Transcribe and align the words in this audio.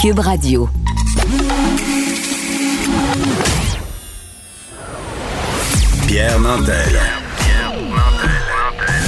Cube 0.00 0.20
Radio. 0.20 0.66
Pierre 6.06 6.40
Nantel. 6.40 6.98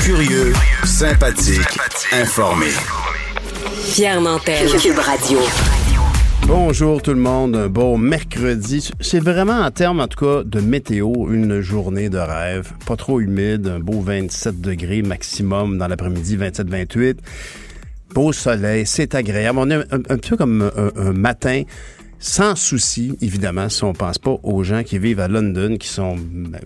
Curieux, 0.02 0.52
sympathique, 0.84 1.78
informé. 2.12 2.66
Pierre 3.94 4.20
Nantel. 4.20 4.68
Cube 4.78 4.98
Radio. 4.98 5.38
Bonjour 6.46 7.00
tout 7.00 7.14
le 7.14 7.20
monde, 7.20 7.56
un 7.56 7.68
beau 7.68 7.96
mercredi. 7.96 8.90
C'est 9.00 9.20
vraiment 9.20 9.60
en 9.60 9.70
termes, 9.70 10.00
en 10.00 10.08
tout 10.08 10.22
cas, 10.22 10.42
de 10.44 10.60
météo, 10.60 11.10
une 11.30 11.62
journée 11.62 12.10
de 12.10 12.18
rêve. 12.18 12.72
Pas 12.84 12.96
trop 12.96 13.20
humide, 13.20 13.66
un 13.66 13.80
beau 13.80 14.02
27 14.02 14.60
degrés 14.60 15.00
maximum 15.00 15.78
dans 15.78 15.88
l'après-midi, 15.88 16.36
27-28. 16.36 17.16
Beau 18.14 18.32
soleil, 18.32 18.84
c'est 18.86 19.14
agréable. 19.14 19.58
On 19.58 19.70
est 19.70 19.84
un, 19.92 20.18
peu 20.18 20.36
comme 20.36 20.70
un, 20.96 21.12
matin 21.12 21.62
sans 22.18 22.54
souci, 22.54 23.16
évidemment, 23.20 23.68
si 23.68 23.82
on 23.82 23.94
pense 23.94 24.18
pas 24.18 24.36
aux 24.42 24.62
gens 24.62 24.84
qui 24.84 24.98
vivent 24.98 25.18
à 25.18 25.28
London, 25.28 25.76
qui 25.76 25.88
sont 25.88 26.16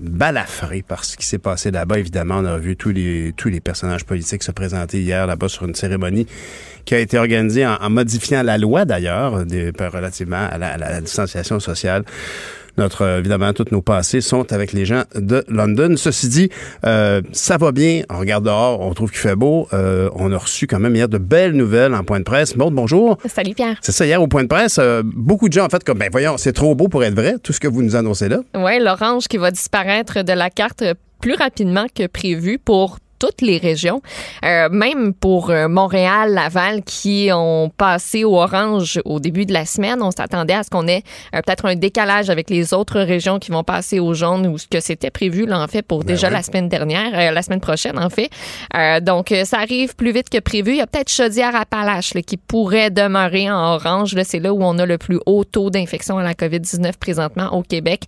balafrés 0.01 0.83
par 0.83 1.05
ce 1.05 1.17
qui 1.17 1.25
s'est 1.25 1.39
passé 1.39 1.71
là-bas. 1.71 1.99
Évidemment, 1.99 2.39
on 2.39 2.45
a 2.45 2.59
vu 2.59 2.77
tous 2.77 2.91
les, 2.91 3.33
tous 3.37 3.49
les 3.49 3.61
personnages 3.61 4.05
politiques 4.05 4.43
se 4.43 4.53
présenter 4.53 5.01
hier 5.01 5.27
là-bas 5.27 5.49
sur 5.49 5.65
une 5.67 5.75
cérémonie 5.75 6.27
qui 6.85 6.95
a 6.95 6.99
été 6.99 7.17
organisée 7.17 7.67
en, 7.67 7.77
en 7.77 7.91
modifiant 7.91 8.43
la 8.43 8.59
loi, 8.59 8.85
d'ailleurs, 8.85 9.33
relativement 9.33 10.47
à 10.51 10.59
la, 10.59 10.75
à 10.75 10.77
la 10.79 11.01
distanciation 11.01 11.59
sociale 11.59 12.05
notre 12.79 13.03
euh, 13.03 13.19
évidemment 13.19 13.53
tous 13.53 13.67
nos 13.71 13.83
passés 13.83 14.21
sont 14.21 14.53
avec 14.53 14.73
les 14.73 14.85
gens 14.85 15.03
de 15.15 15.45
London. 15.49 15.95
Ceci 15.97 16.29
dit, 16.29 16.51
euh, 16.85 17.23
ça 17.33 17.57
va 17.57 17.73
bien. 17.73 18.03
On 18.11 18.19
regarde 18.19 18.45
dehors, 18.45 18.81
on 18.81 18.93
trouve 18.95 19.11
qu'il 19.11 19.21
fait 19.21 19.37
beau. 19.37 19.69
Euh, 19.73 20.09
on 20.15 20.33
a 20.33 20.39
reçu 20.39 20.67
quand 20.67 20.79
même 20.79 20.95
hier 20.95 21.09
de 21.09 21.19
belles 21.19 21.53
nouvelles 21.53 21.95
en 21.95 22.05
point 22.05 22.19
de 22.19 22.25
presse. 22.25 22.57
Maud, 22.57 22.75
bonjour. 22.75 23.19
Salut 23.27 23.55
Pierre. 23.55 23.77
C'est 23.83 23.93
ça 23.93 24.07
hier 24.07 24.21
au 24.23 24.29
point 24.29 24.43
de 24.43 24.49
presse. 24.49 24.79
euh, 24.79 25.03
beaucoup 25.05 25.49
de 25.49 25.53
gens 25.53 25.65
en 25.67 25.69
fait 25.69 25.83
comme 25.85 25.99
ben 25.99 26.09
voyons, 26.11 26.37
c'est 26.37 26.53
trop 26.53 26.75
beau 26.75 26.89
pour 26.89 27.05
être 27.05 27.15
vrai. 27.15 27.37
Tout 27.43 27.53
ce 27.53 27.61
que 27.61 27.69
vous 27.69 27.83
nous 27.83 27.97
annoncez 27.97 28.29
là. 28.29 28.39
Oui, 28.55 28.79
l'orange 28.81 29.29
qui 29.29 29.37
va 29.39 29.51
disparaître 29.51 30.23
de 30.23 30.33
la 30.33 30.51
carte 30.51 30.85
plus 31.21 31.35
rapidement 31.35 31.87
que 31.95 32.07
prévu 32.07 32.59
pour 32.59 32.99
toutes 33.19 33.43
les 33.43 33.59
régions, 33.59 34.03
Euh, 34.45 34.69
même 34.71 35.13
pour 35.15 35.51
euh, 35.51 35.69
Montréal, 35.69 36.33
Laval, 36.35 36.83
qui 36.83 37.31
ont 37.33 37.71
passé 37.77 38.25
au 38.25 38.37
orange 38.37 39.01
au 39.05 39.19
début 39.19 39.47
de 39.47 39.53
la 39.53 39.65
semaine. 39.65 40.03
On 40.03 40.11
s'attendait 40.11 40.55
à 40.55 40.63
ce 40.63 40.71
qu'on 40.71 40.87
ait 40.87 41.03
euh, 41.35 41.41
peut-être 41.43 41.67
un 41.67 41.75
décalage 41.75 42.31
avec 42.31 42.51
les 42.51 42.75
autres 42.75 43.01
régions 43.01 43.39
qui 43.39 43.51
vont 43.51 43.65
passer 43.65 43.99
au 43.99 44.15
jaune 44.15 44.47
ou 44.47 44.59
ce 44.59 44.67
que 44.67 44.81
c'était 44.81 45.11
prévu 45.11 45.47
là 45.47 45.61
en 45.61 45.67
fait 45.67 45.83
pour 45.83 46.05
déjà 46.05 46.29
oui. 46.29 46.35
la 46.35 46.43
semaine 46.43 46.69
dernière, 46.69 47.13
euh, 47.15 47.33
la 47.33 47.43
semaine 47.43 47.61
prochaine 47.61 47.99
en 47.99 48.11
fait. 48.11 48.31
Donc 49.03 49.33
ça 49.45 49.59
arrive 49.59 49.95
plus 49.97 50.13
vite 50.13 50.29
que 50.29 50.39
prévu. 50.39 50.73
Il 50.73 50.77
y 50.79 50.81
a 50.81 50.87
peut-être 50.87 51.11
Chaudière-Appalaches 51.11 52.13
qui 52.27 52.37
pourrait 52.37 52.91
demeurer 52.91 53.51
en 53.51 53.75
orange. 53.75 54.15
Là, 54.15 54.25
c'est 54.25 54.39
là 54.39 54.53
où 54.53 54.63
on 54.63 54.79
a 54.79 54.87
le 54.87 54.99
plus 54.99 55.19
haut 55.27 55.45
taux 55.45 55.71
d'infection 55.71 56.19
à 56.19 56.23
la 56.23 56.35
COVID-19 56.35 56.93
présentement 56.99 57.53
au 57.55 57.63
Québec. 57.63 58.03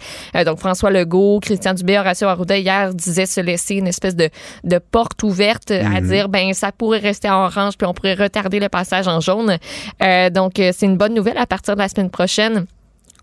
Donc 0.46 0.58
François 0.58 0.90
Legault, 0.90 1.40
Christian 1.40 1.74
Dubé, 1.74 1.98
Horacio 1.98 2.28
Arruda 2.28 2.58
hier 2.58 2.94
disaient 2.94 3.26
se 3.26 3.40
laisser 3.40 3.76
une 3.76 3.86
espèce 3.86 4.16
de, 4.16 4.28
de 4.64 4.78
porte 4.98 5.22
ouverte 5.22 5.70
à 5.70 6.00
dire 6.00 6.28
ben 6.28 6.52
ça 6.54 6.72
pourrait 6.72 6.98
rester 6.98 7.30
en 7.30 7.44
orange 7.44 7.74
puis 7.78 7.86
on 7.86 7.94
pourrait 7.94 8.14
retarder 8.14 8.58
le 8.58 8.68
passage 8.68 9.06
en 9.06 9.20
jaune. 9.20 9.56
Euh, 10.02 10.28
donc 10.28 10.58
euh, 10.58 10.72
c'est 10.74 10.86
une 10.86 10.96
bonne 10.96 11.14
nouvelle 11.14 11.38
à 11.38 11.46
partir 11.46 11.76
de 11.76 11.80
la 11.80 11.88
semaine 11.88 12.10
prochaine. 12.10 12.66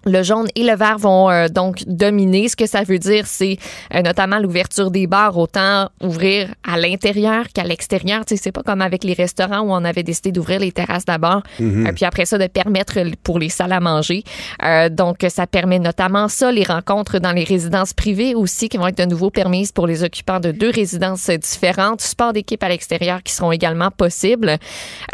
Le 0.06 0.24
jaune 0.24 0.48
et 0.56 0.64
le 0.64 0.76
vert 0.76 0.98
vont 0.98 1.30
euh, 1.30 1.48
donc 1.48 1.84
dominer. 1.88 2.48
Ce 2.48 2.56
que 2.56 2.68
ça 2.68 2.84
veut 2.84 3.00
dire, 3.00 3.26
c'est 3.26 3.58
euh, 3.94 4.02
notamment 4.02 4.40
l'ouverture 4.40 4.92
des 4.92 5.08
bars, 5.08 5.38
autant 5.38 5.90
ouvrir 6.02 6.54
à 6.64 6.78
l'intérieur 6.78 7.46
qu'à 7.54 7.64
l'extérieur. 7.64 8.26
Tu 8.26 8.36
sais, 8.36 8.44
c'est 8.44 8.52
pas 8.52 8.64
comme 8.64 8.82
avec 8.82 9.04
les 9.04 9.14
restaurants 9.14 9.62
où 9.62 9.72
on 9.72 9.84
avait 9.84 10.04
décidé 10.04 10.32
d'ouvrir 10.32 10.60
les 10.60 10.72
terrasses 10.72 11.06
d'abord, 11.06 11.42
euh, 11.62 11.92
puis 11.94 12.06
après 12.06 12.26
ça 12.26 12.38
de 12.38 12.48
permettre 12.48 13.00
pour 13.24 13.40
les 13.40 13.50
salles 13.50 13.72
à 13.72 13.80
manger. 13.80 14.24
Euh, 14.64 14.90
donc, 14.90 15.26
ça 15.30 15.48
permet 15.48 15.80
notamment 15.80 16.28
ça, 16.28 16.52
les 16.52 16.64
rencontres 16.64 17.20
dans 17.20 17.32
les 17.32 17.44
résidences 17.44 17.94
privées 17.94 18.36
aussi 18.36 18.70
qui 18.70 18.78
vont 18.78 18.88
être 18.88 18.98
de 18.98 19.06
nouveau 19.06 19.30
permises 19.30 19.72
pour 19.72 19.88
les 19.88 20.04
occupants 20.04 20.40
de 20.40 20.52
deux 20.52 20.70
résidences 20.70 21.30
différentes, 21.30 22.02
sport 22.02 22.34
d'équipe 22.34 22.64
à 22.64 22.70
l'extérieur 22.70 23.24
qui 23.24 23.34
seront 23.34 23.52
également 23.52 23.92
possibles. 23.92 24.58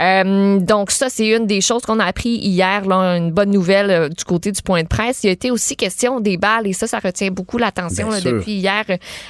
Euh, 0.01 0.59
donc, 0.59 0.91
ça, 0.91 1.07
c'est 1.09 1.27
une 1.27 1.47
des 1.47 1.61
choses 1.61 1.83
qu'on 1.83 1.99
a 1.99 2.05
appris 2.05 2.35
hier, 2.35 2.85
là, 2.85 3.17
une 3.17 3.31
bonne 3.31 3.51
nouvelle 3.51 4.09
du 4.09 4.23
côté 4.23 4.51
du 4.51 4.61
point 4.61 4.80
de 4.83 4.87
presse. 4.87 5.23
Il 5.23 5.29
a 5.29 5.31
été 5.31 5.51
aussi 5.51 5.75
question 5.75 6.19
des 6.19 6.37
balles 6.37 6.67
et 6.67 6.73
ça, 6.73 6.87
ça 6.87 6.99
retient 6.99 7.31
beaucoup 7.31 7.57
l'attention 7.57 8.09
depuis 8.09 8.53
hier 8.53 8.85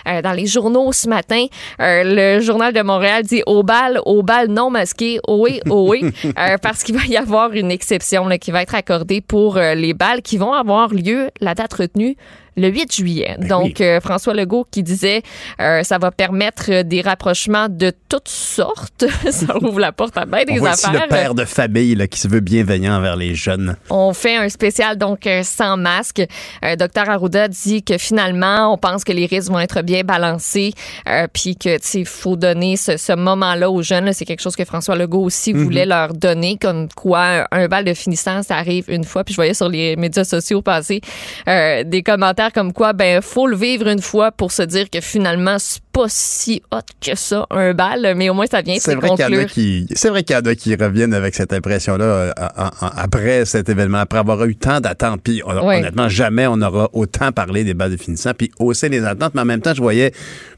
euh, 0.08 0.22
dans 0.22 0.34
les 0.34 0.46
journaux 0.46 0.92
ce 0.92 1.08
matin. 1.08 1.46
Euh, 1.80 2.04
le 2.06 2.42
journal 2.42 2.74
de 2.74 2.82
Montréal 2.82 3.24
dit 3.24 3.44
au 3.46 3.64
bal, 3.64 4.00
au 4.06 4.24
bal 4.24 4.48
non 4.48 4.70
masqué, 4.70 5.20
oui, 5.28 5.60
oui, 5.68 6.04
euh, 6.26 6.58
parce 6.62 6.84
qu'il 6.84 6.96
va 6.96 7.06
y 7.06 7.18
avoir 7.18 7.54
une 7.54 7.72
exception 7.72 8.28
là, 8.28 8.38
qui 8.38 8.52
va 8.52 8.62
être 8.62 8.76
accordée 8.76 9.22
pour 9.22 9.58
euh, 9.58 9.74
les 9.76 9.94
balles 9.94 10.22
qui 10.22 10.38
vont 10.38 10.54
avoir 10.54 10.90
lieu, 10.94 11.30
la 11.40 11.56
date 11.56 11.74
retenue, 11.74 12.16
le 12.58 12.68
8 12.70 12.94
juillet. 12.96 13.36
Ben 13.40 13.48
Donc, 13.48 13.76
oui. 13.80 13.86
euh, 13.86 14.00
François 14.02 14.34
Legault 14.34 14.68
qui 14.70 14.84
disait 14.84 15.22
euh, 15.62 15.84
ça 15.84 15.98
va 15.98 16.12
permettre 16.12 16.66
euh, 16.70 16.84
des 16.84 17.02
rapprochements 17.02 17.68
de 17.70 17.92
toutes 18.10 18.28
sortes. 18.28 19.06
ça 19.32 19.58
ouvre 19.62 19.80
la 19.80 19.92
porte 19.92 20.18
à 20.18 20.26
bien 20.26 20.42
On 20.50 20.54
des 20.54 20.60
voit 20.60 20.72
affaires. 20.72 20.92
le 20.94 21.08
père 21.08 21.34
de 21.36 21.46
famille 21.46 21.96
là, 21.96 22.08
qui 22.08 22.20
se 22.20 22.28
veut 22.28 22.40
bienveillant 22.42 22.96
envers 22.98 23.16
les 23.16 23.36
jeunes. 23.36 23.76
On 23.90 24.14
fait 24.14 24.36
un 24.36 24.50
spécial 24.50 24.98
donc 24.98 25.26
euh, 25.28 25.44
sans 25.44 25.78
masque. 25.78 26.22
Euh, 26.66 26.76
Docteur 26.76 27.10
Arruda 27.10 27.48
dit 27.48 27.84
que 27.84 27.98
finalement, 27.98 28.74
on 28.74 28.78
pense 28.78 29.04
que 29.04 29.12
les 29.14 29.26
risques 29.28 29.50
vont 29.52 29.60
être 29.60 29.82
bien 29.82 30.02
balancés, 30.04 30.74
euh, 31.08 31.28
puis 31.32 31.56
que 31.56 31.76
tu 31.78 31.88
sais, 31.88 32.00
il 32.02 32.06
faut 32.06 32.36
donner 32.36 32.76
ce, 32.78 32.98
ce 32.98 33.14
moment-là 33.14 33.70
aux 33.72 33.82
jeunes. 33.82 34.12
C'est 34.14 34.26
quelque 34.26 34.42
chose 34.42 34.56
que 34.56 34.66
François 34.66 34.96
Legault 34.96 35.24
aussi 35.24 35.54
voulait 35.54 35.86
leur 35.86 36.14
donner, 36.14 36.58
comme 36.60 36.88
quoi 36.90 37.48
un 37.52 37.68
bal 37.68 37.86
de 37.86 37.94
finissant, 37.94 38.44
ça 38.44 38.58
arrive 38.58 38.86
une 38.90 39.04
fois. 39.04 39.24
Puis 39.24 39.34
je 39.34 39.38
voyais 39.38 39.54
sur 39.54 39.70
les 39.70 39.96
médias 39.96 40.24
sociaux 40.26 40.62
passer 40.62 41.02
euh, 41.48 41.84
des 41.84 42.04
commentaires 42.04 42.51
comme 42.52 42.74
quoi, 42.74 42.94
ben 42.94 43.22
faut 43.22 43.48
le 43.48 43.56
vivre 43.56 43.88
une 43.88 44.02
fois 44.02 44.32
pour 44.32 44.52
se 44.52 44.62
dire 44.64 44.90
que 44.90 45.02
finalement 45.02 45.58
pas 45.92 46.06
si 46.08 46.62
hot 46.72 46.80
que 47.06 47.16
ça 47.16 47.46
un 47.50 47.74
bal, 47.74 48.14
mais 48.16 48.30
au 48.30 48.34
moins 48.34 48.46
ça 48.46 48.62
vient 48.62 48.78
C'est 48.80 48.96
vrai 48.96 49.10
qu'il 49.10 49.20
y 49.20 49.38
en 49.38 49.42
a 49.42 49.46
qui, 49.46 49.88
c'est 49.94 50.10
vrai 50.10 50.24
qu'il 50.24 50.36
y 50.36 50.40
en 50.40 50.42
a 50.46 50.56
qui 50.56 50.76
reviennent 50.76 51.14
avec 51.14 51.36
cette 51.36 51.54
impression-là 51.54 52.04
euh, 52.06 52.32
après 52.80 53.46
cet 53.46 53.70
événement, 53.70 54.00
après 54.00 54.20
avoir 54.20 54.44
eu 54.46 54.56
tant 54.56 54.80
d'attentes. 54.80 55.22
Puis 55.24 55.42
honnêtement, 55.46 56.10
jamais 56.10 56.48
on 56.48 56.62
aura 56.62 56.90
autant 56.94 57.32
parlé 57.32 57.64
des 57.64 57.74
balles 57.74 57.92
de 57.92 57.98
finissant, 57.98 58.32
puis 58.38 58.52
hausser 58.60 58.90
les 58.90 59.04
attentes. 59.06 59.34
Mais 59.36 59.42
en 59.42 59.46
même 59.46 59.62
temps, 59.62 59.74
je 59.74 59.82
voyais 59.82 60.12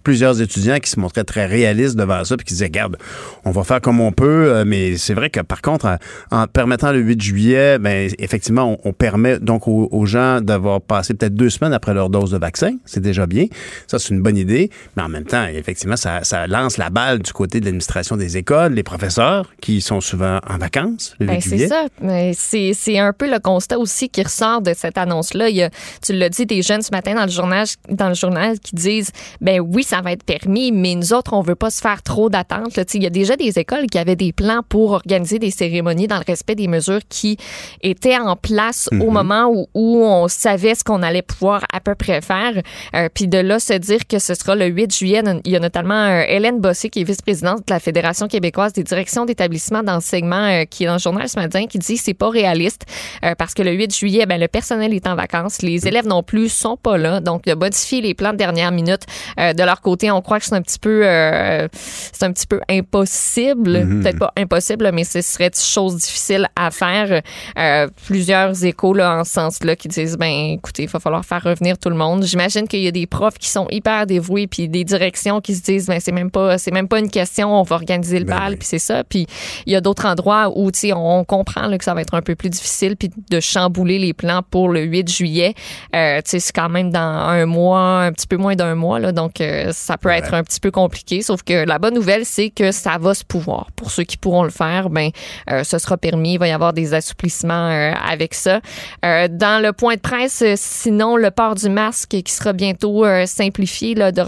plusieurs 0.03 0.41
étudiants 0.41 0.79
qui 0.79 0.89
se 0.89 0.99
montraient 0.99 1.23
très 1.23 1.45
réalistes 1.45 1.95
devant 1.95 2.23
ça, 2.25 2.35
puis 2.37 2.45
qui 2.45 2.53
disaient, 2.53 2.65
regarde, 2.65 2.97
on 3.45 3.51
va 3.51 3.63
faire 3.63 3.81
comme 3.81 3.99
on 4.01 4.11
peut. 4.11 4.47
euh, 4.49 4.63
Mais 4.65 4.97
c'est 4.97 5.13
vrai 5.13 5.29
que 5.29 5.39
par 5.39 5.61
contre, 5.61 5.85
en, 5.85 5.97
en 6.43 6.47
permettant 6.47 6.91
le 6.91 6.99
8 6.99 7.21
juillet, 7.21 7.79
ben 7.79 8.09
effectivement, 8.19 8.77
on, 8.83 8.89
on 8.89 8.93
permet 8.93 9.39
donc 9.39 9.67
aux, 9.67 9.87
aux 9.91 10.05
gens 10.05 10.41
d'avoir 10.41 10.81
passé 10.81 11.13
peut-être 11.13 11.35
deux 11.35 11.49
semaines 11.49 11.73
après 11.73 11.93
leur 11.93 12.09
dose 12.09 12.31
de 12.31 12.37
vaccin. 12.37 12.71
C'est 12.85 13.01
déjà 13.01 13.25
bien. 13.25 13.45
Ça, 13.87 13.99
c'est 13.99 14.09
une 14.09 14.21
bonne 14.21 14.37
idée. 14.37 14.69
Mais 14.97 15.03
en 15.03 15.09
même 15.09 15.22
temps, 15.23 15.45
effectivement, 15.45 15.95
ça, 15.95 16.23
ça 16.23 16.47
lance 16.47 16.77
la 16.77 16.89
balle 16.89 17.19
du 17.19 17.31
côté 17.33 17.59
de 17.59 17.65
l'administration 17.65 18.17
des 18.17 18.37
écoles, 18.37 18.73
les 18.73 18.83
professeurs 18.83 19.51
qui 19.61 19.81
sont 19.81 20.01
souvent 20.01 20.39
en 20.47 20.57
vacances 20.57 21.15
le 21.19 21.27
8 21.27 21.31
Ben, 21.31 21.41
c'est 21.41 21.67
ça. 21.67 21.85
Mais 22.01 22.33
C'est 22.33 22.71
c'est 22.73 22.99
un 22.99 23.13
peu 23.13 23.29
le 23.29 23.39
constat 23.39 23.77
aussi 23.79 24.09
qui 24.09 24.23
ressort 24.23 24.61
de 24.61 24.73
cette 24.75 24.97
annonce-là. 24.97 25.49
Il 25.49 25.55
y 25.55 25.63
a, 25.63 25.69
tu 26.05 26.13
l'as 26.13 26.29
dit, 26.29 26.45
des 26.45 26.61
jeunes 26.61 26.81
ce 26.81 26.91
matin 26.91 27.15
dans 27.15 27.25
le 27.25 27.31
journal, 27.31 27.65
dans 27.89 28.09
le 28.09 28.13
journal 28.13 28.59
qui 28.59 28.75
disent, 28.75 29.11
ben 29.41 29.59
oui, 29.59 29.83
ça 29.83 30.01
va 30.01 30.11
être 30.11 30.23
permis, 30.23 30.71
mais 30.71 30.95
nous 30.95 31.13
autres, 31.13 31.33
on 31.33 31.41
veut 31.41 31.55
pas 31.55 31.69
se 31.69 31.81
faire 31.81 32.01
trop 32.01 32.29
d'attentes. 32.29 32.79
Il 32.93 33.03
y 33.03 33.07
a 33.07 33.09
déjà 33.09 33.35
des 33.35 33.59
écoles 33.59 33.87
qui 33.87 33.97
avaient 33.97 34.15
des 34.15 34.33
plans 34.33 34.61
pour 34.67 34.91
organiser 34.91 35.39
des 35.39 35.51
cérémonies 35.51 36.07
dans 36.07 36.17
le 36.17 36.25
respect 36.27 36.55
des 36.55 36.67
mesures 36.67 37.01
qui 37.09 37.37
étaient 37.81 38.17
en 38.17 38.35
place 38.35 38.89
au 38.99 39.11
moment 39.11 39.47
où, 39.47 39.67
où 39.73 40.03
on 40.03 40.27
savait 40.27 40.75
ce 40.75 40.83
qu'on 40.83 41.03
allait 41.03 41.21
pouvoir 41.21 41.63
à 41.71 41.79
peu 41.79 41.95
près 41.95 42.21
faire. 42.21 42.53
Euh, 42.95 43.09
Puis 43.13 43.27
de 43.27 43.37
là, 43.37 43.59
se 43.59 43.73
dire 43.73 44.07
que 44.07 44.19
ce 44.19 44.33
sera 44.33 44.55
le 44.55 44.65
8 44.65 44.95
juillet, 44.95 45.12
il 45.45 45.51
y 45.51 45.55
a 45.55 45.59
notamment 45.59 46.05
euh, 46.05 46.23
Hélène 46.27 46.59
Bossé, 46.59 46.89
qui 46.89 47.01
est 47.01 47.03
vice-présidente 47.03 47.59
de 47.67 47.73
la 47.73 47.79
Fédération 47.79 48.27
québécoise 48.27 48.73
des 48.73 48.83
directions 48.83 49.25
d'établissements 49.25 49.83
d'enseignement, 49.83 50.45
euh, 50.45 50.65
qui 50.65 50.83
est 50.83 50.87
dans 50.87 50.93
le 50.93 50.99
journal 50.99 51.27
ce 51.29 51.39
matin, 51.39 51.65
qui 51.67 51.79
dit 51.79 51.95
que 51.95 52.01
c'est 52.01 52.13
pas 52.13 52.29
réaliste 52.29 52.85
euh, 53.23 53.35
parce 53.37 53.53
que 53.53 53.61
le 53.61 53.71
8 53.71 53.95
juillet, 53.95 54.25
ben, 54.25 54.39
le 54.39 54.47
personnel 54.47 54.93
est 54.93 55.07
en 55.07 55.15
vacances, 55.15 55.61
les 55.61 55.87
élèves 55.87 56.07
non 56.07 56.23
plus 56.23 56.49
sont 56.49 56.77
pas 56.77 56.97
là, 56.97 57.19
donc 57.19 57.43
de 57.43 57.53
modifier 57.53 58.01
les 58.01 58.13
plans 58.13 58.31
de 58.31 58.37
dernière 58.37 58.71
minute. 58.71 59.01
De 59.37 59.63
leur 59.63 59.81
côté, 59.81 60.11
on 60.11 60.21
croit 60.21 60.39
que 60.39 60.45
c'est 60.45 60.55
un 60.55 60.61
petit 60.61 60.79
peu, 60.79 61.01
euh, 61.05 61.67
c'est 61.73 62.23
un 62.23 62.31
petit 62.31 62.47
peu 62.47 62.59
impossible, 62.69 64.01
peut-être 64.01 64.19
pas 64.19 64.33
impossible, 64.37 64.91
mais 64.93 65.03
ce 65.03 65.21
serait 65.21 65.47
une 65.47 65.53
chose 65.53 65.97
difficile 65.97 66.47
à 66.55 66.71
faire. 66.71 67.21
Euh, 67.57 67.87
plusieurs 68.05 68.63
échos 68.63 68.93
là, 68.93 69.19
en 69.19 69.23
ce 69.23 69.33
sens-là 69.33 69.75
qui 69.75 69.87
disent, 69.87 70.17
ben 70.17 70.53
écoutez, 70.53 70.83
il 70.83 70.89
va 70.89 70.99
falloir 70.99 71.25
faire 71.25 71.43
revenir 71.43 71.77
tout 71.77 71.89
le 71.89 71.95
monde. 71.95 72.23
J'imagine 72.23 72.67
qu'il 72.67 72.81
y 72.81 72.87
a 72.87 72.91
des 72.91 73.07
profs 73.07 73.37
qui 73.37 73.49
sont 73.49 73.67
hyper 73.69 74.05
dévoués, 74.05 74.47
puis 74.47 74.67
des 74.69 74.83
directeurs 74.83 75.02
direction 75.03 75.41
qui 75.41 75.55
se 75.55 75.61
disent 75.61 75.87
ben 75.87 75.99
c'est 75.99 76.11
même 76.11 76.31
pas 76.31 76.57
c'est 76.57 76.71
même 76.71 76.87
pas 76.87 76.99
une 76.99 77.09
question, 77.09 77.59
on 77.59 77.63
va 77.63 77.75
organiser 77.75 78.19
le 78.19 78.25
Ben 78.25 78.37
bal 78.37 78.51
oui. 78.51 78.57
puis 78.57 78.67
c'est 78.67 78.79
ça. 78.79 79.03
Puis 79.03 79.27
il 79.65 79.73
y 79.73 79.75
a 79.75 79.81
d'autres 79.81 80.05
endroits 80.05 80.51
où 80.55 80.71
tu 80.71 80.79
sais 80.79 80.93
on 80.93 81.23
comprend 81.23 81.67
là, 81.67 81.77
que 81.77 81.83
ça 81.83 81.93
va 81.93 82.01
être 82.01 82.13
un 82.13 82.21
peu 82.21 82.35
plus 82.35 82.49
difficile 82.49 82.95
puis 82.95 83.09
de 83.29 83.39
chambouler 83.39 83.99
les 83.99 84.13
plans 84.13 84.41
pour 84.49 84.69
le 84.69 84.81
8 84.81 85.09
juillet. 85.09 85.53
Euh, 85.95 86.17
tu 86.17 86.31
sais 86.31 86.39
c'est 86.39 86.53
quand 86.53 86.69
même 86.69 86.91
dans 86.91 86.99
un 86.99 87.45
mois, 87.45 88.03
un 88.03 88.11
petit 88.11 88.27
peu 88.27 88.37
moins 88.37 88.55
d'un 88.55 88.75
mois 88.75 88.99
là, 88.99 89.11
donc 89.11 89.41
euh, 89.41 89.71
ça 89.71 89.97
peut 89.97 90.09
être 90.09 90.33
un 90.33 90.43
petit 90.43 90.59
peu 90.59 90.71
compliqué. 90.71 91.21
Sauf 91.21 91.43
que 91.43 91.65
la 91.65 91.79
bonne 91.79 91.93
nouvelle 91.93 92.25
c'est 92.25 92.49
que 92.49 92.71
ça 92.71 92.97
va 92.97 93.13
se 93.13 93.23
pouvoir. 93.23 93.67
Pour 93.75 93.91
ceux 93.91 94.03
qui 94.03 94.17
pourront 94.17 94.43
le 94.43 94.49
faire, 94.49 94.89
ben 94.89 95.09
euh, 95.49 95.63
ce 95.63 95.77
sera 95.77 95.97
permis. 95.97 96.33
Il 96.33 96.39
va 96.39 96.47
y 96.47 96.51
avoir 96.51 96.73
des 96.73 96.93
assouplissements 96.93 97.69
euh, 97.69 97.93
avec 97.93 98.33
ça. 98.33 98.61
Euh, 99.05 99.27
dans 99.29 99.61
le 99.61 99.73
point 99.73 99.95
de 99.95 99.99
presse, 99.99 100.43
sinon 100.55 101.17
le 101.17 101.31
port 101.31 101.55
du 101.55 101.69
masque 101.69 102.09
qui 102.09 102.31
sera 102.31 102.53
bientôt 102.53 103.05
simplifié 103.25 103.95
là, 103.95 104.11
de 104.11 104.21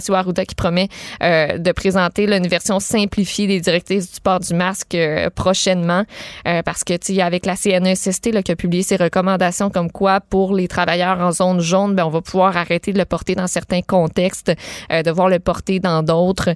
Horacio 0.00 0.14
Arruda 0.14 0.44
qui 0.44 0.54
promet 0.54 0.88
euh, 1.22 1.58
de 1.58 1.72
présenter 1.72 2.26
là, 2.26 2.36
une 2.36 2.48
version 2.48 2.80
simplifiée 2.80 3.46
des 3.46 3.60
directives 3.60 4.02
du 4.02 4.20
port 4.22 4.40
du 4.40 4.54
masque 4.54 4.94
euh, 4.94 5.28
prochainement 5.30 6.04
euh, 6.46 6.62
parce 6.62 6.84
que 6.84 6.94
tu 6.94 7.14
sais 7.14 7.22
avec 7.22 7.46
la 7.46 7.56
CNESST 7.56 8.32
là, 8.32 8.42
qui 8.42 8.52
a 8.52 8.56
publié 8.56 8.82
ses 8.82 8.96
recommandations 8.96 9.70
comme 9.70 9.90
quoi 9.90 10.20
pour 10.20 10.54
les 10.54 10.68
travailleurs 10.68 11.20
en 11.20 11.32
zone 11.32 11.60
jaune, 11.60 11.94
ben, 11.94 12.04
on 12.04 12.10
va 12.10 12.22
pouvoir 12.22 12.56
arrêter 12.56 12.92
de 12.92 12.98
le 12.98 13.04
porter 13.04 13.34
dans 13.34 13.46
certains 13.46 13.82
contextes, 13.82 14.52
euh, 14.92 15.02
devoir 15.02 15.28
le 15.28 15.38
porter 15.38 15.80
dans 15.80 16.02
d'autres. 16.02 16.50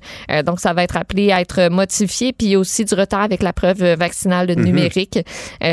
Donc 0.44 0.60
ça 0.60 0.72
va 0.72 0.82
être 0.82 0.96
appelé 0.96 1.32
à 1.32 1.40
être 1.40 1.68
modifié 1.70 2.32
puis 2.32 2.48
il 2.48 2.50
y 2.52 2.54
a 2.54 2.58
aussi 2.58 2.84
du 2.84 2.94
retard 2.94 3.22
avec 3.22 3.42
la 3.42 3.52
preuve 3.52 3.94
vaccinale 3.94 4.48
Mhm. 4.48 4.64
numérique. 4.64 5.18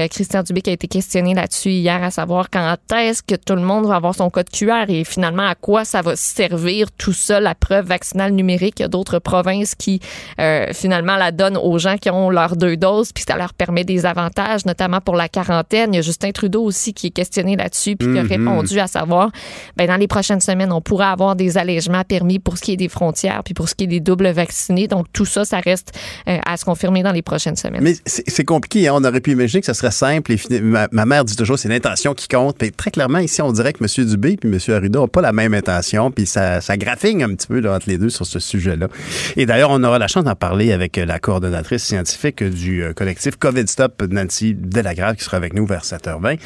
Christian 0.09 0.43
Dubé 0.43 0.61
qui 0.61 0.69
a 0.69 0.73
été 0.73 0.87
questionné 0.87 1.33
là-dessus 1.33 1.69
hier 1.71 2.03
à 2.03 2.11
savoir 2.11 2.49
quand 2.49 2.75
est-ce 2.95 3.23
que 3.23 3.35
tout 3.35 3.55
le 3.55 3.61
monde 3.61 3.85
va 3.85 3.95
avoir 3.95 4.15
son 4.15 4.29
code 4.29 4.49
QR 4.49 4.85
et 4.89 5.03
finalement 5.03 5.47
à 5.47 5.55
quoi 5.55 5.85
ça 5.85 6.01
va 6.01 6.15
servir 6.15 6.91
tout 6.97 7.13
ça, 7.13 7.39
la 7.39 7.55
preuve 7.61 7.85
vaccinale 7.85 8.33
numérique. 8.33 8.79
Il 8.79 8.83
y 8.83 8.85
a 8.85 8.89
d'autres 8.89 9.19
provinces 9.19 9.75
qui 9.75 10.01
euh, 10.39 10.65
finalement 10.73 11.15
la 11.15 11.31
donnent 11.31 11.57
aux 11.57 11.77
gens 11.77 11.95
qui 11.97 12.09
ont 12.09 12.29
leurs 12.29 12.57
deux 12.57 12.75
doses 12.75 13.13
puis 13.13 13.23
ça 13.25 13.37
leur 13.37 13.53
permet 13.53 13.85
des 13.85 14.05
avantages, 14.05 14.65
notamment 14.65 14.99
pour 14.99 15.15
la 15.15 15.29
quarantaine. 15.29 15.93
Il 15.93 15.97
y 15.97 15.99
a 15.99 16.01
Justin 16.01 16.31
Trudeau 16.31 16.63
aussi 16.63 16.93
qui 16.93 17.07
est 17.07 17.11
questionné 17.11 17.55
là-dessus 17.55 17.95
puis 17.95 18.11
qui 18.11 18.19
a 18.19 18.23
répondu 18.23 18.79
à 18.79 18.87
savoir 18.87 19.31
ben, 19.77 19.87
dans 19.87 19.95
les 19.95 20.07
prochaines 20.07 20.41
semaines, 20.41 20.71
on 20.71 20.81
pourra 20.81 21.11
avoir 21.11 21.35
des 21.35 21.57
allègements 21.57 22.03
permis 22.03 22.39
pour 22.39 22.57
ce 22.57 22.63
qui 22.63 22.73
est 22.73 22.77
des 22.77 22.89
frontières 22.89 23.43
puis 23.45 23.53
pour 23.53 23.69
ce 23.69 23.75
qui 23.75 23.85
est 23.85 23.87
des 23.87 23.99
doubles 23.99 24.29
vaccinés. 24.31 24.87
Donc 24.87 25.05
tout 25.13 25.25
ça, 25.25 25.45
ça 25.45 25.59
reste 25.59 25.93
euh, 26.27 26.37
à 26.45 26.57
se 26.57 26.65
confirmer 26.65 27.03
dans 27.03 27.11
les 27.11 27.21
prochaines 27.21 27.55
semaines. 27.55 27.83
Mais 27.83 27.95
c'est 28.05 28.43
compliqué. 28.43 28.87
hein. 28.87 28.93
On 28.95 29.03
aurait 29.03 29.21
pu 29.21 29.31
imaginer 29.31 29.61
que 29.61 29.67
ça 29.67 29.73
serait 29.73 29.91
simple. 29.91 30.31
Et 30.31 30.61
ma, 30.61 30.87
ma 30.91 31.05
mère 31.05 31.23
dit 31.23 31.35
toujours 31.35 31.57
c'est 31.59 31.69
l'intention 31.69 32.13
qui 32.13 32.27
compte. 32.27 32.57
Puis 32.57 32.71
très 32.71 32.91
clairement, 32.91 33.19
ici, 33.19 33.41
on 33.41 33.51
dirait 33.51 33.73
que 33.73 33.83
M. 33.83 34.05
Dubé 34.05 34.37
et 34.43 34.47
M. 34.47 34.57
Arruda 34.69 34.99
n'ont 34.99 35.07
pas 35.07 35.21
la 35.21 35.31
même 35.31 35.53
intention. 35.53 36.11
Puis 36.11 36.25
ça, 36.25 36.61
ça 36.61 36.73
un 36.73 37.35
petit 37.35 37.47
peu 37.47 37.50
entre 37.59 37.89
les 37.89 37.97
deux 37.97 38.09
sur 38.09 38.25
ce 38.25 38.39
sujet-là. 38.39 38.87
Et 39.35 39.45
d'ailleurs, 39.45 39.71
on 39.71 39.83
aura 39.83 39.99
la 39.99 40.07
chance 40.07 40.23
d'en 40.23 40.35
parler 40.35 40.71
avec 40.71 40.97
euh, 40.97 41.05
la 41.05 41.19
coordonnatrice 41.19 41.83
scientifique 41.83 42.43
du 42.43 42.83
euh, 42.83 42.93
collectif 42.93 43.35
COVID 43.37 43.67
Stop, 43.67 44.01
Nancy 44.09 44.55
Delagrave, 44.55 45.15
qui 45.15 45.23
sera 45.23 45.37
avec 45.37 45.53
nous 45.53 45.65
vers 45.65 45.83
7h20. 45.83 46.39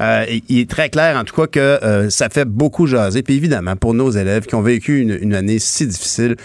Euh, 0.00 0.26
il 0.48 0.58
est 0.58 0.70
très 0.70 0.90
clair, 0.90 1.16
en 1.16 1.24
tout 1.24 1.34
cas, 1.34 1.46
que 1.46 2.08
ça 2.10 2.28
fait 2.28 2.44
beaucoup 2.44 2.86
jaser. 2.86 3.22
Puis 3.22 3.34
évidemment, 3.34 3.76
pour 3.76 3.94
nos 3.94 4.10
élèves 4.10 4.46
qui 4.46 4.54
ont 4.54 4.62
vécu 4.62 5.00
une 5.00 5.34
année 5.34 5.58
si 5.58 5.86
difficile, 5.86 6.36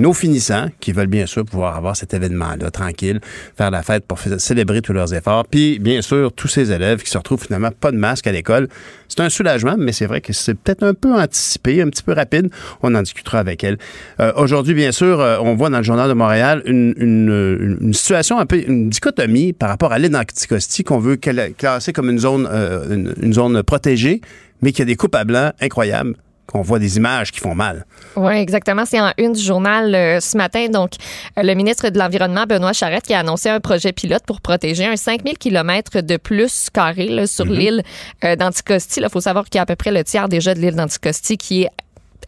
nos 0.00 0.12
finissants, 0.12 0.66
qui 0.80 0.92
veulent 0.92 1.06
bien 1.06 1.26
sûr 1.26 1.44
pouvoir 1.44 1.76
avoir 1.76 1.94
cet 1.94 2.14
événement-là 2.14 2.70
tranquille, 2.70 3.20
faire 3.56 3.70
la 3.70 3.82
fête 3.82 4.04
pour 4.06 4.18
célébrer 4.18 4.80
tous 4.82 4.92
leurs 4.92 5.14
efforts. 5.14 5.46
Puis, 5.46 5.78
bien 5.78 6.02
sûr, 6.02 6.32
tous 6.32 6.48
ces 6.48 6.72
élèves 6.72 7.02
qui 7.02 7.10
se 7.10 7.18
retrouvent 7.18 7.42
finalement 7.42 7.70
pas 7.70 7.92
de 7.92 7.96
masque 7.96 8.26
à 8.26 8.32
l'école. 8.32 8.68
C'est 9.08 9.20
un 9.20 9.28
soulagement, 9.28 9.76
mais 9.78 9.92
c'est 9.92 10.06
vrai 10.06 10.20
que 10.20 10.32
c'est 10.32 10.54
peut-être 10.54 10.82
un 10.84 10.94
peu 10.94 11.12
anticipé, 11.12 11.82
un 11.82 11.88
petit 11.90 12.02
peu 12.02 12.12
rapide. 12.12 12.50
On 12.82 12.94
en 12.94 13.02
discutera 13.02 13.38
avec 13.40 13.62
elle. 13.62 13.78
Euh, 14.20 14.32
Aujourd'hui, 14.36 14.74
bien 14.74 14.92
sûr, 14.92 15.20
euh, 15.20 15.38
on 15.40 15.54
voit 15.54 15.68
dans 15.70 15.78
le 15.78 15.84
Journal 15.84 16.08
de 16.08 16.14
Montréal 16.14 16.62
une, 16.64 16.94
une, 16.96 17.78
une- 17.80 17.92
situation 17.94 18.38
un 18.38 18.46
peu, 18.46 18.62
une 18.66 18.88
dichotomie 18.88 19.52
par 19.52 19.68
rapport 19.68 19.92
à 19.92 19.98
l'île 19.98 20.10
d'Anticosti 20.12 20.84
qu'on 20.84 20.98
veut 20.98 21.16
cla- 21.16 21.52
classer 21.52 21.92
comme 21.92 22.08
une 22.08 22.18
zone, 22.18 22.48
euh, 22.50 22.94
une, 22.94 23.14
une 23.20 23.32
zone 23.32 23.62
protégée, 23.62 24.20
mais 24.62 24.72
qui 24.72 24.80
a 24.80 24.84
des 24.84 24.96
coupes 24.96 25.14
à 25.14 25.24
blanc 25.24 25.50
incroyables, 25.60 26.14
qu'on 26.50 26.62
voit 26.62 26.78
des 26.78 26.96
images 26.96 27.30
qui 27.32 27.40
font 27.40 27.54
mal. 27.54 27.86
Oui, 28.16 28.34
exactement. 28.34 28.84
C'est 28.84 29.00
en 29.00 29.12
une 29.18 29.32
du 29.32 29.42
journal 29.42 29.94
euh, 29.94 30.20
ce 30.20 30.36
matin. 30.36 30.68
Donc, 30.68 30.92
euh, 31.38 31.42
le 31.42 31.54
ministre 31.54 31.88
de 31.88 31.98
l'Environnement, 31.98 32.44
Benoît 32.44 32.72
Charette, 32.72 33.04
qui 33.04 33.14
a 33.14 33.20
annoncé 33.20 33.48
un 33.48 33.60
projet 33.60 33.92
pilote 33.92 34.24
pour 34.26 34.40
protéger 34.40 34.86
un 34.86 34.96
5000 34.96 35.38
km 35.38 36.00
de 36.00 36.16
plus 36.16 36.68
carré 36.72 37.08
là, 37.08 37.26
sur 37.26 37.44
l'île 37.44 37.82
euh, 38.24 38.36
d'Anticosti. 38.36 39.00
Il 39.00 39.08
faut 39.08 39.20
savoir 39.20 39.44
qu'il 39.44 39.56
y 39.56 39.58
a 39.58 39.62
à 39.62 39.66
peu 39.66 39.76
près 39.76 39.92
le 39.92 40.02
tiers 40.02 40.28
déjà 40.28 40.54
de 40.54 40.60
l'île 40.60 40.74
d'Anticosti 40.74 41.36
qui 41.36 41.62
est 41.62 41.70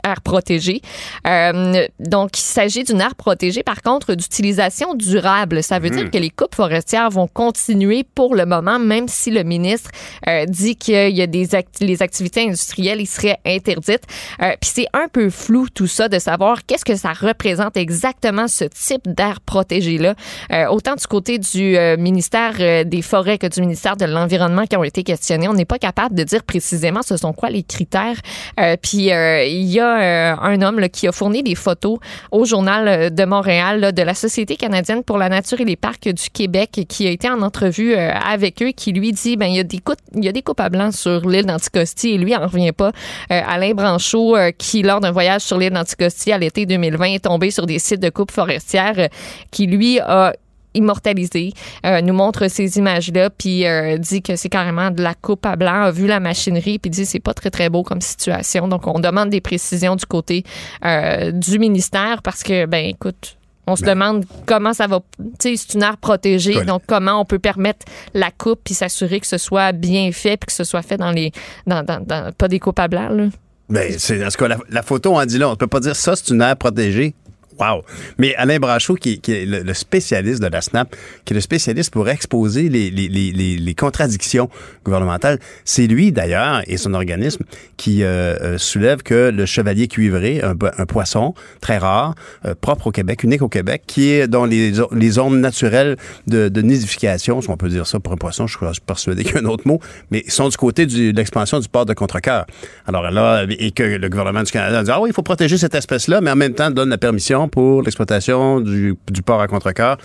aire 0.04 0.20
protégée. 0.22 0.80
Euh, 1.26 1.86
donc, 1.98 2.38
il 2.38 2.42
s'agit 2.42 2.84
d'une 2.84 3.00
aire 3.00 3.14
protégée, 3.14 3.62
par 3.62 3.82
contre, 3.82 4.14
d'utilisation 4.14 4.94
durable. 4.94 5.62
Ça 5.62 5.78
veut 5.78 5.90
dire 5.90 6.10
que 6.10 6.18
les 6.18 6.30
coupes 6.30 6.54
forestières 6.54 7.10
vont 7.10 7.26
continuer 7.26 8.04
pour 8.14 8.34
le 8.34 8.46
moment, 8.46 8.78
même 8.78 9.08
si 9.08 9.30
le 9.30 9.42
ministre 9.42 9.90
euh, 10.28 10.44
dit 10.46 10.76
qu'il 10.76 11.16
y 11.16 11.22
a 11.22 11.26
des 11.26 11.54
act- 11.54 11.80
les 11.80 12.02
activités 12.02 12.42
industrielles, 12.42 13.00
ils 13.00 13.06
seraient 13.06 13.38
interdites. 13.46 14.04
Euh, 14.42 14.52
Puis 14.60 14.70
c'est 14.74 14.86
un 14.92 15.08
peu 15.08 15.30
flou 15.30 15.68
tout 15.68 15.86
ça 15.86 16.08
de 16.08 16.18
savoir 16.18 16.64
qu'est-ce 16.66 16.84
que 16.84 16.96
ça 16.96 17.12
représente 17.12 17.76
exactement 17.76 18.48
ce 18.48 18.64
type 18.64 19.02
d'aire 19.06 19.40
protégée-là. 19.40 20.14
Euh, 20.52 20.66
autant 20.68 20.94
du 20.94 21.06
côté 21.06 21.38
du 21.38 21.76
euh, 21.76 21.96
ministère 21.96 22.84
des 22.84 23.02
Forêts 23.02 23.38
que 23.38 23.46
du 23.46 23.60
ministère 23.60 23.96
de 23.96 24.04
l'Environnement 24.04 24.66
qui 24.66 24.76
ont 24.76 24.84
été 24.84 25.02
questionnés, 25.02 25.48
on 25.48 25.54
n'est 25.54 25.64
pas 25.64 25.78
capable 25.78 26.14
de 26.14 26.24
dire 26.24 26.42
précisément 26.42 27.02
ce 27.02 27.16
sont 27.16 27.32
quoi 27.32 27.50
les 27.50 27.62
critères. 27.62 28.16
Euh, 28.60 28.76
Puis 28.82 29.12
euh, 29.12 29.44
il 29.44 29.64
y 29.64 29.80
a 29.80 29.91
euh, 30.00 30.34
un 30.40 30.62
homme 30.62 30.88
qui 30.88 31.08
a 31.08 31.12
fourni 31.12 31.42
des 31.42 31.54
photos 31.54 31.98
au 32.30 32.44
journal 32.44 32.88
euh, 32.88 33.10
de 33.10 33.24
Montréal 33.24 33.92
de 33.92 34.02
la 34.02 34.14
Société 34.14 34.56
canadienne 34.56 35.02
pour 35.02 35.18
la 35.18 35.28
nature 35.28 35.60
et 35.60 35.64
les 35.64 35.76
parcs 35.76 36.08
du 36.08 36.30
Québec 36.30 36.84
qui 36.88 37.06
a 37.06 37.10
été 37.10 37.28
en 37.28 37.42
entrevue 37.42 37.94
euh, 37.94 38.10
avec 38.12 38.62
eux 38.62 38.70
qui 38.70 38.92
lui 38.92 39.12
dit 39.12 39.36
ben 39.36 39.46
il 39.46 39.56
y 39.56 39.60
a 40.28 40.32
des 40.32 40.42
coupes 40.42 40.60
à 40.60 40.68
blanc 40.68 40.90
sur 40.92 41.28
l'île 41.28 41.46
d'Anticosti 41.46 42.10
et 42.10 42.18
lui 42.18 42.34
en 42.36 42.46
revient 42.46 42.72
pas. 42.72 42.92
Alain 43.28 43.74
Branchot 43.74 44.36
qui 44.58 44.82
lors 44.82 45.00
d'un 45.00 45.10
voyage 45.10 45.42
sur 45.42 45.58
l'île 45.58 45.72
d'Anticosti 45.72 46.32
à 46.32 46.38
l'été 46.38 46.66
2020 46.66 47.04
est 47.06 47.24
tombé 47.24 47.50
sur 47.50 47.66
des 47.66 47.78
sites 47.78 48.00
de 48.00 48.10
coupes 48.10 48.30
forestières 48.30 49.08
qui 49.50 49.66
lui 49.66 49.98
a 50.00 50.34
immortalisé, 50.74 51.52
euh, 51.86 52.00
nous 52.00 52.14
montre 52.14 52.48
ces 52.48 52.78
images-là, 52.78 53.30
puis 53.30 53.66
euh, 53.66 53.96
dit 53.98 54.22
que 54.22 54.36
c'est 54.36 54.48
carrément 54.48 54.90
de 54.90 55.02
la 55.02 55.14
coupe 55.14 55.44
à 55.46 55.56
blanc, 55.56 55.82
a 55.82 55.90
vu 55.90 56.06
la 56.06 56.20
machinerie, 56.20 56.78
puis 56.78 56.90
dit 56.90 57.06
c'est 57.06 57.20
pas 57.20 57.34
très 57.34 57.50
très 57.50 57.68
beau 57.68 57.82
comme 57.82 58.00
situation. 58.00 58.68
Donc 58.68 58.86
on 58.86 59.00
demande 59.00 59.30
des 59.30 59.40
précisions 59.40 59.96
du 59.96 60.06
côté 60.06 60.44
euh, 60.84 61.30
du 61.32 61.58
ministère 61.58 62.22
parce 62.22 62.42
que 62.42 62.66
ben 62.66 62.84
écoute. 62.86 63.36
On 63.68 63.76
se 63.76 63.84
demande 63.84 64.24
comment 64.44 64.72
ça 64.74 64.88
va. 64.88 64.98
Tu 65.38 65.50
sais, 65.50 65.56
c'est 65.56 65.74
une 65.74 65.84
aire 65.84 65.96
protégée, 65.96 66.64
donc 66.64 66.82
comment 66.88 67.20
on 67.20 67.24
peut 67.24 67.38
permettre 67.38 67.86
la 68.12 68.32
coupe 68.32 68.58
puis 68.64 68.74
s'assurer 68.74 69.20
que 69.20 69.26
ce 69.28 69.38
soit 69.38 69.70
bien 69.70 70.10
fait 70.10 70.36
puis 70.36 70.46
que 70.46 70.52
ce 70.52 70.64
soit 70.64 70.82
fait 70.82 70.96
dans 70.96 71.12
les. 71.12 71.30
Dans, 71.68 71.84
dans, 71.84 72.00
dans- 72.04 72.32
pas 72.32 72.48
des 72.48 72.58
coupes 72.58 72.80
à 72.80 72.88
blanc, 72.88 73.08
là. 73.10 73.26
Ben, 73.68 73.94
c'est, 73.98 74.22
en 74.26 74.28
tout 74.30 74.36
cas, 74.36 74.48
la, 74.48 74.58
la 74.68 74.82
photo 74.82 75.14
en 75.16 75.24
dit 75.24 75.38
là. 75.38 75.46
On 75.46 75.52
ne 75.52 75.56
peut 75.56 75.68
pas 75.68 75.78
dire 75.78 75.94
ça, 75.94 76.16
c'est 76.16 76.30
une 76.34 76.42
aire 76.42 76.56
protégée. 76.56 77.14
Wow! 77.58 77.82
Mais 78.18 78.34
Alain 78.36 78.58
Brachot, 78.58 78.94
qui, 78.94 79.20
est 79.26 79.46
le, 79.46 79.74
spécialiste 79.74 80.42
de 80.42 80.48
la 80.48 80.60
SNAP, 80.60 80.96
qui 81.24 81.32
est 81.32 81.36
le 81.36 81.40
spécialiste 81.40 81.92
pour 81.92 82.08
exposer 82.08 82.68
les, 82.68 83.74
contradictions 83.74 84.48
gouvernementales, 84.84 85.38
c'est 85.64 85.86
lui 85.86 86.12
d'ailleurs 86.12 86.62
et 86.66 86.76
son 86.76 86.94
organisme 86.94 87.44
qui 87.76 88.02
euh, 88.02 88.36
euh, 88.40 88.58
soulève 88.58 89.02
que 89.02 89.30
le 89.30 89.46
chevalier 89.46 89.88
cuivré, 89.88 90.40
un, 90.42 90.54
po- 90.54 90.68
un 90.76 90.86
poisson 90.86 91.34
très 91.60 91.78
rare, 91.78 92.14
euh, 92.44 92.54
propre 92.60 92.88
au 92.88 92.90
Québec, 92.90 93.22
unique 93.24 93.42
au 93.42 93.48
Québec, 93.48 93.82
qui 93.86 94.10
est 94.10 94.28
dans 94.28 94.44
les, 94.44 94.72
les 94.92 95.10
zones 95.10 95.40
naturelles 95.40 95.96
de, 96.26 96.62
nidification, 96.62 97.40
si 97.40 97.50
on 97.50 97.56
peut 97.56 97.68
dire 97.68 97.86
ça 97.86 97.98
pour 97.98 98.12
un 98.12 98.16
poisson, 98.16 98.46
je 98.46 98.56
suis 98.56 98.80
persuadé 98.80 99.24
qu'il 99.24 99.34
y 99.34 99.38
a 99.38 99.40
un 99.40 99.46
autre 99.46 99.66
mot, 99.66 99.80
mais 100.10 100.24
sont 100.28 100.48
du 100.48 100.56
côté 100.56 100.86
de 100.86 101.14
l'expansion 101.14 101.58
du 101.60 101.68
port 101.68 101.86
de 101.86 101.94
Contrecoeur. 101.94 102.46
Alors 102.86 103.10
là, 103.10 103.44
et 103.48 103.70
que 103.72 103.82
le 103.82 104.08
gouvernement 104.08 104.42
du 104.42 104.52
Canada 104.52 104.82
dit, 104.82 104.90
ah 104.90 105.00
oui, 105.00 105.10
il 105.10 105.12
faut 105.12 105.22
protéger 105.22 105.58
cette 105.58 105.74
espèce-là, 105.74 106.20
mais 106.20 106.30
en 106.30 106.36
même 106.36 106.54
temps 106.54 106.70
donne 106.70 106.90
la 106.90 106.98
permission 106.98 107.41
pour 107.48 107.82
l'exploitation 107.82 108.60
du, 108.60 108.96
port 109.24 109.40
à 109.40 109.48
Contrecoeur. 109.48 109.98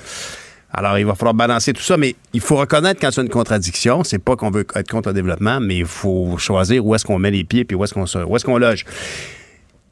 Alors, 0.73 0.97
il 0.97 1.05
va 1.05 1.15
falloir 1.15 1.33
balancer 1.33 1.73
tout 1.73 1.81
ça, 1.81 1.97
mais 1.97 2.15
il 2.33 2.41
faut 2.41 2.57
reconnaître 2.57 2.99
quand 2.99 3.09
c'est 3.11 3.21
une 3.21 3.29
contradiction. 3.29 4.03
C'est 4.03 4.19
pas 4.19 4.35
qu'on 4.35 4.51
veut 4.51 4.65
être 4.75 4.89
contre 4.89 5.09
le 5.09 5.13
développement, 5.13 5.59
mais 5.59 5.77
il 5.77 5.85
faut 5.85 6.37
choisir 6.37 6.85
où 6.85 6.93
est-ce 6.93 7.05
qu'on 7.05 7.19
met 7.19 7.31
les 7.31 7.43
pieds 7.43 7.63
puis 7.63 7.75
où 7.75 7.83
est-ce 7.83 7.93
qu'on 7.93 8.05
où 8.25 8.35
est-ce 8.35 8.45
qu'on 8.45 8.57
loge. 8.57 8.85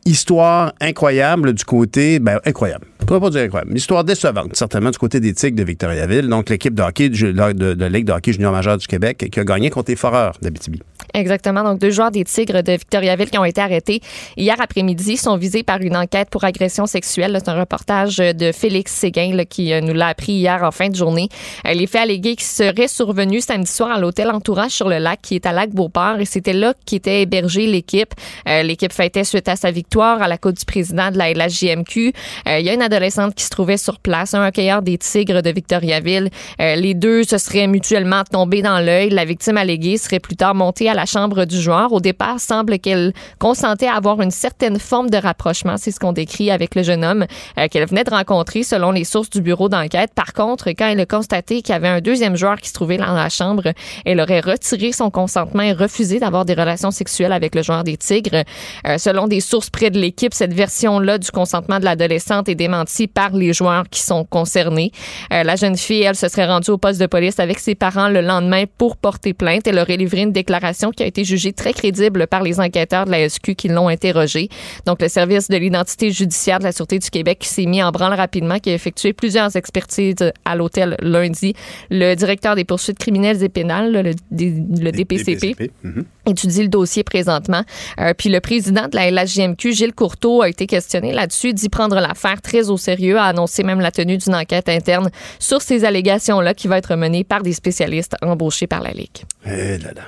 Histoire 0.05 0.73
incroyable 0.81 1.53
du 1.53 1.63
côté, 1.63 2.19
ben 2.19 2.39
incroyable. 2.45 2.85
Pourrais 3.05 3.19
pas 3.19 3.29
dire. 3.29 3.49
Une 3.69 3.77
histoire 3.77 4.03
décevante, 4.03 4.55
certainement, 4.55 4.91
du 4.91 4.97
côté 4.97 5.19
des 5.19 5.33
Tigres 5.33 5.57
de 5.57 5.63
Victoriaville. 5.63 6.27
Donc, 6.27 6.49
l'équipe 6.49 6.73
de 6.73 6.81
hockey 6.81 7.09
de, 7.09 7.31
de, 7.31 7.73
de, 7.73 7.85
Ligue 7.85 8.05
de 8.05 8.11
hockey 8.11 8.33
junior 8.33 8.51
majeur 8.51 8.77
du 8.77 8.87
Québec 8.87 9.29
qui 9.31 9.39
a 9.39 9.43
gagné 9.43 9.69
contre 9.69 9.91
les 9.91 9.95
Foreurs 9.95 10.33
d'Abitibi. 10.41 10.81
Exactement. 11.15 11.63
Donc, 11.63 11.79
deux 11.79 11.91
joueurs 11.91 12.11
des 12.11 12.25
Tigres 12.25 12.61
de 12.61 12.73
Victoriaville 12.73 13.29
qui 13.29 13.37
ont 13.37 13.45
été 13.45 13.61
arrêtés 13.61 14.01
hier 14.35 14.55
après-midi 14.59 15.15
sont 15.15 15.37
visés 15.37 15.63
par 15.63 15.81
une 15.81 15.95
enquête 15.95 16.29
pour 16.29 16.43
agression 16.43 16.85
sexuelle. 16.85 17.37
C'est 17.41 17.49
un 17.49 17.57
reportage 17.57 18.17
de 18.17 18.51
Félix 18.51 18.91
Séguin 18.91 19.31
qui 19.49 19.71
euh, 19.71 19.79
nous 19.79 19.93
l'a 19.93 20.07
appris 20.07 20.33
hier 20.33 20.61
en 20.63 20.71
fin 20.71 20.89
de 20.89 20.95
journée. 20.95 21.29
Euh, 21.65 21.73
les 21.73 21.87
faits 21.87 22.01
allégués 22.01 22.35
qui 22.35 22.43
seraient 22.43 22.89
survenus 22.89 23.45
samedi 23.45 23.71
soir 23.71 23.91
à 23.91 23.99
l'hôtel 23.99 24.29
Entourage 24.29 24.71
sur 24.71 24.89
le 24.89 24.97
lac 24.97 25.21
qui 25.21 25.35
est 25.35 25.45
à 25.45 25.53
Lac-Beauport 25.53 26.19
et 26.19 26.25
c'était 26.25 26.53
là 26.53 26.73
qu'était 26.85 27.21
hébergée 27.21 27.65
l'équipe. 27.65 28.13
Euh, 28.49 28.63
l'équipe 28.63 28.91
fêtait 28.91 29.23
suite 29.23 29.47
à 29.47 29.55
sa 29.55 29.71
victoire 29.71 30.21
à 30.21 30.27
la 30.27 30.37
Côte 30.37 30.57
du 30.57 30.65
président 30.65 31.11
de 31.11 31.17
la 31.17 31.31
LHJMQ. 31.31 32.13
Il 32.47 32.61
y 32.61 32.69
a 32.69 32.73
une 32.73 32.81
adolescente 32.95 33.35
qui 33.35 33.43
se 33.43 33.49
trouvait 33.49 33.77
sur 33.77 33.99
place, 33.99 34.33
un 34.33 34.47
hockeyeur 34.47 34.81
des 34.81 34.97
Tigres 34.97 35.41
de 35.41 35.49
Victoriaville. 35.49 36.29
les 36.59 36.93
deux 36.93 37.23
se 37.23 37.37
seraient 37.37 37.67
mutuellement 37.67 38.23
tombés 38.23 38.61
dans 38.61 38.79
l'œil. 38.79 39.09
La 39.09 39.25
victime 39.25 39.57
alléguée 39.57 39.97
serait 39.97 40.19
plus 40.19 40.35
tard 40.35 40.55
montée 40.55 40.89
à 40.89 40.93
la 40.93 41.05
chambre 41.05 41.45
du 41.45 41.59
joueur. 41.59 41.91
Au 41.91 41.99
départ, 41.99 42.39
semble 42.39 42.79
qu'elle 42.79 43.13
consentait 43.39 43.87
à 43.87 43.95
avoir 43.95 44.21
une 44.21 44.31
certaine 44.31 44.79
forme 44.79 45.09
de 45.09 45.17
rapprochement. 45.17 45.75
C'est 45.77 45.91
ce 45.91 45.99
qu'on 45.99 46.13
décrit 46.13 46.51
avec 46.51 46.75
le 46.75 46.83
jeune 46.83 47.03
homme 47.03 47.25
euh, 47.57 47.67
qu'elle 47.69 47.87
venait 47.87 48.03
de 48.03 48.09
rencontrer 48.11 48.63
selon 48.63 48.91
les 48.91 49.03
sources 49.03 49.29
du 49.29 49.41
bureau 49.41 49.69
d'enquête. 49.69 50.11
Par 50.13 50.33
contre, 50.33 50.69
quand 50.69 50.87
elle 50.87 50.99
a 50.99 51.05
constaté 51.05 51.61
qu'il 51.61 51.73
y 51.73 51.75
avait 51.75 51.87
un 51.87 52.01
deuxième 52.01 52.35
joueur 52.35 52.57
qui 52.57 52.69
se 52.69 52.73
trouvait 52.73 52.97
dans 52.97 53.13
la 53.13 53.29
chambre, 53.29 53.73
elle 54.05 54.21
aurait 54.21 54.39
retiré 54.39 54.91
son 54.91 55.09
consentement 55.09 55.63
et 55.63 55.73
refusé 55.73 56.19
d'avoir 56.19 56.45
des 56.45 56.53
relations 56.53 56.91
sexuelles 56.91 57.33
avec 57.33 57.55
le 57.55 57.63
joueur 57.63 57.83
des 57.83 57.97
Tigres. 57.97 58.43
Euh, 58.87 58.97
selon 58.97 59.27
des 59.27 59.39
sources 59.39 59.69
près 59.69 59.89
de 59.89 59.99
l'équipe, 59.99 60.33
cette 60.33 60.53
version-là 60.53 61.17
du 61.17 61.31
consentement 61.31 61.79
de 61.79 61.85
l'adolescente 61.85 62.49
est 62.49 62.55
démentie 62.55 62.84
par 63.13 63.35
les 63.35 63.53
joueurs 63.53 63.85
qui 63.89 64.01
sont 64.01 64.23
concernés. 64.23 64.91
Euh, 65.31 65.43
la 65.43 65.55
jeune 65.55 65.77
fille, 65.77 66.03
elle, 66.03 66.15
se 66.15 66.27
serait 66.27 66.45
rendue 66.45 66.71
au 66.71 66.77
poste 66.77 66.99
de 66.99 67.05
police 67.05 67.39
avec 67.39 67.59
ses 67.59 67.75
parents 67.75 68.09
le 68.09 68.21
lendemain 68.21 68.65
pour 68.77 68.97
porter 68.97 69.33
plainte. 69.33 69.67
Elle 69.67 69.79
aurait 69.79 69.97
livré 69.97 70.21
une 70.21 70.31
déclaration 70.31 70.91
qui 70.91 71.03
a 71.03 71.05
été 71.05 71.23
jugée 71.23 71.53
très 71.53 71.73
crédible 71.73 72.27
par 72.27 72.43
les 72.43 72.59
enquêteurs 72.59 73.05
de 73.05 73.11
la 73.11 73.27
SQ 73.27 73.55
qui 73.55 73.67
l'ont 73.67 73.87
interrogée. 73.87 74.49
Donc, 74.85 75.01
le 75.01 75.07
service 75.07 75.49
de 75.49 75.57
l'identité 75.57 76.11
judiciaire 76.11 76.59
de 76.59 76.65
la 76.65 76.71
Sûreté 76.71 76.99
du 76.99 77.09
Québec 77.09 77.39
qui 77.39 77.49
s'est 77.49 77.65
mis 77.65 77.81
en 77.81 77.91
branle 77.91 78.13
rapidement, 78.13 78.59
qui 78.59 78.69
a 78.69 78.73
effectué 78.73 79.13
plusieurs 79.13 79.55
expertises 79.55 80.31
à 80.45 80.55
l'hôtel 80.55 80.95
lundi. 81.01 81.53
Le 81.89 82.15
directeur 82.15 82.55
des 82.55 82.63
poursuites 82.65 82.99
criminelles 82.99 83.43
et 83.43 83.49
pénales, 83.49 83.91
le, 84.31 84.91
DPCP, 84.91 85.55
mhm. 85.83 86.05
étudie 86.25 86.63
le 86.63 86.69
dossier 86.69 87.03
présentement. 87.03 87.63
Euh, 87.99 88.13
puis 88.17 88.29
le 88.29 88.39
président 88.39 88.87
de 88.87 88.95
la 88.95 89.11
LHJMQ, 89.11 89.73
Gilles 89.73 89.93
Courteau, 89.93 90.41
a 90.41 90.49
été 90.49 90.67
questionné 90.67 91.11
là-dessus, 91.11 91.53
dit 91.53 91.69
prendre 91.69 91.99
l'affaire 91.99 92.41
très 92.41 92.69
au 92.69 92.74
sérieux, 92.77 93.17
a 93.17 93.25
annoncé 93.25 93.63
même 93.63 93.79
la 93.79 93.91
tenue 93.91 94.17
d'une 94.17 94.35
enquête 94.35 94.69
interne 94.69 95.09
sur 95.39 95.61
ces 95.61 95.85
allégations-là 95.85 96.53
qui 96.53 96.67
va 96.67 96.77
être 96.77 96.95
menée 96.95 97.23
par 97.23 97.41
des 97.43 97.53
spécialistes 97.53 98.15
embauchés 98.21 98.67
par 98.67 98.81
la 98.81 98.91
Ligue. 98.91 99.23
Eh 99.45 99.77
là 99.77 99.93
là. 99.95 100.03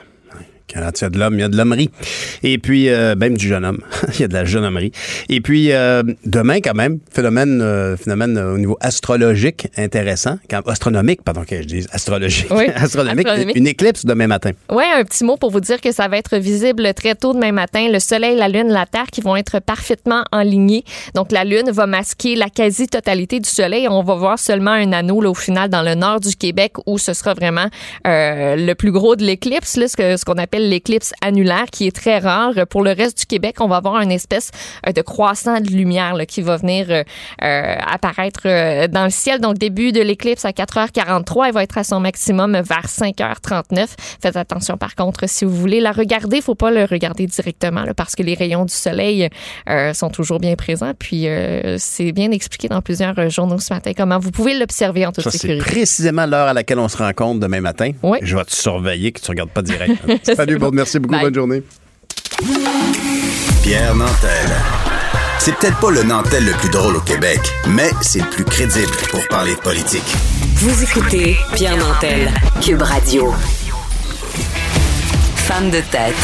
Quand 0.74 0.81
il 0.81 1.01
y 1.01 1.05
a 1.05 1.09
de 1.09 1.17
l'homme, 1.17 1.36
il 1.36 1.39
y 1.39 1.43
a 1.43 1.47
de 1.47 1.55
l'hommerie. 1.55 1.89
Et 2.43 2.57
puis, 2.57 2.89
euh, 2.89 3.15
même 3.15 3.38
du 3.38 3.47
jeune 3.47 3.63
homme. 3.63 3.79
il 4.13 4.19
y 4.19 4.24
a 4.25 4.27
de 4.27 4.33
la 4.33 4.43
jeune 4.43 4.65
hommerie. 4.65 4.91
Et 5.29 5.39
puis, 5.39 5.71
euh, 5.71 6.03
demain, 6.25 6.59
quand 6.59 6.74
même, 6.74 7.00
phénomène, 7.09 7.62
euh, 7.62 7.95
phénomène 7.95 8.38
au 8.38 8.57
niveau 8.57 8.77
astrologique 8.81 9.69
intéressant. 9.77 10.38
astronomique, 10.65 11.24
pardon, 11.24 11.45
que 11.47 11.62
je 11.62 11.67
dis 11.67 11.86
astrologique. 11.93 12.47
Oui, 12.51 12.65
astronomique, 12.75 13.27
Une 13.55 13.67
éclipse 13.67 14.05
demain 14.05 14.27
matin. 14.27 14.51
Oui, 14.69 14.83
un 14.93 15.05
petit 15.05 15.24
mot 15.24 15.38
pour 15.38 15.51
vous 15.51 15.62
dire 15.62 15.79
que 15.79 15.93
ça 15.93 16.09
va 16.09 16.17
être 16.17 16.36
visible 16.36 16.93
très 16.93 17.15
tôt 17.15 17.33
demain 17.33 17.53
matin. 17.53 17.88
Le 17.89 18.00
Soleil, 18.00 18.36
la 18.36 18.50
Lune, 18.50 18.67
la 18.67 18.86
Terre 18.86 19.07
qui 19.09 19.21
vont 19.21 19.38
être 19.38 19.59
parfaitement 19.59 20.25
alignés. 20.33 20.83
Donc, 21.15 21.31
la 21.31 21.45
Lune 21.45 21.71
va 21.71 21.88
masquer 21.88 22.36
la 22.36 22.50
quasi-totalité 22.50 23.39
du 23.39 23.50
Soleil. 23.50 23.88
On 23.88 24.03
va 24.03 24.15
voir 24.15 24.38
seulement 24.38 24.71
un 24.71 24.91
anneau, 24.91 25.21
là, 25.21 25.29
au 25.29 25.33
final, 25.33 25.69
dans 25.69 25.81
le 25.83 25.95
nord 25.95 26.19
du 26.19 26.36
Québec, 26.36 26.74
où 26.86 26.97
ce 26.97 27.13
sera 27.13 27.33
vraiment 27.33 27.67
le 28.03 28.74
plus 28.74 28.91
gros 28.91 29.15
de 29.15 29.24
l'éclipse, 29.24 29.79
ce 29.79 30.25
qu'on 30.25 30.33
appelle 30.33 30.56
l'éclipse 30.59 31.13
annulaire, 31.21 31.65
qui 31.71 31.87
est 31.87 31.95
très 31.95 32.19
rare. 32.19 32.53
Pour 32.69 32.83
le 32.83 32.91
reste 32.91 33.19
du 33.19 33.25
Québec, 33.25 33.57
on 33.59 33.67
va 33.67 33.77
avoir 33.77 34.01
une 34.01 34.11
espèce 34.11 34.51
euh, 34.87 34.91
de 34.91 35.01
croissant 35.01 35.59
de 35.59 35.69
lumière 35.69 36.15
qui 36.27 36.41
va 36.41 36.57
venir 36.57 36.87
euh, 36.89 37.03
euh, 37.43 37.75
apparaître 37.85 38.87
dans 38.87 39.03
le 39.03 39.09
ciel. 39.09 39.39
Donc, 39.39 39.57
début 39.57 39.91
de 39.91 40.01
l'éclipse 40.01 40.45
à 40.45 40.51
4h43, 40.51 41.47
elle 41.47 41.53
va 41.53 41.63
être 41.63 41.77
à 41.77 41.83
son 41.83 41.99
maximum 41.99 42.53
vers 42.53 42.85
5h39. 42.85 43.87
Faites 44.21 44.35
attention, 44.35 44.77
par 44.77 44.95
contre, 44.95 45.27
si 45.27 45.45
vous 45.45 45.55
voulez 45.55 45.79
la 45.79 45.91
regarder, 45.91 46.37
il 46.37 46.43
faut 46.43 46.55
pas 46.55 46.71
le 46.71 46.85
regarder 46.85 47.25
directement 47.25 47.83
parce 47.95 48.15
que 48.15 48.23
les 48.23 48.33
rayons 48.33 48.65
du 48.65 48.73
soleil 48.73 49.29
sont 49.93 50.09
toujours 50.09 50.39
bien 50.39 50.55
présents. 50.55 50.93
Puis, 50.97 51.27
c'est 51.77 52.11
bien 52.11 52.31
expliqué 52.31 52.67
dans 52.67 52.81
plusieurs 52.81 53.29
journaux 53.29 53.59
ce 53.59 53.73
matin 53.73 53.91
comment 53.95 54.19
vous 54.19 54.31
pouvez 54.31 54.57
l'observer 54.57 55.05
en 55.05 55.11
toute 55.11 55.23
Ça, 55.23 55.31
sécurité. 55.31 55.63
C'est 55.63 55.71
précisément 55.71 56.25
l'heure 56.25 56.47
à 56.47 56.53
laquelle 56.53 56.79
on 56.79 56.87
se 56.87 56.97
rencontre 56.97 57.39
demain 57.39 57.61
matin. 57.61 57.91
Oui. 58.03 58.19
Je 58.21 58.35
vais 58.35 58.45
te 58.45 58.53
surveiller 58.53 59.11
que 59.11 59.19
tu 59.19 59.25
ne 59.25 59.31
regardes 59.31 59.49
pas 59.49 59.61
direct. 59.61 59.95
Salut, 60.47 60.59
bon, 60.59 60.71
merci 60.71 60.97
beaucoup. 60.97 61.19
Bonne 61.19 61.35
journée. 61.35 61.61
Pierre 63.63 63.93
Nantel. 63.93 64.47
C'est 65.39 65.53
peut-être 65.57 65.77
pas 65.77 65.91
le 65.91 66.03
Nantel 66.03 66.45
le 66.45 66.53
plus 66.53 66.69
drôle 66.69 66.95
au 66.95 67.01
Québec, 67.01 67.41
mais 67.67 67.89
c'est 67.99 68.19
le 68.19 68.29
plus 68.29 68.45
crédible 68.45 68.93
pour 69.11 69.27
parler 69.27 69.55
de 69.55 69.59
politique. 69.59 70.05
Vous 70.55 70.83
écoutez 70.83 71.35
Pierre 71.53 71.75
Nantel, 71.75 72.29
Cube 72.61 72.81
Radio. 72.81 73.33
Femme 75.35 75.69
de 75.69 75.81
tête. 75.91 76.15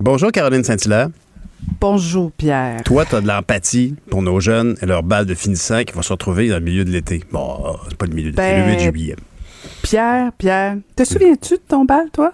Bonjour 0.00 0.32
Caroline 0.32 0.64
Saint-Hilaire. 0.64 1.10
Bonjour 1.80 2.32
Pierre. 2.32 2.82
Toi, 2.82 3.04
tu 3.04 3.14
as 3.14 3.20
de 3.20 3.28
l'empathie 3.28 3.94
pour 4.10 4.22
nos 4.22 4.40
jeunes 4.40 4.76
et 4.82 4.86
leur 4.86 5.04
balle 5.04 5.26
de 5.26 5.34
finissant 5.36 5.84
qui 5.84 5.94
vont 5.94 6.02
se 6.02 6.12
retrouver 6.12 6.48
dans 6.48 6.58
le 6.58 6.64
milieu 6.64 6.84
de 6.84 6.90
l'été. 6.90 7.22
Bon, 7.30 7.76
c'est 7.88 7.96
pas 7.96 8.06
le 8.06 8.14
milieu 8.14 8.32
de 8.32 8.36
l'été, 8.36 8.56
le 8.56 8.66
8 8.72 8.76
ben, 8.76 8.92
juillet. 8.92 9.16
Pierre, 9.82 10.32
Pierre, 10.32 10.76
te 10.96 11.04
souviens-tu 11.04 11.54
de 11.54 11.62
ton 11.66 11.84
bal, 11.84 12.10
toi? 12.10 12.32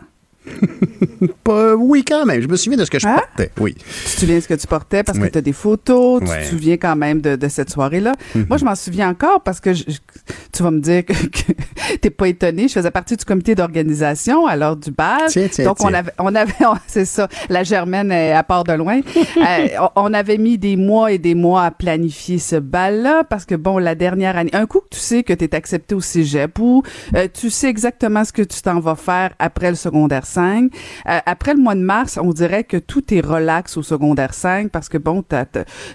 oui, 1.78 2.04
quand 2.04 2.25
même. 2.26 2.40
Je 2.40 2.49
me 2.49 2.57
souviens 2.57 2.78
de 2.78 2.85
ce 2.85 2.90
que 2.90 2.99
je 2.99 3.07
hein? 3.07 3.16
portais. 3.16 3.50
Oui. 3.61 3.75
Tu 3.75 3.85
te 3.85 4.21
souviens 4.21 4.37
de 4.37 4.40
ce 4.40 4.49
que 4.49 4.54
tu 4.54 4.66
portais 4.66 5.02
parce 5.02 5.19
que 5.19 5.26
tu 5.26 5.38
as 5.38 5.42
des 5.42 5.52
photos. 5.52 6.21
Tu 6.21 6.26
te 6.26 6.45
souviens 6.45 6.76
quand 6.76 6.97
même 6.97 7.21
de, 7.21 7.49
cette 7.49 7.71
soirée-là. 7.71 8.12
Mhm. 8.35 8.47
Moi, 8.49 8.59
je 8.59 8.64
m'en 8.64 8.75
souviens 8.75 9.11
encore 9.11 9.42
parce 9.42 9.61
que 9.61 9.71
tu 9.73 10.62
vas 10.62 10.71
me 10.71 10.80
dire 10.80 11.04
que, 11.04 11.12
tu 11.12 11.54
t'es 12.00 12.11
pas 12.11 12.28
étonné. 12.28 12.69
Je 12.69 12.75
faisais 12.75 12.90
partie 12.90 13.16
du 13.16 13.25
comité 13.25 13.54
d'organisation 13.54 14.47
à 14.47 14.57
l'heure 14.57 14.76
du 14.76 14.90
bal. 14.90 15.30
Donc, 15.64 15.78
on 15.80 15.92
avait, 15.92 16.12
on 16.19 16.35
avait, 16.35 16.52
c'est 16.87 17.04
ça, 17.04 17.28
la 17.49 17.64
Germaine 17.64 18.12
à 18.12 18.42
part 18.42 18.64
de 18.64 18.73
loin. 18.73 19.00
Euh, 19.00 19.69
on 19.97 20.12
avait 20.12 20.38
mis 20.38 20.59
des 20.59 20.76
mois 20.76 21.12
et 21.12 21.19
des 21.19 21.35
mois 21.35 21.64
à 21.64 21.71
planifier 21.71 22.38
ce 22.38 22.57
bal-là 22.57 23.25
parce 23.25 23.45
que, 23.45 23.54
bon, 23.54 23.78
la 23.78 23.95
dernière 23.95 24.37
année, 24.37 24.50
un 24.52 24.66
coup 24.66 24.80
que 24.80 24.88
tu 24.90 25.00
sais 25.00 25.23
que 25.23 25.33
tu 25.33 25.45
es 25.45 25.54
accepté 25.54 25.95
au 25.95 26.00
cégep 26.00 26.59
ou 26.59 26.83
euh, 27.14 27.28
tu 27.33 27.50
sais 27.50 27.69
exactement 27.69 28.25
ce 28.25 28.33
que 28.33 28.42
tu 28.42 28.61
t'en 28.62 28.80
vas 28.80 28.97
faire 28.97 29.33
après 29.38 29.71
le 29.71 29.76
secondaire 29.76 30.26
5. 30.26 30.39
Euh, 30.40 31.18
après 31.26 31.54
le 31.54 31.61
mois 31.61 31.75
de 31.75 31.80
mars, 31.80 32.18
on 32.20 32.32
dirait 32.32 32.64
que 32.64 32.76
tout 32.76 33.14
est 33.14 33.20
relax 33.20 33.76
au 33.76 33.82
secondaire 33.82 34.35
5 34.35 34.70
parce 34.70 34.88
que 34.88 34.99
bon, 34.99 35.25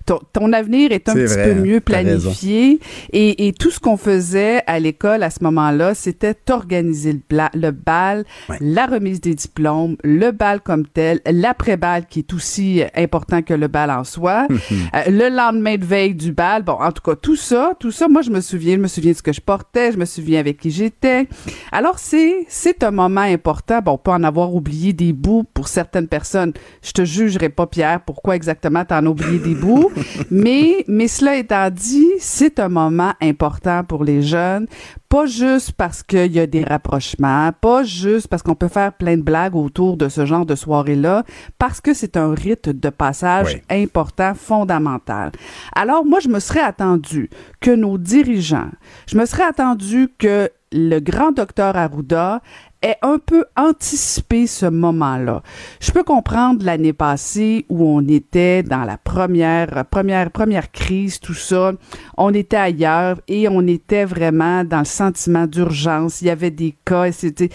ton, 0.05 0.53
avenir 0.53 0.91
est 0.91 1.09
un 1.09 1.13
petit 1.13 1.35
peu 1.35 1.53
mieux 1.55 1.79
planifié. 1.79 2.79
Et, 3.11 3.53
tout 3.59 3.71
ce 3.71 3.79
qu'on 3.79 3.97
faisait 3.97 4.61
à 4.67 4.79
l'école 4.79 5.23
à 5.23 5.29
ce 5.29 5.43
moment-là, 5.43 5.93
c'était 5.93 6.35
organiser 6.49 7.13
le, 7.13 7.43
le 7.53 7.71
bal, 7.71 8.25
la 8.59 8.85
remise 8.85 9.21
des 9.21 9.35
diplômes, 9.35 9.97
le 10.03 10.31
bal 10.31 10.61
comme 10.61 10.85
tel, 10.85 11.21
l'après-bal 11.25 12.05
qui 12.07 12.19
est 12.19 12.33
aussi 12.33 12.81
important 12.95 13.41
que 13.41 13.53
le 13.53 13.67
bal 13.67 13.91
en 13.91 14.03
soi, 14.03 14.47
euh, 14.51 14.99
le 15.07 15.29
lendemain 15.29 15.77
de 15.77 15.85
veille 15.85 16.15
du 16.15 16.31
bal, 16.31 16.63
bon, 16.63 16.73
en 16.73 16.91
tout 16.91 17.01
cas, 17.01 17.15
tout 17.15 17.35
ça, 17.35 17.73
tout 17.79 17.91
ça, 17.91 18.07
moi, 18.07 18.21
je 18.21 18.31
me 18.31 18.41
souviens, 18.41 18.75
je 18.75 18.81
me 18.81 18.87
souviens 18.87 19.11
de 19.11 19.17
ce 19.17 19.23
que 19.23 19.33
je 19.33 19.41
portais, 19.41 19.91
je 19.91 19.97
me 19.97 20.05
souviens 20.05 20.39
avec 20.39 20.57
qui 20.57 20.71
j'étais. 20.71 21.27
Alors, 21.71 21.99
c'est, 21.99 22.45
c'est 22.47 22.83
un 22.83 22.91
moment 22.91 23.21
important. 23.21 23.81
Bon, 23.81 23.97
pas 23.97 24.13
en 24.13 24.23
avoir 24.25 24.53
oublié 24.53 24.93
des 24.93 25.13
bouts 25.13 25.45
pour 25.53 25.67
certaines 25.67 26.07
personnes. 26.07 26.53
Je 26.83 26.91
te 26.91 27.05
jugerai 27.05 27.49
pas, 27.49 27.67
Pierre, 27.67 28.01
pourquoi 28.01 28.35
exactement 28.35 28.85
t'en 28.85 29.05
as 29.05 29.09
oublié 29.09 29.39
des 29.39 29.55
bouts. 29.55 29.91
mais, 30.31 30.83
mais 30.87 31.07
cela 31.07 31.37
étant 31.37 31.69
dit, 31.69 32.09
c'est 32.19 32.59
un 32.59 32.69
moment 32.69 33.13
important 33.21 33.83
pour 33.83 34.03
les 34.03 34.21
jeunes. 34.21 34.67
Pas 35.09 35.25
juste 35.27 35.71
parce 35.73 36.03
qu'il 36.03 36.31
y 36.33 36.39
a 36.39 36.47
des 36.47 36.63
rapprochements, 36.63 37.51
pas 37.61 37.83
juste 37.83 38.27
parce 38.27 38.43
qu'on 38.43 38.55
peut 38.55 38.67
faire 38.67 38.91
plein 38.93 39.15
de 39.15 39.21
blagues 39.21 39.55
autour 39.55 39.97
de 39.97 40.09
ce 40.09 40.25
genre 40.25 40.45
de 40.45 40.55
soirée-là, 40.55 41.23
parce 41.57 41.79
que 41.79 41.93
c'est 41.93 42.17
un 42.17 42.33
rite 42.33 42.67
de 42.69 42.89
passage 42.89 43.61
important, 43.69 44.33
fondamental. 44.35 45.31
Alors, 45.73 46.05
moi, 46.05 46.19
je 46.19 46.27
me 46.27 46.39
serais 46.39 46.61
attendu 46.61 47.29
que 47.61 47.71
nos 47.71 47.97
dirigeants, 47.97 48.69
je 49.07 49.17
me 49.17 49.25
serais 49.25 49.43
attendu 49.43 50.09
que 50.17 50.49
le 50.71 50.99
grand 50.99 51.31
docteur 51.31 51.75
Arruda 51.77 52.41
ait 52.81 52.97
un 53.01 53.17
peu 53.17 53.45
anticipé 53.55 54.47
ce 54.47 54.65
moment-là. 54.65 55.41
Je 55.79 55.91
peux 55.91 56.03
comprendre 56.03 56.63
l'année 56.65 56.93
passée 56.93 57.65
où 57.69 57.85
on 57.85 58.07
était 58.07 58.63
dans 58.63 58.83
la 58.83 58.97
première, 58.97 59.85
première, 59.85 60.31
première 60.31 60.71
crise, 60.71 61.19
tout 61.19 61.33
ça. 61.33 61.73
On 62.17 62.33
était 62.33 62.57
ailleurs 62.57 63.19
et 63.27 63.47
on 63.49 63.65
était 63.67 64.05
vraiment 64.05 64.63
dans 64.63 64.79
le 64.79 64.85
sentiment 64.85 65.47
d'urgence. 65.47 66.21
Il 66.21 66.27
y 66.27 66.29
avait 66.29 66.51
des 66.51 66.75
cas, 66.85 67.11
c'était, 67.11 67.49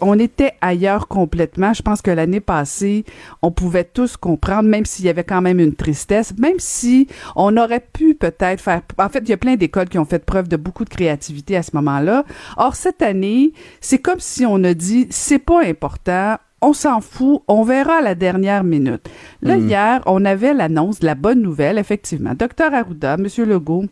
on 0.00 0.18
était 0.18 0.52
ailleurs 0.60 1.08
complètement. 1.08 1.72
Je 1.72 1.82
pense 1.82 2.02
que 2.02 2.10
l'année 2.10 2.40
passée, 2.40 3.04
on 3.42 3.50
pouvait 3.50 3.84
tous 3.84 4.16
comprendre, 4.16 4.68
même 4.68 4.84
s'il 4.84 5.06
y 5.06 5.08
avait 5.08 5.24
quand 5.24 5.42
même 5.42 5.60
une 5.60 5.74
tristesse, 5.74 6.34
même 6.38 6.58
si 6.58 7.08
on 7.34 7.56
aurait 7.56 7.84
pu 7.92 8.14
peut-être 8.14 8.60
faire, 8.60 8.82
en 8.98 9.08
fait, 9.08 9.20
il 9.20 9.30
y 9.30 9.32
a 9.32 9.36
plein 9.36 9.56
d'écoles 9.56 9.88
qui 9.88 9.98
ont 9.98 10.04
fait 10.04 10.24
preuve 10.24 10.48
de 10.48 10.56
beaucoup 10.56 10.84
de 10.84 10.90
créativité 10.90 11.56
à 11.56 11.62
ce 11.62 11.70
moment-là. 11.74 12.24
Or, 12.56 12.76
cette 12.76 13.02
année, 13.02 13.52
c'est 13.80 13.98
comme 13.98 14.20
si 14.20 14.46
on 14.46 14.62
a 14.66 14.74
dit, 14.74 15.06
c'est 15.10 15.38
pas 15.38 15.64
important, 15.64 16.36
on 16.62 16.72
s'en 16.72 17.00
fout, 17.00 17.42
on 17.48 17.62
verra 17.62 17.98
à 17.98 18.02
la 18.02 18.14
dernière 18.14 18.64
minute. 18.64 19.08
Là, 19.42 19.56
hmm. 19.56 19.68
hier, 19.68 20.02
on 20.06 20.24
avait 20.24 20.54
l'annonce 20.54 21.00
de 21.00 21.06
la 21.06 21.14
bonne 21.14 21.40
nouvelle, 21.40 21.78
effectivement. 21.78 22.34
Docteur 22.34 22.74
Arruda, 22.74 23.16
Monsieur 23.16 23.44
Legault, 23.44 23.86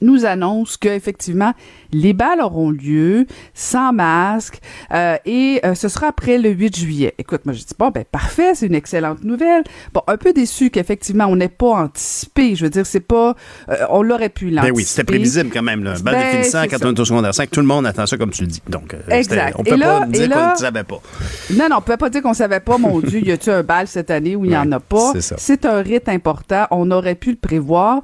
nous 0.00 0.24
annonce 0.24 0.76
que 0.76 0.88
effectivement 0.88 1.52
les 1.92 2.12
balles 2.12 2.40
auront 2.40 2.70
lieu 2.70 3.26
sans 3.54 3.92
masque 3.92 4.60
euh, 4.92 5.16
et 5.26 5.60
euh, 5.64 5.74
ce 5.74 5.88
sera 5.88 6.08
après 6.08 6.38
le 6.38 6.50
8 6.50 6.76
juillet. 6.76 7.14
Écoute, 7.18 7.42
moi 7.44 7.54
je 7.54 7.60
dis 7.60 7.74
bon 7.78 7.90
ben 7.90 8.04
parfait, 8.10 8.54
c'est 8.54 8.66
une 8.66 8.74
excellente 8.74 9.22
nouvelle. 9.24 9.64
Bon, 9.92 10.02
un 10.06 10.16
peu 10.16 10.32
déçu 10.32 10.70
qu'effectivement 10.70 11.26
on 11.26 11.36
n'ait 11.36 11.48
pas 11.48 11.70
anticipé. 11.70 12.54
Je 12.54 12.64
veux 12.64 12.70
dire, 12.70 12.86
c'est 12.86 13.00
pas, 13.00 13.34
euh, 13.68 13.76
on 13.90 14.02
l'aurait 14.02 14.28
pu 14.28 14.46
l'anticiper. 14.46 14.72
Ben 14.72 14.76
oui, 14.76 14.84
c'était 14.84 15.04
prévisible 15.04 15.50
quand 15.52 15.62
même. 15.62 15.84
Là. 15.84 15.94
Balle 16.02 16.14
ben, 16.14 16.30
finissant 16.30 16.64
quand 16.70 16.84
on 16.84 16.94
est 16.94 17.00
au 17.00 17.04
secondaire 17.04 17.34
5, 17.34 17.50
tout 17.50 17.60
le 17.60 17.66
monde 17.66 17.86
attend 17.86 18.06
ça 18.06 18.16
comme 18.16 18.30
tu 18.30 18.42
le 18.42 18.48
dis. 18.48 18.62
Donc, 18.68 18.96
exact. 19.08 19.54
On 19.58 19.64
peut 19.64 19.78
pas 19.78 20.06
dire 20.06 20.30
qu'on 20.30 20.50
ne 20.52 20.56
savait 20.56 20.84
pas. 20.84 21.00
Non, 21.54 21.68
non, 21.68 21.76
on 21.78 21.82
peut 21.82 21.96
pas 21.96 22.10
dire 22.10 22.22
qu'on 22.22 22.34
savait 22.34 22.60
pas. 22.60 22.78
Mon 22.78 23.00
Dieu, 23.00 23.20
y 23.20 23.30
a-tu 23.30 23.50
un 23.50 23.62
bal 23.62 23.86
cette 23.86 24.10
année 24.10 24.36
où 24.36 24.44
il 24.44 24.52
y 24.52 24.56
en 24.56 24.70
a 24.72 24.80
pas? 24.80 25.12
C'est 25.20 25.66
un 25.66 25.82
rite 25.82 26.08
important. 26.08 26.66
On 26.70 26.90
aurait 26.90 27.14
pu 27.14 27.30
le 27.30 27.36
prévoir 27.36 28.02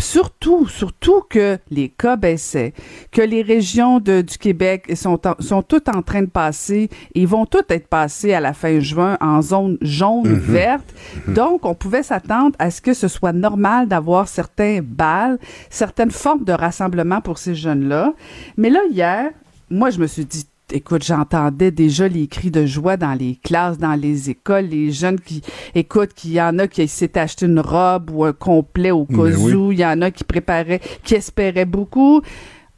surtout, 0.00 0.66
surtout 0.66 1.22
que 1.28 1.58
les 1.70 1.88
cas 1.88 2.16
baissaient, 2.16 2.72
que 3.10 3.22
les 3.22 3.42
régions 3.42 4.00
de, 4.00 4.20
du 4.20 4.38
Québec 4.38 4.92
sont, 4.96 5.20
sont 5.40 5.62
toutes 5.62 5.88
en 5.88 6.02
train 6.02 6.22
de 6.22 6.28
passer 6.28 6.88
et 7.14 7.26
vont 7.26 7.46
toutes 7.46 7.70
être 7.70 7.88
passées 7.88 8.34
à 8.34 8.40
la 8.40 8.52
fin 8.52 8.80
juin 8.80 9.16
en 9.20 9.42
zone 9.42 9.78
jaune 9.80 10.28
mhm. 10.28 10.38
verte. 10.38 10.94
Mhm. 11.26 11.34
Donc, 11.34 11.64
on 11.64 11.74
pouvait 11.74 12.02
s'attendre 12.02 12.54
à 12.58 12.70
ce 12.70 12.80
que 12.80 12.94
ce 12.94 13.08
soit 13.08 13.32
normal 13.32 13.88
d'avoir 13.88 14.28
certains 14.28 14.80
balles, 14.82 15.38
certaines 15.70 16.10
formes 16.10 16.44
de 16.44 16.52
rassemblement 16.52 17.20
pour 17.20 17.38
ces 17.38 17.54
jeunes-là. 17.54 18.14
Mais 18.56 18.70
là, 18.70 18.80
hier, 18.90 19.30
moi, 19.70 19.90
je 19.90 19.98
me 19.98 20.06
suis 20.06 20.24
dit, 20.24 20.46
écoute, 20.72 21.04
j'entendais 21.04 21.70
déjà 21.70 22.08
les 22.08 22.26
cris 22.26 22.50
de 22.50 22.66
joie 22.66 22.96
dans 22.96 23.14
les 23.14 23.38
classes, 23.42 23.78
dans 23.78 23.94
les 23.94 24.30
écoles, 24.30 24.66
les 24.66 24.90
jeunes 24.90 25.20
qui, 25.20 25.42
écoute, 25.74 26.14
qu'il 26.14 26.32
y 26.32 26.40
en 26.40 26.58
a 26.58 26.66
qui 26.66 26.86
s'étaient 26.88 27.20
acheté 27.20 27.46
une 27.46 27.60
robe 27.60 28.10
ou 28.10 28.24
un 28.24 28.32
complet 28.32 28.90
au 28.90 29.04
cas 29.04 29.16
où, 29.16 29.72
il 29.72 29.78
y 29.78 29.86
en 29.86 30.00
a 30.02 30.10
qui 30.10 30.24
préparaient, 30.24 30.80
qui 31.02 31.14
espéraient 31.14 31.64
beaucoup. 31.64 32.22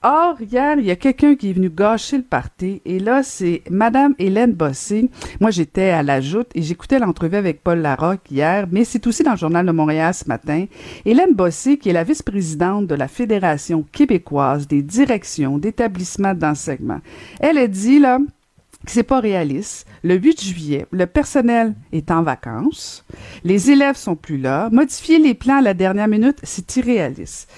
Or, 0.08 0.40
hier, 0.40 0.78
il 0.78 0.84
y 0.84 0.92
a 0.92 0.94
quelqu'un 0.94 1.34
qui 1.34 1.50
est 1.50 1.52
venu 1.52 1.68
gâcher 1.68 2.18
le 2.18 2.22
party. 2.22 2.80
Et 2.84 3.00
là, 3.00 3.24
c'est 3.24 3.64
Madame 3.68 4.14
Hélène 4.20 4.52
Bossé. 4.52 5.10
Moi, 5.40 5.50
j'étais 5.50 5.90
à 5.90 6.04
la 6.04 6.20
joute 6.20 6.46
et 6.54 6.62
j'écoutais 6.62 7.00
l'entrevue 7.00 7.34
avec 7.34 7.60
Paul 7.60 7.80
Larocque 7.80 8.30
hier, 8.30 8.68
mais 8.70 8.84
c'est 8.84 9.04
aussi 9.08 9.24
dans 9.24 9.32
le 9.32 9.36
Journal 9.36 9.66
de 9.66 9.72
Montréal 9.72 10.14
ce 10.14 10.28
matin. 10.28 10.66
Hélène 11.04 11.34
Bossé, 11.34 11.76
qui 11.76 11.88
est 11.88 11.92
la 11.92 12.04
vice-présidente 12.04 12.86
de 12.86 12.94
la 12.94 13.08
Fédération 13.08 13.84
québécoise 13.90 14.68
des 14.68 14.80
directions 14.80 15.58
d'établissements 15.58 16.34
d'enseignement. 16.34 17.00
Elle 17.40 17.58
a 17.58 17.66
dit, 17.66 17.98
là, 17.98 18.20
c'est 18.90 19.02
pas 19.02 19.20
réaliste. 19.20 19.86
Le 20.02 20.14
8 20.14 20.42
juillet, 20.42 20.86
le 20.90 21.06
personnel 21.06 21.74
est 21.92 22.10
en 22.10 22.22
vacances, 22.22 23.04
les 23.44 23.70
élèves 23.70 23.96
sont 23.96 24.16
plus 24.16 24.38
là. 24.38 24.68
Modifier 24.70 25.18
les 25.18 25.34
plans 25.34 25.58
à 25.58 25.62
la 25.62 25.74
dernière 25.74 26.08
minute, 26.08 26.38
c'est 26.42 26.76
irréaliste. 26.76 27.50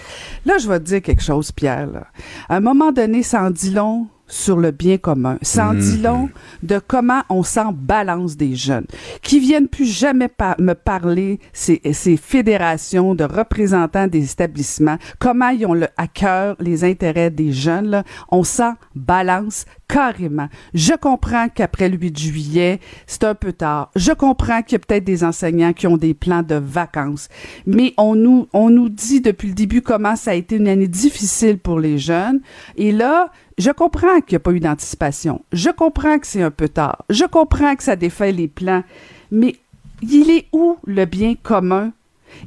Là, 0.47 0.59
je 0.59 0.69
vais 0.69 0.79
te 0.79 0.85
dire 0.85 1.03
quelque 1.03 1.23
chose, 1.23 1.53
Pierre. 1.53 2.07
À 2.49 2.57
un 2.57 2.61
moment 2.61 2.93
donné, 2.93 3.23
ça 3.23 3.43
en 3.43 3.51
dit 3.51 3.71
long 3.71 4.09
sur 4.29 4.57
le 4.57 4.71
bien 4.71 4.99
commun. 4.99 5.39
Ça 5.43 5.69
en 5.69 5.75
dit 5.75 5.99
mhm. 5.99 6.03
long 6.03 6.31
de 6.63 6.81
comment 6.87 7.23
on 7.29 7.43
s'en 7.43 7.73
balance 7.73 8.37
des 8.37 8.55
jeunes 8.55 8.87
qui 9.23 9.41
viennent 9.41 9.69
plus 9.69 9.87
jamais 9.87 10.29
me 10.59 10.75
parler 10.75 11.41
ces, 11.53 11.81
ces 11.93 12.17
fédérations 12.17 13.15
de 13.15 13.25
représentants 13.25 14.07
des 14.07 14.31
établissements, 14.31 14.99
comment 15.19 15.49
ils 15.49 15.67
ont 15.67 15.75
le, 15.75 15.89
à 15.97 16.07
cœur 16.07 16.57
les 16.61 16.85
intérêts 16.85 17.31
des 17.31 17.53
jeunes. 17.53 17.89
Là. 17.89 18.05
On 18.31 18.45
s'en 18.45 18.75
balance 18.95 19.65
carrément. 19.89 20.49
Je 20.75 20.93
comprends 20.95 21.49
qu'après 21.49 21.89
le 21.89 21.97
8 21.97 22.19
juillet, 22.19 22.81
c'est 23.07 23.25
un 23.25 23.35
peu 23.35 23.53
tard. 23.53 23.91
Je 23.97 24.13
comprends 24.13 24.63
qu'il 24.63 24.73
y 24.73 24.77
a 24.77 24.79
peut-être 24.81 25.05
des 25.05 25.25
enseignants 25.25 25.73
qui 25.73 25.87
ont 25.87 25.97
des 25.97 26.15
plans 26.15 26.43
de 26.43 26.57
vacances, 26.57 27.29
mais 27.67 27.95
on 27.97 28.15
nous 28.15 28.49
on 28.53 28.71
nous 28.71 28.89
dit 28.89 29.21
depuis 29.21 29.49
le 29.49 29.55
début 29.55 29.83
comment 29.83 30.17
ça 30.17 30.33
a 30.33 30.35
été 30.35 30.57
une 30.57 30.69
année 30.69 30.89
difficile 30.89 31.59
pour 31.59 31.81
les 31.81 31.99
jeunes 31.99 32.41
et 32.77 32.93
là, 32.93 33.31
je 33.59 33.71
comprends 33.71 34.21
qu'il 34.21 34.35
n'y 34.35 34.37
a 34.37 34.41
pas 34.41 34.53
eu 34.53 34.61
d'anticipation. 34.61 35.43
Je 35.53 35.71
comprends 35.71 36.19
que 36.19 36.27
c'est 36.27 36.43
un 36.43 36.51
peu 36.51 36.69
tard. 36.69 37.05
Je 37.11 37.25
comprends 37.25 37.75
que 37.77 37.83
ça 37.83 37.97
défait 37.97 38.33
les 38.33 38.49
plans. 38.49 38.85
Mais 39.31 39.57
il 40.03 40.31
est 40.31 40.47
où 40.53 40.77
le 40.87 41.05
bien 41.05 41.35
commun? 41.35 41.93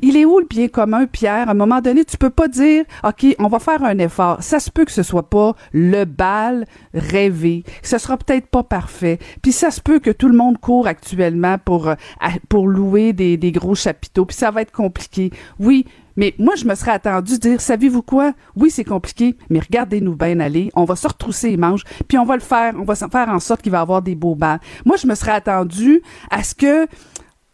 Il 0.01 0.15
est 0.15 0.25
où 0.25 0.39
le 0.39 0.45
bien 0.45 0.67
commun, 0.67 1.05
Pierre? 1.05 1.49
À 1.49 1.51
un 1.51 1.55
moment 1.55 1.81
donné, 1.81 2.05
tu 2.05 2.15
peux 2.15 2.29
pas 2.29 2.47
dire, 2.47 2.85
OK, 3.03 3.25
on 3.39 3.47
va 3.47 3.59
faire 3.59 3.83
un 3.83 3.97
effort. 3.97 4.41
Ça 4.41 4.59
se 4.59 4.69
peut 4.69 4.85
que 4.85 4.91
ce 4.91 5.03
soit 5.03 5.29
pas 5.29 5.55
le 5.73 6.05
bal 6.05 6.65
rêvé. 6.93 7.63
Ce 7.81 7.97
sera 7.97 8.17
peut-être 8.17 8.47
pas 8.47 8.63
parfait. 8.63 9.19
Puis 9.41 9.51
ça 9.51 9.71
se 9.71 9.81
peut 9.81 9.99
que 9.99 10.11
tout 10.11 10.27
le 10.27 10.37
monde 10.37 10.59
court 10.59 10.87
actuellement 10.87 11.57
pour, 11.57 11.89
euh, 11.89 11.95
louer 12.53 13.11
des 13.11 13.51
gros 13.51 13.75
chapiteaux. 13.75 14.25
Puis 14.25 14.37
ça 14.37 14.51
va 14.51 14.61
être 14.61 14.71
compliqué. 14.71 15.31
Oui, 15.59 15.85
mais 16.15 16.33
moi, 16.37 16.55
je 16.55 16.65
me 16.65 16.75
serais 16.75 16.91
attendu 16.91 17.37
dire, 17.37 17.61
savez-vous 17.61 18.01
quoi? 18.01 18.33
Oui, 18.55 18.69
c'est 18.69 18.83
compliqué, 18.83 19.37
mais 19.49 19.59
regardez-nous 19.59 20.15
bien 20.15 20.39
aller. 20.39 20.71
On 20.75 20.85
va 20.85 20.95
se 20.95 21.07
retrousser 21.07 21.51
les 21.51 21.57
manches, 21.57 21.83
puis 22.07 22.17
on 22.17 22.25
va 22.25 22.35
le 22.35 22.41
faire. 22.41 22.73
On 22.77 22.83
va 22.83 22.95
faire 22.95 23.29
en 23.29 23.39
sorte 23.39 23.61
qu'il 23.61 23.71
va 23.71 23.81
avoir 23.81 24.01
des 24.01 24.15
beaux 24.15 24.35
balles. 24.35 24.59
Moi, 24.85 24.97
je 24.97 25.07
me 25.07 25.15
serais 25.15 25.31
attendu 25.31 26.01
à 26.29 26.43
ce 26.43 26.55
que 26.55 26.87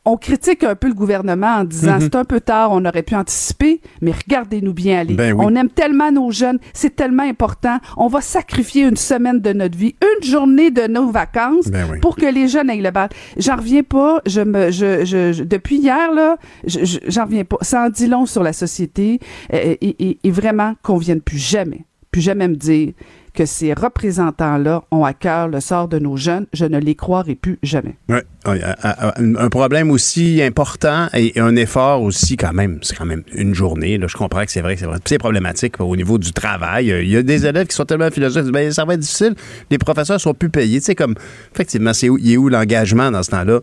on 0.07 0.15
critique 0.15 0.63
un 0.63 0.75
peu 0.75 0.87
le 0.87 0.93
gouvernement 0.93 1.57
en 1.57 1.63
disant 1.65 1.95
mhm. 1.95 2.01
c'est 2.01 2.15
un 2.15 2.23
peu 2.23 2.39
tard, 2.39 2.71
on 2.71 2.85
aurait 2.85 3.03
pu 3.03 3.15
anticiper, 3.15 3.81
mais 4.01 4.11
regardez-nous 4.11 4.73
bien 4.73 5.01
aller. 5.01 5.15
Ben 5.15 5.35
on 5.37 5.53
aime 5.55 5.69
tellement 5.69 6.11
nos 6.11 6.31
jeunes, 6.31 6.59
c'est 6.73 6.95
tellement 6.95 7.23
important. 7.23 7.79
On 7.97 8.07
va 8.07 8.21
sacrifier 8.21 8.83
une 8.83 8.95
semaine 8.95 9.41
de 9.41 9.51
notre 9.51 9.77
vie, 9.77 9.95
une 10.01 10.27
journée 10.27 10.71
de 10.71 10.87
nos 10.87 11.11
vacances 11.11 11.67
ben 11.67 11.99
pour 12.01 12.15
que 12.15 12.25
les 12.25 12.47
jeunes 12.47 12.69
aient 12.69 12.77
le 12.77 12.91
bal. 12.91 13.09
J'en 13.35 13.57
reviens 13.57 13.83
pas. 13.83 14.21
Je 14.25 14.41
me, 14.41 14.71
je, 14.71 15.03
je, 15.03 15.43
depuis 15.43 15.77
hier 15.77 16.13
là, 16.13 16.37
j'en 16.65 17.25
reviens 17.25 17.43
pas. 17.43 17.57
Ça 17.61 17.85
en 17.85 17.89
dit 17.89 18.07
long 18.07 18.25
sur 18.25 18.43
la 18.43 18.53
société 18.53 19.19
euh, 19.53 19.75
et, 19.81 20.17
et 20.23 20.31
vraiment 20.31 20.75
qu'on 20.83 20.97
vienne 20.97 21.21
plus 21.21 21.37
jamais, 21.37 21.85
plus 22.11 22.21
jamais 22.21 22.47
me 22.47 22.55
dire 22.55 22.93
que 23.37 23.45
ces 23.45 23.73
représentants-là 23.73 24.83
ont 24.89 25.05
à 25.05 25.13
cœur 25.13 25.47
le 25.47 25.59
sort 25.59 25.87
de 25.87 25.99
nos 25.99 26.17
jeunes. 26.17 26.47
Je 26.53 26.65
ne 26.65 26.79
les 26.79 26.95
croirai 26.95 27.35
plus 27.35 27.59
jamais. 27.61 27.95
Oui, 28.09 28.17
un 28.47 29.49
problème 29.49 29.91
aussi 29.91 30.41
important 30.41 31.07
et 31.13 31.39
un 31.39 31.55
effort 31.55 32.01
aussi 32.01 32.35
quand 32.35 32.53
même. 32.53 32.79
C'est 32.81 32.95
quand 32.95 33.05
même 33.05 33.21
une 33.33 33.53
journée. 33.53 33.99
Là. 33.99 34.07
Je 34.07 34.17
comprends 34.17 34.43
que 34.43 34.51
c'est 34.51 34.61
vrai 34.61 34.75
que 34.75 34.81
c'est 35.05 35.17
problématique 35.19 35.79
au 35.79 35.95
niveau 35.95 36.17
du 36.17 36.33
travail. 36.33 36.87
Il 36.87 37.09
y 37.09 37.15
a 37.15 37.21
des 37.21 37.45
élèves 37.45 37.67
qui 37.67 37.75
sont 37.75 37.85
tellement 37.85 38.09
philosophes, 38.09 38.47
ben, 38.47 38.71
ça 38.71 38.85
va 38.85 38.95
être 38.95 39.01
difficile. 39.01 39.35
Les 39.69 39.77
professeurs 39.77 40.19
sont 40.19 40.33
plus 40.33 40.49
payés. 40.49 40.79
Tu 40.79 40.85
sais, 40.85 40.95
comme, 40.95 41.13
effectivement, 41.53 41.93
c'est 41.93 42.09
où, 42.09 42.17
il 42.17 42.31
est 42.31 42.37
où 42.37 42.49
l'engagement 42.49 43.11
dans 43.11 43.21
ce 43.21 43.29
temps-là? 43.29 43.59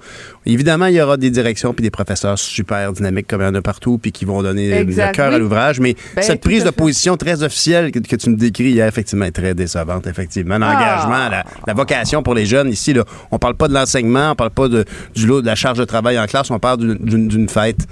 Évidemment, 0.47 0.87
il 0.87 0.95
y 0.95 1.03
aura 1.03 1.17
des 1.17 1.31
directions 1.31 1.75
puis 1.75 1.83
des 1.83 1.91
professeurs 1.91 2.39
super 2.39 2.93
dynamiques 2.93 3.27
comme 3.27 3.41
il 3.41 3.47
y 3.47 3.49
en 3.49 3.55
a 3.57 3.63
partout 3.63 3.99
puis 3.99 4.13
qui 4.13 4.25
vont 4.25 4.41
donner 4.41 4.85
le 4.85 5.13
cœur 5.13 5.33
à 5.33 5.39
l'ouvrage. 5.39 5.81
Mais 5.81 5.97
ben, 6.15 6.23
cette 6.23 6.43
prise 6.43 6.63
de 6.63 6.71
position 6.71 7.17
très 7.17 7.43
officielle 7.43 7.91
que, 7.91 8.15
tu 8.15 8.31
me 8.31 8.37
décris 8.37 8.71
hier, 8.71 8.87
effectivement, 8.87 9.25
est 9.25 9.33
très 9.33 9.55
décevante, 9.65 10.07
effectivement. 10.07 10.59
L'engagement, 10.59 11.29
ah. 11.33 11.43
la, 11.67 11.75
vocation 11.75 12.23
pour 12.23 12.35
les 12.35 12.47
jeunes 12.47 12.71
ici, 12.71 12.93
là, 12.93 13.05
on 13.31 13.39
parle 13.39 13.55
pas 13.55 13.69
de 13.69 13.75
l'enseignement, 13.75 14.33
on 14.33 14.35
parle 14.35 14.51
pas 14.51 14.69
de, 14.69 14.85
du 15.15 15.27
lot 15.27 15.41
de 15.41 15.47
la 15.47 15.55
charge 15.55 15.79
de 15.79 15.85
travail 15.85 16.19
en 16.19 16.27
classe, 16.27 16.51
on 16.51 16.59
parle 16.59 16.97
d'une 16.99 17.49
fête. 17.49 17.87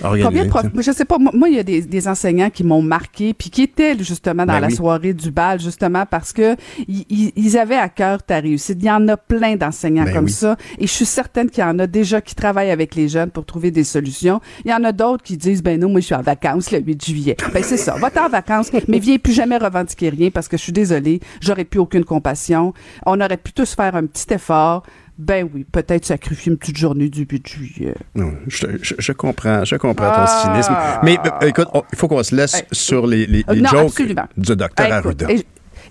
Combien 0.00 0.44
de 0.44 0.48
profs? 0.48 0.66
Je 0.78 0.92
sais 0.92 1.04
pas. 1.04 1.18
Moi, 1.18 1.48
il 1.48 1.56
y 1.56 1.58
a 1.58 1.62
des, 1.62 2.08
enseignants 2.08 2.50
qui 2.50 2.64
m'ont 2.64 2.82
marqué, 2.82 3.34
puis 3.34 3.50
qui 3.50 3.62
étaient 3.62 3.96
justement 3.98 4.44
dans 4.44 4.54
ben 4.54 4.60
la 4.60 4.70
soirée 4.70 5.12
du 5.12 5.30
bal, 5.30 5.60
justement 5.60 6.04
parce 6.06 6.32
que 6.32 6.56
ils, 6.88 7.58
avaient 7.58 7.76
à 7.76 7.88
cœur 7.88 8.22
ta 8.22 8.40
réussite. 8.40 8.78
Il 8.80 8.86
y 8.86 8.90
en 8.90 9.06
a 9.08 9.16
plein 9.16 9.56
d'enseignants 9.56 10.04
ben 10.04 10.14
comme 10.14 10.28
ça, 10.28 10.56
et 10.78 10.86
je 10.86 10.92
suis 10.92 11.06
certaine 11.06 11.50
qu'il 11.50 11.62
y 11.62 11.66
en 11.66 11.78
a 11.78 11.86
déjà 11.86 12.20
qui 12.20 12.34
travaillent 12.34 12.70
avec 12.70 12.94
les 12.94 13.08
jeunes 13.08 13.30
pour 13.30 13.44
trouver 13.44 13.70
des 13.70 13.84
solutions. 13.84 14.40
Il 14.64 14.70
y 14.70 14.74
en 14.74 14.82
a 14.84 14.92
d'autres 14.92 15.22
qui 15.22 15.36
disent, 15.36 15.62
ben 15.62 15.78
non, 15.78 15.88
moi 15.88 16.00
je 16.00 16.06
suis 16.06 16.14
en 16.14 16.22
vacances 16.22 16.70
le 16.72 16.80
8 16.80 17.04
juillet. 17.04 17.36
Ben 17.52 17.62
c'est 17.62 17.76
ça. 17.76 17.94
Va-t'en 17.96 18.26
en 18.26 18.28
vacances, 18.28 18.70
mais 18.88 18.98
viens 18.98 19.18
plus 19.18 19.32
jamais 19.32 19.56
revendiquer 19.56 20.08
rien 20.08 20.30
parce 20.30 20.48
que 20.48 20.56
je 20.56 20.62
suis 20.62 20.72
désolée, 20.72 21.20
j'aurais 21.40 21.64
plus 21.64 21.80
aucune 21.80 22.04
compassion. 22.04 22.72
On 23.06 23.20
aurait 23.20 23.36
pu 23.36 23.52
tous 23.52 23.74
faire 23.74 23.94
un 23.94 24.06
petit 24.06 24.32
effort 24.34 24.82
ben 25.22 25.48
oui, 25.54 25.64
peut-être 25.70 26.04
sacrifier 26.04 26.50
une 26.50 26.58
petite 26.58 26.76
journée 26.76 27.08
du 27.08 27.24
8 27.30 27.48
juillet. 27.48 27.94
je, 28.16 29.12
comprends, 29.12 29.64
je 29.64 29.76
comprends 29.76 30.10
ton 30.10 30.24
ah! 30.26 30.42
cynisme. 30.42 30.74
Mais 31.04 31.16
euh, 31.24 31.48
écoute, 31.48 31.68
il 31.92 31.98
faut 31.98 32.08
qu'on 32.08 32.22
se 32.22 32.34
laisse 32.34 32.64
sur 32.72 33.06
les, 33.06 33.26
les, 33.26 33.44
jokes 33.64 34.02
du 34.36 34.56
docteur 34.56 34.92
Arruda. 34.92 35.28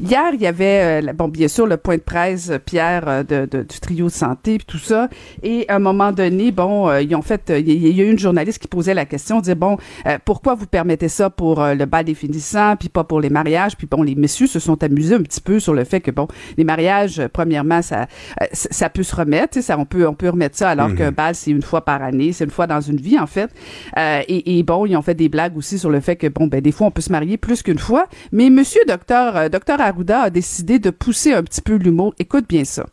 Hier, 0.02 0.32
il 0.34 0.42
y 0.42 0.48
avait, 0.48 1.02
bon, 1.14 1.28
bien 1.28 1.48
sûr, 1.48 1.68
le 1.68 1.78
point 1.78 1.98
de 1.98 2.02
presse, 2.02 2.52
Pierre, 2.66 3.24
de, 3.24 3.46
du 3.46 3.80
trio 3.80 4.08
de 4.08 4.12
santé, 4.12 4.58
puis 4.58 4.66
tout 4.66 4.78
ça. 4.78 5.10
Et 5.44 5.66
à 5.68 5.76
un 5.76 5.80
moment 5.80 6.12
donné, 6.12 6.52
bon, 6.52 6.92
ils 6.98 7.16
ont 7.16 7.22
fait, 7.22 7.54
il 7.56 7.88
y 7.88 8.02
a 8.02 8.04
eu 8.04 8.12
une 8.12 8.20
journaliste 8.20 8.60
qui 8.60 8.68
posait 8.68 8.94
la 8.94 9.06
question, 9.06 9.40
disait, 9.40 9.56
bon, 9.56 9.78
pourquoi 10.26 10.56
vous 10.56 10.66
permettez 10.66 11.08
ça 11.08 11.30
pour 11.30 11.64
le 11.64 11.86
bal 11.86 12.06
définissant, 12.06 12.76
puis 12.78 12.90
pas 12.90 13.04
pour 13.04 13.22
les 13.22 13.30
mariages? 13.30 13.78
Puis 13.78 13.88
bon, 13.88 14.02
les 14.02 14.16
messieurs 14.16 14.48
se 14.48 14.60
sont 14.60 14.84
amusés 14.84 15.16
un 15.16 15.22
petit 15.22 15.42
peu 15.42 15.60
sur 15.60 15.74
le 15.74 15.84
fait 15.84 16.02
que, 16.02 16.12
bon, 16.12 16.28
les 16.58 16.64
mariages, 16.64 17.22
premièrement, 17.32 17.82
ça, 17.82 18.08
ça 18.54 18.90
peut 18.90 19.04
se 19.04 19.16
remettre, 19.16 19.62
ça, 19.62 19.78
on 19.78 19.86
peut, 19.86 20.08
on 20.08 20.14
peut 20.14 20.30
remettre 20.30 20.58
ça 20.58 20.72
alors 20.72 20.90
mhm. 20.90 20.96
qu'un 20.96 21.12
bal, 21.12 21.36
c'est 21.36 21.52
une 21.52 21.62
fois 21.62 21.84
par 21.86 22.02
année, 22.02 22.34
c'est 22.34 22.46
une 22.46 22.52
fois 22.52 22.68
dans 22.68 22.82
une 22.82 22.98
vie, 22.98 23.20
en 23.20 23.28
fait. 23.28 23.52
Euh, 23.98 24.22
et, 24.28 24.64
bon, 24.64 24.86
ils 24.86 24.96
ont 24.96 25.02
fait 25.02 25.14
des 25.14 25.30
blagues 25.30 25.58
aussi 25.58 25.78
sur 25.78 25.90
le 25.90 26.00
fait 26.00 26.16
que, 26.16 26.28
bon, 26.28 26.48
ben, 26.48 26.62
des 26.62 26.72
fois, 26.72 26.88
on 26.88 26.92
peut 26.92 27.02
se 27.02 27.12
marier 27.12 27.38
plus 27.38 27.62
qu'une 27.62 27.80
fois. 27.80 28.08
Mais 28.32 28.50
monsieur 28.50 28.82
docteur, 28.88 29.36
euh, 29.36 29.50
docteur 29.50 29.82
Arruda 29.92 30.22
a 30.22 30.30
décidé 30.30 30.80
de 30.80 30.90
pousser 30.90 31.34
un 31.34 31.44
petit 31.44 31.62
peu 31.62 31.76
l'humour. 31.76 32.14
Écoute 32.18 32.46
bien 32.48 32.64
ça. 32.64 32.88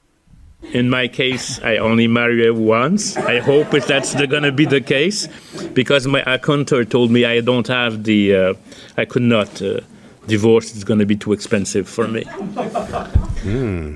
In 0.75 0.91
my 0.91 1.09
case, 1.09 1.61
I 1.63 1.79
only 1.79 2.09
marry 2.09 2.51
once. 2.51 3.17
I 3.17 3.39
hope 3.39 3.71
that's 3.87 4.17
going 4.17 4.43
to 4.43 4.51
be 4.51 4.67
the 4.67 4.81
case 4.81 5.29
because 5.73 6.09
my 6.09 6.21
accountant 6.27 6.91
told 6.91 7.13
me 7.13 7.25
I 7.25 7.41
don't 7.41 7.69
have 7.69 8.03
the, 8.03 8.35
uh, 8.35 8.55
I 8.97 9.05
could 9.05 9.23
not 9.23 9.63
uh, 9.63 9.81
divorce. 10.27 10.75
It's 10.75 10.83
going 10.83 10.99
to 10.99 11.07
be 11.07 11.15
too 11.15 11.33
expensive 11.33 11.89
for 11.89 12.09
me. 12.09 12.25
Hmm. 13.45 13.95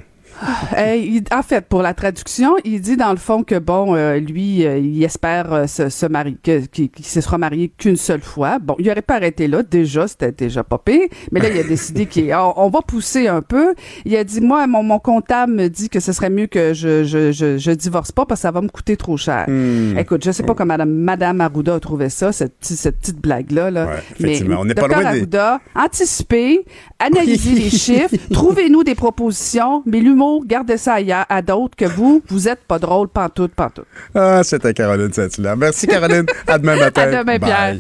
Euh, 0.77 1.21
en 1.31 1.43
fait, 1.43 1.67
pour 1.67 1.83
la 1.83 1.95
traduction, 1.95 2.57
il 2.65 2.81
dit 2.81 2.97
dans 2.97 3.11
le 3.11 3.19
fond 3.19 3.43
que 3.43 3.59
bon, 3.59 3.95
euh, 3.95 4.19
lui, 4.19 4.67
euh, 4.67 4.79
il 4.79 5.03
espère 5.05 5.69
se, 5.69 6.07
marier, 6.07 6.37
qu'il 6.43 6.91
se 7.03 7.21
sera 7.21 7.39
marié 7.39 7.69
qu'une 7.69 7.97
seule 7.97 8.23
fois. 8.23 8.59
Bon, 8.59 8.75
il 8.79 8.91
aurait 8.91 9.03
pas 9.03 9.17
arrêté 9.17 9.49
là. 9.49 9.63
Déjà, 9.63 10.09
c'était 10.09 10.33
déjà 10.33 10.65
pas 10.65 10.79
pire. 10.79 11.09
Mais 11.31 11.41
là, 11.41 11.49
il 11.51 11.59
a 11.59 11.63
décidé 11.63 12.07
qu'on 12.07 12.53
on 12.57 12.71
va 12.71 12.81
pousser 12.83 13.29
un 13.29 13.43
peu. 13.43 13.75
Il 14.05 14.17
a 14.17 14.25
dit, 14.25 14.41
moi, 14.41 14.67
mon, 14.67 14.83
mon 14.83 14.99
comptable 14.99 15.53
me 15.53 15.69
dit 15.69 15.89
que 15.89 16.01
ce 16.01 16.13
serait 16.13 16.31
mieux 16.31 16.47
que 16.47 16.73
je, 16.73 17.05
je, 17.05 17.33
je, 17.33 17.59
je 17.59 17.71
divorce 17.71 18.13
pas 18.13 18.25
parce 18.25 18.41
que 18.41 18.43
ça 18.43 18.51
va 18.51 18.61
me 18.63 18.69
coûter 18.69 18.97
trop 18.97 19.17
cher. 19.17 19.45
Hmm. 19.49 19.99
Écoute, 19.99 20.25
je 20.25 20.31
sais 20.31 20.43
pas 20.43 20.55
comment 20.55 20.73
Madame, 20.73 20.91
Madame 20.91 21.41
Arruda 21.41 21.75
a 21.75 21.81
trouvé 21.81 22.09
ça, 22.09 22.33
cette, 22.33 22.57
cette 22.61 22.99
petite 22.99 23.21
blague-là. 23.21 23.71
Là. 23.71 23.89
mais 24.21 24.43
on 24.55 24.65
n'est 24.65 24.75
pas 24.75 24.89
loin 24.89 25.05
Arruda, 25.05 25.61
anticipez, 25.75 26.65
analysez 26.99 27.51
les 27.51 27.71
chiffres, 27.71 28.17
trouvez-nous 28.33 28.85
des 28.85 28.95
propositions, 28.95 29.83
mais 29.85 30.01
l'humour 30.01 30.32
gardez 30.41 30.77
ça 30.79 30.97
à, 31.11 31.35
à 31.35 31.43
d'autres 31.43 31.77
que 31.77 31.85
vous. 31.85 32.23
Vous 32.29 32.49
êtes 32.49 32.65
pas 32.65 32.79
drôle, 32.79 33.09
pantoute, 33.09 33.53
pantoute. 33.55 33.87
Ah, 34.15 34.43
c'était 34.43 34.73
Caroline 34.75 35.13
Saint-Hilaire. 35.13 35.57
Merci, 35.57 35.87
Caroline. 35.87 36.27
à 36.47 36.59
demain 36.59 36.77
matin. 36.81 37.03
À 37.03 37.23
demain, 37.25 37.39
Pierre. 37.39 37.77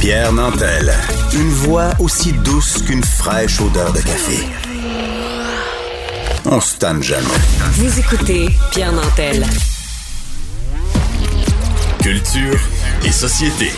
Pierre 0.00 0.32
Nantel. 0.32 0.92
Une 1.32 1.48
voix 1.50 1.90
aussi 2.00 2.32
douce 2.32 2.82
qu'une 2.82 3.04
fraîche 3.04 3.60
odeur 3.60 3.92
de 3.92 4.00
café. 4.00 4.38
On 6.44 6.60
se 6.60 6.76
tanne 6.76 7.02
jamais. 7.02 7.22
Vous 7.74 7.98
écoutez 8.00 8.48
Pierre 8.72 8.92
Nantel. 8.92 9.44
Culture 12.02 12.58
et 13.04 13.12
société. 13.12 13.70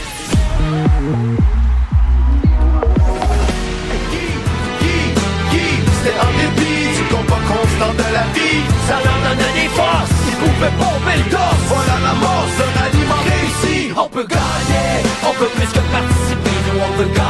De 7.79 8.13
la 8.13 8.25
vie, 8.33 8.63
ça 8.87 8.97
leur 9.05 9.19
donne 9.25 9.47
des 9.55 9.69
forces. 9.69 10.11
Ils 10.29 10.37
pouvaient 10.37 10.77
pomper 10.79 11.19
le 11.25 11.31
torse. 11.31 11.63
Voilà 11.67 11.95
la 12.03 12.15
mort 12.15 12.47
d'un 12.59 12.87
aliment 12.87 13.23
réussi. 13.25 13.93
On 13.97 14.09
peut 14.09 14.27
gagner, 14.27 15.03
on 15.23 15.33
peut 15.33 15.51
plus 15.57 15.67
que 15.67 15.81
participer. 15.93 16.55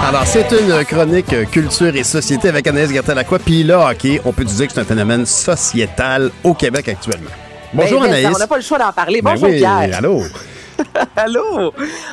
Alors, 0.07 0.27
c'est 0.27 0.51
une 0.53 0.85
chronique 0.85 1.51
culture 1.51 1.95
et 1.95 2.05
société 2.05 2.49
avec 2.49 2.67
Anaïs 2.67 2.91
Gertin-Lacroix. 2.91 3.39
Puis 3.39 3.63
là, 3.63 3.91
OK, 3.91 4.21
on 4.25 4.33
peut 4.33 4.45
dire 4.45 4.67
que 4.67 4.73
c'est 4.73 4.81
un 4.81 4.85
phénomène 4.85 5.27
sociétal 5.27 6.31
au 6.43 6.55
Québec 6.55 6.89
actuellement. 6.89 7.31
Bonjour 7.73 8.01
ben, 8.01 8.09
Anaïs. 8.09 8.29
On 8.35 8.39
n'a 8.39 8.47
pas 8.47 8.57
le 8.57 8.63
choix 8.63 8.79
d'en 8.79 8.93
parler. 8.93 9.21
Ben 9.21 9.33
Bonjour 9.33 9.51
Pierre. 9.51 9.91
Allô? 9.99 10.23
Allô? 11.17 11.73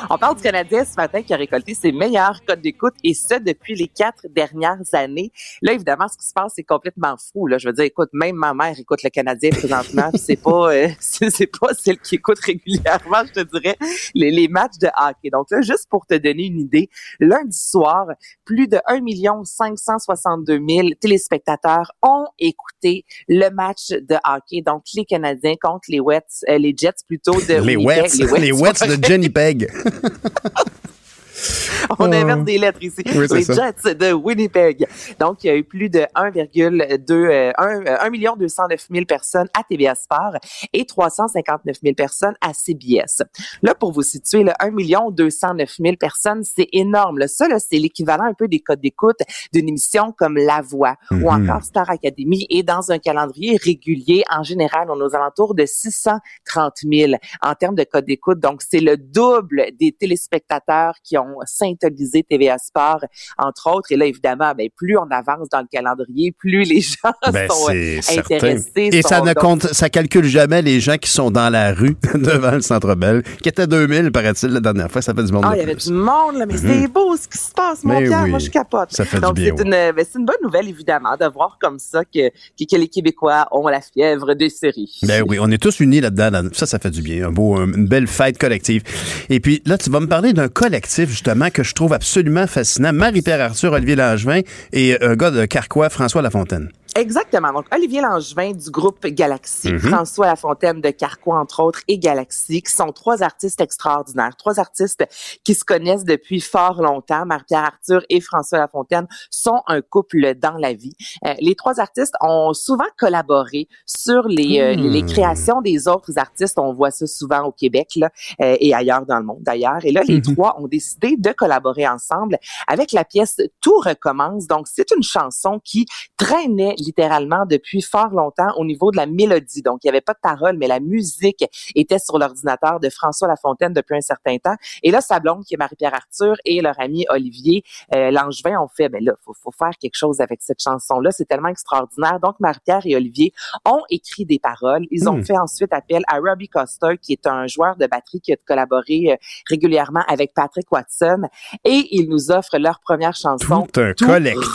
On 0.09 0.17
parle 0.17 0.35
du 0.35 0.41
Canadien 0.41 0.83
ce 0.85 0.95
matin 0.95 1.21
qui 1.21 1.33
a 1.33 1.37
récolté 1.37 1.73
ses 1.73 1.91
meilleurs 1.91 2.43
codes 2.45 2.61
d'écoute 2.61 2.93
et 3.03 3.13
ce 3.13 3.39
depuis 3.39 3.75
les 3.75 3.87
quatre 3.87 4.27
dernières 4.29 4.81
années. 4.93 5.31
Là, 5.61 5.73
évidemment, 5.73 6.07
ce 6.07 6.17
qui 6.17 6.25
se 6.25 6.33
passe, 6.33 6.53
c'est 6.55 6.63
complètement 6.63 7.15
fou. 7.17 7.47
Là. 7.47 7.57
Je 7.57 7.67
veux 7.67 7.73
dire, 7.73 7.85
écoute, 7.85 8.09
même 8.13 8.35
ma 8.35 8.53
mère 8.53 8.75
écoute 8.77 9.03
le 9.03 9.09
Canadien 9.09 9.49
présentement. 9.51 10.11
c'est 10.15 10.41
pas, 10.41 10.73
euh, 10.73 10.87
c'est 10.99 11.47
pas 11.47 11.73
celle 11.73 11.99
qui 11.99 12.15
écoute 12.15 12.39
régulièrement, 12.39 13.23
je 13.27 13.41
te 13.41 13.57
dirais, 13.57 13.77
les, 14.13 14.31
les, 14.31 14.47
matchs 14.47 14.77
de 14.79 14.87
hockey. 14.87 15.29
Donc 15.31 15.47
là, 15.51 15.61
juste 15.61 15.87
pour 15.89 16.05
te 16.05 16.15
donner 16.15 16.47
une 16.47 16.59
idée, 16.59 16.89
lundi 17.19 17.57
soir, 17.57 18.07
plus 18.45 18.67
de 18.67 18.79
1 18.87 19.01
562 19.43 20.59
000 20.67 20.89
téléspectateurs 20.99 21.91
ont 22.01 22.25
écouté 22.39 23.05
le 23.27 23.49
match 23.49 23.89
de 23.89 24.15
hockey. 24.25 24.61
Donc 24.61 24.83
les 24.93 25.05
Canadiens 25.05 25.55
contre 25.61 25.85
les 25.89 25.99
Wets, 25.99 26.43
euh, 26.49 26.57
les 26.57 26.73
Jets 26.75 27.03
plutôt 27.07 27.33
de 27.33 27.61
les 27.65 27.75
Wets. 27.75 28.09
Les 28.39 28.51
Wets 28.51 28.60
de 28.87 29.07
Jenny 29.07 29.29
Peg? 29.29 29.67
On 31.99 32.11
inverse 32.11 32.43
des 32.43 32.57
lettres 32.57 32.83
ici. 32.83 33.03
les 33.03 33.43
Jets 33.43 33.95
de 33.95 34.13
Winnipeg. 34.13 34.87
Donc, 35.19 35.43
il 35.43 35.47
y 35.47 35.49
a 35.49 35.55
eu 35.55 35.63
plus 35.63 35.89
de 35.89 35.99
1,2, 36.15 37.53
1, 37.57 38.09
million 38.09 38.35
209 38.35 38.87
000 38.89 39.05
personnes 39.05 39.47
à 39.57 39.63
TVA 39.63 39.95
Sport 39.95 40.37
et 40.73 40.85
359 40.85 41.77
000 41.83 41.95
personnes 41.95 42.35
à 42.41 42.53
CBS. 42.53 43.23
Là, 43.61 43.75
pour 43.75 43.91
vous 43.91 44.03
situer, 44.03 44.43
le 44.43 44.51
1 44.59 44.71
million 44.71 45.11
209 45.11 45.75
000 45.79 45.95
personnes, 45.97 46.43
c'est 46.43 46.67
énorme. 46.71 47.19
Là, 47.19 47.27
ça, 47.27 47.47
c'est 47.59 47.77
l'équivalent 47.77 48.25
un 48.25 48.33
peu 48.33 48.47
des 48.47 48.59
codes 48.59 48.81
d'écoute 48.81 49.19
d'une 49.53 49.67
émission 49.67 50.13
comme 50.17 50.37
La 50.37 50.61
Voix 50.61 50.95
ou 51.11 51.15
mm-hmm. 51.15 51.43
encore 51.43 51.63
Star 51.63 51.89
Academy 51.89 52.45
et 52.49 52.63
dans 52.63 52.91
un 52.91 52.99
calendrier 52.99 53.57
régulier, 53.57 54.23
en 54.29 54.43
général, 54.43 54.89
on 54.89 54.99
est 54.99 55.03
aux 55.03 55.15
alentours 55.15 55.55
de 55.55 55.65
630 55.65 56.73
000 56.83 57.13
en 57.41 57.55
termes 57.55 57.75
de 57.75 57.83
codes 57.83 58.05
d'écoute. 58.05 58.39
Donc, 58.39 58.61
c'est 58.67 58.79
le 58.79 58.97
double 58.97 59.65
des 59.79 59.91
téléspectateurs 59.91 60.95
qui 61.03 61.17
ont 61.17 61.37
synthétisé 61.81 62.23
TVA 62.23 62.57
Sport, 62.57 63.05
entre 63.37 63.69
autres. 63.71 63.91
Et 63.91 63.97
là, 63.97 64.05
évidemment, 64.05 64.53
ben, 64.57 64.69
plus 64.75 64.97
on 64.97 65.09
avance 65.11 65.49
dans 65.49 65.59
le 65.59 65.67
calendrier, 65.71 66.31
plus 66.31 66.63
les 66.63 66.81
gens 66.81 67.11
ben, 67.31 67.47
sont 67.49 67.71
euh, 67.71 67.99
intéressés. 68.17 68.89
Et 68.91 69.01
ça 69.01 69.21
ne 69.21 69.33
compte, 69.33 69.67
ça 69.73 69.89
calcule 69.89 70.25
jamais 70.25 70.61
les 70.61 70.79
gens 70.79 70.97
qui 70.97 71.09
sont 71.09 71.31
dans 71.31 71.49
la 71.49 71.73
rue 71.73 71.95
devant 72.13 72.51
le 72.51 72.61
Centre 72.61 72.95
Bell, 72.95 73.23
qui 73.41 73.49
était 73.49 73.67
2000, 73.67 74.11
paraît-il, 74.11 74.49
la 74.49 74.59
dernière 74.59 74.91
fois. 74.91 75.01
Ça 75.01 75.13
fait 75.13 75.23
du 75.23 75.31
monde. 75.31 75.45
Ah, 75.45 75.53
il 75.55 75.59
y 75.59 75.63
avait 75.63 75.75
du 75.75 75.91
monde, 75.91 76.37
là, 76.37 76.45
mais 76.45 76.57
c'est 76.57 76.67
mhm. 76.67 76.87
beau 76.87 77.15
ce 77.15 77.27
qui 77.27 77.37
se 77.37 77.51
passe, 77.51 77.83
mon 77.83 77.97
Pierre. 77.97 78.27
Moi, 78.27 78.39
je 78.39 78.49
capote. 78.49 78.91
Ça 78.91 79.05
fait 79.05 79.19
Donc, 79.19 79.35
du 79.35 79.43
bien. 79.43 79.53
C'est 79.57 79.63
une, 79.63 79.71
ben, 79.71 80.05
une 80.15 80.25
bonne 80.25 80.35
nouvelle, 80.43 80.67
évidemment, 80.67 81.15
de 81.19 81.25
voir 81.25 81.57
comme 81.59 81.79
ça 81.79 82.03
que, 82.05 82.29
que, 82.29 82.75
les 82.75 82.87
Québécois 82.87 83.47
ont 83.51 83.67
la 83.67 83.81
fièvre 83.81 84.33
des 84.33 84.49
séries. 84.49 84.99
Ben 85.03 85.23
oui, 85.27 85.37
on 85.39 85.49
est 85.51 85.61
tous 85.61 85.79
unis 85.79 86.01
là-dedans. 86.01 86.49
Ça, 86.53 86.65
ça 86.65 86.79
fait 86.79 86.89
du 86.89 87.01
bien. 87.01 87.27
Un 87.27 87.31
beau, 87.31 87.57
une 87.57 87.87
belle 87.87 88.07
fête 88.07 88.37
collective. 88.37 88.83
Et 89.29 89.39
puis, 89.39 89.61
là, 89.65 89.77
tu 89.77 89.89
vas 89.89 89.99
me 89.99 90.07
parler 90.07 90.33
d'un 90.33 90.49
collectif, 90.49 91.09
justement, 91.09 91.49
que 91.49 91.63
je 91.63 91.70
trouve 91.73 91.93
absolument 91.93 92.47
fascinant. 92.47 92.93
Marie-Pierre 92.93 93.41
Arthur, 93.41 93.73
Olivier 93.73 93.95
Langevin 93.95 94.41
et 94.73 94.97
un 95.01 95.15
gars 95.15 95.31
de 95.31 95.45
Carquois, 95.45 95.89
François 95.89 96.21
Lafontaine. 96.21 96.69
Exactement. 96.95 97.53
Donc, 97.53 97.65
Olivier 97.73 98.01
Langevin 98.01 98.51
du 98.51 98.69
groupe 98.69 99.05
Galaxy, 99.07 99.71
mhm. 99.71 99.79
François 99.79 100.27
Lafontaine 100.27 100.81
de 100.81 100.89
Carquois, 100.89 101.39
entre 101.39 101.63
autres, 101.63 101.81
et 101.87 101.97
Galaxy, 101.97 102.61
qui 102.61 102.71
sont 102.71 102.91
trois 102.91 103.23
artistes 103.23 103.61
extraordinaires, 103.61 104.35
trois 104.37 104.59
artistes 104.59 105.05
qui 105.43 105.53
se 105.53 105.63
connaissent 105.63 106.03
depuis 106.03 106.41
fort 106.41 106.81
longtemps. 106.81 107.25
Marie-Pierre 107.25 107.63
Arthur 107.63 108.01
et 108.09 108.19
François 108.19 108.59
Lafontaine 108.59 109.07
sont 109.29 109.61
un 109.67 109.81
couple 109.81 110.35
dans 110.35 110.57
la 110.57 110.73
vie. 110.73 110.95
Euh, 111.25 111.33
les 111.39 111.55
trois 111.55 111.79
artistes 111.79 112.15
ont 112.21 112.53
souvent 112.53 112.83
collaboré 112.97 113.69
sur 113.85 114.27
les, 114.27 114.59
euh, 114.59 114.75
hmm. 114.75 114.91
les 114.91 115.05
créations 115.05 115.61
des 115.61 115.87
autres 115.87 116.17
artistes. 116.17 116.59
On 116.59 116.73
voit 116.73 116.91
ça 116.91 117.07
souvent 117.07 117.43
au 117.43 117.51
Québec 117.51 117.91
là, 117.95 118.09
euh, 118.41 118.57
et 118.59 118.73
ailleurs 118.73 119.05
dans 119.05 119.17
le 119.17 119.25
monde 119.25 119.41
d'ailleurs. 119.41 119.79
Et 119.83 119.91
là, 119.91 120.01
les 120.05 120.17
mhm. 120.17 120.35
trois 120.35 120.59
ont 120.59 120.67
décidé 120.67 121.15
de 121.17 121.31
collaborer 121.31 121.87
ensemble 121.87 122.37
avec 122.67 122.91
la 122.91 123.05
pièce 123.05 123.37
Tout 123.61 123.77
recommence. 123.77 124.47
Donc, 124.47 124.67
c'est 124.67 124.91
une 124.91 125.03
chanson 125.03 125.59
qui 125.63 125.85
traînait 126.17 126.75
littéralement 126.81 127.45
depuis 127.45 127.81
fort 127.81 128.09
longtemps 128.09 128.51
au 128.57 128.65
niveau 128.65 128.91
de 128.91 128.97
la 128.97 129.05
mélodie. 129.05 129.61
Donc, 129.61 129.79
il 129.83 129.87
n'y 129.87 129.89
avait 129.89 130.01
pas 130.01 130.13
de 130.13 130.19
parole, 130.21 130.57
mais 130.57 130.67
la 130.67 130.79
musique 130.79 131.45
était 131.75 131.99
sur 131.99 132.17
l'ordinateur 132.17 132.79
de 132.79 132.89
François 132.89 133.27
Lafontaine 133.27 133.73
depuis 133.73 133.95
un 133.95 134.01
certain 134.01 134.37
temps. 134.37 134.55
Et 134.83 134.91
là, 134.91 135.01
sa 135.01 135.19
blonde, 135.19 135.43
qui 135.45 135.53
est 135.53 135.57
Marie-Pierre 135.57 135.93
Arthur, 135.93 136.35
et 136.45 136.61
leur 136.61 136.79
ami 136.79 137.05
Olivier 137.09 137.63
euh, 137.95 138.11
Langevin 138.11 138.59
ont 138.59 138.67
fait, 138.67 138.89
ben 138.89 139.03
là, 139.03 139.13
faut, 139.23 139.33
faut 139.33 139.51
faire 139.51 139.71
quelque 139.79 139.95
chose 139.95 140.19
avec 140.21 140.41
cette 140.41 140.61
chanson-là. 140.61 141.11
C'est 141.11 141.25
tellement 141.25 141.49
extraordinaire. 141.49 142.19
Donc, 142.19 142.39
Marie-Pierre 142.39 142.81
et 142.85 142.95
Olivier 142.95 143.33
ont 143.65 143.81
écrit 143.89 144.25
des 144.25 144.39
paroles. 144.39 144.85
Ils 144.91 145.07
ont 145.07 145.17
hmm. 145.17 145.25
fait 145.25 145.37
ensuite 145.37 145.73
appel 145.73 146.03
à 146.07 146.17
Robbie 146.17 146.49
Coster, 146.49 146.97
qui 147.01 147.13
est 147.13 147.27
un 147.27 147.47
joueur 147.47 147.75
de 147.77 147.87
batterie 147.87 148.21
qui 148.21 148.33
a 148.33 148.35
collaboré 148.45 149.11
euh, 149.11 149.15
régulièrement 149.49 150.03
avec 150.07 150.33
Patrick 150.33 150.71
Watson. 150.71 151.23
Et 151.63 151.87
ils 151.91 152.09
nous 152.09 152.31
offrent 152.31 152.57
leur 152.57 152.79
première 152.79 153.15
chanson. 153.15 153.67
Tout 153.71 153.81
un 153.81 153.93
collectif, 153.93 154.51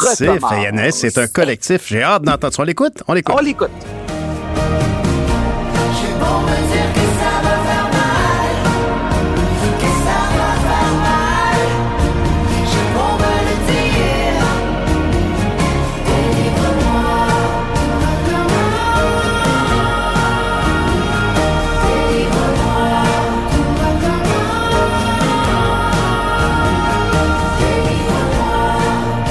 c'est 0.91 1.19
un 1.19 1.27
collectif. 1.29 1.87
J'ai 1.87 2.03
hâte 2.03 2.16
d'entendre 2.25 2.55
On 2.55 2.65
l'écoute? 2.65 3.03
On 3.09 3.13
l'écoute. 3.13 3.37
On 3.39 3.43
l'écoute. 3.43 3.71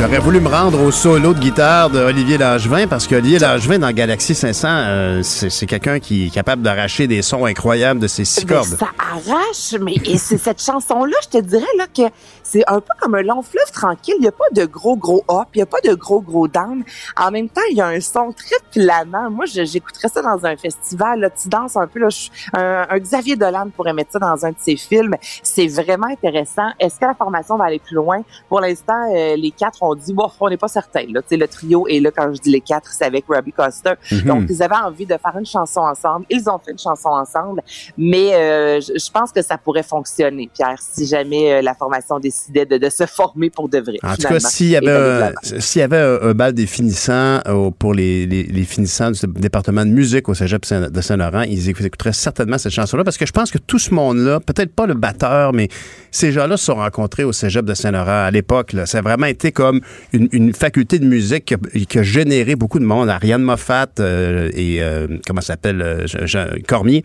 J'aurais 0.06 0.20
voulu 0.20 0.40
me 0.40 0.50
rendre 0.50 0.84
au 0.84 0.92
solo 0.92 1.34
de 1.34 1.40
guitare 1.40 1.90
d'Olivier 1.90 2.38
Langevin 2.38 2.86
parce 2.86 3.08
qu'Olivier 3.08 3.40
Langevin 3.40 3.80
dans 3.80 3.92
Galaxy 3.92 4.36
500, 4.36 4.68
euh, 4.70 5.24
c'est 5.24 5.66
quelqu'un 5.66 6.00
qui 6.00 6.28
est 6.28 6.30
capable 6.30 6.62
d'arracher 6.62 7.08
des 7.08 7.24
sons 7.24 7.46
incroyables 7.46 8.00
de 8.00 8.06
ses 8.06 8.24
six 8.24 8.46
cordes. 8.46 8.68
ça 8.68 8.90
arrache, 9.00 9.74
mais 9.82 9.96
et 10.06 10.20
c'est 10.20 10.38
cette 10.38 10.62
chanson-là, 10.62 11.18
je 11.24 11.40
te 11.40 11.44
dirais 11.44 11.66
là 11.80 11.88
que 11.88 12.04
c'est 12.44 12.64
un 12.68 12.80
peu 12.80 12.94
comme 13.02 13.16
un 13.16 13.24
long 13.24 13.42
fleuve 13.42 13.72
tranquille. 13.72 14.14
Il 14.20 14.22
n'y 14.22 14.28
a 14.28 14.32
pas 14.32 14.46
de 14.52 14.66
gros, 14.66 14.96
gros 14.96 15.24
up, 15.30 15.48
il 15.56 15.58
n'y 15.58 15.64
a 15.64 15.66
pas 15.66 15.82
de 15.84 15.96
gros, 15.96 16.22
gros 16.22 16.48
down. 16.48 16.84
En 17.20 17.32
même 17.32 17.50
temps, 17.50 17.62
il 17.72 17.78
y 17.78 17.82
a 17.82 17.88
un 17.88 18.00
son 18.00 18.32
très 18.32 18.58
planant. 18.72 19.32
Moi, 19.32 19.46
j'écouterais 19.46 20.10
ça 20.10 20.22
dans 20.22 20.46
un 20.46 20.56
festival. 20.56 21.22
Là, 21.22 21.32
tu 21.32 21.50
danses 21.50 21.76
un 21.76 21.88
peu. 21.88 22.00
Là, 22.00 22.10
un, 22.54 22.86
un, 22.90 23.00
Xavier 23.00 23.36
Dolan 23.36 23.70
pourrait 23.76 23.94
mettre 23.94 24.12
ça 24.12 24.20
dans 24.20 24.46
un 24.46 24.52
de 24.52 24.58
ses 24.60 24.78
films. 24.78 25.16
C'est 25.42 25.68
vraiment 25.68 26.08
intéressant. 26.08 26.70
Est-ce 26.80 27.00
que 27.00 27.06
la 27.06 27.16
formation 27.16 27.58
va 27.58 27.66
aller 27.66 27.80
plus 27.80 27.96
loin? 27.96 28.22
Pour 28.48 28.62
l'instant, 28.62 29.12
euh, 29.14 29.36
les 29.36 29.52
quatre 29.52 29.82
ont 29.82 29.95
dit, 29.96 30.14
bon, 30.14 30.30
on 30.40 30.50
n'est 30.50 30.58
pas 30.58 30.68
certain. 30.68 31.06
Là. 31.10 31.22
le 31.30 31.48
trio 31.48 31.88
est 31.88 32.00
là, 32.00 32.12
quand 32.16 32.34
je 32.34 32.42
dis 32.42 32.52
les 32.52 32.62
quatre, 32.62 32.92
c'est 32.92 33.06
avec 33.06 33.26
Robbie 33.28 33.52
Coster. 33.52 33.94
Mhm. 34.12 34.22
Donc, 34.22 34.44
ils 34.50 34.62
avaient 34.62 34.76
envie 34.76 35.06
de 35.06 35.16
faire 35.18 35.36
une 35.38 35.46
chanson 35.46 35.82
ensemble. 35.82 36.26
Ils 36.30 36.50
ont 36.50 36.60
fait 36.60 36.72
une 36.72 36.80
chanson 36.80 37.10
ensemble. 37.10 37.62
Mais 37.98 38.34
euh, 38.34 38.80
je 38.82 39.12
pense 39.12 39.32
que 39.32 39.42
ça 39.42 39.58
pourrait 39.58 39.84
fonctionner, 39.84 40.50
Pierre, 40.54 40.78
si 40.80 41.06
jamais 41.06 41.54
euh, 41.54 41.62
la 41.62 41.74
formation 41.74 42.20
décidait 42.20 42.66
de, 42.66 42.78
de, 42.78 42.90
se 42.90 43.06
former 43.06 43.50
pour 43.50 43.70
de 43.70 43.80
vrai. 43.80 43.98
En 44.04 44.16
tout 44.16 44.28
cas, 44.28 44.40
s'il 44.40 44.70
y 44.70 44.76
avait, 44.76 44.92
un, 44.92 45.32
s'il 45.60 45.80
y 45.80 45.84
avait 45.84 46.20
un, 46.22 46.34
bal 46.34 46.54
des 46.54 46.68
finissants 46.68 47.40
pour 47.80 47.94
les, 47.94 48.26
les, 48.26 48.44
les, 48.44 48.64
finissants 48.64 49.12
du 49.12 49.20
département 49.36 49.86
de 49.86 49.92
musique 49.92 50.30
au 50.30 50.34
Cégep 50.34 50.66
de 50.66 51.02
Saint-Laurent, 51.02 51.42
ils 51.42 51.70
écouteraient 51.70 52.14
certainement 52.14 52.58
cette 52.58 52.72
chanson-là 52.72 53.04
parce 53.04 53.18
que 53.18 53.26
je 53.26 53.32
pense 53.32 53.52
que 53.52 53.58
tout 53.58 53.80
ce 53.80 53.94
monde-là, 53.94 54.40
peut-être 54.40 54.74
pas 54.74 54.86
le 54.86 54.94
batteur, 54.94 55.54
mais 55.54 55.70
ces 56.12 56.32
gens-là 56.32 56.58
se 56.58 56.66
sont 56.66 56.76
rencontrés 56.76 57.24
au 57.24 57.32
Cégep 57.32 57.66
de 57.66 57.74
Saint-Laurent 57.74 58.26
à 58.26 58.32
l'époque. 58.32 58.76
Ça 58.86 59.00
a 59.00 59.02
vraiment 59.02 59.28
été 59.28 59.52
comme 59.52 59.82
une, 60.14 60.54
faculté 60.54 61.00
de 61.00 61.06
musique 61.06 61.56
qui 61.90 62.00
a, 62.00 62.04
généré 62.04 62.56
beaucoup 62.56 62.80
de 62.80 62.86
monde. 62.86 63.10
Ariane 63.10 63.42
Moffat 63.42 63.88
euh, 64.00 64.50
et 64.54 64.82
euh, 64.82 65.08
comment 65.28 65.42
s'appelle 65.42 65.82
euh, 65.82 66.08
Jean, 66.08 66.48
Cormier. 66.68 67.04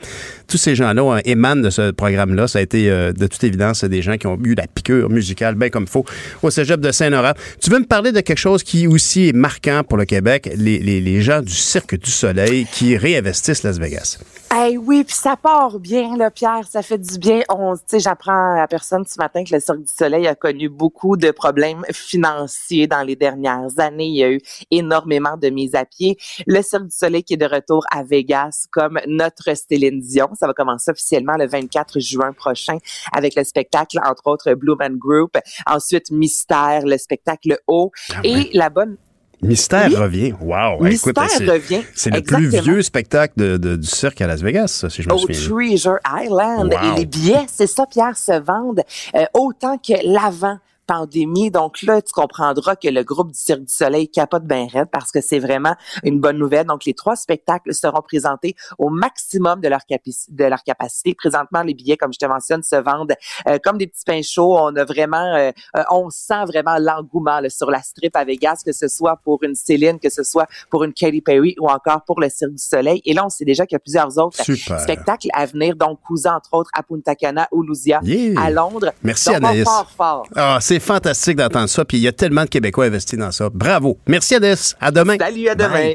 Tous 0.48 0.58
ces 0.58 0.74
gens-là 0.74 1.20
émanent 1.24 1.62
de 1.62 1.70
ce 1.70 1.90
programme-là. 1.90 2.48
Ça 2.48 2.58
a 2.58 2.62
été 2.62 2.88
de 2.88 3.26
toute 3.26 3.42
évidence 3.44 3.84
des 3.84 4.02
gens 4.02 4.16
qui 4.16 4.26
ont 4.26 4.38
eu 4.44 4.54
la 4.54 4.66
piqûre 4.66 5.10
musicale 5.10 5.54
bien 5.54 5.70
comme 5.70 5.84
il 5.84 5.90
faut 5.90 6.04
au 6.42 6.50
Cégep 6.50 6.80
de 6.80 6.90
Saint-Laurent. 6.92 7.32
Tu 7.60 7.70
veux 7.70 7.78
me 7.78 7.86
parler 7.86 8.12
de 8.12 8.20
quelque 8.20 8.38
chose 8.38 8.62
qui 8.62 8.86
aussi 8.86 9.28
est 9.28 9.32
marquant 9.32 9.82
pour 9.88 9.98
le 9.98 10.04
Québec, 10.04 10.50
les, 10.56 10.78
les 10.78 11.22
gens 11.22 11.40
du 11.42 11.52
Cirque 11.52 11.98
du 11.98 12.10
Soleil 12.10 12.66
qui 12.72 12.96
réinvestissent 12.96 13.62
Las 13.62 13.78
Vegas? 13.78 14.18
Hey, 14.52 14.76
oui, 14.76 15.04
puis 15.04 15.14
ça 15.14 15.36
part 15.36 15.78
bien, 15.78 16.16
là, 16.16 16.28
Pierre, 16.28 16.66
ça 16.68 16.82
fait 16.82 16.98
du 16.98 17.20
bien. 17.20 17.42
On, 17.48 17.76
tu 17.76 17.82
sais, 17.86 18.00
j'apprends 18.00 18.60
à 18.60 18.66
personne 18.66 19.04
ce 19.06 19.16
matin 19.16 19.44
que 19.44 19.54
le 19.54 19.60
Cirque 19.60 19.78
du 19.78 19.92
Soleil 19.96 20.26
a 20.26 20.34
connu 20.34 20.68
beaucoup 20.68 21.16
de 21.16 21.30
problèmes 21.30 21.84
financiers 21.92 22.88
dans 22.88 23.04
les 23.04 23.14
dernières 23.14 23.78
années. 23.78 24.06
Il 24.06 24.16
y 24.16 24.24
a 24.24 24.32
eu 24.32 24.40
énormément 24.72 25.36
de 25.36 25.50
mises 25.50 25.76
à 25.76 25.84
pied. 25.84 26.18
Le 26.48 26.62
Cirque 26.62 26.88
du 26.88 26.96
Soleil 26.96 27.22
qui 27.22 27.34
est 27.34 27.36
de 27.36 27.46
retour 27.46 27.84
à 27.92 28.02
Vegas 28.02 28.66
comme 28.72 28.98
notre 29.06 29.54
Céline 29.54 30.00
Dion. 30.00 30.30
Ça 30.34 30.48
va 30.48 30.52
commencer 30.52 30.90
officiellement 30.90 31.36
le 31.36 31.46
24 31.46 32.00
juin 32.00 32.32
prochain 32.32 32.78
avec 33.12 33.36
le 33.36 33.44
spectacle, 33.44 34.00
entre 34.04 34.26
autres, 34.26 34.52
Blue 34.54 34.74
Man 34.76 34.96
Group. 34.96 35.38
Ensuite, 35.64 36.10
Mystère, 36.10 36.84
le 36.84 36.98
spectacle 36.98 37.56
haut. 37.68 37.92
Ah 38.12 38.20
Et 38.24 38.50
la 38.52 38.68
bonne 38.68 38.96
Mystère 39.42 39.90
revient. 39.90 40.32
Wow. 40.40 40.82
Mystère 40.82 41.14
revient. 41.14 41.82
C'est 41.94 42.10
le 42.10 42.22
plus 42.22 42.48
vieux 42.48 42.82
spectacle 42.82 43.34
de, 43.36 43.76
du 43.76 43.86
cirque 43.86 44.20
à 44.20 44.26
Las 44.26 44.42
Vegas, 44.42 44.86
si 44.88 45.02
je 45.02 45.08
me 45.08 45.16
souviens. 45.16 45.48
Treasure 45.48 45.98
Island. 46.06 46.72
Et 46.72 46.98
les 46.98 47.06
billets, 47.06 47.46
c'est 47.52 47.66
ça, 47.66 47.86
Pierre, 47.86 48.16
se 48.16 48.38
vendent 48.38 48.82
euh, 49.14 49.24
autant 49.34 49.78
que 49.78 49.94
l'avant 50.04 50.58
pandémie. 50.90 51.52
Donc 51.52 51.82
là, 51.82 52.02
tu 52.02 52.12
comprendras 52.12 52.74
que 52.74 52.88
le 52.88 53.04
groupe 53.04 53.30
du 53.30 53.38
Cirque 53.38 53.60
du 53.60 53.72
Soleil 53.72 54.10
capote 54.10 54.44
bien 54.44 54.66
raide 54.66 54.88
parce 54.90 55.12
que 55.12 55.20
c'est 55.20 55.38
vraiment 55.38 55.76
une 56.02 56.20
bonne 56.20 56.36
nouvelle. 56.36 56.66
Donc 56.66 56.84
les 56.84 56.94
trois 56.94 57.14
spectacles 57.14 57.72
seront 57.74 58.02
présentés 58.02 58.56
au 58.76 58.90
maximum 58.90 59.60
de 59.60 59.68
leur, 59.68 59.82
de 59.88 60.44
leur 60.44 60.64
capacité. 60.64 61.14
Présentement, 61.14 61.62
les 61.62 61.74
billets, 61.74 61.96
comme 61.96 62.12
je 62.12 62.18
te 62.18 62.26
mentionne, 62.26 62.64
se 62.64 62.74
vendent 62.74 63.14
euh, 63.46 63.58
comme 63.62 63.78
des 63.78 63.86
petits 63.86 64.04
pains 64.04 64.22
chauds. 64.22 64.58
On 64.58 64.74
a 64.74 64.84
vraiment, 64.84 65.36
euh, 65.36 65.52
euh, 65.76 65.82
on 65.92 66.10
sent 66.10 66.44
vraiment 66.46 66.76
l'engouement 66.78 67.40
sur 67.48 67.70
la 67.70 67.82
strip 67.82 68.16
à 68.16 68.24
Vegas, 68.24 68.62
que 68.66 68.72
ce 68.72 68.88
soit 68.88 69.16
pour 69.22 69.44
une 69.44 69.54
Céline, 69.54 70.00
que 70.00 70.10
ce 70.10 70.24
soit 70.24 70.48
pour 70.70 70.82
une 70.82 70.92
Katy 70.92 71.20
Perry 71.20 71.54
ou 71.60 71.68
encore 71.68 72.02
pour 72.04 72.20
le 72.20 72.28
Cirque 72.28 72.52
du 72.52 72.62
Soleil. 72.62 73.00
Et 73.04 73.14
là, 73.14 73.24
on 73.24 73.28
sait 73.28 73.44
déjà 73.44 73.64
qu'il 73.64 73.76
y 73.76 73.76
a 73.76 73.80
plusieurs 73.80 74.18
autres 74.18 74.42
spectacles 74.42 75.28
à 75.34 75.46
venir. 75.46 75.76
Donc, 75.76 76.00
cousin 76.00 76.34
entre 76.34 76.52
autres 76.54 76.70
à 76.74 76.82
Punta 76.82 77.14
Cana 77.14 77.46
ou 77.52 77.62
Louisia, 77.62 78.00
à 78.36 78.50
Londres. 78.50 78.90
Merci 79.04 79.28
donc, 79.28 79.36
Anaïs. 79.36 79.64
Fort, 79.64 79.90
fort. 79.96 80.26
Ah, 80.34 80.58
c'est 80.60 80.79
fantastique 80.80 81.36
d'entendre 81.36 81.68
ça. 81.68 81.84
Puis 81.84 81.98
il 81.98 82.02
y 82.02 82.08
a 82.08 82.12
tellement 82.12 82.44
de 82.44 82.48
Québécois 82.48 82.86
investis 82.86 83.18
dans 83.18 83.30
ça. 83.30 83.48
Bravo. 83.52 83.98
Merci, 84.06 84.34
Adès. 84.34 84.74
À 84.80 84.90
demain. 84.90 85.16
Salut, 85.18 85.48
à 85.48 85.54
demain. 85.54 85.92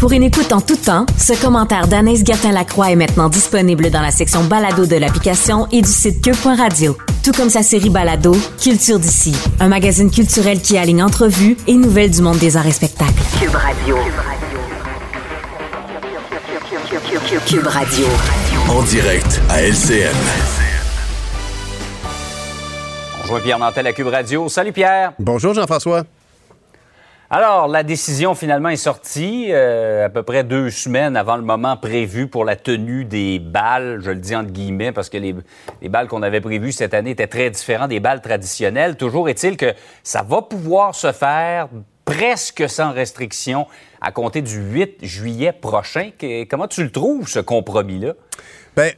Pour 0.00 0.12
une 0.12 0.22
écoute 0.22 0.50
en 0.52 0.62
tout 0.62 0.76
temps, 0.76 1.04
ce 1.18 1.38
commentaire 1.42 1.86
d'Anaïs 1.86 2.24
Gertin-Lacroix 2.24 2.90
est 2.90 2.96
maintenant 2.96 3.28
disponible 3.28 3.90
dans 3.90 4.00
la 4.00 4.10
section 4.10 4.42
balado 4.44 4.86
de 4.86 4.96
l'application 4.96 5.66
et 5.72 5.82
du 5.82 5.90
site 5.90 6.24
cube.radio. 6.24 6.96
Tout 7.22 7.32
comme 7.32 7.50
sa 7.50 7.62
série 7.62 7.90
balado, 7.90 8.34
Culture 8.62 8.98
d'ici, 8.98 9.36
un 9.60 9.68
magazine 9.68 10.10
culturel 10.10 10.62
qui 10.62 10.78
aligne 10.78 11.02
entrevues 11.02 11.58
et 11.66 11.74
nouvelles 11.74 12.10
du 12.10 12.22
monde 12.22 12.38
des 12.38 12.56
arts 12.56 12.66
et 12.66 12.72
spectacles. 12.72 13.12
Cube 13.38 13.54
Radio. 13.54 13.98
Cube 17.46 17.66
Radio. 17.66 18.06
En 18.70 18.82
direct 18.84 19.40
à 19.50 19.62
LCN. 19.62 20.59
Bonjour 23.30 23.44
Pierre 23.44 23.58
Nantel 23.60 23.86
à 23.86 23.92
Cube 23.92 24.08
Radio. 24.08 24.48
Salut 24.48 24.72
Pierre. 24.72 25.12
Bonjour 25.20 25.54
Jean-François. 25.54 26.02
Alors, 27.30 27.68
la 27.68 27.84
décision 27.84 28.34
finalement 28.34 28.70
est 28.70 28.76
sortie 28.76 29.50
euh, 29.50 30.06
à 30.06 30.08
peu 30.08 30.24
près 30.24 30.42
deux 30.42 30.68
semaines 30.68 31.16
avant 31.16 31.36
le 31.36 31.44
moment 31.44 31.76
prévu 31.76 32.26
pour 32.26 32.44
la 32.44 32.56
tenue 32.56 33.04
des 33.04 33.38
balles, 33.38 34.00
je 34.02 34.10
le 34.10 34.16
dis 34.16 34.34
entre 34.34 34.50
guillemets, 34.50 34.90
parce 34.90 35.08
que 35.08 35.16
les, 35.16 35.36
les 35.80 35.88
balles 35.88 36.08
qu'on 36.08 36.22
avait 36.22 36.40
prévues 36.40 36.72
cette 36.72 36.92
année 36.92 37.10
étaient 37.10 37.28
très 37.28 37.50
différentes 37.50 37.90
des 37.90 38.00
balles 38.00 38.20
traditionnelles. 38.20 38.96
Toujours 38.96 39.28
est-il 39.28 39.56
que 39.56 39.74
ça 40.02 40.22
va 40.28 40.42
pouvoir 40.42 40.96
se 40.96 41.12
faire 41.12 41.68
presque 42.04 42.68
sans 42.68 42.90
restriction 42.90 43.68
à 44.00 44.10
compter 44.10 44.42
du 44.42 44.56
8 44.56 45.04
juillet 45.04 45.52
prochain. 45.52 46.10
comment 46.50 46.66
tu 46.66 46.82
le 46.82 46.90
trouves, 46.90 47.28
ce 47.28 47.38
compromis-là? 47.38 48.14
Bien, 48.76 48.90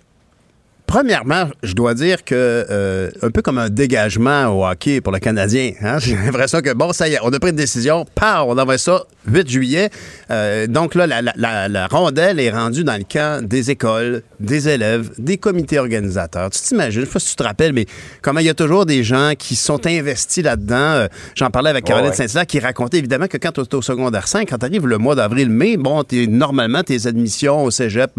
Premièrement, 0.92 1.48
je 1.62 1.72
dois 1.72 1.94
dire 1.94 2.22
que 2.22 2.34
euh, 2.34 3.10
un 3.22 3.30
peu 3.30 3.40
comme 3.40 3.56
un 3.56 3.70
dégagement 3.70 4.48
au 4.48 4.66
hockey 4.66 5.00
pour 5.00 5.10
le 5.10 5.20
Canadien. 5.20 5.72
Hein? 5.80 5.98
J'ai 6.00 6.14
l'impression 6.14 6.60
que 6.60 6.74
bon, 6.74 6.92
ça 6.92 7.08
y 7.08 7.14
est, 7.14 7.18
on 7.22 7.32
a 7.32 7.40
pris 7.40 7.48
une 7.48 7.56
décision, 7.56 8.04
par, 8.14 8.46
on 8.46 8.58
envoie 8.58 8.76
ça 8.76 9.04
8 9.26 9.48
juillet. 9.48 9.88
Euh, 10.30 10.66
donc 10.66 10.94
là, 10.94 11.06
la, 11.06 11.22
la, 11.22 11.68
la, 11.70 11.86
rondelle 11.86 12.38
est 12.38 12.50
rendue 12.50 12.84
dans 12.84 12.98
le 12.98 13.04
camp 13.10 13.42
des 13.42 13.70
écoles, 13.70 14.22
des 14.38 14.68
élèves, 14.68 15.12
des 15.16 15.38
comités 15.38 15.78
organisateurs. 15.78 16.50
Tu 16.50 16.60
t'imagines, 16.60 17.00
je 17.00 17.06
sais 17.06 17.12
pas 17.12 17.20
si 17.20 17.30
tu 17.30 17.36
te 17.36 17.42
rappelles, 17.42 17.72
mais 17.72 17.86
comment 18.20 18.40
il 18.40 18.46
y 18.46 18.50
a 18.50 18.54
toujours 18.54 18.84
des 18.84 19.02
gens 19.02 19.32
qui 19.38 19.56
sont 19.56 19.86
investis 19.86 20.44
là-dedans. 20.44 20.74
Euh, 20.76 21.08
j'en 21.34 21.48
parlais 21.48 21.70
avec 21.70 21.86
Caroline 21.86 22.12
Saint-Hilaire 22.12 22.46
qui 22.46 22.60
racontait 22.60 22.98
évidemment 22.98 23.28
que 23.28 23.38
quand 23.38 23.52
tu 23.52 23.62
es 23.62 23.74
au 23.74 23.80
secondaire 23.80 24.28
5, 24.28 24.46
quand 24.46 24.58
tu 24.58 24.66
arrives 24.66 24.86
le 24.86 24.98
mois 24.98 25.14
d'avril-mai, 25.14 25.78
bon, 25.78 26.04
es, 26.12 26.26
normalement, 26.26 26.82
tes 26.82 27.06
admissions 27.06 27.64
au 27.64 27.70
cégep 27.70 28.10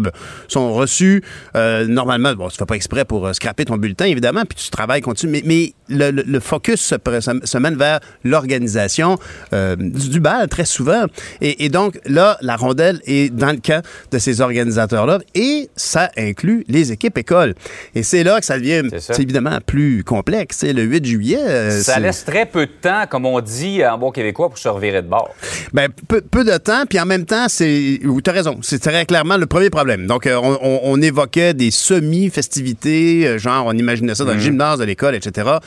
sont 0.48 0.74
reçues. 0.74 1.22
normalement, 1.54 2.34
bon, 2.34 2.48
pas 2.66 2.76
exprès 2.76 3.04
pour 3.04 3.26
euh, 3.26 3.32
scraper 3.32 3.64
ton 3.64 3.76
bulletin, 3.76 4.06
évidemment, 4.06 4.42
puis 4.48 4.56
tu 4.56 4.70
travailles 4.70 5.00
continue. 5.00 5.32
Mais, 5.32 5.42
mais 5.44 5.72
le, 5.88 6.10
le, 6.10 6.40
focus 6.40 6.80
se, 6.80 6.96
se, 7.44 7.58
mène 7.58 7.76
vers 7.76 8.00
l'organisation 8.24 9.18
euh, 9.52 9.76
du, 9.76 10.20
bal 10.20 10.48
très 10.48 10.64
souvent. 10.64 11.04
Et, 11.40 11.64
et, 11.64 11.68
donc, 11.68 11.98
là, 12.06 12.38
la 12.40 12.56
rondelle 12.56 13.00
est 13.06 13.32
dans 13.34 13.50
le 13.50 13.58
camp 13.58 13.84
de 14.10 14.18
ces 14.18 14.40
organisateurs-là 14.40 15.18
et 15.34 15.68
ça 15.76 16.10
inclut 16.16 16.64
les 16.68 16.92
équipes 16.92 17.18
écoles. 17.18 17.54
Et 17.94 18.02
c'est 18.02 18.24
là 18.24 18.40
que 18.40 18.46
ça 18.46 18.58
devient 18.58 18.82
évidemment 19.18 19.58
plus 19.64 20.04
complexe. 20.04 20.58
C'est 20.60 20.72
le 20.72 20.82
8 20.82 21.04
juillet. 21.04 21.38
Euh, 21.40 21.82
ça 21.82 21.98
laisse 21.98 22.24
très 22.24 22.46
peu 22.46 22.66
de 22.66 22.72
temps, 22.72 23.04
comme 23.08 23.26
on 23.26 23.40
dit 23.40 23.84
en 23.84 23.98
bon 23.98 24.10
québécois, 24.10 24.48
pour 24.48 24.58
se 24.58 24.68
revirer 24.68 25.02
de 25.02 25.08
bord. 25.08 25.34
Bien, 25.72 25.88
peu, 26.08 26.20
peu, 26.20 26.44
de 26.44 26.56
temps, 26.56 26.84
puis 26.88 26.98
en 27.00 27.06
même 27.06 27.26
temps, 27.26 27.46
c'est. 27.48 28.00
Tu 28.00 28.30
as 28.30 28.32
raison, 28.32 28.58
c'est 28.62 28.80
très 28.80 29.04
clairement 29.04 29.36
le 29.36 29.46
premier 29.46 29.70
problème. 29.70 30.06
Donc, 30.06 30.28
on, 30.30 30.58
on, 30.62 30.80
on 30.82 31.02
évoquait 31.02 31.54
des 31.54 31.70
semi-festivals 31.70 32.53
euh, 32.62 33.38
genre 33.38 33.64
on 33.66 33.72
imaginait 33.72 34.14
ça 34.14 34.24
dans 34.24 34.32
le 34.32 34.36
mhm. 34.36 34.42
gymnase 34.42 34.78
de 34.78 34.84
l'école, 34.84 35.14
etc. 35.14 35.58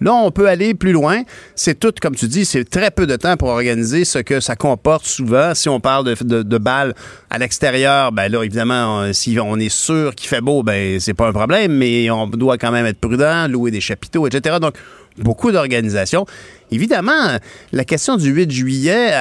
Là, 0.00 0.14
on 0.14 0.30
peut 0.30 0.48
aller 0.48 0.74
plus 0.74 0.92
loin. 0.92 1.22
C'est 1.56 1.78
tout, 1.80 1.92
comme 2.00 2.14
tu 2.14 2.28
dis, 2.28 2.44
c'est 2.44 2.64
très 2.64 2.92
peu 2.92 3.04
de 3.06 3.16
temps 3.16 3.36
pour 3.36 3.48
organiser 3.48 4.04
ce 4.04 4.20
que 4.20 4.38
ça 4.38 4.54
comporte 4.54 5.04
souvent. 5.04 5.54
Si 5.54 5.68
on 5.68 5.80
parle 5.80 6.04
de, 6.04 6.42
de, 6.42 6.58
balles 6.58 6.94
à 7.30 7.38
l'extérieur, 7.38 8.12
ben 8.12 8.30
là, 8.30 8.44
évidemment, 8.44 9.12
si 9.12 9.36
on 9.40 9.56
est 9.56 9.68
sûr 9.68 10.14
qu'il 10.14 10.28
fait 10.28 10.40
beau, 10.40 10.62
ben 10.62 11.00
c'est 11.00 11.14
pas 11.14 11.26
un 11.26 11.32
problème, 11.32 11.72
mais 11.72 12.10
on 12.10 12.28
doit 12.28 12.58
quand 12.58 12.70
même 12.70 12.86
être 12.86 13.00
prudent, 13.00 13.48
louer 13.48 13.72
des 13.72 13.80
chapiteaux, 13.80 14.28
etc. 14.28 14.58
Donc, 14.60 14.74
beaucoup 15.18 15.50
d'organisations. 15.50 16.26
Évidemment, 16.70 17.38
la 17.72 17.84
question 17.84 18.16
du 18.16 18.30
8 18.30 18.50
juillet 18.50 19.12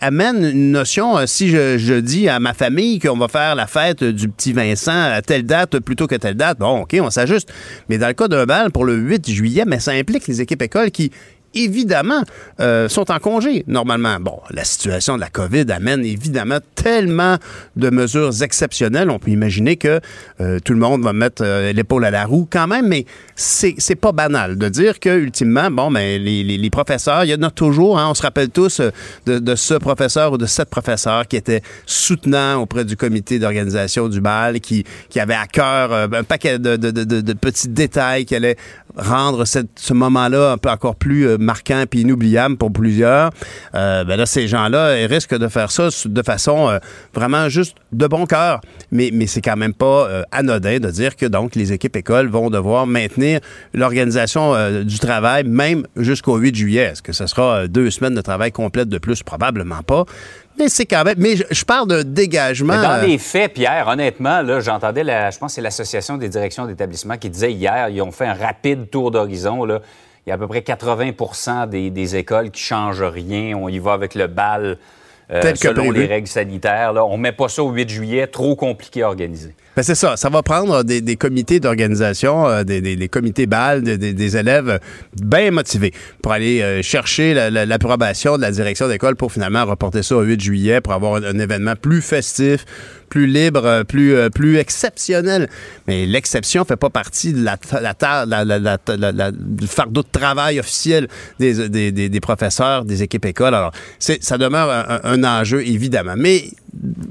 amène 0.00 0.44
une 0.44 0.72
notion, 0.72 1.16
euh, 1.16 1.26
si 1.26 1.48
je, 1.48 2.00
dis 2.00 2.28
à 2.28 2.38
ma 2.38 2.52
famille 2.54 2.98
qu'on 2.98 3.16
va 3.16 3.28
faire 3.28 3.54
la 3.54 3.66
fête 3.66 4.04
du 4.04 4.28
petit 4.28 4.52
Vincent 4.52 5.10
à 5.12 5.22
telle 5.22 5.44
date 5.44 5.78
plutôt 5.78 6.06
que 6.06 6.16
telle 6.16 6.34
date, 6.34 6.58
bon, 6.58 6.82
OK, 6.82 6.96
on 7.00 7.10
s'ajuste. 7.10 7.52
Mais 7.88 7.98
dans 7.98 8.08
le 8.08 8.12
cas 8.12 8.28
d'un 8.28 8.44
bal, 8.44 8.70
pour 8.70 8.84
le 8.84 8.94
8 8.94 9.30
juillet, 9.30 9.64
mais 9.66 9.78
ça 9.78 9.92
implique 9.92 10.26
les 10.26 10.40
équipes 10.40 10.62
écoles 10.62 10.90
qui 10.90 11.10
évidemment, 11.54 12.22
euh, 12.60 12.88
sont 12.88 13.10
en 13.10 13.18
congé 13.18 13.64
normalement. 13.66 14.18
Bon, 14.20 14.40
la 14.50 14.64
situation 14.64 15.16
de 15.16 15.20
la 15.20 15.28
COVID 15.28 15.70
amène 15.70 16.04
évidemment 16.04 16.58
tellement 16.74 17.36
de 17.76 17.90
mesures 17.90 18.42
exceptionnelles. 18.42 19.10
On 19.10 19.18
peut 19.18 19.30
imaginer 19.30 19.76
que 19.76 20.00
euh, 20.40 20.58
tout 20.64 20.72
le 20.72 20.78
monde 20.78 21.02
va 21.02 21.12
mettre 21.12 21.42
euh, 21.44 21.72
l'épaule 21.72 22.04
à 22.04 22.10
la 22.10 22.24
roue 22.24 22.48
quand 22.50 22.66
même, 22.66 22.88
mais 22.88 23.06
c'est, 23.36 23.76
pas 24.00 24.12
banal 24.12 24.56
de 24.56 24.68
dire 24.68 24.98
que 24.98 25.10
ultimement, 25.10 25.70
bon, 25.70 25.90
mais 25.90 26.18
ben, 26.18 26.24
les, 26.24 26.42
les, 26.58 26.70
professeurs, 26.70 27.24
il 27.24 27.30
y 27.30 27.34
en 27.34 27.42
a 27.42 27.50
toujours, 27.50 27.98
hein, 27.98 28.08
on 28.10 28.14
se 28.14 28.22
rappelle 28.22 28.48
tous 28.48 28.80
de, 29.26 29.54
ce 29.54 29.74
professeur 29.74 30.32
ou 30.32 30.38
de 30.38 30.46
cette 30.46 30.70
professeur 30.70 31.28
qui 31.28 31.36
était 31.36 31.62
soutenant 31.86 32.62
auprès 32.62 32.84
du 32.84 32.96
comité 32.96 33.38
d'organisation 33.38 34.08
du 34.08 34.20
bal, 34.20 34.60
qui, 34.60 34.84
avait 35.16 35.34
à 35.34 35.46
cœur 35.46 35.92
un 35.92 36.24
paquet 36.24 36.58
de, 36.58 37.32
petits 37.34 37.68
détails 37.68 38.24
qui 38.24 38.34
allaient 38.34 38.56
rendre 38.96 39.44
ce 39.44 39.92
moment-là 39.92 40.52
un 40.52 40.58
peu 40.58 40.70
encore 40.70 40.96
plus 40.96 41.38
marquant 41.42 41.84
puis 41.88 42.00
inoubliable 42.00 42.56
pour 42.56 42.72
plusieurs, 42.72 43.30
euh, 43.74 44.04
ben 44.04 44.16
là, 44.16 44.26
ces 44.26 44.48
gens-là 44.48 45.06
risquent 45.06 45.36
de 45.36 45.48
faire 45.48 45.70
ça 45.70 45.88
de 46.04 46.22
façon 46.22 46.68
euh, 46.68 46.78
vraiment 47.14 47.48
juste 47.48 47.76
de 47.92 48.06
bon 48.06 48.26
cœur. 48.26 48.60
Mais, 48.90 49.10
mais 49.12 49.26
c'est 49.26 49.42
quand 49.42 49.56
même 49.56 49.74
pas 49.74 50.06
euh, 50.08 50.22
anodin 50.30 50.78
de 50.78 50.90
dire 50.90 51.16
que 51.16 51.26
donc 51.26 51.54
les 51.54 51.72
équipes 51.72 51.96
écoles 51.96 52.28
vont 52.28 52.50
devoir 52.50 52.86
maintenir 52.86 53.40
l'organisation 53.74 54.54
du 54.82 54.98
travail 54.98 55.44
même 55.44 55.86
jusqu'au 55.96 56.36
8 56.36 56.54
juillet. 56.54 56.82
Est-ce 56.92 57.02
que 57.02 57.12
ce 57.12 57.26
sera 57.26 57.66
deux 57.66 57.90
semaines 57.90 58.14
de 58.14 58.20
travail 58.20 58.52
complète 58.52 58.88
de 58.88 58.98
plus? 58.98 59.22
Probablement 59.22 59.82
pas. 59.82 60.04
Mais 60.58 60.68
c'est 60.68 60.86
quand 60.86 61.04
même. 61.04 61.14
Mais 61.18 61.36
je, 61.36 61.64
parle 61.64 61.88
de 61.88 62.02
dégagement. 62.02 62.80
dans 62.80 63.00
les 63.04 63.18
faits, 63.18 63.54
Pierre, 63.54 63.88
honnêtement, 63.88 64.42
là, 64.42 64.60
j'entendais, 64.60 65.04
la, 65.04 65.30
je 65.30 65.38
pense 65.38 65.52
que 65.52 65.54
c'est 65.56 65.60
l'Association 65.60 66.18
des 66.18 66.28
directions 66.28 66.66
d'établissement 66.66 67.16
qui 67.16 67.30
disait 67.30 67.52
hier, 67.52 67.88
ils 67.88 68.02
ont 68.02 68.12
fait 68.12 68.26
un 68.26 68.34
rapide 68.34 68.90
tour 68.90 69.10
d'horizon. 69.10 69.64
Là 69.64 69.80
il 70.26 70.30
y 70.30 70.32
a 70.32 70.36
à 70.36 70.38
peu 70.38 70.46
près 70.46 70.62
80 70.62 71.66
des, 71.66 71.90
des 71.90 72.16
écoles 72.16 72.50
qui 72.50 72.62
changent 72.62 73.02
rien. 73.02 73.56
On 73.56 73.68
y 73.68 73.78
va 73.78 73.92
avec 73.92 74.14
le 74.14 74.28
bal 74.28 74.78
euh, 75.32 75.54
selon 75.54 75.90
les 75.90 76.04
règles 76.04 76.28
sanitaires. 76.28 76.92
Là. 76.92 77.06
On 77.06 77.16
met 77.16 77.32
pas 77.32 77.48
ça 77.48 77.62
au 77.62 77.70
8 77.70 77.88
juillet, 77.88 78.26
trop 78.26 78.54
compliqué 78.54 79.02
à 79.02 79.08
organiser. 79.08 79.54
Ben 79.74 79.82
c'est 79.82 79.94
ça. 79.94 80.16
Ça 80.18 80.28
va 80.28 80.42
prendre 80.42 80.82
des, 80.82 81.00
des 81.00 81.16
comités 81.16 81.58
d'organisation, 81.58 82.46
euh, 82.46 82.64
des, 82.64 82.82
des, 82.82 82.96
des, 82.96 83.08
comités 83.08 83.46
balles, 83.46 83.82
des, 83.82 84.36
élèves 84.36 84.78
bien 85.22 85.50
motivés 85.50 85.94
pour 86.20 86.32
aller 86.32 86.60
euh, 86.60 86.82
chercher 86.82 87.32
l'approbation 87.50 88.36
de 88.36 88.42
la 88.42 88.50
direction 88.50 88.88
d'école 88.88 89.16
pour 89.16 89.32
finalement 89.32 89.64
reporter 89.64 90.02
ça 90.02 90.16
au 90.16 90.22
8 90.22 90.40
juillet 90.40 90.80
pour 90.82 90.92
avoir 90.92 91.14
un, 91.14 91.38
événement 91.38 91.76
plus 91.80 92.02
festif, 92.02 92.66
plus 93.12 93.26
libre, 93.26 93.82
plus, 93.82 94.14
euh, 94.14 94.30
plus 94.30 94.56
exceptionnel. 94.56 95.50
Mais 95.86 96.06
l'exception 96.06 96.64
fait 96.64 96.78
pas 96.78 96.88
partie 96.88 97.34
de 97.34 97.44
la, 97.44 97.58
la, 98.24 99.30
du 99.30 99.66
fardeau 99.66 100.02
de 100.02 100.08
travail 100.10 100.58
officiel 100.58 101.08
des, 101.38 101.68
des, 101.68 101.92
des, 101.92 102.20
professeurs, 102.20 102.86
des 102.86 103.02
équipes 103.02 103.26
écoles. 103.26 103.54
Alors, 103.54 103.72
ça 103.98 104.38
demeure 104.38 104.70
un, 105.04 105.24
enjeu, 105.24 105.60
évidemment. 105.60 106.14
Mais 106.16 106.44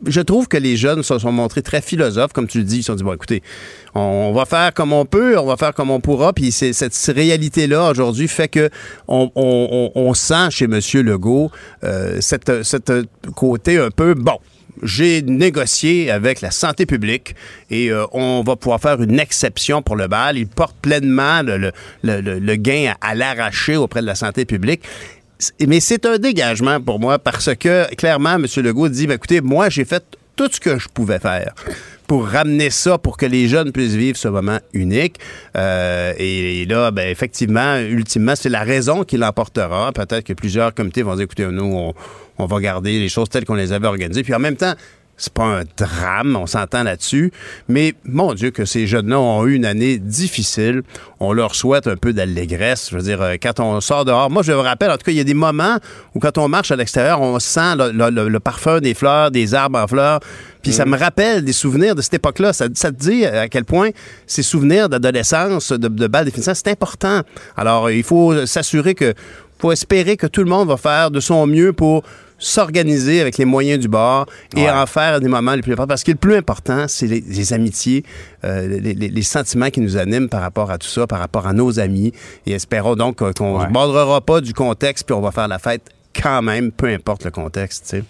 je 0.08 0.22
trouve 0.22 0.48
que 0.48 0.58
les 0.58 0.76
jeunes 0.76 1.04
se 1.04 1.20
sont 1.20 1.32
montrés 1.32 1.62
très 1.62 1.84
philosophes, 1.84 2.34
comme 2.34 2.48
tu 2.48 2.58
le 2.58 2.64
dis. 2.64 2.78
Ils 2.78 2.84
se 2.84 2.88
sont 2.88 2.96
dit, 2.96 3.04
bon, 3.04 3.14
écoutez, 3.14 3.44
on 3.94 4.34
va 4.34 4.46
faire 4.46 4.74
comme 4.74 4.94
on 4.94 5.06
peut, 5.06 5.38
on 5.38 5.46
va 5.46 5.56
faire 5.56 5.76
comme 5.76 5.92
on 5.92 6.00
pourra. 6.00 6.34
Puis 6.34 6.52
cette 6.52 6.96
réalité-là, 7.16 7.92
aujourd'hui, 7.92 8.28
fait 8.28 8.48
que 8.48 8.72
on, 9.08 10.14
sent 10.16 10.50
chez 10.50 10.66
M. 10.66 10.80
Legault 11.06 11.52
euh, 11.84 12.18
cette, 12.22 12.52
côté 13.36 13.78
un 13.78 13.92
peu, 13.92 14.16
bon, 14.16 14.40
j'ai 14.84 15.22
négocié 15.22 16.12
avec 16.12 16.42
la 16.42 16.52
santé 16.52 16.86
publique 16.86 17.36
et 17.70 17.92
euh, 17.92 18.06
on 18.12 18.44
va 18.46 18.56
pouvoir 18.56 18.80
faire 18.80 19.02
une 19.02 19.20
exception 19.20 19.82
pour 19.82 19.96
le 19.96 20.08
bal. 20.08 20.38
Il 20.38 20.48
porte 20.48 20.76
pleinement 20.82 21.42
le, 21.44 22.56
gain 22.56 22.94
à 23.02 23.16
l'arracher 23.16 23.76
auprès 23.78 24.02
de 24.02 24.06
la 24.06 24.16
santé 24.16 24.46
publique 24.46 24.84
mais 25.68 25.80
c'est 25.80 26.06
un 26.06 26.18
dégagement 26.18 26.80
pour 26.80 27.00
moi 27.00 27.18
parce 27.18 27.56
que 27.56 27.94
clairement, 27.96 28.36
M. 28.36 28.46
Legault 28.58 28.90
dit 28.90 29.08
ben, 29.08 29.16
écoutez, 29.16 29.42
moi, 29.42 29.70
j'ai 29.70 29.86
fait 29.86 30.04
tout 30.36 30.50
ce 30.52 30.60
que 30.60 30.78
je 30.78 30.88
pouvais 30.88 31.20
faire 31.20 31.54
pour 32.12 32.28
ramener 32.28 32.70
ça, 32.72 32.98
pour 32.98 33.16
que 33.16 33.26
les 33.26 33.48
jeunes 33.48 33.72
puissent 33.72 33.94
vivre 33.94 34.18
ce 34.18 34.28
moment 34.28 34.60
unique. 34.74 35.18
Euh, 35.56 36.12
et, 36.18 36.66
là, 36.66 36.92
ben, 36.92 37.08
effectivement, 37.08 37.78
ultimement, 37.78 38.34
c'est 38.36 38.50
la 38.50 38.64
raison 38.64 39.06
qui 39.06 39.16
l'emportera. 39.16 39.94
Peut-être 39.94 40.26
que 40.26 40.34
plusieurs 40.34 40.74
comités 40.74 41.04
vont 41.04 41.16
dire, 41.16 41.24
écoutez, 41.24 41.46
nous, 41.46 41.94
on, 42.38 42.46
va 42.46 42.60
garder 42.60 43.00
les 43.00 43.08
choses 43.08 43.30
telles 43.30 43.46
qu'on 43.46 43.54
les 43.54 43.72
avait 43.72 43.88
organisées. 43.88 44.24
Puis 44.24 44.34
en 44.34 44.40
même 44.40 44.58
temps, 44.58 44.74
c'est 45.16 45.32
pas 45.32 45.44
un 45.44 45.64
drame, 45.78 46.36
on 46.36 46.48
s'entend 46.48 46.84
là-dessus. 46.84 47.32
Mais 47.70 47.94
mon 48.04 48.34
Dieu, 48.34 48.52
que 48.52 48.66
ces 48.66 48.88
jeunes-là 48.88 49.18
ont 49.18 49.46
eu 49.46 49.54
une 49.54 49.66
année 49.66 49.98
difficile. 49.98 50.82
On 51.22 51.32
leur 51.32 51.56
souhaite 51.56 51.88
un 51.88 51.96
peu 51.96 52.12
d'allégresse. 52.12 52.90
Je 52.92 52.98
veux 52.98 53.04
dire, 53.04 53.22
euh, 53.22 53.36
quand 53.42 53.62
on 53.62 53.80
sort 53.80 54.04
dehors, 54.04 54.30
moi, 54.30 54.44
je 54.44 54.52
me 54.52 54.58
rappelle, 54.58 54.92
en 54.92 54.98
tout 54.98 55.06
cas, 55.06 55.12
il 55.12 55.18
y 55.18 55.22
a 55.22 55.24
des 55.24 55.34
moments 55.34 55.78
où 56.14 56.20
quand 56.20 56.38
on 56.38 56.50
marche 56.50 56.72
à 56.72 56.76
l'extérieur, 56.76 57.22
on 57.22 57.40
sent 57.40 57.76
le, 57.78 58.40
parfum 58.40 58.82
des 58.82 58.96
fleurs, 58.96 59.32
des 59.32 59.54
arbres 59.54 59.80
en 59.80 59.88
fleurs. 59.88 60.20
Puis 60.62 60.74
ça 60.74 60.86
mm. 60.86 60.90
me 60.90 60.98
rappelle 60.98 61.46
des 61.46 61.54
souvenirs 61.54 61.96
de 61.96 62.02
cette 62.02 62.16
époque-là. 62.16 62.54
Ça, 62.54 62.70
te 62.70 62.90
dit 62.90 63.26
à 63.26 63.48
quel 63.50 63.66
point 63.66 63.90
ces 64.28 64.44
souvenirs 64.44 64.90
d'adolescence, 64.90 65.72
de, 65.72 65.88
de 65.88 66.08
bal 66.08 66.26
définissant, 66.26 66.54
c'est 66.54 66.70
important. 66.70 67.22
Alors, 67.58 67.90
il 67.90 68.04
faut 68.04 68.46
s'assurer 68.46 68.96
que, 68.96 69.14
faut 69.60 69.72
espérer 69.72 70.18
que 70.18 70.28
tout 70.28 70.44
le 70.44 70.50
monde 70.50 70.68
va 70.68 70.78
faire 70.78 71.12
de 71.12 71.20
son 71.20 71.46
mieux 71.48 71.74
pour 71.74 72.04
s'organiser 72.42 73.22
avec 73.22 73.38
les 73.38 73.46
moyens 73.46 73.80
du 73.80 73.88
bord 73.88 74.26
et 74.58 74.70
en 74.70 74.86
faire 74.88 75.22
des 75.22 75.28
moments 75.28 75.54
les 75.54 75.62
plus 75.62 75.74
importants. 75.74 75.90
Parce 75.90 76.04
que 76.04 76.12
le 76.12 76.18
plus 76.18 76.36
important, 76.36 76.86
c'est 76.88 77.06
les, 77.06 77.54
amitiés, 77.54 78.04
euh, 78.44 78.80
les, 78.80 79.22
sentiments 79.22 79.70
qui 79.70 79.80
nous 79.80 79.96
animent 79.96 80.28
par 80.28 80.42
rapport 80.42 80.72
à 80.72 80.78
tout 80.78 80.88
ça, 80.88 81.06
par 81.06 81.20
rapport 81.20 81.46
à 81.48 81.54
nos 81.54 81.80
amis. 81.80 82.12
Et 82.48 82.54
espérons 82.54 82.96
donc 82.96 83.18
qu'on 83.18 83.60
ne 83.60 83.66
se 83.66 83.72
bordera 83.72 84.22
pas 84.22 84.42
du 84.42 84.54
contexte, 84.54 85.06
puis 85.06 85.14
on 85.14 85.22
va 85.22 85.32
faire 85.32 85.48
la 85.48 85.60
fête 85.60 85.84
quand 86.20 86.42
même, 86.42 86.72
peu 86.72 86.88
importe 86.88 87.24
le 87.24 87.32
contexte. 87.32 87.86
Sais. 87.86 88.04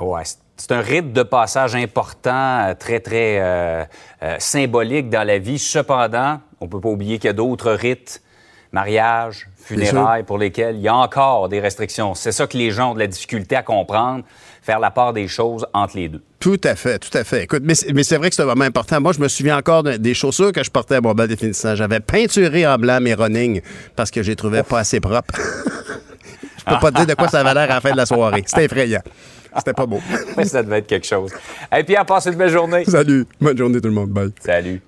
Ouais, 0.00 0.22
c'est 0.60 0.72
un 0.72 0.82
rite 0.82 1.14
de 1.14 1.22
passage 1.22 1.74
important, 1.74 2.68
euh, 2.68 2.74
très, 2.74 3.00
très 3.00 3.38
euh, 3.40 3.84
symbolique 4.38 5.08
dans 5.08 5.26
la 5.26 5.38
vie. 5.38 5.58
Cependant, 5.58 6.38
on 6.60 6.66
ne 6.66 6.70
peut 6.70 6.80
pas 6.80 6.90
oublier 6.90 7.18
qu'il 7.18 7.28
y 7.28 7.30
a 7.30 7.34
d'autres 7.34 7.72
rites 7.72 8.22
mariage, 8.72 9.48
funérailles, 9.56 10.22
pour 10.22 10.38
lesquels 10.38 10.76
il 10.76 10.82
y 10.82 10.88
a 10.88 10.94
encore 10.94 11.48
des 11.48 11.60
restrictions. 11.60 12.14
C'est 12.14 12.30
ça 12.30 12.46
que 12.46 12.56
les 12.56 12.70
gens 12.70 12.92
ont 12.92 12.94
de 12.94 13.00
la 13.00 13.06
difficulté 13.06 13.56
à 13.56 13.62
comprendre, 13.62 14.22
faire 14.62 14.78
la 14.78 14.90
part 14.90 15.12
des 15.12 15.28
choses 15.28 15.66
entre 15.72 15.96
les 15.96 16.08
deux. 16.08 16.22
Tout 16.38 16.60
à 16.62 16.76
fait, 16.76 16.98
tout 16.98 17.16
à 17.16 17.24
fait. 17.24 17.44
Écoute, 17.44 17.62
mais, 17.64 17.74
c'est 17.74 18.16
vrai 18.16 18.28
que 18.28 18.36
c'est 18.36 18.44
vraiment 18.44 18.64
important. 18.64 19.00
Moi, 19.00 19.12
je 19.12 19.18
me 19.18 19.28
souviens 19.28 19.56
encore 19.56 19.82
des 19.82 20.14
chaussures 20.14 20.52
que 20.52 20.62
je 20.62 20.70
portais 20.70 20.96
à 20.96 21.00
mon 21.00 21.14
bal 21.14 21.26
définissant. 21.26 21.74
J'avais 21.74 22.00
peinturé 22.00 22.66
en 22.66 22.76
blanc 22.76 23.00
mes 23.00 23.14
running 23.14 23.60
parce 23.96 24.10
que 24.10 24.22
je 24.22 24.30
les 24.30 24.36
trouvais 24.36 24.62
pas 24.62 24.80
assez 24.80 25.00
propres. 25.00 25.34
je 26.58 26.64
peux 26.64 26.78
pas 26.78 26.90
te 26.92 26.96
dire 26.98 27.06
de 27.06 27.14
quoi 27.14 27.28
ça 27.28 27.40
avait 27.40 27.54
l'air 27.54 27.70
à 27.70 27.74
la 27.74 27.80
fin 27.80 27.92
de 27.92 27.96
la 27.96 28.06
soirée. 28.06 28.44
C'était 28.46 28.66
effrayant. 28.66 29.02
C'était 29.56 29.72
pas 29.72 29.86
beau. 29.86 30.00
ça 30.44 30.62
devait 30.62 30.78
être 30.78 30.86
quelque 30.86 31.06
chose. 31.06 31.32
Et 31.76 31.84
puis, 31.84 31.96
à 31.96 32.04
passer 32.04 32.30
une 32.30 32.36
belle 32.36 32.50
journée. 32.50 32.84
Salut. 32.84 33.26
Bonne 33.40 33.56
journée 33.56 33.80
tout 33.80 33.88
le 33.88 33.94
monde. 33.94 34.10
Bye. 34.10 34.32
Salut. 34.40 34.80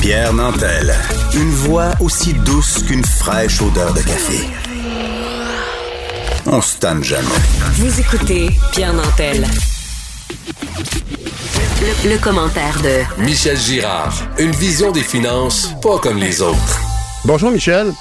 Pierre 0.00 0.32
Nantel. 0.32 0.92
Une 1.34 1.50
voix 1.50 1.92
aussi 2.00 2.34
douce 2.34 2.82
qu'une 2.82 3.04
fraîche 3.04 3.62
odeur 3.62 3.94
de 3.94 4.00
café. 4.00 4.48
On 6.46 6.60
se 6.60 6.78
tanne 6.78 7.04
jamais. 7.04 7.28
Vous 7.74 8.00
écoutez 8.00 8.50
Pierre 8.72 8.92
Nantel. 8.94 9.46
Le, 12.04 12.18
commentaire 12.18 12.80
de 12.82 13.22
Michel 13.22 13.56
Girard. 13.56 14.12
Une 14.38 14.50
vision 14.50 14.90
des 14.90 15.02
finances 15.02 15.72
pas 15.80 15.98
comme 15.98 16.18
les 16.18 16.42
autres. 16.42 16.80
Bonjour 17.24 17.52
Michel. 17.52 17.92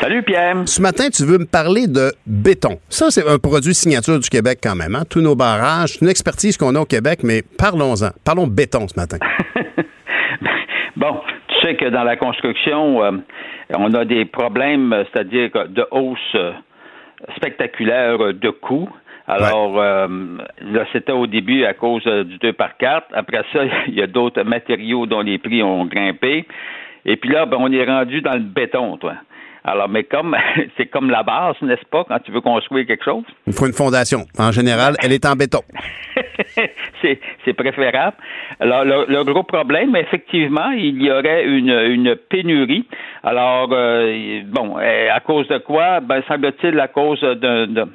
Salut 0.00 0.22
Pierre. 0.22 0.56
Ce 0.66 0.80
matin, 0.80 1.08
tu 1.12 1.24
veux 1.24 1.38
me 1.38 1.46
parler 1.46 1.86
de 1.86 2.12
béton. 2.26 2.78
Ça, 2.88 3.10
c'est 3.10 3.26
un 3.28 3.38
produit 3.38 3.74
signature 3.74 4.18
du 4.18 4.28
Québec 4.28 4.58
quand 4.62 4.74
même. 4.74 4.94
Hein? 4.94 5.04
Tous 5.08 5.20
nos 5.20 5.34
barrages, 5.34 5.98
une 6.00 6.08
expertise 6.08 6.56
qu'on 6.56 6.74
a 6.74 6.80
au 6.80 6.84
Québec, 6.84 7.20
mais 7.22 7.42
parlons-en. 7.58 8.10
Parlons 8.24 8.46
béton 8.46 8.86
ce 8.88 8.98
matin. 8.98 9.18
Bon, 10.96 11.20
tu 11.48 11.60
sais 11.60 11.74
que 11.74 11.90
dans 11.90 12.04
la 12.04 12.16
construction, 12.16 13.04
euh, 13.04 13.10
on 13.76 13.92
a 13.92 14.06
des 14.06 14.24
problèmes, 14.24 15.04
c'est-à-dire 15.12 15.50
de 15.68 15.86
hausse 15.90 16.18
euh, 16.34 16.52
spectaculaire 17.36 18.32
de 18.32 18.48
coûts. 18.48 18.88
Alors, 19.28 19.78
euh, 19.78 20.06
là, 20.62 20.84
c'était 20.92 21.12
au 21.12 21.26
début 21.26 21.64
à 21.64 21.74
cause 21.74 22.04
du 22.04 22.38
2 22.38 22.52
par 22.54 22.78
4. 22.78 23.08
Après 23.12 23.42
ça, 23.52 23.64
il 23.88 23.94
y 23.94 24.02
a 24.02 24.06
d'autres 24.06 24.42
matériaux 24.42 25.04
dont 25.04 25.20
les 25.20 25.36
prix 25.38 25.62
ont 25.62 25.84
grimpé. 25.84 26.46
Et 27.04 27.16
puis 27.16 27.30
là, 27.30 27.44
ben, 27.44 27.58
on 27.60 27.70
est 27.70 27.84
rendu 27.84 28.22
dans 28.22 28.34
le 28.34 28.40
béton, 28.40 28.96
toi. 28.96 29.14
Alors, 29.66 29.88
mais 29.88 30.04
comme 30.04 30.36
c'est 30.76 30.86
comme 30.86 31.10
la 31.10 31.24
base, 31.24 31.56
n'est-ce 31.60 31.84
pas, 31.90 32.04
quand 32.04 32.18
tu 32.20 32.30
veux 32.30 32.40
construire 32.40 32.86
quelque 32.86 33.04
chose? 33.04 33.24
Il 33.46 33.52
faut 33.52 33.66
une 33.66 33.72
fondation. 33.72 34.24
En 34.38 34.52
général, 34.52 34.94
elle 35.02 35.12
est 35.12 35.26
en 35.26 35.34
béton. 35.34 35.62
c'est 37.02 37.52
préférable. 37.52 38.16
Alors, 38.60 38.84
le, 38.84 39.24
gros 39.24 39.42
problème, 39.42 39.96
effectivement, 39.96 40.70
il 40.70 41.02
y 41.02 41.10
aurait 41.10 41.44
une, 41.44 41.70
une 41.70 42.14
pénurie. 42.14 42.86
Alors, 43.24 43.68
euh, 43.72 44.40
bon, 44.46 44.76
à 44.76 45.20
cause 45.20 45.48
de 45.48 45.58
quoi? 45.58 46.00
Ben, 46.00 46.22
semble-t-il 46.28 46.78
à 46.78 46.88
cause 46.88 47.20
d'un 47.20 47.88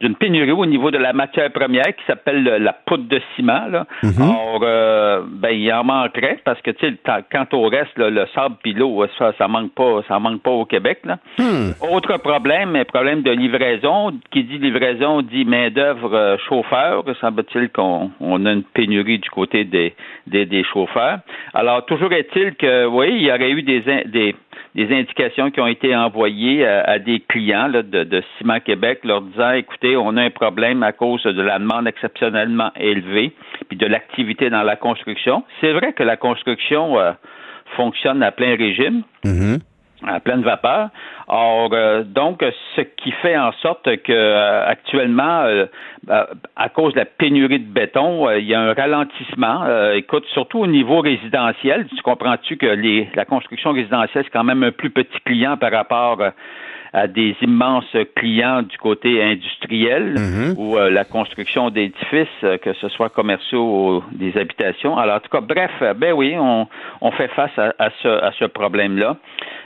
d'une 0.00 0.14
pénurie 0.14 0.52
au 0.52 0.66
niveau 0.66 0.90
de 0.90 0.98
la 0.98 1.12
matière 1.12 1.50
première 1.52 1.86
qui 1.86 2.04
s'appelle 2.06 2.44
la 2.44 2.72
poudre 2.72 3.08
de 3.08 3.20
ciment. 3.34 3.66
Là. 3.68 3.86
Mhm. 4.02 4.22
Or, 4.22 4.60
euh, 4.62 5.22
ben, 5.28 5.50
il 5.50 5.72
en 5.72 5.84
manquerait 5.84 6.38
parce 6.44 6.60
que, 6.62 6.70
tu 6.70 6.86
sais, 6.86 6.94
quand 7.32 7.52
au 7.54 7.68
reste, 7.68 7.96
le 7.96 8.26
sable 8.34 8.56
puis 8.62 8.74
l'eau, 8.74 9.04
ça, 9.18 9.32
ça 9.38 9.48
manque 9.48 9.72
pas, 9.72 10.02
ça 10.06 10.18
manque 10.18 10.42
pas 10.42 10.50
au 10.50 10.64
Québec. 10.64 11.00
Là. 11.04 11.18
Hmm. 11.38 11.72
Autre 11.92 12.16
problème, 12.18 12.76
un 12.76 12.84
problème 12.84 13.22
de 13.22 13.30
livraison. 13.30 14.12
Qui 14.30 14.44
dit 14.44 14.58
livraison 14.58 15.22
dit 15.22 15.44
main-d'œuvre 15.44 16.14
euh, 16.14 16.36
chauffeur. 16.48 17.04
Semble-t-il 17.20 17.70
qu'on 17.70 18.10
on 18.20 18.46
a 18.46 18.52
une 18.52 18.62
pénurie 18.62 19.18
du 19.18 19.30
côté 19.30 19.64
des, 19.64 19.94
des, 20.26 20.46
des 20.46 20.64
chauffeurs. 20.64 21.18
Alors, 21.54 21.84
toujours 21.86 22.12
est-il 22.12 22.54
que, 22.54 22.86
oui, 22.86 23.08
il 23.12 23.22
y 23.22 23.32
aurait 23.32 23.50
eu 23.50 23.62
des, 23.62 23.80
des 24.06 24.34
des 24.78 24.94
indications 24.94 25.50
qui 25.50 25.60
ont 25.60 25.66
été 25.66 25.96
envoyées 25.96 26.64
à, 26.64 27.00
des 27.00 27.18
clients 27.18 27.68
de, 27.68 27.82
de, 27.82 28.22
Ciment 28.38 28.60
Québec 28.60 29.00
leur 29.02 29.22
disant 29.22 29.50
écoutez, 29.50 29.96
on 29.96 30.16
a 30.16 30.22
un 30.22 30.30
problème 30.30 30.84
à 30.84 30.92
cause 30.92 31.24
de 31.24 31.42
la 31.42 31.58
demande 31.58 31.88
exceptionnellement 31.88 32.70
élevée 32.76 33.32
puis 33.68 33.76
de 33.76 33.86
l'activité 33.86 34.50
dans 34.50 34.62
la 34.62 34.76
construction. 34.76 35.42
C'est 35.60 35.72
vrai 35.72 35.94
que 35.94 36.04
la 36.04 36.16
construction 36.16 36.96
euh, 36.96 37.10
fonctionne 37.76 38.22
à 38.22 38.30
plein 38.30 38.56
régime. 38.56 39.02
Mm-hmm 39.24 39.58
à 40.06 40.20
pleine 40.20 40.42
vapeur. 40.42 40.90
Or, 41.26 41.70
euh, 41.72 42.04
donc, 42.04 42.44
ce 42.76 42.80
qui 42.80 43.10
fait 43.12 43.36
en 43.36 43.52
sorte 43.60 43.84
que 44.02 44.12
euh, 44.12 44.66
actuellement, 44.66 45.42
euh, 45.42 45.66
à 46.56 46.68
cause 46.68 46.94
de 46.94 47.00
la 47.00 47.04
pénurie 47.04 47.60
de 47.60 47.70
béton, 47.70 48.30
il 48.30 48.44
y 48.44 48.54
a 48.54 48.60
un 48.60 48.72
ralentissement. 48.72 49.66
écoute, 49.92 50.24
surtout 50.32 50.60
au 50.60 50.66
niveau 50.66 51.00
résidentiel, 51.00 51.86
tu 51.88 52.02
comprends-tu 52.02 52.56
que 52.56 52.66
les, 52.66 53.08
la 53.14 53.24
construction 53.24 53.72
résidentielle, 53.72 54.24
c'est 54.24 54.32
quand 54.32 54.44
même 54.44 54.62
un 54.62 54.72
plus 54.72 54.90
petit 54.90 55.20
client 55.24 55.56
par 55.56 55.72
rapport 55.72 56.18
à 56.92 57.06
des 57.06 57.36
immenses 57.42 57.94
clients 58.16 58.62
du 58.62 58.76
côté 58.78 59.22
industriel 59.22 60.14
Mhm. 60.18 60.54
ou 60.56 60.76
euh, 60.76 60.90
la 60.90 61.04
construction 61.04 61.70
d'édifices, 61.70 62.26
euh, 62.44 62.56
que 62.58 62.72
ce 62.74 62.88
soit 62.88 63.08
commerciaux 63.08 63.62
ou 63.98 64.04
des 64.12 64.36
habitations. 64.38 64.96
Alors, 64.96 65.16
en 65.16 65.20
tout 65.20 65.28
cas, 65.30 65.40
bref, 65.40 65.70
euh, 65.82 65.94
ben 65.94 66.12
oui, 66.12 66.34
on, 66.38 66.66
on 67.00 67.10
fait 67.12 67.28
face 67.28 67.50
à, 67.58 67.72
à 67.78 67.90
ce, 68.02 68.08
à 68.08 68.30
ce 68.38 68.44
problème-là. 68.46 69.16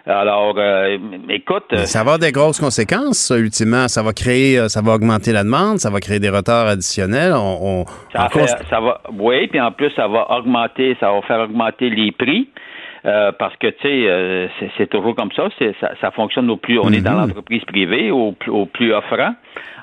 Alors, 0.07 0.55
euh, 0.59 0.99
écoute. 1.29 1.75
Ça 1.85 1.99
va 1.99 2.03
avoir 2.03 2.19
des 2.19 2.33
grosses 2.33 2.59
conséquences, 2.61 3.19
ça, 3.19 3.39
ultimement. 3.39 3.87
Ça 3.89 4.03
va 4.03 4.13
créer, 4.13 4.69
ça 4.69 4.81
va 4.83 4.95
augmenter 4.95 5.33
la 5.33 5.45
demande, 5.45 5.79
ça 5.79 5.91
va 5.91 6.01
créer 6.01 6.19
des 6.19 6.29
retards 6.31 6.67
additionnels. 6.67 7.33
On, 7.35 7.83
on- 7.83 7.85
Ça, 8.13 8.29
ça 8.69 8.81
va, 8.81 9.01
oui, 9.19 9.47
puis 9.47 9.61
en 9.61 9.71
plus, 9.71 9.91
ça 9.95 10.09
va 10.09 10.29
augmenter, 10.33 10.97
ça 10.99 11.13
va 11.13 11.23
faire 11.23 11.41
augmenter 11.41 11.89
les 11.91 12.11
prix. 12.11 12.49
Euh, 13.05 13.33
parce 13.39 13.57
que 13.57 13.67
tu 13.69 13.83
sais, 13.83 14.05
euh, 14.09 14.47
c'est- 14.77 14.87
toujours 14.87 15.15
comme 15.17 15.33
ça, 15.33 15.49
ça, 15.81 15.91
ça 16.01 16.11
fonctionne 16.13 16.49
au 16.51 16.57
plus, 16.57 16.79
on 16.79 16.93
est 16.93 17.01
dans 17.01 17.13
Mhm. 17.13 17.21
l'entreprise 17.29 17.65
privée, 17.65 18.11
au, 18.11 18.33
plus- 18.33 18.51
au 18.51 18.67
plus 18.67 18.93
offrant. 18.93 19.35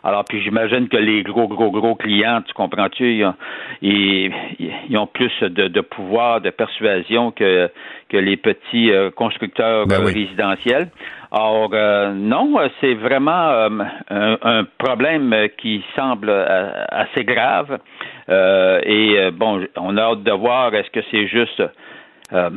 Alors 0.04 0.24
puis 0.24 0.42
j'imagine 0.42 0.88
que 0.88 0.96
les 0.96 1.24
gros 1.24 1.48
gros 1.50 1.72
gros 1.72 1.96
clients, 1.96 2.42
tu 2.48 2.54
comprends-tu, 2.54 3.16
ils, 3.16 3.26
ont- 3.26 3.34
ils, 3.82 4.32
ils 4.90 4.98
ont 4.98 5.08
plus 5.08 5.32
de, 5.42 5.68
de 5.68 5.82
pouvoir 5.82 6.40
de 6.40 6.50
persuasion 6.52 7.32
que 7.32 7.70
que 8.08 8.16
les 8.18 8.38
petits 8.38 8.92
euh, 8.92 9.10
constructeurs 9.12 9.88
Ben 9.88 9.98
oui. 10.06 10.14
résidentiels. 10.14 10.88
Or 11.32 11.70
euh, 11.74 12.14
non, 12.14 12.56
c'est 12.80 12.94
vraiment 12.96 13.50
euh, 13.50 13.70
un, 14.10 14.38
un 14.42 14.64
problème 14.78 15.36
qui 15.58 15.84
semble 15.96 16.30
assez 16.90 17.24
grave. 17.26 17.78
Euh, 18.30 18.80
et 18.84 19.32
bon, 19.32 19.66
on 19.78 19.98
a 19.98 20.02
hâte 20.02 20.24
de 20.24 20.32
voir 20.32 20.74
est-ce 20.74 20.90
que 20.92 21.02
c'est 21.12 21.28
juste 21.28 21.62
euh, 22.34 22.50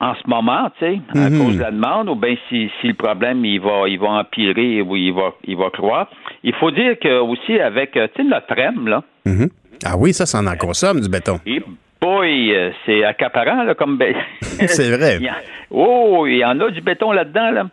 en 0.00 0.14
ce 0.14 0.20
moment, 0.28 0.70
tu 0.78 0.86
sais, 0.86 1.00
à 1.14 1.28
Mhm. 1.30 1.38
cause 1.44 1.56
de 1.56 1.62
la 1.62 1.70
demande, 1.70 2.08
ou 2.08 2.14
bien 2.14 2.34
si, 2.48 2.70
si 2.80 2.88
le 2.88 2.94
problème 2.94 3.44
il 3.44 3.60
va 3.60 3.88
il 3.88 3.98
va 3.98 4.08
empirer 4.10 4.80
ou 4.82 4.96
il 4.96 5.12
va 5.12 5.32
il 5.46 5.56
va 5.56 5.70
croître. 5.70 6.10
Il 6.44 6.54
faut 6.54 6.70
dire 6.70 6.98
que 6.98 7.20
aussi 7.20 7.58
avec 7.60 7.96
euh, 7.96 8.06
tu 8.14 8.22
sais 8.22 8.28
notre 8.28 8.54
REM 8.54 8.86
là, 8.88 9.02
Mhm. 9.26 9.48
Ah 9.84 9.96
oui, 9.98 10.12
ça, 10.12 10.26
ça 10.26 10.38
en 10.40 10.56
consomme 10.56 11.00
du 11.00 11.08
béton. 11.08 11.38
et 11.46 11.62
boy, 12.00 12.54
euh, 12.54 12.70
c'est 12.86 13.04
accaparant 13.04 13.64
là 13.64 13.74
comme 13.74 13.96
bé- 13.98 14.16
C'est 14.66 14.90
vrai. 14.96 15.18
Il 15.20 15.30
oh, 15.70 16.26
il 16.26 16.38
y 16.38 16.44
en 16.44 16.58
a 16.60 16.70
du 16.70 16.80
béton 16.80 17.12
là-dedans 17.12 17.50
là. 17.50 17.64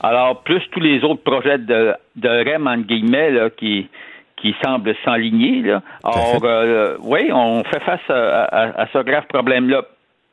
Alors 0.00 0.42
plus 0.42 0.62
tous 0.70 0.80
les 0.80 1.02
autres 1.04 1.22
projets 1.22 1.58
de 1.58 1.92
de 2.16 2.28
REM 2.28 2.66
entre 2.66 2.86
guillemets 2.86 3.30
là 3.30 3.50
qui 3.50 3.88
qui 4.36 4.54
semblent 4.64 4.94
s'enligner 5.04 5.62
là. 5.62 5.82
Or 6.04 6.40
euh, 6.44 6.96
oui, 7.02 7.30
on 7.32 7.62
fait 7.64 7.80
face 7.80 8.08
à, 8.08 8.44
à- 8.44 8.82
à 8.82 8.86
ce 8.92 8.98
grave 9.04 9.26
problème 9.28 9.68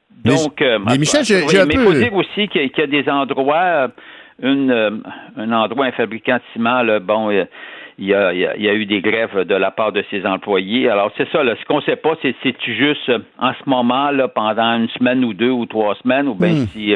là. 0.09 0.15
Mais- 0.25 0.35
Donc, 0.43 0.61
euh, 0.61 0.79
mais 0.85 0.97
Michel, 0.97 1.23
j'ai- 1.23 1.41
oui, 1.41 1.47
j'ai 1.49 1.59
un 1.59 1.65
mais 1.65 1.73
il 1.75 1.79
peu- 1.79 1.85
faut 1.85 1.93
dire 1.93 2.13
aussi 2.13 2.47
qu'il 2.47 2.61
y, 2.61 2.65
a- 2.65 2.69
qu'il 2.69 2.79
y 2.79 2.83
a 2.97 3.01
des 3.03 3.09
endroits, 3.09 3.55
euh, 3.57 3.87
une, 4.41 4.71
euh, 4.71 4.91
un 5.37 5.51
endroit, 5.51 5.85
un 5.85 5.91
fabricant 5.91 6.35
de 6.37 6.41
ciment, 6.53 6.81
là, 6.83 6.99
bon, 6.99 7.29
il 7.31 7.47
y, 8.07 8.13
a, 8.13 8.31
il, 8.33 8.39
y 8.63 8.69
a, 8.69 8.73
eu 8.73 8.85
des 8.85 9.01
grèves 9.01 9.41
de 9.45 9.55
la 9.55 9.71
part 9.71 9.91
de 9.91 10.01
ses 10.09 10.25
employés. 10.25 10.89
Alors, 10.89 11.11
c'est 11.17 11.27
ça, 11.31 11.43
là, 11.43 11.55
ce 11.59 11.65
qu'on 11.65 11.77
ne 11.77 11.81
sait 11.81 11.97
pas, 11.97 12.11
c'est 12.21 12.33
c'est-tu 12.41 12.73
juste 12.73 13.09
euh, 13.09 13.19
en 13.37 13.51
ce 13.53 13.69
moment, 13.69 14.11
là, 14.11 14.29
pendant 14.29 14.77
une 14.77 14.87
semaine 14.89 15.25
ou 15.25 15.33
deux 15.33 15.49
ou 15.49 15.65
trois 15.65 15.95
semaines, 15.95 16.29
ou 16.29 16.33
bien 16.35 16.53
Hmm. 16.53 16.67
si 16.67 16.95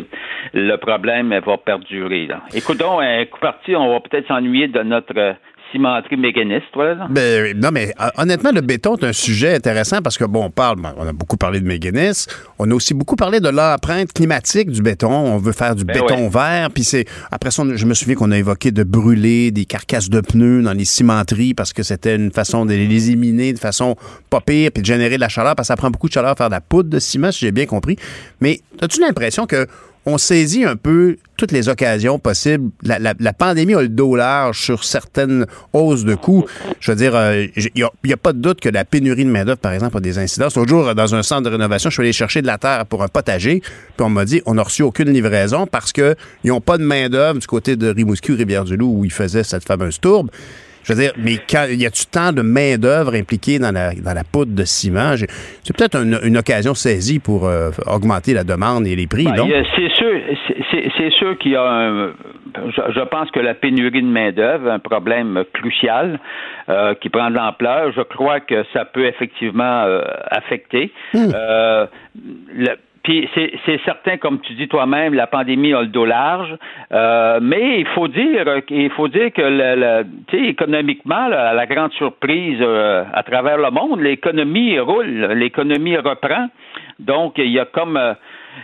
le 0.53 0.75
problème 0.77 1.37
va 1.45 1.57
perdurer. 1.57 2.27
Là? 2.27 2.41
Écoutons, 2.55 2.99
un 2.99 3.25
coup 3.25 3.39
parti, 3.41 3.75
on 3.75 3.89
va 3.91 3.99
peut-être 3.99 4.27
s'ennuyer 4.29 4.69
de 4.69 4.81
notre 4.83 5.35
cimenterie 5.73 6.15
mécaniste, 6.15 6.67
voilà, 6.73 6.93
là. 6.95 7.07
Ben, 7.09 7.59
non, 7.59 7.69
mais 7.73 7.93
euh, 7.99 8.07
honnêtement, 8.17 8.51
le 8.53 8.61
béton 8.61 8.95
est 8.95 9.03
un 9.03 9.11
sujet 9.11 9.55
intéressant 9.55 10.01
parce 10.01 10.17
que, 10.17 10.23
bon, 10.23 10.45
on 10.45 10.49
parle, 10.49 10.79
ben, 10.81 10.93
on 10.97 11.05
a 11.05 11.11
beaucoup 11.11 11.35
parlé 11.35 11.59
de 11.59 11.65
mécanisme, 11.67 12.31
on 12.59 12.71
a 12.71 12.73
aussi 12.73 12.93
beaucoup 12.93 13.17
parlé 13.17 13.41
de 13.41 13.49
l'empreinte 13.49 14.13
climatique 14.13 14.69
du 14.71 14.81
béton. 14.81 15.11
On 15.11 15.37
veut 15.37 15.51
faire 15.51 15.75
du 15.75 15.83
Ben 15.83 15.93
béton 15.99 16.15
ouais. 16.23 16.29
vert, 16.29 16.69
puis 16.73 16.85
c'est. 16.85 17.05
Après 17.31 17.51
ça, 17.51 17.63
on- 17.63 17.75
je 17.75 17.85
me 17.85 17.93
souviens 17.93 18.15
qu'on 18.15 18.31
a 18.31 18.37
évoqué 18.37 18.71
de 18.71 18.83
brûler 18.83 19.51
des 19.51 19.65
carcasses 19.65 20.09
de 20.09 20.21
pneus 20.21 20.61
dans 20.61 20.73
les 20.73 20.85
cimenteries 20.85 21.53
parce 21.53 21.73
que 21.73 21.83
c'était 21.83 22.15
une 22.15 22.31
façon 22.31 22.65
de 22.65 22.73
les 22.73 23.09
éliminer 23.09 23.51
de 23.51 23.59
façon 23.59 23.95
pas 24.29 24.39
pire, 24.39 24.69
puis 24.73 24.81
de 24.81 24.85
générer 24.87 25.15
de 25.15 25.21
la 25.21 25.29
chaleur 25.29 25.55
parce 25.55 25.67
que 25.67 25.73
ça 25.73 25.75
prend 25.75 25.89
beaucoup 25.89 26.07
de 26.07 26.13
chaleur 26.13 26.31
à 26.31 26.35
faire 26.35 26.47
de 26.49 26.53
la 26.53 26.61
poudre 26.61 26.89
de 26.89 26.99
ciment, 26.99 27.31
si 27.31 27.39
j'ai 27.39 27.51
bien 27.51 27.65
compris. 27.65 27.97
Mais 28.39 28.59
as-tu 28.81 29.01
l'impression 29.01 29.45
que 29.47 29.67
on 30.05 30.17
saisit 30.17 30.65
un 30.65 30.75
peu 30.75 31.17
toutes 31.37 31.51
les 31.51 31.69
occasions 31.69 32.19
possibles. 32.19 32.71
La, 32.83 33.33
pandémie 33.33 33.73
a 33.73 33.81
le 33.81 33.89
dos 33.89 34.15
large 34.15 34.59
sur 34.61 34.83
certaines 34.83 35.45
hausses 35.71 36.03
de 36.03 36.15
coûts. 36.15 36.45
Je 36.79 36.91
veux 36.91 36.97
dire, 36.97 37.15
euh, 37.15 37.45
il 37.55 37.71
n'y 38.03 38.13
a, 38.13 38.17
pas 38.17 38.33
de 38.33 38.39
doute 38.39 38.59
que 38.61 38.69
la 38.69 38.85
pénurie 38.85 39.25
de 39.25 39.29
main-d'œuvre, 39.29 39.59
par 39.59 39.73
exemple, 39.73 39.97
a 39.97 39.99
des 39.99 40.17
incidences. 40.17 40.55
L'autre 40.55 40.69
jour, 40.69 40.93
dans 40.95 41.15
un 41.15 41.23
centre 41.23 41.43
de 41.43 41.49
rénovation, 41.49 41.89
je 41.89 41.95
suis 41.95 42.01
allé 42.01 42.13
chercher 42.13 42.41
de 42.41 42.47
la 42.47 42.57
terre 42.57 42.85
pour 42.85 43.03
un 43.03 43.07
potager, 43.07 43.61
puis 43.61 44.05
on 44.05 44.09
m'a 44.09 44.25
dit 44.25 44.41
on 44.45 44.55
n'a 44.55 44.63
reçu 44.63 44.83
aucune 44.83 45.09
livraison 45.09 45.67
parce 45.67 45.91
qu'ils 45.91 46.15
n'ont 46.45 46.61
pas 46.61 46.77
de 46.77 46.83
main-d'œuvre 46.83 47.39
du 47.39 47.47
côté 47.47 47.75
de 47.75 47.87
Rimouski 47.87 48.31
ou 48.31 48.35
Rivière-du-Loup 48.35 48.99
où 48.99 49.05
ils 49.05 49.11
faisaient 49.11 49.43
cette 49.43 49.65
fameuse 49.65 49.99
tourbe. 49.99 50.29
Je 50.83 50.93
veux 50.93 50.99
dire, 50.99 51.11
mais 51.17 51.37
quand 51.49 51.65
y 51.69 51.85
a-tu 51.85 52.05
tant 52.07 52.31
de 52.31 52.41
main-d'œuvre 52.41 53.15
impliquée 53.15 53.57
dans 53.59 53.71
la, 53.73 53.93
dans 53.93 54.13
la 54.13 54.23
poudre 54.23 54.53
de 54.53 54.63
ciment? 54.65 55.15
C'est 55.63 55.75
peut-être 55.77 55.95
une, 55.95 56.19
une 56.23 56.37
occasion 56.37 56.73
saisie 56.73 57.19
pour 57.19 57.47
euh, 57.47 57.69
augmenter 57.87 58.33
la 58.33 58.43
demande 58.43 58.85
et 58.87 58.95
les 58.95 59.07
prix, 59.07 59.23
Ben, 59.25 59.33
a- 59.39 59.63
C'est 59.75 59.89
sûr, 59.95 60.11
c'est- 60.47 60.57
c'est 60.71 60.91
c'est 60.97 61.09
sûr 61.11 61.37
qu'il 61.37 61.51
y 61.51 61.55
a 61.55 61.63
un. 61.63 62.11
Je, 62.55 62.81
je 62.95 62.99
pense 63.09 63.31
que 63.31 63.39
la 63.39 63.53
pénurie 63.55 64.01
de 64.01 64.07
main-d'œuvre, 64.07 64.69
un 64.69 64.79
problème 64.79 65.43
crucial 65.53 66.19
euh, 66.69 66.93
qui 66.95 67.09
prend 67.09 67.29
de 67.29 67.35
l'ampleur. 67.35 67.91
Je 67.95 68.01
crois 68.01 68.39
que 68.41 68.63
ça 68.73 68.85
peut 68.85 69.05
effectivement 69.05 69.83
euh, 69.85 70.01
affecter. 70.29 70.91
Euh, 71.15 71.85
le- 72.55 72.77
puis 73.03 73.29
c'est 73.35 73.51
c'est 73.65 73.79
certain, 73.83 74.17
comme 74.17 74.39
tu 74.39 74.53
dis 74.53 74.67
toi-même, 74.67 75.13
la 75.13 75.27
pandémie 75.27 75.73
a 75.73 75.81
le 75.81 75.87
dos 75.87 76.05
large, 76.05 76.55
euh, 76.93 77.39
mais 77.41 77.79
il 77.81 77.87
faut 77.87 78.07
dire 78.07 78.63
qu'il 78.65 78.89
faut 78.91 79.07
dire 79.09 79.31
que 79.33 79.41
le, 79.41 79.75
le- 79.75 80.03
tu 80.27 80.37
sais, 80.37 80.45
économiquement, 80.49 81.27
là, 81.27 81.49
à 81.49 81.53
la 81.53 81.65
grande 81.65 81.91
surprise 81.93 82.57
euh, 82.61 83.03
à 83.13 83.23
travers 83.23 83.57
le 83.57 83.69
monde, 83.71 83.99
l'économie 83.99 84.79
roule, 84.79 85.05
l'économie 85.35 85.97
reprend. 85.97 86.47
Donc 86.99 87.33
il 87.37 87.49
y 87.51 87.59
a 87.59 87.65
comme 87.65 87.97
euh, 87.97 88.13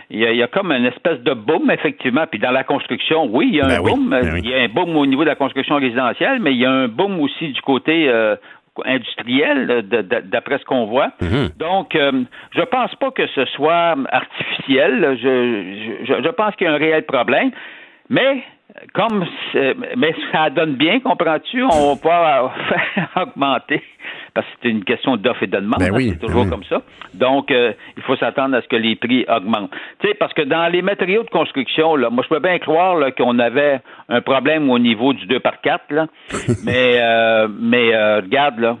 il 0.08 0.20
y, 0.20 0.26
a, 0.26 0.30
il 0.30 0.36
y 0.38 0.42
a 0.42 0.46
comme 0.46 0.70
une 0.70 0.86
espèce 0.86 1.20
de 1.22 1.34
boom, 1.34 1.68
effectivement. 1.70 2.24
Puis 2.30 2.38
dans 2.38 2.52
la 2.52 2.62
construction, 2.62 3.26
oui, 3.30 3.48
il 3.50 3.56
y 3.56 3.60
a 3.60 3.64
un 3.66 3.68
Ben 3.68 3.80
oui, 3.82 3.90
boom. 3.90 4.08
ben 4.08 4.30
oui. 4.34 4.40
Il 4.44 4.50
y 4.50 4.54
a 4.54 4.62
un 4.62 4.68
boom 4.68 4.96
au 4.96 5.04
niveau 5.04 5.24
de 5.24 5.28
la 5.28 5.34
construction 5.34 5.76
résidentielle, 5.76 6.38
mais 6.40 6.52
il 6.52 6.58
y 6.58 6.64
a 6.64 6.70
un 6.70 6.86
boom 6.88 7.18
aussi 7.20 7.48
du 7.48 7.60
côté 7.60 8.08
euh, 8.08 8.36
industriel, 8.84 9.66
de- 9.88 10.02
de- 10.02 10.20
d'après 10.24 10.58
ce 10.58 10.64
qu'on 10.64 10.86
voit. 10.86 11.10
Mhm. 11.20 11.50
Donc, 11.58 11.94
euh, 11.94 12.22
je 12.54 12.62
pense 12.62 12.94
pas 12.96 13.10
que 13.10 13.26
ce 13.28 13.44
soit 13.46 13.94
artificiel. 14.10 15.18
Je, 15.22 16.04
je, 16.04 16.22
je 16.22 16.28
pense 16.30 16.54
qu'il 16.56 16.66
y 16.66 16.70
a 16.70 16.74
un 16.74 16.78
réel 16.78 17.04
problème. 17.04 17.50
Mais, 18.08 18.42
comme 18.94 19.24
mais 19.96 20.14
ça 20.32 20.50
donne 20.50 20.74
bien, 20.74 21.00
comprends-tu, 21.00 21.62
on 21.62 21.94
va 21.94 22.52
faire 22.68 23.08
augmenter. 23.22 23.82
Parce 24.34 24.46
que 24.46 24.52
c'est 24.62 24.68
une 24.68 24.84
question 24.84 25.16
d'offre 25.16 25.42
et 25.42 25.46
de 25.46 25.56
demande. 25.56 25.80
Ben 25.80 25.86
hein, 25.86 25.96
oui, 25.96 26.10
c'est 26.12 26.26
toujours 26.26 26.44
ben 26.44 26.50
comme 26.50 26.64
ça. 26.64 26.82
Donc, 27.14 27.50
euh, 27.50 27.72
il 27.96 28.02
faut 28.02 28.16
s'attendre 28.16 28.56
à 28.56 28.62
ce 28.62 28.68
que 28.68 28.76
les 28.76 28.96
prix 28.96 29.24
augmentent. 29.28 29.70
Tu 30.00 30.08
sais, 30.08 30.14
parce 30.14 30.32
que 30.32 30.42
dans 30.42 30.68
les 30.68 30.82
matériaux 30.82 31.22
de 31.22 31.30
construction, 31.30 31.96
là, 31.96 32.10
moi, 32.10 32.24
je 32.24 32.34
peux 32.34 32.40
bien 32.40 32.58
croire 32.58 32.98
qu'on 33.16 33.38
avait 33.38 33.80
un 34.08 34.20
problème 34.20 34.70
au 34.70 34.78
niveau 34.78 35.12
du 35.12 35.26
2 35.26 35.40
par 35.40 35.60
4 35.60 35.90
là. 35.90 36.06
mais, 36.64 37.00
euh, 37.00 37.48
mais 37.48 37.94
euh, 37.94 38.20
regarde, 38.20 38.58
là, 38.58 38.76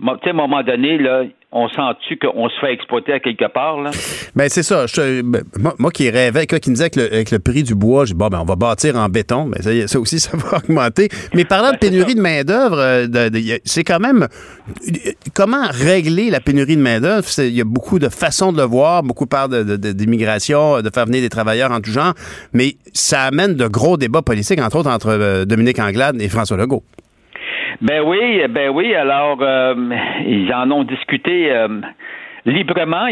tu 0.00 0.06
sais, 0.06 0.28
à 0.28 0.30
un 0.30 0.32
moment 0.32 0.62
donné, 0.62 0.98
là, 0.98 1.22
on 1.50 1.66
sent-tu 1.68 2.18
qu'on 2.18 2.48
se 2.50 2.60
fait 2.60 2.74
exploiter 2.74 3.14
à 3.14 3.20
quelque 3.20 3.50
part, 3.50 3.80
là? 3.80 3.90
Ben, 4.36 4.50
c'est 4.50 4.62
ça. 4.62 4.84
Ben, 4.96 5.42
moi, 5.78 5.90
qui 5.90 6.10
rêvais, 6.10 6.46
qui 6.46 6.68
me 6.68 6.74
disait 6.74 6.90
que 6.90 7.00
le, 7.00 7.24
le 7.30 7.38
prix 7.38 7.62
du 7.62 7.74
bois, 7.74 8.04
je 8.04 8.12
dis, 8.12 8.18
bon, 8.18 8.28
ben, 8.28 8.40
on 8.40 8.44
va 8.44 8.54
bâtir 8.54 8.96
en 8.96 9.08
béton. 9.08 9.46
Ben, 9.46 9.62
ça, 9.62 9.88
ça 9.88 9.98
aussi, 9.98 10.20
ça 10.20 10.36
va 10.36 10.58
augmenter. 10.58 11.08
Mais 11.32 11.46
parlant 11.46 11.72
de 11.72 11.78
pénurie 11.78 12.14
de 12.14 12.20
main-d'œuvre, 12.20 12.78
euh, 12.78 13.58
c'est 13.64 13.84
quand 13.84 13.98
même. 13.98 14.28
Comment 15.32 15.66
régler 15.70 16.28
la 16.28 16.40
pénurie 16.40 16.76
de 16.76 16.82
main-d'œuvre? 16.82 17.26
Il 17.38 17.54
y 17.54 17.62
a 17.62 17.64
beaucoup 17.64 17.98
de 17.98 18.10
façons 18.10 18.52
de 18.52 18.58
le 18.58 18.64
voir. 18.64 19.02
Beaucoup 19.02 19.26
parlent 19.26 19.64
d'immigration, 19.78 20.82
de, 20.82 20.90
faire 20.90 21.06
venir 21.06 21.22
des 21.22 21.30
travailleurs 21.30 21.72
en 21.72 21.80
tout 21.80 21.90
genre. 21.90 22.12
Mais 22.52 22.76
ça 22.92 23.22
amène 23.22 23.54
de 23.54 23.66
gros 23.66 23.96
débats 23.96 24.22
politiques, 24.22 24.60
entre 24.60 24.76
autres, 24.76 24.90
entre 24.90 25.08
euh, 25.08 25.44
Dominique 25.46 25.78
Anglade 25.78 26.20
et 26.20 26.28
François 26.28 26.58
Legault. 26.58 26.82
Ben 27.80 28.02
oui, 28.04 28.46
ben 28.48 28.70
oui. 28.70 28.94
Alors, 28.94 29.38
euh, 29.40 29.74
ils 30.26 30.52
en 30.52 30.70
ont 30.70 30.84
discuté 30.84 31.52
euh, 31.52 31.68
librement 32.44 33.06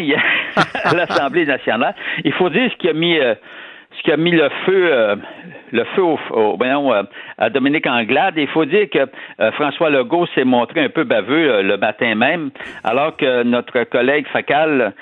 à 0.84 0.94
l'Assemblée 0.96 1.46
nationale. 1.46 1.94
Il 2.24 2.32
faut 2.32 2.50
dire 2.50 2.70
ce 2.70 2.76
qui 2.76 2.88
a 2.88 2.92
mis, 2.92 3.18
euh, 3.18 3.34
ce 3.96 4.02
qui 4.02 4.12
a 4.12 4.16
mis 4.16 4.32
le 4.32 4.48
feu, 4.64 5.16
le 5.72 5.84
feu 5.94 6.02
au, 6.02 6.58
à 7.38 7.50
Dominique 7.50 7.86
Anglade. 7.86 8.34
Il 8.36 8.48
faut 8.48 8.64
dire 8.64 8.88
que 8.90 9.06
François 9.52 9.90
Legault 9.90 10.26
s'est 10.34 10.44
montré 10.44 10.80
un 10.84 10.88
peu 10.88 11.04
baveux 11.04 11.62
le 11.62 11.76
matin 11.76 12.14
même, 12.14 12.50
alors 12.84 13.16
que 13.16 13.42
notre 13.42 13.84
collègue 13.84 14.26
Facal 14.32 14.92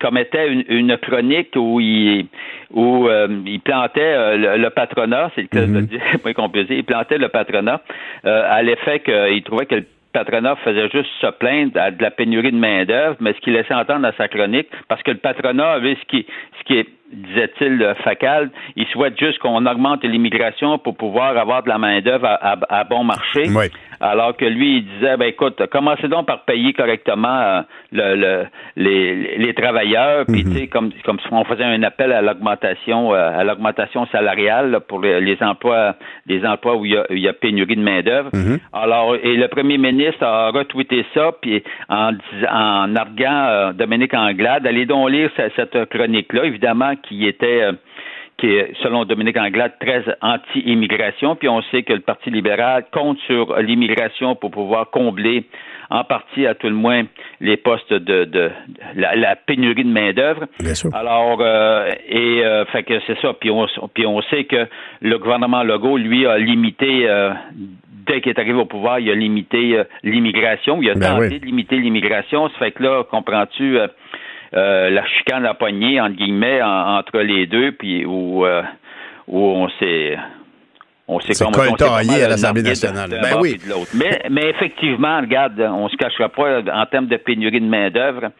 commettait 0.00 0.52
une, 0.52 0.64
une 0.68 0.96
chronique 0.96 1.54
où 1.56 1.80
il 1.80 2.26
où 2.70 3.08
euh, 3.08 3.28
il 3.46 3.60
plantait 3.60 4.00
euh, 4.00 4.56
le, 4.56 4.70
patronat, 4.70 5.30
c'est 5.34 5.42
le 5.42 5.48
cas 5.48 5.66
de 5.66 5.80
dire, 5.80 6.00
qu'on 6.36 6.50
peut 6.50 6.64
dire, 6.64 6.76
il 6.76 6.84
plantait 6.84 7.18
le 7.18 7.28
patronat 7.28 7.80
euh, 8.26 8.42
à 8.46 8.62
l'effet 8.62 9.00
qu'il 9.00 9.42
trouvait 9.42 9.66
que 9.66 9.76
le 9.76 9.86
patronat 10.12 10.56
faisait 10.56 10.88
juste 10.90 11.10
se 11.20 11.30
plaindre 11.30 11.72
de 11.72 12.02
la 12.02 12.10
pénurie 12.10 12.52
de 12.52 12.58
main-d'œuvre, 12.58 13.16
mais 13.20 13.32
ce 13.32 13.40
qu'il 13.40 13.54
laissait 13.54 13.74
entendre 13.74 14.00
dans 14.00 14.16
sa 14.16 14.28
chronique, 14.28 14.68
parce 14.88 15.02
que 15.02 15.10
le 15.10 15.18
patronat 15.18 15.70
avait 15.72 15.96
ce 15.96 16.04
qui, 16.06 16.26
ce 16.58 16.64
qui 16.64 16.78
est 16.78 16.88
disait-il 17.12 17.94
Facal, 18.04 18.50
il 18.76 18.86
souhaite 18.86 19.18
juste 19.18 19.38
qu'on 19.38 19.64
augmente 19.66 20.04
l'immigration 20.04 20.78
pour 20.78 20.96
pouvoir 20.96 21.36
avoir 21.36 21.62
de 21.62 21.68
la 21.68 21.78
main-d'œuvre 21.78 22.26
à, 22.26 22.84
bon 22.84 23.04
marché. 23.04 23.44
Alors 24.00 24.36
que 24.36 24.44
lui, 24.44 24.76
il 24.78 24.84
disait, 24.84 25.16
ben 25.16 25.26
écoute, 25.26 25.60
commencez 25.72 26.06
donc 26.06 26.26
par 26.26 26.44
payer 26.44 26.72
correctement 26.72 27.64
euh, 27.96 28.44
les, 28.76 29.54
travailleurs, 29.54 30.24
puis 30.26 30.44
tu 30.44 30.52
sais, 30.52 30.66
comme, 30.68 30.92
comme 31.04 31.18
si 31.18 31.26
on 31.32 31.44
faisait 31.44 31.64
un 31.64 31.82
appel 31.82 32.12
à 32.12 32.22
l'augmentation, 32.22 33.12
euh, 33.12 33.40
à 33.40 33.42
l'augmentation 33.42 34.06
salariale 34.06 34.78
pour 34.86 35.00
les, 35.00 35.36
emplois, 35.40 35.96
les 36.26 36.44
emplois 36.46 36.76
où 36.76 36.84
il 36.84 36.92
y 37.10 37.28
a, 37.28 37.32
pénurie 37.32 37.74
de 37.74 37.82
main-d'œuvre. 37.82 38.30
Mhm. 38.32 38.58
Alors, 38.72 39.16
et 39.16 39.36
le 39.36 39.48
premier 39.48 39.78
ministre 39.78 40.24
a 40.24 40.50
retweeté 40.50 41.04
ça, 41.12 41.32
puis 41.40 41.62
en, 41.88 42.12
en 42.52 42.94
arguant 42.94 43.46
euh, 43.48 43.72
Dominique 43.72 44.14
Anglade, 44.14 44.64
allez 44.66 44.86
donc 44.86 45.10
lire 45.10 45.30
cette, 45.36 45.54
cette 45.56 45.88
chronique-là, 45.88 46.44
évidemment, 46.44 46.92
qui 47.02 47.26
était 47.26 47.62
euh, 47.62 47.72
qui 48.38 48.46
est, 48.46 48.72
selon 48.82 49.04
Dominique 49.04 49.36
Anglade, 49.36 49.72
très 49.80 50.04
anti-immigration. 50.22 51.34
Puis 51.34 51.48
on 51.48 51.60
sait 51.70 51.82
que 51.82 51.92
le 51.92 52.00
Parti 52.00 52.30
libéral 52.30 52.86
compte 52.92 53.18
sur 53.26 53.56
l'immigration 53.58 54.36
pour 54.36 54.52
pouvoir 54.52 54.90
combler 54.90 55.44
en 55.90 56.04
partie, 56.04 56.46
à 56.46 56.54
tout 56.54 56.68
le 56.68 56.74
moins, 56.74 57.04
les 57.40 57.56
postes 57.56 57.92
de, 57.92 58.24
de, 58.24 58.50
la, 58.94 59.36
pénurie 59.36 59.84
de 59.84 59.90
main-d'œuvre. 59.90 60.44
Alors, 60.92 61.38
euh, 61.40 61.90
et 62.06 62.44
euh, 62.44 62.66
fait 62.66 62.82
que 62.82 63.00
c'est 63.06 63.18
ça. 63.20 63.32
Puis 63.32 63.50
on, 63.50 63.66
puis 63.94 64.06
on 64.06 64.20
sait 64.22 64.44
que 64.44 64.68
le 65.00 65.18
gouvernement 65.18 65.62
Legault, 65.62 65.96
lui, 65.96 66.26
a 66.26 66.38
limité 66.38 67.08
dès 68.06 68.20
qu'il 68.20 68.30
est 68.30 68.38
arrivé 68.38 68.58
au 68.58 68.66
pouvoir, 68.66 69.00
il 69.00 69.10
a 69.10 69.14
limité 69.14 69.82
l'immigration. 70.02 70.80
Il 70.82 70.90
a 70.90 70.94
ben 70.94 71.16
tenté 71.16 71.38
de 71.38 71.46
limiter 71.46 71.76
l'immigration. 71.76 72.48
Ça 72.50 72.58
fait 72.58 72.72
que 72.72 72.82
là, 72.82 73.04
comprends-tu, 73.10 73.78
euh, 74.54 74.90
la 74.90 75.06
chicane 75.06 75.46
entre 75.46 76.16
guillemets, 76.16 76.62
entre 76.62 77.20
les 77.20 77.46
deux, 77.46 77.72
puis 77.72 78.04
où, 78.04 78.44
euh, 78.44 78.62
où 79.26 79.38
on 79.38 79.68
s'est 79.78 80.16
on 81.10 81.20
s'est 81.20 81.42
comme 81.42 81.54
à 81.54 82.28
l'Assemblée 82.28 82.62
nationale. 82.62 83.08
ben 83.10 83.38
oui. 83.40 83.58
mais, 83.94 84.22
mais 84.30 84.50
effectivement, 84.50 85.20
regarde, 85.20 85.58
on 85.58 85.88
se 85.88 85.96
cachera 85.96 86.28
pas 86.28 86.60
en 86.60 86.86
termes 86.86 87.06
de 87.06 87.16
pénurie 87.16 87.60
de 87.60 87.66
main-d'œuvre. 87.66 88.30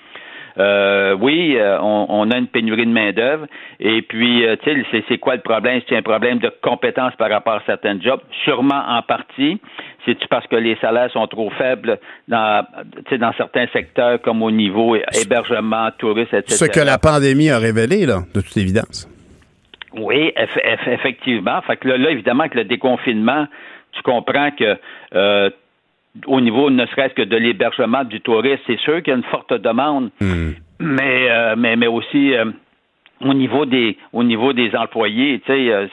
Euh, 0.59 1.17
oui, 1.21 1.57
euh, 1.57 1.79
on, 1.81 2.31
a 2.31 2.37
une 2.37 2.49
pénurie 2.49 2.87
de 2.87 2.93
main-d'œuvre. 2.93 3.47
Et 3.79 4.03
puis, 4.03 4.45
euh, 4.45 4.57
tu 4.63 4.85
sais, 4.91 5.05
c'est 5.09 5.19
quoi 5.19 5.37
le 5.37 5.41
problème? 5.41 5.81
C'est 5.89 5.97
un 5.97 6.03
problème 6.03 6.39
de 6.39 6.53
compétence 6.63 7.15
par 7.17 7.31
rapport 7.31 7.55
à 7.55 7.63
certains 7.65 8.01
jobs? 8.01 8.21
Sûrement 8.45 8.83
en 8.89 9.03
partie. 9.03 9.61
C'est-tu 10.05 10.27
parce 10.29 10.47
que 10.47 10.57
les 10.57 10.77
salaires 10.77 11.11
sont 11.13 11.27
trop 11.27 11.51
faibles 11.51 11.99
dans, 12.29 12.65
dans 13.19 13.33
certains 13.37 13.67
secteurs, 13.73 14.21
comme 14.23 14.43
au 14.43 14.51
niveau 14.51 14.97
hébergement, 14.97 15.91
tourisme, 15.99 16.37
etc. 16.37 16.55
Ce 16.57 16.65
que 16.65 16.85
la 16.85 16.99
pandémie 16.99 17.51
a 17.51 17.59
révélé, 17.59 18.07
là, 18.07 18.21
de 18.35 18.41
toute 18.41 18.57
évidence. 18.57 19.09
Oui, 19.93 20.33
effectivement. 20.87 21.61
Fait 21.63 21.77
que 21.77 21.89
là, 21.89 22.11
évidemment, 22.11 22.49
que 22.49 22.57
le 22.59 22.65
déconfinement, 22.65 23.47
tu 23.93 24.03
comprends 24.03 24.51
que 24.53 24.79
au 26.27 26.41
niveau 26.41 26.71
ne 26.71 26.87
serait-ce 26.87 27.15
que 27.15 27.23
de 27.23 27.37
l'hébergement 27.37 28.05
du 28.05 28.21
touriste, 28.21 28.63
c'est 28.67 28.79
sûr 28.81 29.03
qu'il 29.03 29.13
y 29.13 29.15
a 29.15 29.19
une 29.19 29.25
forte 29.25 29.53
demande, 29.53 30.11
hmm. 30.21 30.51
mais, 30.81 31.31
euh, 31.31 31.55
mais, 31.57 31.77
mais 31.77 31.87
aussi 31.87 32.35
euh, 32.35 32.47
au 33.21 33.35
niveau 33.35 33.67
des 33.67 33.97
au 34.13 34.25
niveau 34.25 34.53
des 34.53 34.75
employés, 34.75 35.41
tu 35.41 35.53
sais, 35.53 35.73
euh, 35.73 35.87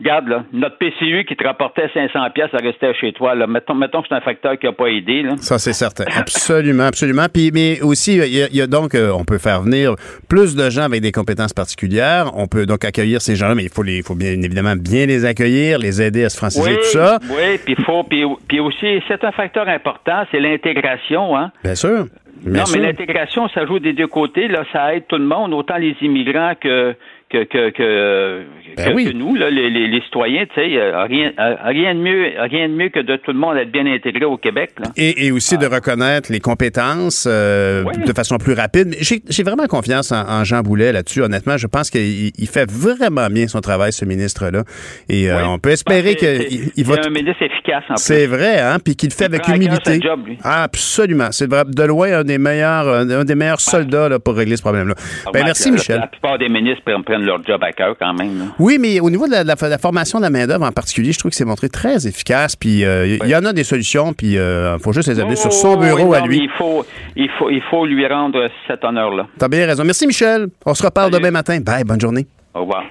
Regarde, 0.00 0.28
là, 0.28 0.44
notre 0.54 0.78
PCU 0.78 1.26
qui 1.28 1.36
te 1.36 1.46
rapportait 1.46 1.90
500 1.92 2.30
pièces 2.34 2.54
à 2.54 2.56
rester 2.56 2.94
chez 2.98 3.12
toi, 3.12 3.34
là, 3.34 3.46
mettons, 3.46 3.74
mettons 3.74 4.00
que 4.00 4.08
c'est 4.08 4.14
un 4.14 4.22
facteur 4.22 4.58
qui 4.58 4.64
n'a 4.64 4.72
pas 4.72 4.86
aidé. 4.86 5.22
Là. 5.22 5.34
Ça, 5.36 5.58
c'est 5.58 5.74
certain. 5.74 6.04
Absolument, 6.16 6.84
absolument. 6.84 7.26
Puis, 7.32 7.50
mais 7.52 7.82
aussi, 7.82 8.16
il 8.16 8.56
y, 8.56 8.62
a, 8.62 8.66
donc, 8.66 8.94
euh, 8.94 9.12
on 9.12 9.24
peut 9.24 9.36
faire 9.36 9.60
venir 9.60 9.96
plus 10.26 10.56
de 10.56 10.70
gens 10.70 10.84
avec 10.84 11.02
des 11.02 11.12
compétences 11.12 11.52
particulières. 11.52 12.30
On 12.34 12.46
peut 12.46 12.64
donc 12.64 12.82
accueillir 12.86 13.20
ces 13.20 13.36
gens-là, 13.36 13.54
mais 13.54 13.64
il 13.64 13.68
faut, 13.68 13.82
les, 13.82 13.98
il 13.98 14.02
faut 14.02 14.14
bien 14.14 14.30
évidemment 14.30 14.74
bien 14.74 15.04
les 15.04 15.26
accueillir, 15.26 15.78
les 15.78 16.00
aider 16.00 16.24
à 16.24 16.30
se 16.30 16.38
franciser, 16.38 16.76
tout 16.76 16.84
ça. 16.84 17.18
Oui, 17.28 17.58
puis 17.62 17.74
faut, 17.84 18.02
puis, 18.02 18.24
puis 18.48 18.60
aussi, 18.60 19.02
c'est 19.06 19.22
un 19.22 19.32
facteur 19.32 19.68
important, 19.68 20.24
c'est 20.30 20.40
l'intégration. 20.40 21.36
Hein? 21.36 21.52
Bien 21.62 21.74
sûr. 21.74 22.06
non, 22.46 22.64
mais 22.72 22.78
l'intégration, 22.78 23.48
ça 23.48 23.66
joue 23.66 23.78
des 23.78 23.92
deux 23.92 24.06
côtés. 24.06 24.48
Là, 24.48 24.64
ça 24.72 24.94
aide 24.94 25.06
tout 25.08 25.18
le 25.18 25.26
monde, 25.26 25.52
autant 25.52 25.76
les 25.76 25.94
immigrants 26.00 26.54
que 26.58 26.94
que, 27.30 27.44
que, 27.44 27.70
que, 27.70 28.42
ben 28.76 28.94
que, 28.94 29.12
nous, 29.12 29.34
là, 29.34 29.50
les, 29.50 29.70
les, 29.70 30.00
citoyens, 30.02 30.44
tu 30.46 30.54
sais, 30.54 30.76
euh, 30.76 31.02
rien, 31.04 31.32
euh, 31.38 31.56
rien, 31.64 31.94
de 31.94 32.00
mieux, 32.00 32.32
rien 32.38 32.68
de 32.68 32.74
mieux 32.74 32.88
que 32.88 33.00
de 33.00 33.16
tout 33.16 33.32
le 33.32 33.38
monde 33.38 33.56
être 33.56 33.70
bien 33.70 33.86
intégré 33.86 34.24
au 34.24 34.36
Québec. 34.36 34.72
Là. 34.78 34.90
Et, 34.96 35.26
et 35.26 35.32
aussi 35.32 35.56
de 35.58 35.66
ah. 35.66 35.74
reconnaître 35.74 36.32
les 36.32 36.40
compétences 36.40 37.26
euh, 37.28 37.84
de 37.84 38.12
façon 38.12 38.38
plus 38.38 38.54
rapide. 38.54 38.94
J'ai 39.00 39.42
vraiment 39.42 39.66
confiance 39.66 40.12
en, 40.12 40.44
Jean 40.44 40.60
Boulet 40.62 40.92
là-dessus, 40.92 41.22
honnêtement. 41.22 41.56
Je 41.56 41.66
pense 41.66 41.90
qu'il 41.90 42.48
fait 42.50 42.70
vraiment 42.70 43.28
bien 43.28 43.46
son 43.48 43.60
travail, 43.60 43.92
ce 43.92 44.04
ministre-là. 44.04 44.62
Et 45.08 45.28
on 45.32 45.58
peut 45.58 45.70
espérer 45.70 46.14
qu'il 46.14 46.70
il 46.76 46.84
va... 46.84 46.94
C'est 46.94 47.06
un 47.06 47.10
ministre 47.10 47.42
efficace, 47.42 47.84
en 47.88 47.96
C'est 47.96 48.26
vrai, 48.26 48.60
hein, 48.60 48.78
puis 48.82 48.96
qu'il 48.96 49.10
le 49.10 49.14
fait 49.14 49.24
avec 49.24 49.46
humilité. 49.48 50.00
Job, 50.00 50.20
Absolument. 50.42 51.28
C'est 51.30 51.48
de 51.48 51.82
loin 51.82 52.20
un 52.20 52.24
des 52.24 52.38
meilleurs, 52.38 52.88
un 52.88 53.24
des 53.24 53.34
meilleurs 53.34 53.60
soldats 53.60 54.08
là, 54.08 54.18
pour 54.18 54.34
régler 54.34 54.56
ce 54.56 54.62
problème-là. 54.62 54.94
Ah, 55.26 55.30
ben, 55.32 55.44
merci, 55.44 55.70
Michel. 55.70 56.00
La 56.00 56.06
plupart 56.06 56.38
des 56.38 56.48
ministres 56.48 56.82
prennent 57.04 57.24
leur 57.24 57.44
job 57.44 57.62
à 57.62 57.72
cœur 57.72 57.96
quand 57.98 58.14
même. 58.14 58.52
Oui, 58.60 58.76
mais 58.78 59.00
au 59.00 59.08
niveau 59.08 59.26
de 59.26 59.32
la, 59.32 59.78
formation 59.78 60.18
de 60.18 60.24
la 60.24 60.30
main-d'œuvre 60.30 60.66
en 60.66 60.70
particulier, 60.70 61.12
je 61.12 61.18
trouve 61.18 61.30
que 61.30 61.36
c'est 61.36 61.46
montré 61.46 61.70
très 61.70 62.06
efficace. 62.06 62.56
Puis 62.56 62.84
euh, 62.84 63.16
il 63.22 63.26
y 63.26 63.34
en 63.34 63.46
a 63.46 63.54
des 63.54 63.64
solutions, 63.64 64.12
puis 64.12 64.32
il 64.32 64.38
euh, 64.38 64.78
faut 64.78 64.92
juste 64.92 65.08
les 65.08 65.18
amener 65.18 65.36
sur 65.36 65.50
son 65.50 65.74
oh, 65.74 65.76
bureau 65.78 66.12
à 66.12 66.20
lui. 66.20 66.40
Il 66.42 66.50
faut, 66.58 66.84
il, 67.16 67.30
faut, 67.38 67.48
il 67.48 67.62
faut 67.70 67.86
lui 67.86 68.06
rendre 68.06 68.48
cet 68.68 68.84
honneur-là. 68.84 69.28
T'as 69.38 69.48
bien 69.48 69.64
raison. 69.64 69.82
Merci, 69.82 70.06
Michel. 70.06 70.48
On 70.66 70.74
se 70.74 70.82
reparle 70.82 71.10
demain 71.10 71.30
matin. 71.30 71.58
Bye, 71.60 71.84
bonne 71.84 72.00
journée. 72.00 72.26
Au 72.52 72.60
revoir. 72.60 72.84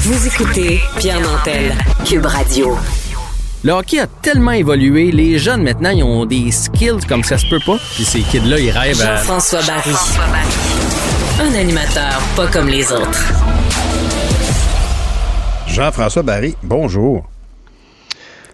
Vous 0.00 0.26
écoutez 0.28 0.80
Pierre 0.98 1.20
Nantel, 1.20 1.72
Cube 2.06 2.24
Radio. 2.24 2.78
Le 3.64 3.72
hockey 3.72 3.98
a 3.98 4.06
tellement 4.06 4.52
évolué, 4.52 5.10
les 5.10 5.38
jeunes 5.38 5.62
maintenant, 5.62 5.90
ils 5.90 6.02
ont 6.02 6.24
des 6.24 6.50
skills 6.50 7.04
comme 7.06 7.22
ça 7.22 7.36
se 7.36 7.46
peut 7.48 7.60
pas. 7.64 7.76
Puis 7.94 8.04
ces 8.04 8.20
kids-là, 8.20 8.58
ils 8.58 8.70
rêvent 8.70 9.00
à... 9.02 9.16
Jean-François 9.16 9.60
Barry. 9.66 10.73
Un 11.40 11.52
animateur 11.52 12.20
pas 12.36 12.46
comme 12.46 12.68
les 12.68 12.92
autres. 12.92 13.32
Jean-François 15.66 16.22
Barry, 16.22 16.54
bonjour. 16.62 17.28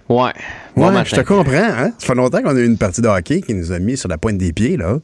Ouais. 0.08 0.32
ouais 0.76 1.04
je 1.04 1.16
te 1.16 1.20
comprends, 1.20 1.52
hein? 1.52 1.92
Ça 1.98 2.06
fait 2.06 2.14
longtemps 2.14 2.42
qu'on 2.42 2.56
a 2.56 2.58
eu 2.58 2.64
une 2.64 2.78
partie 2.78 3.02
de 3.02 3.08
hockey 3.08 3.42
qui 3.42 3.52
nous 3.52 3.70
a 3.72 3.78
mis 3.78 3.98
sur 3.98 4.08
la 4.08 4.16
pointe 4.16 4.38
des 4.38 4.54
pieds, 4.54 4.78
là. 4.78 4.96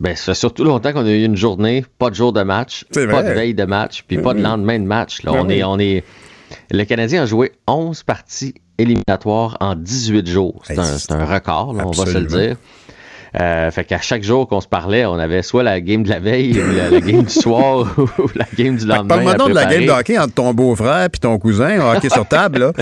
Ben, 0.00 0.16
ça 0.16 0.32
fait 0.32 0.34
surtout 0.34 0.64
longtemps 0.64 0.92
qu'on 0.94 1.04
a 1.04 1.10
eu 1.10 1.24
une 1.24 1.36
journée, 1.36 1.84
pas 1.98 2.08
de 2.08 2.14
jour 2.14 2.32
de 2.32 2.42
match, 2.42 2.86
pas 2.92 3.22
de 3.22 3.32
veille 3.32 3.54
de 3.54 3.64
match, 3.64 4.04
puis 4.08 4.16
pas 4.16 4.32
de 4.32 4.40
lendemain 4.40 4.78
de 4.78 4.86
match. 4.86 5.22
Là. 5.24 5.32
Ben 5.32 5.40
on, 5.40 5.48
est, 5.50 5.62
on 5.62 5.78
est. 5.78 6.04
Le 6.70 6.84
Canadien 6.84 7.24
a 7.24 7.26
joué 7.26 7.52
11 7.66 8.02
parties 8.02 8.54
éliminatoire 8.78 9.58
en 9.60 9.74
18 9.74 10.26
jours. 10.26 10.62
C'est 10.64 10.78
un, 11.12 11.24
record, 11.26 11.76
on 11.78 11.90
va 11.90 12.06
se 12.06 12.18
le 12.18 12.24
dire. 12.24 12.56
Euh, 13.40 13.70
fait 13.72 13.84
qu'à 13.84 14.00
chaque 14.00 14.22
jour 14.22 14.46
qu'on 14.46 14.60
se 14.60 14.68
parlait, 14.68 15.04
on 15.06 15.14
avait 15.14 15.42
soit 15.42 15.64
la 15.64 15.80
game 15.80 16.04
de 16.04 16.08
la 16.08 16.20
veille, 16.20 16.60
ou 16.60 16.92
la, 16.92 17.00
game 17.00 17.22
du 17.22 17.32
soir, 17.32 17.92
ou 17.98 18.28
la 18.36 18.46
game 18.56 18.76
du 18.76 18.86
lendemain. 18.86 19.08
Parle-moi 19.08 19.34
donc 19.34 19.48
de 19.48 19.54
la 19.54 19.64
game 19.64 19.86
de 19.86 19.90
hockey 19.90 20.18
entre 20.18 20.34
ton 20.34 20.54
beau-frère 20.54 21.06
et 21.06 21.18
ton 21.18 21.38
cousin, 21.38 21.80
hockey 21.80 22.10
sur 22.10 22.26
table, 22.26 22.58
là. 22.60 22.72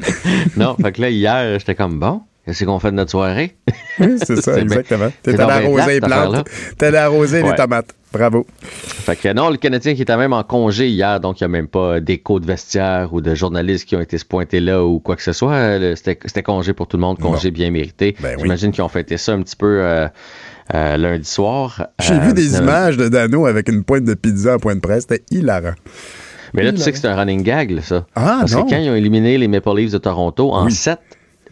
non, 0.56 0.76
fait 0.80 0.92
que 0.92 1.00
là, 1.00 1.10
hier, 1.10 1.58
j'étais 1.58 1.74
comme 1.74 1.98
bon. 1.98 2.22
Qu'est-ce 2.44 2.64
qu'on 2.64 2.78
fait 2.78 2.90
de 2.90 2.96
notre 2.96 3.10
soirée? 3.10 3.56
Oui, 4.00 4.16
c'est 4.24 4.40
ça, 4.40 4.58
exactement. 4.58 5.10
T'es 5.22 5.38
allé 5.38 5.66
arroser 5.66 5.92
les 5.94 6.00
plantes. 6.00 6.48
T'es 6.78 6.86
allé 6.86 6.96
arroser 6.96 7.42
les 7.42 7.54
tomates. 7.54 7.94
Bravo. 8.12 8.46
Fait 8.62 9.16
que 9.16 9.32
non, 9.32 9.50
le 9.50 9.56
Canadien 9.58 9.94
qui 9.94 10.02
était 10.02 10.16
même 10.16 10.32
en 10.32 10.42
congé 10.42 10.88
hier, 10.88 11.20
donc 11.20 11.40
il 11.40 11.44
n'y 11.44 11.46
a 11.46 11.48
même 11.48 11.68
pas 11.68 12.00
d'écho 12.00 12.40
de 12.40 12.46
vestiaire 12.46 13.12
ou 13.12 13.20
de 13.20 13.34
journalistes 13.34 13.86
qui 13.86 13.96
ont 13.96 14.00
été 14.00 14.16
se 14.16 14.24
pointer 14.24 14.60
là 14.60 14.84
ou 14.84 14.98
quoi 14.98 15.16
que 15.16 15.22
ce 15.22 15.32
soit. 15.32 15.78
C'était 15.96 16.42
congé 16.42 16.72
pour 16.72 16.86
tout 16.86 16.96
le 16.96 17.02
monde, 17.02 17.18
congé 17.18 17.50
bien 17.50 17.70
mérité. 17.70 18.16
Ben 18.20 18.38
J'imagine 18.38 18.72
qu'ils 18.72 18.82
ont 18.82 18.88
fêté 18.88 19.18
ça 19.18 19.32
un 19.32 19.42
petit 19.42 19.56
peu 19.56 19.80
euh, 19.82 20.08
euh, 20.74 20.96
lundi 20.96 21.28
soir. 21.28 21.88
J'ai 22.00 22.18
vu 22.18 22.32
des 22.32 22.56
images 22.56 22.96
de 22.96 23.08
Dano 23.08 23.46
avec 23.46 23.68
une 23.68 23.84
pointe 23.84 24.04
de 24.04 24.14
pizza 24.14 24.54
à 24.54 24.58
point 24.58 24.74
de 24.74 24.80
presse. 24.80 25.06
C'était 25.08 25.24
hilarant. 25.30 25.74
Mais 26.54 26.62
là, 26.62 26.72
tu 26.72 26.78
sais 26.78 26.92
que 26.92 26.98
c'est 26.98 27.06
un 27.06 27.14
running 27.14 27.42
gag, 27.42 27.80
ça. 27.80 28.06
Ah, 28.14 28.38
Parce 28.40 28.54
que 28.54 28.60
quand 28.60 28.78
ils 28.78 28.88
ont 28.88 28.94
éliminé 28.94 29.36
les 29.36 29.48
Maple 29.48 29.76
Leafs 29.76 29.92
de 29.92 29.98
Toronto 29.98 30.52
en 30.52 30.70
7, 30.70 30.98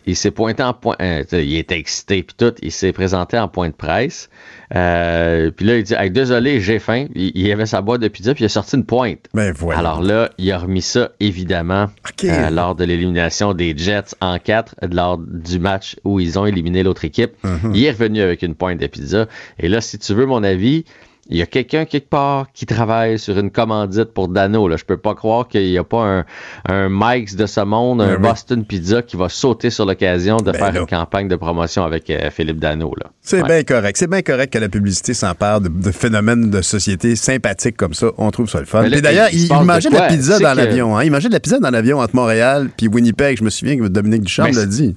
il 0.06 0.16
s'est 0.16 0.30
pointé 0.30 0.62
en 0.62 0.72
point. 0.72 0.96
Euh, 1.00 1.24
il 1.32 1.56
était 1.56 1.78
excité 1.78 2.22
puis 2.22 2.36
tout. 2.36 2.54
Il 2.62 2.72
s'est 2.72 2.92
présenté 2.92 3.38
en 3.38 3.48
point 3.48 3.68
de 3.68 3.74
presse. 3.74 4.30
Euh, 4.74 5.50
puis 5.50 5.66
là, 5.66 5.76
il 5.76 5.82
dit 5.82 5.94
désolé, 6.10 6.60
j'ai 6.60 6.78
faim. 6.78 7.06
Il, 7.14 7.50
avait 7.52 7.66
sa 7.66 7.82
boîte 7.82 8.00
de 8.00 8.08
pizza 8.08 8.34
puis 8.34 8.44
il 8.44 8.46
a 8.46 8.48
sorti 8.48 8.76
une 8.76 8.84
pointe. 8.84 9.26
Ben 9.34 9.52
voilà. 9.52 9.80
Alors 9.80 10.02
là, 10.02 10.30
il 10.38 10.50
a 10.52 10.58
remis 10.58 10.82
ça 10.82 11.10
évidemment 11.20 11.88
euh, 12.24 12.50
lors 12.50 12.74
de 12.74 12.84
l'élimination 12.84 13.52
des 13.52 13.76
Jets 13.76 14.14
en 14.20 14.38
4 14.38 14.76
lors 14.92 15.18
du 15.18 15.58
match 15.58 15.96
où 16.04 16.20
ils 16.20 16.38
ont 16.38 16.46
éliminé 16.46 16.82
l'autre 16.82 17.04
équipe. 17.04 17.32
Mm-hmm. 17.44 17.70
Il 17.74 17.84
est 17.84 17.90
revenu 17.90 18.20
avec 18.20 18.42
une 18.42 18.54
pointe 18.54 18.78
de 18.78 18.86
pizza. 18.86 19.26
Et 19.58 19.68
là, 19.68 19.80
si 19.80 19.98
tu 19.98 20.14
veux 20.14 20.26
mon 20.26 20.42
avis, 20.44 20.84
il 21.28 21.36
y 21.36 21.42
a 21.42 21.46
quelqu'un 21.46 21.84
quelque 21.84 22.08
part 22.08 22.46
qui 22.52 22.66
travaille 22.66 23.18
sur 23.18 23.38
une 23.38 23.50
commandite 23.50 24.12
pour 24.12 24.28
Dano. 24.28 24.68
Là. 24.68 24.76
Je 24.76 24.84
peux 24.84 24.96
pas 24.96 25.14
croire 25.14 25.48
qu'il 25.48 25.68
n'y 25.68 25.78
a 25.78 25.84
pas 25.84 26.04
un, 26.04 26.24
un 26.68 26.88
Mike's 26.88 27.34
de 27.34 27.46
ce 27.46 27.60
monde, 27.60 28.00
un 28.00 28.14
ben 28.14 28.30
Boston 28.30 28.64
Pizza 28.64 29.02
qui 29.02 29.16
va 29.16 29.28
sauter 29.28 29.70
sur 29.70 29.86
l'occasion 29.86 30.36
de 30.36 30.52
ben 30.52 30.58
faire 30.58 30.80
une 30.80 30.86
campagne 30.86 31.28
de 31.28 31.36
promotion 31.36 31.84
avec 31.84 32.08
euh, 32.10 32.30
Philippe 32.30 32.58
Dano. 32.58 32.94
C'est 33.20 33.42
bien 33.42 33.62
correct. 33.64 33.96
C'est 33.96 34.08
bien 34.08 34.22
correct 34.22 34.52
que 34.52 34.58
la 34.58 34.68
publicité 34.68 35.14
s'empare 35.14 35.60
de, 35.60 35.68
de, 35.68 35.90
phénomènes 35.90 36.50
de 36.50 36.62
société 36.62 37.16
sympathiques 37.16 37.76
comme 37.76 37.94
ça. 37.94 38.08
On 38.18 38.30
trouve 38.30 38.48
ça 38.48 38.60
le 38.60 38.66
fun. 38.66 38.84
Et 38.84 39.00
d'ailleurs, 39.00 39.28
il, 39.32 39.48
mangeait 39.52 39.90
de 39.90 39.94
la 39.94 40.06
pizza 40.06 40.38
dans 40.38 40.54
l'avion. 40.54 40.96
Hein? 40.96 41.04
Il 41.04 41.10
mangeait 41.10 41.28
de 41.28 41.34
la 41.34 41.40
pizza 41.40 41.58
dans 41.58 41.70
l'avion 41.70 41.98
entre 41.98 42.14
Montréal 42.14 42.70
puis 42.76 42.88
Winnipeg. 42.88 43.38
Je 43.38 43.44
me 43.44 43.50
souviens 43.50 43.76
que 43.76 43.88
Dominique 43.88 44.22
Duchamp 44.22 44.46
l'a 44.52 44.66
dit. 44.66 44.94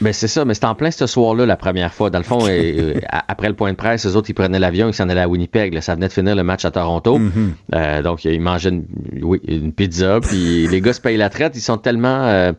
Ben 0.00 0.12
c'est 0.12 0.28
ça, 0.28 0.44
mais 0.44 0.54
c'était 0.54 0.66
en 0.66 0.74
plein 0.74 0.90
ce 0.90 1.06
soir-là 1.06 1.46
la 1.46 1.56
première 1.56 1.92
fois. 1.92 2.10
Dans 2.10 2.18
le 2.18 2.24
fond, 2.24 2.40
euh, 2.48 2.94
après 3.28 3.48
le 3.48 3.54
point 3.54 3.70
de 3.72 3.76
presse, 3.76 4.04
les 4.04 4.16
autres 4.16 4.28
ils 4.28 4.34
prenaient 4.34 4.58
l'avion, 4.58 4.88
ils 4.88 4.94
s'en 4.94 5.08
allaient 5.08 5.22
à 5.22 5.28
Winnipeg. 5.28 5.80
Ça 5.80 5.94
venait 5.94 6.08
de 6.08 6.12
finir 6.12 6.36
le 6.36 6.42
match 6.42 6.64
à 6.64 6.70
Toronto, 6.70 7.18
mm-hmm. 7.18 7.50
euh, 7.74 8.02
donc 8.02 8.24
ils 8.24 8.40
mangeaient 8.40 8.70
une, 8.70 8.86
oui, 9.22 9.40
une 9.48 9.72
pizza. 9.72 10.20
Puis 10.20 10.66
les 10.70 10.80
gars 10.80 10.92
se 10.92 11.00
payent 11.00 11.16
la 11.16 11.30
traite. 11.30 11.56
Ils 11.56 11.60
sont 11.60 11.78
tellement 11.78 12.52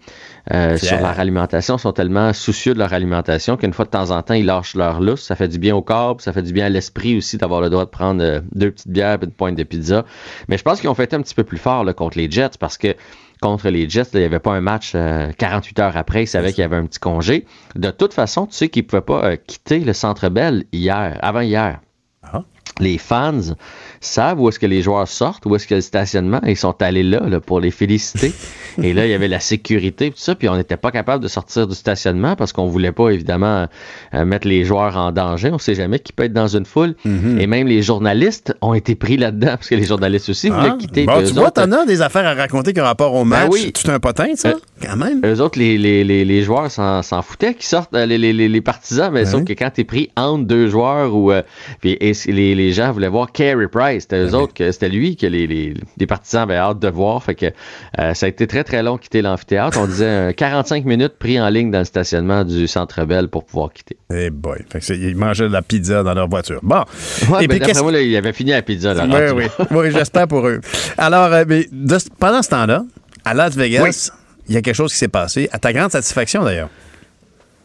euh, 0.53 0.77
sur 0.77 0.99
leur 0.99 1.19
alimentation, 1.19 1.77
sont 1.77 1.93
tellement 1.93 2.33
soucieux 2.33 2.73
de 2.73 2.79
leur 2.79 2.93
alimentation 2.93 3.57
qu'une 3.57 3.73
fois 3.73 3.85
de 3.85 3.91
temps 3.91 4.11
en 4.11 4.21
temps 4.23 4.33
ils 4.33 4.45
lâchent 4.45 4.75
leur 4.75 4.99
lousse. 4.99 5.23
Ça 5.23 5.35
fait 5.35 5.47
du 5.47 5.59
bien 5.59 5.75
au 5.75 5.81
corps, 5.81 6.19
ça 6.19 6.33
fait 6.33 6.41
du 6.41 6.53
bien 6.53 6.65
à 6.65 6.69
l'esprit 6.69 7.17
aussi 7.17 7.37
d'avoir 7.37 7.61
le 7.61 7.69
droit 7.69 7.85
de 7.85 7.89
prendre 7.89 8.41
deux 8.53 8.71
petites 8.71 8.89
bières 8.89 9.19
et 9.21 9.25
une 9.25 9.31
pointe 9.31 9.55
de 9.55 9.63
pizza. 9.63 10.05
Mais 10.47 10.57
je 10.57 10.63
pense 10.63 10.79
qu'ils 10.79 10.89
ont 10.89 10.95
fait 10.95 11.13
un 11.13 11.21
petit 11.21 11.35
peu 11.35 11.43
plus 11.43 11.57
fort 11.57 11.83
là, 11.83 11.93
contre 11.93 12.17
les 12.17 12.31
Jets 12.31 12.57
parce 12.59 12.77
que 12.77 12.95
contre 13.41 13.69
les 13.69 13.89
Jets. 13.89 14.09
il 14.13 14.19
n'y 14.19 14.25
avait 14.25 14.39
pas 14.39 14.53
un 14.53 14.61
match 14.61 14.91
48 14.91 15.79
euh, 15.79 15.83
heures 15.83 15.97
après. 15.97 16.23
Ils 16.23 16.27
savaient 16.27 16.51
qu'il 16.51 16.61
y 16.61 16.65
avait 16.65 16.75
un 16.75 16.85
petit 16.85 16.99
congé. 16.99 17.45
De 17.75 17.91
toute 17.91 18.13
façon, 18.13 18.47
tu 18.47 18.53
sais 18.53 18.69
qu'ils 18.69 18.83
ne 18.83 18.87
pouvaient 18.87 19.01
pas 19.01 19.25
euh, 19.25 19.35
quitter 19.35 19.79
le 19.79 19.93
Centre 19.93 20.29
Bell 20.29 20.65
hier, 20.71 21.17
avant 21.21 21.41
hier. 21.41 21.79
Ah. 22.23 22.43
Les 22.79 22.97
fans 22.97 23.39
savent 23.99 24.39
où 24.39 24.49
est-ce 24.49 24.59
que 24.59 24.65
les 24.65 24.81
joueurs 24.81 25.07
sortent, 25.07 25.45
où 25.45 25.55
est-ce 25.55 25.67
que 25.67 25.75
le 25.75 25.81
stationnement, 25.81 26.39
ils 26.45 26.57
sont 26.57 26.81
allés 26.81 27.03
là, 27.03 27.21
pour 27.39 27.59
les 27.59 27.71
féliciter. 27.71 28.33
et 28.81 28.93
là, 28.93 29.05
il 29.05 29.11
y 29.11 29.13
avait 29.13 29.27
la 29.27 29.39
sécurité, 29.39 30.11
tout 30.11 30.17
ça, 30.17 30.35
puis 30.35 30.49
on 30.49 30.55
n'était 30.55 30.77
pas 30.77 30.91
capable 30.91 31.23
de 31.23 31.27
sortir 31.27 31.67
du 31.67 31.75
stationnement 31.75 32.35
parce 32.35 32.53
qu'on 32.53 32.67
voulait 32.67 32.91
pas, 32.91 33.09
évidemment, 33.09 33.67
euh, 34.13 34.25
mettre 34.25 34.47
les 34.47 34.65
joueurs 34.65 34.97
en 34.97 35.11
danger. 35.11 35.49
On 35.51 35.57
sait 35.57 35.75
jamais 35.75 35.99
qui 35.99 36.13
peut 36.13 36.23
être 36.23 36.33
dans 36.33 36.47
une 36.47 36.65
foule. 36.65 36.95
Mm-hmm. 37.05 37.39
Et 37.39 37.47
même 37.47 37.67
les 37.67 37.81
journalistes 37.81 38.55
ont 38.61 38.73
été 38.73 38.95
pris 38.95 39.17
là-dedans 39.17 39.55
parce 39.55 39.69
que 39.69 39.75
les 39.75 39.85
journalistes 39.85 40.29
aussi 40.29 40.49
voulaient 40.49 40.71
ah. 40.73 40.77
quitter. 40.79 41.05
Bon, 41.05 41.23
tu 41.25 41.33
vois, 41.33 41.51
t'en 41.51 41.71
as 41.71 41.85
des 41.85 42.01
affaires 42.01 42.25
à 42.25 42.33
raconter 42.33 42.73
par 42.73 42.85
rapport 42.85 43.13
au 43.13 43.23
ben 43.23 43.29
match. 43.29 43.49
oui. 43.51 43.71
Tout 43.73 43.89
un 43.91 43.99
potin, 43.99 44.35
ça, 44.35 44.49
euh, 44.49 44.53
quand 44.81 44.95
même. 44.95 45.21
Eux 45.25 45.41
autres, 45.41 45.59
les, 45.59 45.77
les, 45.77 46.03
les, 46.03 46.43
joueurs 46.43 46.71
s'en 46.71 47.21
foutaient 47.21 47.53
qui 47.53 47.65
sortent, 47.65 47.93
euh, 47.95 48.05
les, 48.05 48.17
les, 48.17 48.61
partisans, 48.61 49.11
mais 49.11 49.23
ben 49.23 49.31
sauf 49.31 49.43
que 49.43 49.53
quand 49.53 49.69
t'es 49.73 49.83
pris 49.83 50.09
entre 50.15 50.45
deux 50.45 50.67
joueurs 50.67 51.15
ou 51.15 51.31
puis, 51.81 51.97
et 51.99 52.13
les, 52.27 52.66
gens 52.73 52.91
voulaient 52.91 53.07
voir 53.07 53.31
Carey 53.31 53.67
Price, 53.67 54.03
c'était 54.03 54.23
eux 54.23 54.35
autres 54.35 54.53
que 54.53 54.71
c'était 54.71 54.89
lui 54.89 55.15
que 55.15 55.27
les, 55.27 55.47
les, 55.47 56.07
partisans 56.07 56.43
avaient 56.43 56.57
hâte 56.57 56.79
de 56.79 56.87
voir. 56.87 57.23
Fait 57.23 57.35
que 57.35 57.47
ça 57.95 58.25
a 58.25 58.29
été 58.29 58.47
très 58.47 58.63
très 58.63 58.83
long 58.83 58.97
quitter 58.97 59.21
l'amphithéâtre. 59.21 59.79
On 59.79 59.87
disait 59.87 60.33
45 60.35 60.85
minutes 60.85 61.17
pris 61.19 61.39
en 61.39 61.49
ligne 61.49 61.71
dans 61.71 61.79
le 61.79 61.85
stationnement 61.85 62.43
du 62.43 62.67
Centre 62.67 63.05
Bell 63.05 63.27
pour 63.27 63.45
pouvoir 63.45 63.73
quitter. 63.73 63.97
Eh 64.13 64.29
boy. 64.29 64.59
Fait 64.69 64.79
que 64.79 64.93
ils 64.93 65.15
mangeaient 65.15 65.47
de 65.47 65.53
la 65.53 65.61
pizza 65.61 66.03
dans 66.03 66.13
leur 66.13 66.27
voiture. 66.27 66.59
Bon. 66.63 66.83
Et 67.41 67.47
ben, 67.47 67.59
puis, 67.59 67.73
moi, 67.81 67.91
là, 67.91 68.01
il 68.01 68.15
avait 68.15 68.33
fini 68.33 68.51
la 68.51 68.61
pizza. 68.61 68.93
Là, 68.93 69.05
oui, 69.05 69.49
oui. 69.59 69.65
oui, 69.71 69.91
j'espère 69.91 70.27
pour 70.27 70.47
eux. 70.47 70.61
Alors, 70.97 71.33
euh, 71.33 71.43
mais 71.47 71.67
pendant 72.19 72.41
ce 72.41 72.49
temps-là, 72.49 72.83
à 73.25 73.33
Las 73.33 73.55
Vegas, 73.55 74.11
il 74.47 74.55
y 74.55 74.57
a 74.57 74.61
quelque 74.61 74.75
chose 74.75 74.91
qui 74.91 74.97
s'est 74.97 75.07
passé, 75.07 75.49
à 75.51 75.59
ta 75.59 75.73
grande 75.73 75.91
satisfaction 75.91 76.43
d'ailleurs. 76.43 76.69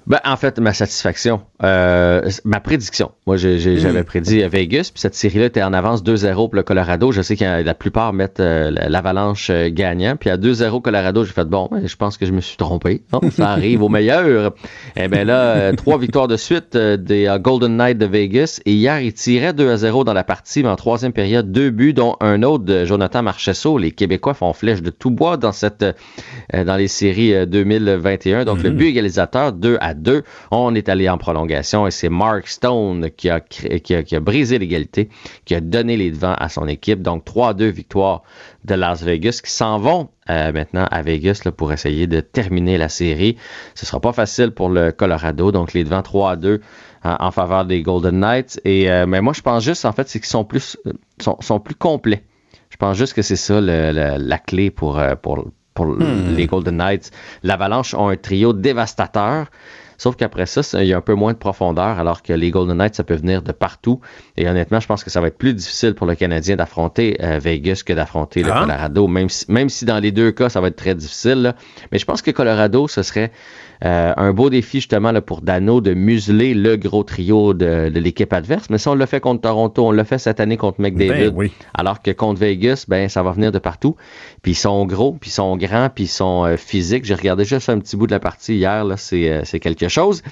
Ben, 0.07 0.19
en 0.25 0.37
fait, 0.37 0.59
ma 0.59 0.73
satisfaction, 0.73 1.43
euh, 1.63 2.29
ma 2.45 2.59
prédiction. 2.59 3.13
Moi, 3.27 3.37
j'avais 3.37 4.01
hmm. 4.01 4.05
prédit 4.05 4.43
Vegas, 4.49 4.91
puis 4.93 5.01
cette 5.01 5.15
série-là 5.15 5.47
était 5.47 5.63
en 5.63 5.73
avance 5.73 6.03
2-0 6.03 6.35
pour 6.35 6.57
le 6.57 6.65
Colorado. 6.65 7.13
Je 7.13 7.23
sais 7.23 7.37
que 7.37 7.63
la 7.63 7.75
plupart 7.75 8.13
mettent 8.13 8.41
euh, 8.41 8.71
l'avalanche 8.71 9.51
euh, 9.51 9.69
gagnant. 9.71 10.17
Puis 10.17 10.29
à 10.29 10.37
2-0 10.37 10.83
Colorado, 10.83 11.25
j'ai 11.25 11.33
fait 11.33 11.45
bon, 11.45 11.71
je 11.85 11.95
pense 11.95 12.19
que 12.19 12.27
je 12.27 12.33
me 12.33 12.41
suis 12.41 12.57
trompé. 12.57 13.03
ça 13.31 13.51
arrive 13.51 13.83
au 13.83 13.89
meilleur. 13.89 14.53
Eh 14.97 15.07
bien 15.07 15.25
là, 15.25 15.73
trois 15.75 15.99
victoires 15.99 16.29
de 16.29 16.37
suite 16.37 16.77
des 16.77 17.33
Golden 17.41 17.77
Knights 17.77 17.99
de 17.99 18.07
Vegas. 18.07 18.61
Et 18.67 18.73
hier, 18.73 19.01
ils 19.01 19.13
tiraient 19.13 19.53
2-0 19.53 20.05
dans 20.05 20.15
la 20.15 20.25
partie, 20.25 20.63
mais 20.63 20.69
en 20.69 20.77
troisième 20.77 21.13
période, 21.13 21.53
deux 21.53 21.71
buts, 21.71 21.95
dont 21.95 22.17
un 22.21 22.43
autre 22.43 22.65
de 22.65 22.85
Jonathan 22.85 23.23
Marchesso. 23.23 23.79
Les 23.79 23.93
Québécois 23.93 24.35
font 24.35 24.53
flèche 24.53 24.83
de 24.83 24.91
tout 24.91 25.11
bois 25.11 25.37
dans 25.37 25.53
cette 25.53 25.85
dans 26.53 26.77
les 26.77 26.89
séries 26.89 27.47
2021. 27.47 28.45
Donc 28.45 28.63
le 28.63 28.71
hmm. 28.71 28.77
but 28.77 28.87
égalisateur 28.87 29.53
2 29.53 29.79
à 29.81 29.92
2. 29.95 30.23
On 30.51 30.75
est 30.75 30.89
allé 30.89 31.09
en 31.09 31.19
prolongation 31.19 31.87
et 31.87 31.91
c'est 31.91 32.09
Mark 32.09 32.49
Stone 32.49 33.11
qui 33.17 33.31
a, 33.31 33.41
qui 33.41 34.17
a, 34.17 34.21
brisé 34.21 34.59
l'égalité, 34.59 35.09
qui 35.45 35.55
a 35.55 35.61
donné 35.61 35.97
les 35.97 36.11
devants 36.11 36.35
à 36.39 36.49
son 36.49 36.67
équipe. 36.69 37.03
Donc 37.03 37.25
3-2 37.25 37.71
victoire 37.71 38.23
de 38.65 38.75
Las 38.75 39.03
Vegas 39.03 39.41
qui 39.43 39.51
s'en 39.51 39.79
vont 39.79 40.09
euh, 40.31 40.53
maintenant 40.53 40.87
à 40.91 41.03
Vegas 41.03 41.43
là, 41.45 41.51
pour 41.51 41.73
essayer 41.73 42.07
de 42.07 42.21
terminer 42.21 42.79
la 42.79 42.89
série. 42.89 43.37
Ce 43.75 43.85
sera 43.87 44.01
pas 44.01 44.13
facile 44.13 44.53
pour 44.53 44.69
le 44.69 44.93
Colorado. 44.93 45.51
Donc 45.51 45.73
les 45.73 45.85
devants 45.85 46.01
3-2 46.01 46.61
en, 47.03 47.31
faveur 47.33 47.65
des 47.65 47.83
Golden 47.83 48.21
Knights. 48.21 48.61
Et 48.65 48.91
euh, 48.91 49.07
mais 49.07 49.21
moi 49.21 49.33
je 49.33 49.43
pense 49.43 49.65
juste 49.65 49.85
en 49.85 49.93
fait 49.93 50.09
c'est 50.09 50.21
qu'ils 50.21 50.29
sont 50.29 50.45
plus 50.45 50.79
euh, 50.87 50.93
sont, 51.19 51.61
plus 51.61 51.75
complets. 51.75 52.23
Je 52.71 52.77
pense 52.77 52.97
juste 52.97 53.15
que 53.15 53.23
c'est 53.23 53.37
ça 53.37 53.61
la 53.61 54.39
clé 54.39 54.71
pour, 54.71 55.01
pour, 55.21 55.45
pour 55.75 55.87
hmm. 55.87 56.35
les 56.37 56.47
Golden 56.47 56.77
Knights. 56.77 57.11
L'Avalanche 57.43 57.95
ont 57.95 58.09
un 58.09 58.17
trio 58.17 58.53
dévastateur. 58.53 59.49
Sauf 59.99 60.17
qu'après 60.17 60.47
ça, 60.47 60.63
il 60.83 60.89
y 60.89 60.93
a 60.93 60.97
un 60.97 61.03
peu 61.03 61.15
moins 61.15 61.33
de 61.33 61.39
profondeur, 61.39 61.99
alors 61.99 62.23
que 62.23 62.33
les 62.33 62.51
Golden 62.51 62.77
Knights, 62.77 62.95
ça 62.95 63.05
peut 63.05 63.15
venir 63.15 63.43
de 63.43 63.53
partout. 63.53 64.01
Et 64.37 64.49
honnêtement, 64.49 64.81
je 64.81 64.87
pense 64.87 65.05
que 65.05 65.11
ça 65.11 65.21
va 65.21 65.29
être 65.29 65.39
plus 65.39 65.55
difficile 65.55 65.95
pour 65.95 66.07
le 66.07 66.15
Canadien 66.15 66.57
d'affronter 66.57 67.17
euh, 67.23 67.39
Vegas 67.39 67.83
que 67.85 67.93
d'affronter 67.93 68.43
le 68.43 68.53
ah. 68.53 68.61
Colorado, 68.61 69.09
même 69.09 69.29
si, 69.29 69.45
même 69.51 69.69
si 69.69 69.85
dans 69.85 69.99
les 69.99 70.13
deux 70.13 70.33
cas, 70.33 70.49
ça 70.49 70.61
va 70.61 70.69
être 70.69 70.77
très 70.77 70.95
difficile. 70.95 71.55
Mais 71.91 71.99
je 71.99 72.05
pense 72.05 72.23
que 72.23 72.31
Colorado, 72.31 72.89
ce 72.89 73.03
serait 73.03 73.33
euh, 73.85 74.13
un 74.17 74.33
beau 74.33 74.49
défi 74.49 74.79
justement 74.79 75.11
là, 75.11 75.21
pour 75.21 75.41
Dano 75.41 75.81
de 75.81 75.95
museler 75.95 76.55
le 76.55 76.77
gros 76.77 77.03
trio 77.03 77.53
de, 77.53 77.91
l'équipe 77.95 78.33
adverse. 78.33 78.71
Mais 78.71 78.79
ça, 78.79 78.93
on 78.93 78.95
l'a 78.95 79.07
fait 79.07 79.21
contre 79.21 79.43
Toronto, 79.43 79.87
on 79.87 79.91
l'a 79.91 80.05
fait 80.05 80.19
cette 80.19 80.41
année 80.41 80.57
contre 80.57 80.81
McDavid. 80.81 81.31
Ben 81.31 81.49
Alors 81.75 82.01
que 82.01 82.11
contre 82.13 82.41
Vegas, 82.41 82.85
ben 82.87 83.09
ça 83.09 83.23
va 83.23 83.33
venir 83.33 83.51
de 83.51 83.59
partout. 83.59 83.97
Puis 84.43 84.53
ils 84.53 84.57
sont 84.57 84.85
gros, 84.87 85.13
puis 85.13 85.31
ils 85.31 85.33
sont 85.33 85.57
grands, 85.57 85.89
puis 85.93 86.05
ils 86.05 86.09
sont 86.09 86.45
euh, 86.45 86.57
physiques. 86.57 87.05
J'ai 87.05 87.15
regardé 87.15 87.45
juste 87.45 87.69
un 87.69 87.79
petit 87.79 87.97
bout 87.97 88.07
de 88.07 88.13
la 88.13 88.21
partie 88.21 88.55
hier, 88.55 88.85
là, 88.85 88.97
c'est, 88.97 89.31
euh, 89.31 89.43
quelque 89.61 89.89
chose. 89.89 90.23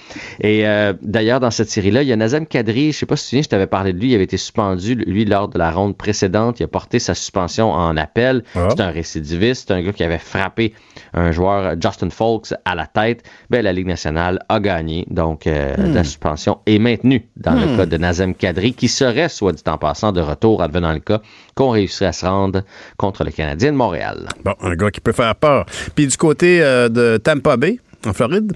Et 0.40 0.64
d'ailleurs, 1.02 1.40
dans 1.40 1.50
cette 1.50 1.70
série-là, 1.70 2.02
il 2.02 2.08
y 2.08 2.12
a 2.12 2.16
Nazem 2.16 2.46
Kadri, 2.46 2.92
je 2.92 2.98
sais 2.98 3.06
pas 3.06 3.16
si 3.16 3.22
tu 3.22 3.26
te 3.26 3.30
souviens, 3.30 3.42
je 3.42 3.48
t'avais 3.48 3.66
parlé 3.66 3.92
de 3.92 3.98
lui, 3.98 4.10
il 4.10 4.14
avait 4.14 4.24
été 4.24 4.36
suspendu, 4.36 4.94
lui, 4.94 5.24
lors 5.24 5.48
de 5.48 5.58
la 5.58 5.70
ronde 5.70 5.96
précédente. 5.96 6.60
Il 6.60 6.64
a 6.64 6.68
porté 6.68 6.98
sa 6.98 7.14
suspension 7.14 7.70
en 7.72 7.96
appel. 7.96 8.42
Ah. 8.54 8.68
C'est 8.70 8.80
un 8.80 8.90
récidiviste, 8.90 9.68
c'est 9.68 9.74
un 9.74 9.82
gars 9.82 9.92
qui 9.92 10.02
avait 10.02 10.18
frappé 10.18 10.74
un 11.12 11.32
joueur, 11.32 11.74
Justin 11.80 12.10
Folks, 12.10 12.54
à 12.64 12.74
la 12.74 12.86
tête 12.86 13.22
ben, 13.48 13.62
la 13.62 13.72
Ligue 13.72 13.86
nationale 13.86 14.38
a 14.48 14.60
gagné. 14.60 15.06
Donc, 15.08 15.46
euh, 15.46 15.76
hmm. 15.76 15.94
la 15.94 16.04
suspension 16.04 16.58
est 16.66 16.78
maintenue 16.78 17.26
dans 17.36 17.54
le 17.54 17.66
hmm. 17.66 17.76
cas 17.76 17.86
de 17.86 17.96
Nazem 17.96 18.34
Kadri, 18.34 18.74
qui 18.74 18.88
serait, 18.88 19.28
soit 19.28 19.52
dit 19.52 19.62
en 19.66 19.78
passant, 19.78 20.12
de 20.12 20.20
retour 20.20 20.62
advenant 20.62 20.92
le 20.92 21.00
cas 21.00 21.20
qu'on 21.54 21.70
réussirait 21.70 22.10
à 22.10 22.12
se 22.12 22.26
rendre 22.26 22.62
contre 22.96 23.24
le 23.24 23.30
Canadien 23.30 23.72
de 23.72 23.76
Montréal. 23.76 24.28
Bon, 24.44 24.54
un 24.60 24.74
gars 24.74 24.90
qui 24.90 25.00
peut 25.00 25.12
faire 25.12 25.34
peur. 25.34 25.66
Puis 25.94 26.06
du 26.06 26.16
côté 26.16 26.62
euh, 26.62 26.88
de 26.88 27.18
Tampa 27.22 27.56
Bay, 27.56 27.78
en 28.06 28.12
Floride? 28.12 28.52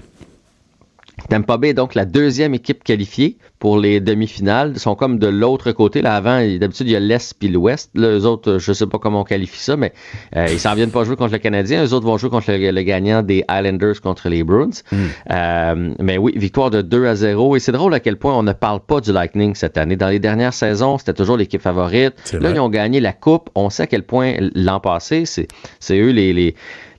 Tampa 1.29 1.57
Bay 1.57 1.69
est 1.69 1.73
donc 1.73 1.95
la 1.95 2.05
deuxième 2.05 2.53
équipe 2.53 2.83
qualifiée 2.83 3.37
pour 3.59 3.77
les 3.77 3.99
demi-finales. 3.99 4.73
Ils 4.75 4.79
sont 4.79 4.95
comme 4.95 5.17
de 5.17 5.27
l'autre 5.27 5.71
côté. 5.71 6.01
Là, 6.01 6.15
avant, 6.15 6.39
d'habitude, 6.39 6.87
il 6.87 6.91
y 6.91 6.95
a 6.95 6.99
l'Est 6.99 7.33
puis 7.39 7.47
l'Ouest. 7.47 7.89
Les 7.95 8.25
autres, 8.25 8.57
je 8.59 8.73
sais 8.73 8.85
pas 8.85 8.99
comment 8.99 9.21
on 9.21 9.23
qualifie 9.23 9.59
ça, 9.59 9.77
mais 9.77 9.93
euh, 10.35 10.47
ils 10.51 10.59
s'en 10.59 10.75
viennent 10.75 10.91
pas 10.91 11.03
jouer 11.03 11.15
contre 11.15 11.31
le 11.31 11.39
Canadien. 11.39 11.81
Les 11.81 11.93
autres 11.93 12.05
vont 12.05 12.17
jouer 12.17 12.29
contre 12.29 12.51
le, 12.51 12.81
gagnant 12.81 13.23
des 13.23 13.43
Islanders 13.49 14.01
contre 14.01 14.29
les 14.29 14.43
Bruins. 14.43 14.69
Hmm. 14.91 15.05
Euh, 15.31 15.93
mais 15.99 16.17
oui, 16.17 16.33
victoire 16.35 16.69
de 16.69 16.81
2 16.81 17.07
à 17.07 17.15
0. 17.15 17.55
Et 17.55 17.59
c'est 17.59 17.71
drôle 17.71 17.93
à 17.93 17.99
quel 17.99 18.17
point 18.17 18.37
on 18.37 18.43
ne 18.43 18.53
parle 18.53 18.81
pas 18.81 19.01
du 19.01 19.11
Lightning 19.11 19.55
cette 19.55 19.77
année. 19.77 19.95
Dans 19.95 20.09
les 20.09 20.19
dernières 20.19 20.53
saisons, 20.53 20.97
c'était 20.97 21.13
toujours 21.13 21.37
l'équipe 21.37 21.61
favorite. 21.61 22.13
Là, 22.33 22.51
ils 22.51 22.59
ont 22.59 22.69
gagné 22.69 22.99
la 22.99 23.13
Coupe. 23.13 23.49
On 23.55 23.69
sait 23.69 23.83
à 23.83 23.87
quel 23.87 24.03
point 24.03 24.33
l'an 24.53 24.79
passé, 24.79 25.23
c'est 25.25 25.47
eux 25.91 26.11
les, 26.11 26.33
les 26.33 26.55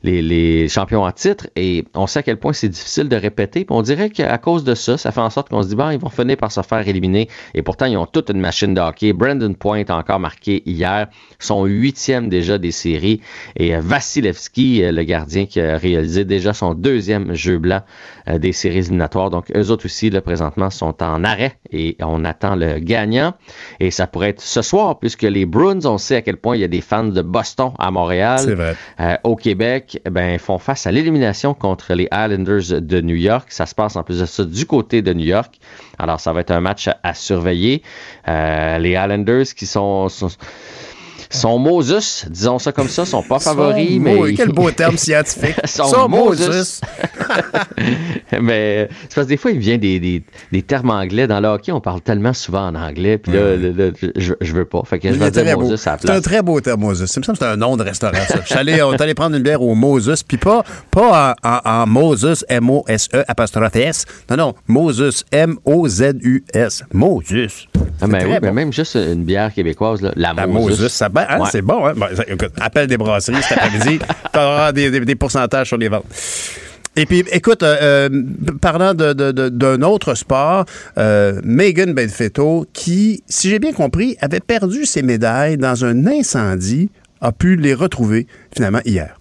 les, 0.07 0.69
champions 0.69 1.03
en 1.03 1.13
titre 1.13 1.49
et 1.57 1.85
on 1.95 2.07
sait 2.07 2.21
à 2.21 2.23
quel 2.23 2.39
point 2.39 2.53
c'est 2.53 2.69
difficile 2.69 3.09
de 3.09 3.17
répéter. 3.17 3.67
On 3.71 3.83
dirait 3.83 4.11
qu'à 4.11 4.39
cause 4.39 4.65
de 4.65 4.75
ça, 4.75 4.99
ça 4.99 5.13
fait 5.13 5.21
en 5.21 5.31
sorte 5.31 5.49
qu'on 5.49 5.63
se 5.63 5.69
dit, 5.69 5.77
bon, 5.77 5.91
ils 5.91 5.99
vont 5.99 6.09
finir 6.09 6.37
par 6.37 6.53
se 6.53 6.61
faire 6.63 6.87
éliminer. 6.87 7.29
Et 7.55 7.63
pourtant, 7.63 7.87
ils 7.87 7.97
ont 7.97 8.07
toute 8.07 8.31
une 8.31 8.41
machine 8.41 8.75
de 8.75 8.81
hockey. 8.81 9.13
Brandon 9.13 9.53
Point 9.55 9.85
a 9.89 9.97
encore 9.97 10.21
marqué 10.21 10.63
hier 10.67 11.09
son 11.39 11.65
huitième 11.65 12.29
déjà 12.29 12.59
des 12.59 12.73
séries. 12.73 13.21
Et 13.57 13.75
euh, 13.75 13.81
Vasilevski, 13.81 14.83
euh, 14.83 14.93
le 14.93 15.03
gardien 15.03 15.47
qui 15.47 15.61
a 15.61 15.77
réalisé 15.77 16.25
déjà 16.25 16.53
son 16.53 16.75
deuxième 16.75 17.35
jeu 17.35 17.59
blanc 17.59 17.83
des 18.27 18.53
séries 18.53 18.79
éliminatoires. 18.79 19.31
Donc, 19.31 19.51
eux 19.55 19.71
autres 19.71 19.87
aussi, 19.87 20.11
là, 20.11 20.21
présentement, 20.21 20.71
sont 20.71 21.03
en 21.03 21.25
arrêt 21.25 21.59
et 21.71 21.97
on 22.01 22.25
attend 22.25 22.57
le 22.57 22.79
gagnant. 22.79 23.35
Et 23.81 23.91
ça 23.91 24.07
pourrait 24.07 24.31
être 24.31 24.41
ce 24.41 24.63
soir, 24.63 24.99
puisque 24.99 25.23
les 25.23 25.47
Bruins, 25.47 25.85
on 25.85 25.99
sait 25.99 26.17
à 26.17 26.23
quel 26.23 26.37
point 26.37 26.57
il 26.57 26.61
y 26.61 26.65
a 26.65 26.69
des 26.69 26.81
fans 26.81 27.05
de 27.05 27.23
Boston 27.23 27.73
à 27.79 27.91
Montréal, 27.91 28.75
au 29.25 29.37
Québec, 29.37 30.01
eh 30.05 30.11
ben, 30.11 30.39
font 30.39 30.59
face 30.59 30.87
à 30.87 30.93
l'élimination 30.93 31.55
contre 31.55 31.95
les 31.95 32.09
Islanders 32.13 32.81
de 32.81 33.01
New 33.01 33.17
York. 33.17 33.47
Ça 33.51 33.67
se 33.67 33.75
passe 33.75 33.97
en 33.97 34.03
plus 34.03 34.21
de 34.21 34.27
ça 34.27 34.45
du 34.45 34.67
côté 34.67 35.03
de 35.03 35.13
New 35.13 35.27
York. 35.27 35.59
Alors, 35.99 36.21
ça 36.21 36.33
va 36.33 36.41
être 36.41 36.51
un 36.51 36.61
match 36.61 36.89
à, 37.03 37.15
surveiller. 37.15 37.83
Euh, 38.29 38.79
les 38.79 38.91
Islanders 38.93 39.47
qui 39.57 39.67
sont 39.67 40.09
son 41.31 41.59
Moses, 41.59 42.27
disons 42.31 42.59
ça 42.59 42.73
comme 42.73 42.89
ça, 42.89 43.05
sont 43.05 43.23
pas 43.23 43.39
favoris. 43.39 43.99
mais... 44.01 44.35
Quel 44.35 44.53
beau 44.53 44.71
terme 44.71 44.97
scientifique. 44.97 45.57
son, 45.65 46.09
Moses. 46.09 46.81
mais 48.41 48.89
c'est 49.03 49.15
parce 49.15 49.27
que 49.27 49.31
des 49.31 49.37
fois, 49.37 49.51
il 49.51 49.59
vient 49.59 49.79
des, 49.79 50.01
des, 50.01 50.23
des, 50.53 50.63
termes 50.63 50.91
anglais. 50.91 51.27
Dans 51.27 51.41
le 51.41 51.49
hockey, 51.49 51.73
on 51.73 51.81
parle 51.81 52.01
tellement 52.01 52.33
souvent 52.33 52.69
en 52.69 52.75
anglais. 52.75 53.19
Puis 53.19 53.33
là, 53.33 53.57
je, 54.17 54.35
je, 54.41 54.53
veux 54.53 54.65
pas. 54.65 54.83
Fait 54.85 54.99
que 54.99 55.13
je 55.13 55.19
vais 55.19 55.31
dire 55.31 55.59
Moses 55.59 55.87
à 55.87 55.93
la 55.93 55.97
place. 55.97 56.13
C'est 56.13 56.19
un 56.19 56.21
très 56.21 56.43
beau 56.43 56.61
terme, 56.61 56.81
Moses. 56.81 57.07
C'est 57.07 57.25
c'est 57.35 57.45
un 57.45 57.57
nom 57.57 57.77
de 57.77 57.83
restaurant, 57.83 58.19
ça. 58.29 58.41
Je 58.43 58.47
suis 58.47 58.55
allé, 58.55 58.83
on 58.83 58.93
est 58.93 59.01
allé 59.01 59.15
prendre 59.15 59.37
une 59.37 59.43
bière 59.43 59.63
au 59.63 59.75
Moses, 59.75 60.23
puis 60.23 60.37
pas, 60.37 60.65
pas 60.91 61.35
en, 61.43 61.61
en, 61.65 61.87
Moses, 61.87 62.45
M-O-S-E, 62.49 63.25
apostrophe 63.29 63.77
S. 63.77 64.05
Non, 64.31 64.37
non, 64.37 64.55
Moses, 64.69 65.25
M-O-Z-U-S. 65.33 66.85
Moses. 66.93 67.69
Ah, 68.01 68.07
ben 68.07 68.27
oui, 68.27 68.37
mais 68.43 68.53
même 68.53 68.73
juste 68.73 68.95
une 68.95 69.25
bière 69.25 69.53
québécoise, 69.53 70.03
là, 70.03 70.13
la, 70.17 70.33
la 70.35 70.47
Moses. 70.47 70.87
ça, 70.89 71.09
hein, 71.17 71.45
c'est 71.51 71.63
bon. 71.63 71.87
Hein? 71.87 71.95
écoute, 72.27 72.53
appelle 72.61 72.87
des 72.87 72.97
brasseries 72.97 73.43
cet 73.43 73.59
après-midi, 73.59 73.99
tu 74.33 74.39
auras 74.39 74.73
des, 74.73 74.91
des, 74.91 75.15
pourcentages 75.15 75.69
sur 75.69 75.77
les 75.77 75.89
ventes. 75.89 76.05
Et 76.99 77.05
puis, 77.05 77.25
écoute, 77.31 77.63
euh, 77.63 78.09
euh 78.11 78.23
parlant 78.61 78.95
d'un 78.95 79.13
de, 79.13 79.31
de, 79.31 79.85
autre 79.85 80.15
sport, 80.15 80.65
euh, 80.97 81.41
Megan 81.45 81.93
Benfetto, 81.93 82.67
qui, 82.73 83.23
si 83.29 83.51
j'ai 83.51 83.59
bien 83.59 83.73
compris, 83.73 84.17
avait 84.21 84.41
perdu 84.41 84.87
ses 84.87 85.03
médailles 85.03 85.59
dans 85.59 85.85
un 85.85 86.07
incendie, 86.07 86.91
a 87.21 87.33
pu 87.33 87.57
les 87.57 87.75
retrouver 87.75 88.27
finalement 88.55 88.81
hier. 88.87 89.19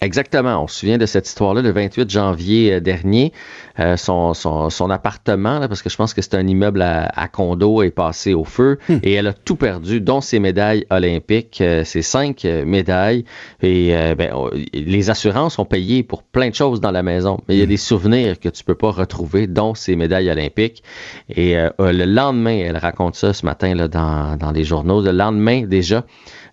Exactement. 0.00 0.62
On 0.62 0.68
se 0.68 0.78
souvient 0.78 0.98
de 0.98 1.06
cette 1.06 1.26
histoire-là 1.26 1.60
le 1.62 1.72
28 1.72 2.08
janvier 2.08 2.80
dernier. 2.80 3.32
Euh, 3.80 3.96
son, 3.96 4.34
son, 4.34 4.70
son, 4.70 4.90
appartement, 4.90 5.58
là, 5.58 5.68
parce 5.68 5.82
que 5.82 5.90
je 5.90 5.96
pense 5.96 6.14
que 6.14 6.22
c'est 6.22 6.34
un 6.34 6.46
immeuble 6.46 6.82
à, 6.82 7.28
condo, 7.28 7.82
est 7.82 7.90
passé 7.90 8.34
au 8.34 8.44
feu 8.44 8.78
hmm. 8.88 8.96
et 9.02 9.12
elle 9.12 9.28
a 9.28 9.32
tout 9.32 9.56
perdu, 9.56 10.00
dont 10.00 10.20
ses 10.20 10.40
médailles 10.40 10.86
olympiques, 10.90 11.60
euh, 11.60 11.84
ses 11.84 12.02
cinq 12.02 12.44
médailles. 12.44 13.24
Et 13.62 13.92
ben, 14.16 14.32
les 14.72 15.10
assurances 15.10 15.58
ont 15.58 15.64
payé 15.64 16.02
pour 16.02 16.22
plein 16.22 16.50
de 16.50 16.54
choses 16.54 16.80
dans 16.80 16.90
la 16.90 17.02
maison, 17.02 17.40
mais 17.48 17.56
il 17.56 17.58
y 17.58 17.62
a 17.62 17.66
hmm. 17.66 17.68
des 17.68 17.76
souvenirs 17.76 18.40
que 18.40 18.48
tu 18.48 18.64
peux 18.64 18.74
pas 18.74 18.90
retrouver, 18.90 19.46
dont 19.46 19.74
ses 19.74 19.96
médailles 19.96 20.30
olympiques. 20.30 20.82
Et 21.28 21.54
le 21.78 22.04
lendemain, 22.04 22.58
elle 22.64 22.76
raconte 22.76 23.14
ça 23.14 23.32
ce 23.32 23.44
matin 23.44 23.74
là, 23.74 23.88
dans, 23.88 24.36
dans 24.36 24.50
les 24.50 24.64
journaux, 24.64 25.02
le 25.02 25.12
lendemain 25.12 25.62
déjà, 25.66 26.04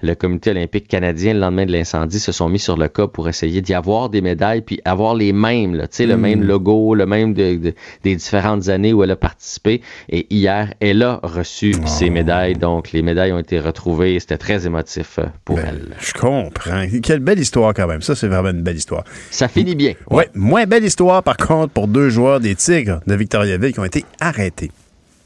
le 0.05 0.15
comité 0.15 0.51
olympique 0.51 0.87
canadien, 0.87 1.33
le 1.33 1.39
lendemain 1.39 1.65
de 1.65 1.71
l'incendie, 1.71 2.19
se 2.19 2.31
sont 2.31 2.49
mis 2.49 2.59
sur 2.59 2.77
le 2.77 2.87
cas 2.87 3.07
pour 3.07 3.27
essayer 3.27 3.61
d'y 3.61 3.73
avoir 3.73 4.09
des 4.09 4.21
médailles, 4.21 4.61
puis 4.61 4.79
avoir 4.85 5.15
les 5.15 5.33
mêmes, 5.33 5.75
là, 5.75 5.87
le 5.99 6.17
même 6.17 6.41
hmm. 6.41 6.47
logo, 6.47 6.95
le 6.95 7.05
même 7.05 7.33
des 7.33 7.73
différentes 8.03 8.69
années 8.69 8.93
où 8.93 9.03
elle 9.03 9.11
a 9.11 9.15
participé. 9.15 9.81
Et 10.09 10.27
hier, 10.33 10.73
elle 10.79 11.03
a 11.03 11.19
reçu 11.23 11.75
oh. 11.77 11.87
ses 11.87 12.09
médailles. 12.09 12.55
Donc, 12.55 12.91
les 12.91 13.01
médailles 13.01 13.33
ont 13.33 13.39
été 13.39 13.59
retrouvées. 13.59 14.19
C'était 14.19 14.37
très 14.37 14.65
émotif 14.65 15.19
euh, 15.19 15.25
pour 15.43 15.57
ben, 15.57 15.65
elle. 15.69 15.95
Je 15.99 16.13
comprends. 16.13 16.85
Quelle 17.01 17.19
belle 17.19 17.39
histoire 17.39 17.73
quand 17.73 17.87
même. 17.87 18.01
Ça, 18.01 18.15
c'est 18.15 18.27
vraiment 18.27 18.49
une 18.49 18.61
belle 18.61 18.77
histoire. 18.77 19.03
Ça 19.31 19.47
finit 19.47 19.75
bien. 19.75 19.93
Oui, 20.09 20.17
ouais. 20.17 20.29
moins 20.35 20.65
belle 20.65 20.83
histoire, 20.83 21.23
par 21.23 21.37
contre, 21.37 21.73
pour 21.73 21.87
deux 21.87 22.09
joueurs 22.09 22.39
des 22.39 22.55
Tigres 22.55 22.99
de 23.07 23.15
Victoriaville 23.15 23.73
qui 23.73 23.79
ont 23.79 23.85
été 23.85 24.05
arrêtés. 24.19 24.71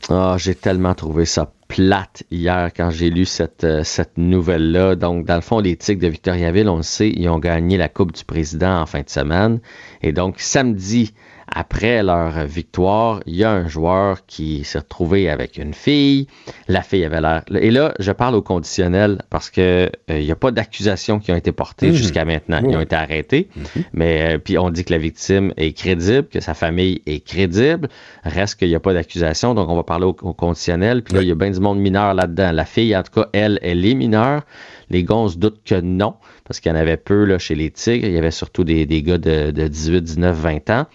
Ah, 0.09 0.35
j'ai 0.37 0.55
tellement 0.55 0.93
trouvé 0.93 1.25
ça 1.25 1.51
plate 1.69 2.23
hier 2.31 2.71
quand 2.75 2.89
j'ai 2.89 3.09
lu 3.09 3.23
cette, 3.23 3.63
euh, 3.63 3.83
cette 3.83 4.17
nouvelle-là. 4.17 4.95
Donc, 4.95 5.25
dans 5.25 5.35
le 5.35 5.41
fond, 5.41 5.59
les 5.59 5.77
Tigres 5.77 6.01
de 6.01 6.07
Victoriaville, 6.07 6.67
on 6.67 6.77
le 6.77 6.83
sait, 6.83 7.09
ils 7.15 7.29
ont 7.29 7.39
gagné 7.39 7.77
la 7.77 7.87
Coupe 7.87 8.11
du 8.11 8.25
Président 8.25 8.81
en 8.81 8.85
fin 8.85 9.01
de 9.01 9.09
semaine. 9.09 9.61
Et 10.01 10.11
donc, 10.11 10.39
samedi, 10.39 11.13
après 11.51 12.03
leur 12.03 12.45
victoire, 12.45 13.21
il 13.25 13.35
y 13.35 13.43
a 13.43 13.51
un 13.51 13.67
joueur 13.67 14.25
qui 14.25 14.63
s'est 14.63 14.79
retrouvé 14.79 15.29
avec 15.29 15.57
une 15.57 15.73
fille. 15.73 16.27
La 16.67 16.81
fille 16.81 17.03
avait 17.05 17.21
l'air. 17.21 17.43
Et 17.53 17.71
là, 17.71 17.93
je 17.99 18.11
parle 18.11 18.35
au 18.35 18.41
conditionnel 18.41 19.21
parce 19.29 19.49
que 19.49 19.61
euh, 19.61 20.19
il 20.19 20.25
n'y 20.25 20.31
a 20.31 20.35
pas 20.35 20.51
d'accusations 20.51 21.19
qui 21.19 21.31
ont 21.31 21.35
été 21.35 21.51
portées 21.51 21.89
mhm. 21.89 21.95
jusqu'à 21.95 22.25
maintenant. 22.25 22.61
Ils 22.67 22.75
ont 22.75 22.81
été 22.81 22.95
arrêtés. 22.95 23.49
Mhm. 23.55 23.83
Mais 23.93 24.35
euh, 24.35 24.37
puis 24.37 24.57
on 24.57 24.69
dit 24.69 24.83
que 24.83 24.93
la 24.93 24.99
victime 24.99 25.53
est 25.57 25.73
crédible, 25.73 26.27
que 26.27 26.39
sa 26.39 26.53
famille 26.53 27.01
est 27.05 27.25
crédible. 27.25 27.89
Reste 28.23 28.59
qu'il 28.59 28.69
n'y 28.69 28.75
a 28.75 28.79
pas 28.79 28.93
d'accusation, 28.93 29.53
donc 29.53 29.69
on 29.69 29.75
va 29.75 29.83
parler 29.83 30.05
au, 30.05 30.13
conditionnel. 30.13 31.03
Puis 31.03 31.15
là, 31.15 31.21
il 31.21 31.27
y 31.27 31.31
a 31.31 31.35
bien 31.35 31.51
du 31.51 31.59
monde 31.59 31.79
mineur 31.79 32.13
là-dedans. 32.13 32.51
La 32.51 32.65
fille, 32.65 32.95
en 32.95 33.03
tout 33.03 33.21
cas, 33.21 33.29
elle, 33.33 33.59
elle 33.61 33.85
est 33.85 33.95
mineure. 33.95 34.43
Les 34.89 35.03
gars, 35.03 35.15
on 35.15 35.27
se 35.27 35.37
doute 35.37 35.61
que 35.65 35.79
non, 35.79 36.15
parce 36.45 36.59
qu'il 36.59 36.71
y 36.71 36.75
en 36.75 36.77
avait 36.77 36.97
peu 36.97 37.23
là, 37.25 37.37
chez 37.37 37.55
les 37.55 37.71
Tigres. 37.71 38.07
Il 38.07 38.13
y 38.13 38.17
avait 38.17 38.31
surtout 38.31 38.63
des, 38.63 38.85
des 38.85 39.03
gars 39.03 39.17
de, 39.17 39.51
de 39.51 39.67
18, 39.67 40.01
19, 40.01 40.35
20 40.35 40.69
ans. 40.69 40.85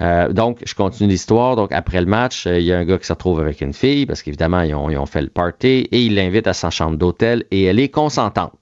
Euh, 0.00 0.32
donc, 0.32 0.60
je 0.64 0.74
continue 0.74 1.08
l'histoire. 1.08 1.56
Donc, 1.56 1.72
après 1.72 2.00
le 2.00 2.06
match, 2.06 2.46
euh, 2.46 2.58
il 2.58 2.66
y 2.66 2.72
a 2.72 2.78
un 2.78 2.84
gars 2.84 2.98
qui 2.98 3.06
se 3.06 3.12
retrouve 3.12 3.40
avec 3.40 3.60
une 3.60 3.72
fille, 3.72 4.06
parce 4.06 4.22
qu'évidemment, 4.22 4.62
ils 4.62 4.74
ont, 4.74 4.90
ils 4.90 4.98
ont 4.98 5.06
fait 5.06 5.22
le 5.22 5.28
party, 5.28 5.88
et 5.90 6.02
il 6.02 6.14
l'invite 6.14 6.46
à 6.46 6.52
sa 6.52 6.70
chambre 6.70 6.96
d'hôtel, 6.96 7.44
et 7.50 7.64
elle 7.64 7.80
est 7.80 7.88
consentante. 7.88 8.59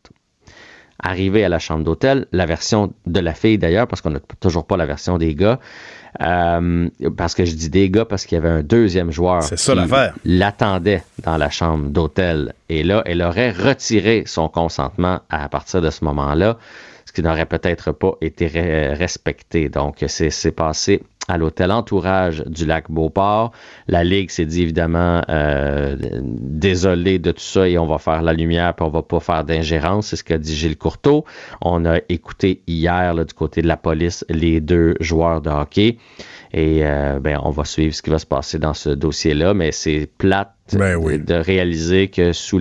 Arrivé 1.00 1.44
à 1.44 1.48
la 1.48 1.58
chambre 1.58 1.84
d'hôtel, 1.84 2.26
la 2.32 2.44
version 2.44 2.92
de 3.06 3.20
la 3.20 3.32
fille 3.32 3.56
d'ailleurs, 3.56 3.86
parce 3.86 4.02
qu'on 4.02 4.10
n'a 4.10 4.20
toujours 4.40 4.66
pas 4.66 4.76
la 4.76 4.86
version 4.86 5.16
des 5.16 5.34
gars, 5.34 5.60
euh, 6.20 6.88
parce 7.16 7.34
que 7.34 7.44
je 7.44 7.54
dis 7.54 7.70
des 7.70 7.88
gars 7.90 8.04
parce 8.04 8.26
qu'il 8.26 8.36
y 8.36 8.38
avait 8.38 8.48
un 8.48 8.62
deuxième 8.62 9.12
joueur 9.12 9.42
qui 9.44 9.56
l'attendait 10.24 11.04
dans 11.22 11.36
la 11.36 11.50
chambre 11.50 11.88
d'hôtel. 11.90 12.54
Et 12.68 12.82
là, 12.82 13.02
elle 13.06 13.22
aurait 13.22 13.52
retiré 13.52 14.24
son 14.26 14.48
consentement 14.48 15.20
à 15.30 15.48
partir 15.48 15.80
de 15.82 15.90
ce 15.90 16.04
moment-là, 16.04 16.58
ce 17.06 17.12
qui 17.12 17.22
n'aurait 17.22 17.46
peut-être 17.46 17.92
pas 17.92 18.12
été 18.20 18.48
respecté. 18.94 19.68
Donc, 19.68 20.04
c'est 20.08 20.52
passé 20.52 21.02
à 21.28 21.38
l'hôtel 21.38 21.70
Entourage 21.70 22.42
du 22.46 22.66
lac 22.66 22.90
Beauport. 22.90 23.52
La 23.86 24.02
Ligue 24.02 24.30
s'est 24.30 24.46
dit 24.46 24.62
évidemment 24.62 25.22
euh, 25.28 25.96
désolé 26.22 27.18
de 27.18 27.30
tout 27.30 27.40
ça 27.40 27.68
et 27.68 27.78
on 27.78 27.86
va 27.86 27.98
faire 27.98 28.22
la 28.22 28.32
lumière 28.32 28.74
puis 28.74 28.84
on 28.84 28.90
va 28.90 29.02
pas 29.02 29.20
faire 29.20 29.44
d'ingérence. 29.44 30.08
C'est 30.08 30.16
ce 30.16 30.24
qu'a 30.24 30.38
dit 30.38 30.54
Gilles 30.54 30.78
Courteau. 30.78 31.24
On 31.60 31.84
a 31.84 31.98
écouté 32.08 32.62
hier 32.66 33.14
là, 33.14 33.24
du 33.24 33.34
côté 33.34 33.62
de 33.62 33.68
la 33.68 33.76
police 33.76 34.24
les 34.28 34.60
deux 34.60 34.94
joueurs 35.00 35.40
de 35.42 35.50
hockey 35.50 35.98
et 36.52 36.80
euh, 36.82 37.18
ben, 37.20 37.38
on 37.42 37.50
va 37.50 37.64
suivre 37.64 37.94
ce 37.94 38.02
qui 38.02 38.10
va 38.10 38.18
se 38.18 38.26
passer 38.26 38.58
dans 38.58 38.72
ce 38.72 38.88
dossier-là, 38.88 39.52
mais 39.52 39.70
c'est 39.70 40.08
plate 40.18 40.54
ben 40.72 40.98
de, 40.98 41.34
réaliser 41.34 42.08
que 42.08 42.32
sous 42.32 42.58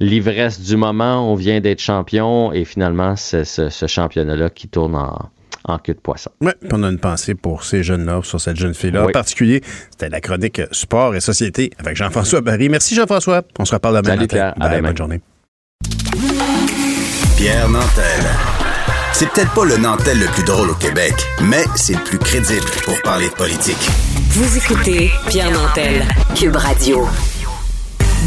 l'ivresse 0.00 0.60
du 0.60 0.76
moment, 0.76 1.30
on 1.30 1.34
vient 1.34 1.60
d'être 1.60 1.80
champion 1.80 2.52
et 2.52 2.64
finalement, 2.64 3.16
c'est 3.16 3.44
ce 3.44 3.86
championnat-là 3.86 4.50
qui 4.50 4.68
tourne 4.68 4.94
en, 4.94 5.30
en 5.64 5.78
queue 5.78 5.94
de 5.94 6.00
poisson. 6.00 6.30
Oui, 6.40 6.52
on 6.72 6.82
a 6.82 6.88
une 6.88 6.98
pensée 6.98 7.34
pour 7.34 7.64
ces 7.64 7.82
jeunes-là, 7.82 8.20
sur 8.22 8.40
cette 8.40 8.56
jeune 8.56 8.74
fille-là. 8.74 9.06
En 9.06 9.10
particulier, 9.10 9.62
c'était 9.90 10.08
la 10.08 10.20
chronique 10.20 10.60
Sport 10.72 11.14
et 11.14 11.20
Société 11.20 11.70
avec 11.78 11.96
Jean-François 11.96 12.40
Barry. 12.40 12.68
Merci 12.68 12.94
Jean-François. 12.94 13.42
On 13.58 13.64
se 13.64 13.74
reparle 13.74 14.02
demain. 14.02 14.14
Salut 14.16 14.28
Pierre. 14.28 14.54
À 14.60 14.68
demain. 14.68 14.88
Bonne 14.88 14.96
journée. 14.96 15.20
Pierre 17.36 17.68
Nantel. 17.68 18.24
C'est 19.12 19.28
peut-être 19.30 19.52
pas 19.52 19.64
le 19.64 19.76
Nantel 19.78 20.18
le 20.20 20.26
plus 20.26 20.44
drôle 20.44 20.70
au 20.70 20.74
Québec, 20.74 21.14
mais 21.42 21.64
c'est 21.74 21.94
le 21.94 22.04
plus 22.04 22.18
crédible 22.18 22.66
pour 22.84 23.00
parler 23.02 23.28
de 23.28 23.34
politique. 23.34 23.88
Vous 24.30 24.56
écoutez 24.56 25.10
Pierre 25.28 25.50
Nantel, 25.50 26.04
Cube 26.36 26.56
Radio. 26.56 27.08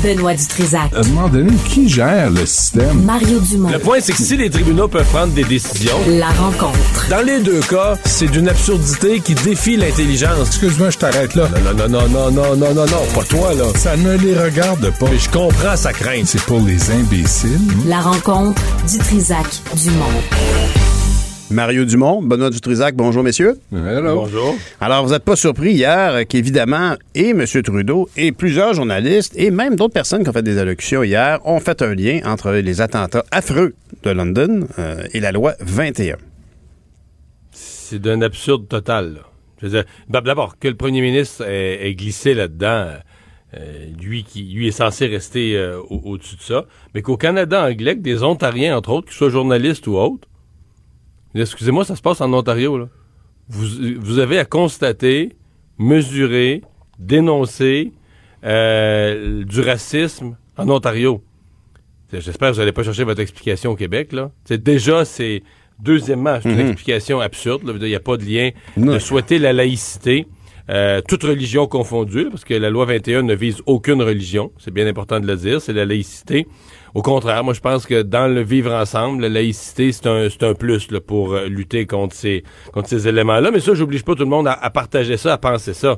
Benoît 0.04 0.34
Dutrisac. 0.34 0.94
À 0.96 1.00
un 1.00 1.04
moment 1.10 1.30
donné, 1.30 1.52
qui 1.70 1.88
gère 1.88 2.30
le 2.32 2.46
système? 2.46 3.04
Mario 3.04 3.40
Dumont. 3.40 3.70
Le 3.70 3.80
point, 3.80 4.00
c'est 4.02 4.14
que 4.14 4.22
si 4.22 4.38
les 4.38 4.50
tribunaux 4.50 4.88
peuvent 4.88 5.06
prendre 5.06 5.34
des 5.34 5.44
décisions... 5.44 5.98
La 6.08 6.30
rencontre. 6.30 7.08
Dans 7.10 7.26
les 7.26 7.40
deux 7.40 7.60
cas, 7.62 7.96
c'est 8.06 8.28
d'une 8.28 8.50
absurdité 8.50 9.20
qui 9.20 9.36
défie 9.36 9.78
l'intelligence. 9.78 10.48
Excuse-moi, 10.48 10.90
je 10.90 10.98
t'arrête 10.98 11.36
là. 11.36 11.48
Non, 11.64 11.74
non, 11.74 11.88
non, 11.88 12.08
non, 12.10 12.32
non, 12.32 12.56
non, 12.56 12.74
non, 12.74 12.86
non, 12.86 13.06
pas 13.14 13.24
toi, 13.24 13.54
là. 13.54 13.66
Ça 13.76 13.96
ne 13.98 14.18
les 14.18 14.38
regarde 14.38 14.92
pas. 15.00 15.08
Mais 15.12 15.20
je 15.20 15.30
comprends 15.30 15.76
sa 15.76 15.94
crainte. 15.94 16.26
C'est 16.26 16.42
pour 16.42 16.62
les 16.62 16.92
imbéciles. 16.92 17.60
La 17.86 18.00
rencontre 18.00 18.62
du 18.90 18.98
Trisac 18.98 19.48
Dumont. 19.76 21.01
Mario 21.52 21.84
Dumont, 21.86 22.22
Benoît 22.22 22.50
Dutrisac, 22.50 22.96
bonjour 22.96 23.24
messieurs. 23.24 23.56
Hello. 23.74 24.16
Bonjour. 24.16 24.56
Alors, 24.80 25.06
vous 25.06 25.12
n'êtes 25.12 25.24
pas 25.26 25.36
surpris 25.36 25.74
hier 25.74 26.26
qu'évidemment, 26.28 26.96
et 27.14 27.30
M. 27.32 27.46
Trudeau, 27.46 28.10
et 28.16 28.32
plusieurs 28.32 28.74
journalistes, 28.74 29.34
et 29.38 29.52
même 29.52 29.76
d'autres 29.76 29.94
personnes 29.94 30.24
qui 30.24 30.30
ont 30.30 30.34
fait 30.34 30.44
des 30.44 30.58
allocutions 30.58 31.04
hier, 31.04 31.40
ont 31.46 31.60
fait 31.60 31.82
un 31.82 31.94
lien 31.94 32.22
entre 32.26 32.52
les 32.52 32.80
attentats 32.80 33.26
affreux 33.32 33.74
de 34.04 34.10
London 34.12 34.68
euh, 34.80 35.04
et 35.14 35.20
la 35.20 35.32
loi 35.34 35.54
21. 35.60 36.16
C'est 37.52 38.00
d'un 38.00 38.22
absurde 38.22 38.68
total. 38.70 39.16
Là. 39.16 39.20
Je 39.62 39.66
veux 39.68 39.72
dire, 39.74 39.84
d'abord, 40.10 40.58
que 40.58 40.70
le 40.70 40.76
premier 40.76 41.02
ministre 41.02 41.44
ait, 41.46 41.86
ait 41.88 41.94
glissé 41.96 42.34
là-dedans, 42.34 42.88
euh, 43.58 43.86
lui 44.02 44.24
qui 44.24 44.44
lui 44.44 44.70
est 44.70 44.72
censé 44.72 45.08
rester 45.08 45.58
euh, 45.58 45.78
au- 45.90 46.02
au-dessus 46.14 46.38
de 46.38 46.42
ça, 46.42 46.64
mais 46.96 47.02
qu'au 47.02 47.18
Canada 47.18 47.66
anglais, 47.66 47.96
que 47.98 48.02
des 48.02 48.24
Ontariens, 48.24 48.78
entre 48.78 48.92
autres, 48.92 49.08
qu'ils 49.08 49.18
soient 49.18 49.30
journalistes 49.30 49.86
ou 49.88 49.98
autres, 49.98 50.30
excusez-moi, 51.36 51.86
ça 51.86 51.96
se 51.96 52.02
passe 52.02 52.22
en 52.22 52.32
Ontario, 52.34 52.78
là. 52.78 52.88
Vous, 53.50 53.66
vous 54.00 54.20
avez 54.20 54.38
à 54.40 54.46
constater, 54.46 55.36
mesurer, 55.78 56.62
dénoncer 57.00 57.92
euh, 58.44 59.44
du 59.44 59.62
racisme 59.62 60.38
en 60.58 60.70
Ontario. 60.70 61.22
J'espère 62.14 62.50
que 62.50 62.56
vous 62.56 62.60
n'allez 62.60 62.72
pas 62.74 62.84
chercher 62.84 63.04
votre 63.04 63.22
explication 63.22 63.72
au 63.72 63.76
Québec, 63.76 64.12
là. 64.14 64.32
C'est 64.46 64.62
déjà, 64.62 65.06
c'est... 65.06 65.44
Deuxièmement, 65.80 66.38
c'est 66.44 66.50
une 66.52 66.58
Mhm. 66.60 66.68
explication 66.72 67.20
absurde. 67.22 67.62
Il 67.82 67.88
n'y 67.88 67.96
a 67.96 68.00
pas 68.00 68.16
de 68.16 68.24
lien 68.24 68.52
Non. 68.78 68.94
de 68.94 69.00
souhaiter 69.00 69.40
la 69.40 69.52
laïcité, 69.52 70.28
euh, 70.70 71.02
toute 71.08 71.24
religion 71.24 71.66
confondue, 71.66 72.28
parce 72.30 72.44
que 72.46 72.54
la 72.54 72.70
loi 72.70 72.86
21 72.86 73.24
ne 73.24 73.34
vise 73.34 73.64
aucune 73.66 74.02
religion. 74.04 74.52
C'est 74.60 74.72
bien 74.72 74.86
important 74.86 75.20
de 75.20 75.26
le 75.26 75.36
dire. 75.36 75.60
C'est 75.60 75.74
la 75.74 75.86
laïcité. 75.86 76.46
Au 76.94 77.02
contraire, 77.02 77.44
moi, 77.44 77.54
je 77.54 77.62
pense 77.62 77.86
que 77.86 78.02
dans 78.02 78.28
le 78.28 78.42
vivre 78.42 78.74
ensemble, 78.74 79.22
la 79.22 79.30
laïcité, 79.30 79.92
c'est 79.92 80.08
un, 80.08 80.28
c'est 80.30 80.44
un 80.44 80.54
plus 80.54 80.92
là, 80.92 81.00
pour 81.00 81.34
euh, 81.34 81.48
lutter 81.48 81.86
contre 81.86 82.16
ces, 82.16 82.44
contre 82.74 82.90
ces 82.90 83.08
éléments-là. 83.08 83.50
Mais 83.52 83.60
ça, 83.62 83.74
j'oblige 83.74 84.04
pas 84.04 84.14
tout 84.14 84.24
le 84.24 84.30
monde 84.30 84.48
à, 84.48 84.54
à 84.54 84.70
partager 84.70 85.16
ça, 85.18 85.34
à 85.34 85.38
penser 85.38 85.74
ça. 85.74 85.98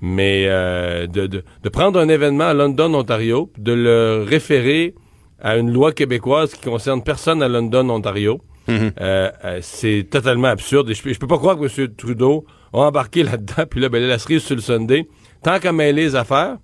Mais 0.00 0.46
euh, 0.48 1.06
de, 1.06 1.26
de, 1.26 1.44
de 1.62 1.68
prendre 1.68 1.98
un 1.98 2.08
événement 2.08 2.44
à 2.48 2.54
London, 2.54 2.92
Ontario, 2.94 3.50
de 3.56 3.72
le 3.72 4.24
référer 4.28 4.94
à 5.40 5.56
une 5.56 5.72
loi 5.72 5.92
québécoise 5.92 6.52
qui 6.54 6.60
concerne 6.68 7.02
personne 7.02 7.42
à 7.42 7.48
London, 7.48 7.88
Ontario, 7.90 8.40
euh, 8.68 8.90
euh, 9.00 9.58
c'est 9.60 10.06
totalement 10.10 10.48
absurde. 10.48 10.88
Et 10.90 10.94
je, 10.94 11.02
peux- 11.02 11.12
je 11.12 11.18
peux 11.18 11.26
pas 11.26 11.38
croire 11.38 11.58
que 11.58 11.64
M. 11.80 11.88
Trudeau 11.96 12.44
a 12.72 12.78
embarqué 12.78 13.22
là-dedans, 13.24 13.64
puis 13.68 13.80
là, 13.80 13.88
ben, 13.88 14.02
la 14.02 14.18
cerise 14.18 14.42
sur 14.42 14.56
le 14.56 14.60
Sunday. 14.62 15.06
Tant 15.42 15.58
qu'à 15.58 15.72
mêler 15.72 16.02
les 16.02 16.16
affaires, 16.16 16.56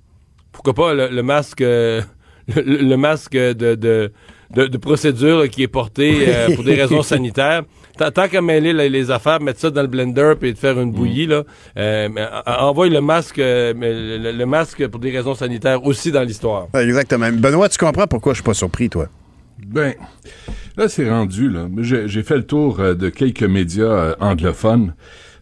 pourquoi 0.53 0.74
pas 0.74 0.94
le, 0.94 1.09
le 1.09 1.22
masque 1.22 1.61
euh, 1.61 2.01
le, 2.57 2.62
le 2.62 2.96
masque 2.96 3.34
de, 3.34 3.53
de, 3.53 4.12
de, 4.55 4.66
de 4.66 4.76
procédure 4.78 5.49
qui 5.49 5.62
est 5.62 5.68
porté 5.68 6.24
euh, 6.28 6.55
pour 6.55 6.64
des 6.64 6.74
raisons 6.74 7.03
sanitaires. 7.14 7.62
Tant, 7.96 8.28
qu'à 8.28 8.40
mêler 8.40 8.72
les, 8.72 8.88
les 8.88 9.11
affaires, 9.11 9.40
mettre 9.40 9.59
ça 9.59 9.70
dans 9.70 9.82
le 9.82 9.88
blender 9.88 10.34
puis 10.38 10.53
de 10.53 10.59
faire 10.59 10.78
une 10.78 10.92
bouillie, 10.92 11.26
là, 11.26 11.42
euh, 11.76 12.09
envoie 12.46 12.88
le 12.88 13.01
masque, 13.01 13.40
euh, 13.40 13.74
le, 13.74 14.30
le 14.30 14.46
masque 14.46 14.86
pour 14.86 15.01
des 15.01 15.11
raisons 15.11 15.34
sanitaires 15.34 15.84
aussi 15.84 16.12
dans 16.12 16.22
l'histoire. 16.22 16.68
Exactement. 16.74 17.28
Benoît, 17.32 17.68
tu 17.68 17.78
comprends 17.78 18.07
pourquoi 18.07 18.34
je 18.34 18.36
suis 18.36 18.44
pas 18.44 18.55
surpris, 18.55 18.88
toi? 18.88 19.09
Ben, 19.66 19.94
là, 20.76 20.88
c'est 20.88 21.09
rendu, 21.11 21.51
là. 21.51 21.66
J'ai 21.78 22.09
j'ai 22.09 22.22
fait 22.22 22.36
le 22.36 22.44
tour 22.44 22.78
euh, 22.80 22.94
de 22.94 23.09
quelques 23.09 23.42
médias 23.42 23.84
euh, 23.84 24.14
anglophones. 24.20 24.94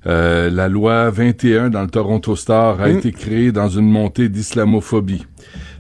Euh, 0.07 0.51
la 0.51 0.69
loi 0.69 1.11
21 1.11 1.69
dans 1.69 1.83
le 1.83 1.89
Toronto 1.89 2.37
Star 2.37 2.81
a 2.81 2.89
été 2.89 3.11
créée 3.11 3.51
dans 3.51 3.69
une 3.69 3.91
montée 3.91 4.29
d'islamophobie. 4.29 5.27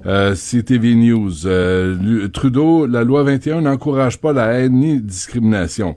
Euh, 0.06 0.34
CTV 0.34 0.94
News, 0.94 1.46
euh, 1.46 2.28
Trudeau, 2.28 2.86
la 2.86 3.02
loi 3.02 3.24
21 3.24 3.62
n'encourage 3.62 4.18
pas 4.18 4.32
la 4.32 4.52
haine 4.52 4.74
ni 4.74 5.00
discrimination. 5.00 5.96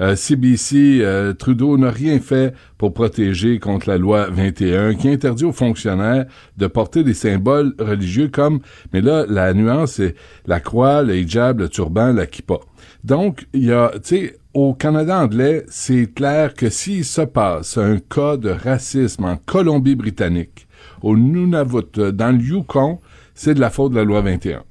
Euh, 0.00 0.14
CBC, 0.14 1.00
euh, 1.00 1.32
Trudeau 1.32 1.76
n'a 1.76 1.90
rien 1.90 2.20
fait 2.20 2.54
pour 2.76 2.94
protéger 2.94 3.58
contre 3.58 3.88
la 3.88 3.98
loi 3.98 4.28
21 4.30 4.94
qui 4.94 5.08
interdit 5.08 5.44
aux 5.44 5.52
fonctionnaires 5.52 6.26
de 6.56 6.66
porter 6.68 7.02
des 7.02 7.14
symboles 7.14 7.74
religieux 7.80 8.28
comme, 8.28 8.60
mais 8.92 9.00
là, 9.00 9.24
la 9.28 9.52
nuance, 9.54 9.94
c'est 9.94 10.14
la 10.46 10.60
croix, 10.60 11.02
le 11.02 11.16
hijab, 11.16 11.58
le 11.58 11.68
turban, 11.68 12.12
la 12.12 12.26
kippa. 12.26 12.58
Donc, 13.02 13.48
il 13.52 13.64
y 13.64 13.72
a, 13.72 13.90
tu 13.94 14.00
sais, 14.04 14.38
au 14.54 14.74
Canada 14.74 15.18
anglais, 15.18 15.64
c'est 15.68 16.14
clair 16.14 16.54
que 16.54 16.70
s'il 16.70 17.04
se 17.04 17.22
passe 17.22 17.76
un 17.76 17.98
cas 17.98 18.36
de 18.36 18.50
racisme 18.50 19.24
en 19.24 19.36
Colombie-Britannique, 19.36 20.68
au 21.02 21.16
Nunavut, 21.16 21.98
euh, 21.98 22.12
dans 22.12 22.36
le 22.36 22.42
Yukon, 22.42 23.00
c'est 23.38 23.54
de 23.54 23.60
la 23.60 23.70
faute 23.70 23.92
de 23.92 23.96
la 23.96 24.04
loi 24.04 24.20
21. 24.20 24.62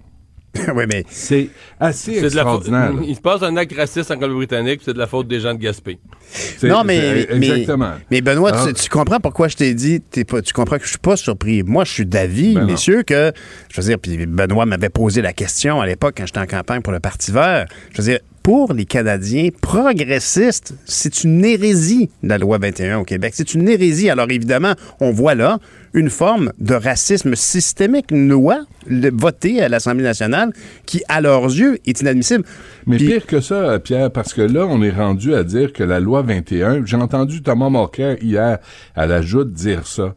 oui, 0.76 0.86
mais 0.92 1.04
c'est 1.10 1.50
assez 1.80 2.16
C'est 2.16 2.30
de 2.32 2.36
la 2.36 2.42
extraordinaire. 2.42 2.92
Il 3.08 3.16
se 3.16 3.22
passe 3.22 3.44
un 3.44 3.56
acte 3.58 3.76
raciste 3.78 4.10
en 4.10 4.18
Colombie-Britannique, 4.18 4.78
puis 4.78 4.86
c'est 4.86 4.94
de 4.94 4.98
la 4.98 5.06
faute 5.06 5.28
des 5.28 5.40
gens 5.40 5.54
de 5.54 5.60
Gaspé. 5.60 6.00
C'est- 6.30 6.68
Non, 6.68 6.84
mais, 6.84 7.28
exactement. 7.30 7.92
mais 8.10 8.22
Benoît, 8.22 8.52
tu- 8.52 8.58
Alors- 8.58 8.74
tu, 8.74 8.90
comprends 8.90 9.20
pourquoi 9.20 9.50
je 9.50 9.56
t'ai 9.56 9.74
dit, 9.76 10.02
t'es 10.02 10.24
pas, 10.26 10.42
tu 10.42 10.54
comprends 10.54 10.78
que 10.78 10.84
je 10.86 10.90
suis 10.90 10.98
pas 10.98 11.16
surpris. 11.16 11.62
Moi, 11.64 11.86
je 11.86 11.92
suis 11.92 12.06
d'avis, 12.06 12.56
Ben 12.56 12.62
non. 12.62 12.68
messieurs, 12.68 13.04
que, 13.04 13.32
je 13.72 13.80
veux 13.82 13.88
dire, 13.88 14.00
puis 14.00 14.26
Benoît 14.26 14.66
m'avait 14.66 14.90
posé 14.90 15.22
la 15.22 15.32
question 15.34 15.80
à 15.80 15.86
l'époque 15.86 16.16
quand 16.18 16.26
j'étais 16.26 16.40
en 16.40 16.48
campagne 16.48 16.82
pour 16.82 16.94
le 16.94 17.00
Parti 17.00 17.32
vert. 17.32 17.66
Je 17.92 18.02
veux 18.02 18.08
dire, 18.10 18.20
pour 18.48 18.72
les 18.72 18.86
Canadiens 18.86 19.50
progressistes, 19.62 20.74
c'est 20.86 21.26
une 21.26 21.44
hérésie, 21.44 22.10
la 22.24 22.38
loi 22.38 22.58
21 22.58 23.00
au 23.00 23.04
Québec. 23.04 23.34
C'est 23.36 23.54
une 23.54 23.68
hérésie. 23.68 24.10
Alors, 24.10 24.32
évidemment, 24.32 24.72
on 25.02 25.12
voit 25.12 25.36
là 25.36 25.60
une 25.94 26.10
forme 26.10 26.54
de 26.58 26.74
racisme 26.74 27.36
systémique, 27.36 28.06
une 28.10 28.30
loi 28.30 28.62
votée 28.88 29.62
à 29.62 29.68
l'Assemblée 29.68 30.06
nationale 30.06 30.54
qui, 30.86 31.04
à 31.10 31.20
leurs 31.20 31.44
yeux, 31.44 31.80
est 31.86 32.00
inadmissible. 32.00 32.46
Mais 32.86 32.96
Puis- 32.96 33.08
pire 33.08 33.26
que 33.26 33.42
ça, 33.42 33.80
Pierre, 33.80 34.12
parce 34.12 34.34
que 34.34 34.44
là, 34.44 34.66
on 34.66 34.82
est 34.82 34.92
rendu 34.92 35.36
à 35.36 35.44
dire 35.44 35.74
que 35.74 35.84
la 35.84 36.00
loi 36.00 36.22
21, 36.22 36.86
j'ai 36.86 36.96
entendu 36.96 37.42
Thomas 37.44 37.68
Morquer 37.68 38.16
hier 38.22 38.60
à 38.96 39.08
la 39.08 39.22
joute 39.22 39.52
dire 39.52 39.86
ça, 39.86 40.16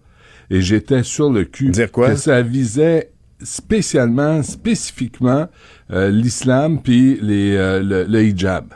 et 0.50 0.60
j'étais 0.60 1.02
sur 1.02 1.32
le 1.32 1.42
cul. 1.46 1.70
Dire 1.70 1.90
quoi? 1.90 2.10
Que 2.10 2.16
ça 2.16 2.42
visait 2.42 3.10
spécialement, 3.42 4.42
spécifiquement, 4.42 5.48
l'islam 5.90 6.80
puis 6.82 7.18
les, 7.20 7.56
euh, 7.56 7.82
le, 7.82 8.04
le 8.04 8.24
hijab. 8.24 8.74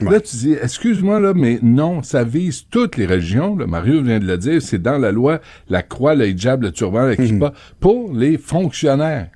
Là, 0.00 0.20
tu 0.20 0.36
dis, 0.36 0.52
excuse-moi, 0.52 1.18
là, 1.18 1.32
mais 1.34 1.58
non, 1.60 2.02
ça 2.02 2.22
vise 2.22 2.66
toutes 2.70 2.96
les 2.96 3.06
religions. 3.06 3.56
Là, 3.56 3.66
Mario 3.66 4.00
vient 4.00 4.20
de 4.20 4.26
le 4.26 4.38
dire, 4.38 4.62
c'est 4.62 4.80
dans 4.80 4.96
la 4.96 5.10
loi, 5.10 5.40
la 5.68 5.82
croix, 5.82 6.14
le 6.14 6.28
hijab, 6.28 6.62
le 6.62 6.70
turban, 6.70 7.02
la 7.06 7.16
kippa, 7.16 7.52
pour 7.80 8.12
les 8.14 8.38
fonctionnaires. 8.38 9.30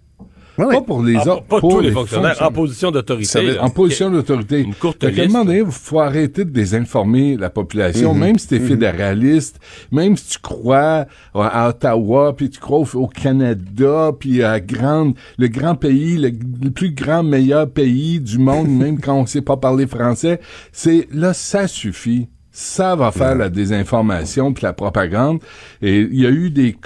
Oui, 0.58 0.66
oui. 0.68 0.74
Pas 0.74 0.80
pour 0.82 1.02
les 1.02 1.16
Ah, 1.16 1.28
autres. 1.28 1.44
pas 1.44 1.60
pour 1.60 1.72
tous 1.76 1.80
les 1.80 1.90
fonctionnaires, 1.92 2.36
en 2.42 2.52
position 2.52 2.90
d'autorité. 2.90 3.58
En 3.58 3.70
position 3.70 4.10
d'autorité. 4.10 4.60
Une 4.60 4.74
courte 4.74 5.02
liste. 5.04 5.36
il 5.48 5.64
faut 5.70 6.00
arrêter 6.00 6.44
de 6.44 6.50
désinformer 6.50 7.36
la 7.36 7.48
population, 7.48 8.14
même 8.14 8.38
si 8.38 8.48
tu 8.48 8.56
es 8.56 8.60
fédéraliste, 8.60 9.58
même 9.90 10.16
si 10.16 10.30
tu 10.32 10.38
crois 10.40 11.06
à 11.34 11.68
Ottawa, 11.68 12.34
puis 12.36 12.50
tu 12.50 12.60
crois 12.60 12.78
au, 12.80 12.86
au 12.98 13.06
Canada, 13.06 14.10
puis 14.18 14.42
à 14.42 14.60
grande, 14.60 15.14
le 15.38 15.48
grand 15.48 15.74
pays, 15.74 16.16
le, 16.18 16.32
le 16.62 16.70
plus 16.70 16.92
grand, 16.92 17.22
meilleur 17.22 17.70
pays 17.70 18.20
du 18.20 18.38
monde, 18.38 18.68
même 18.78 19.00
quand 19.00 19.14
on 19.14 19.26
sait 19.26 19.42
pas 19.42 19.56
parler 19.56 19.86
français, 19.86 20.40
c'est 20.72 21.08
là, 21.12 21.32
ça 21.32 21.66
suffit. 21.66 22.28
Ça 22.54 22.94
va 22.96 23.10
faire 23.12 23.34
la 23.34 23.48
désinformation 23.48 24.52
puis 24.52 24.64
la 24.64 24.74
propagande. 24.74 25.38
Et 25.80 26.00
il 26.00 26.20
y 26.20 26.26
a 26.26 26.30
eu 26.30 26.50
des 26.50 26.76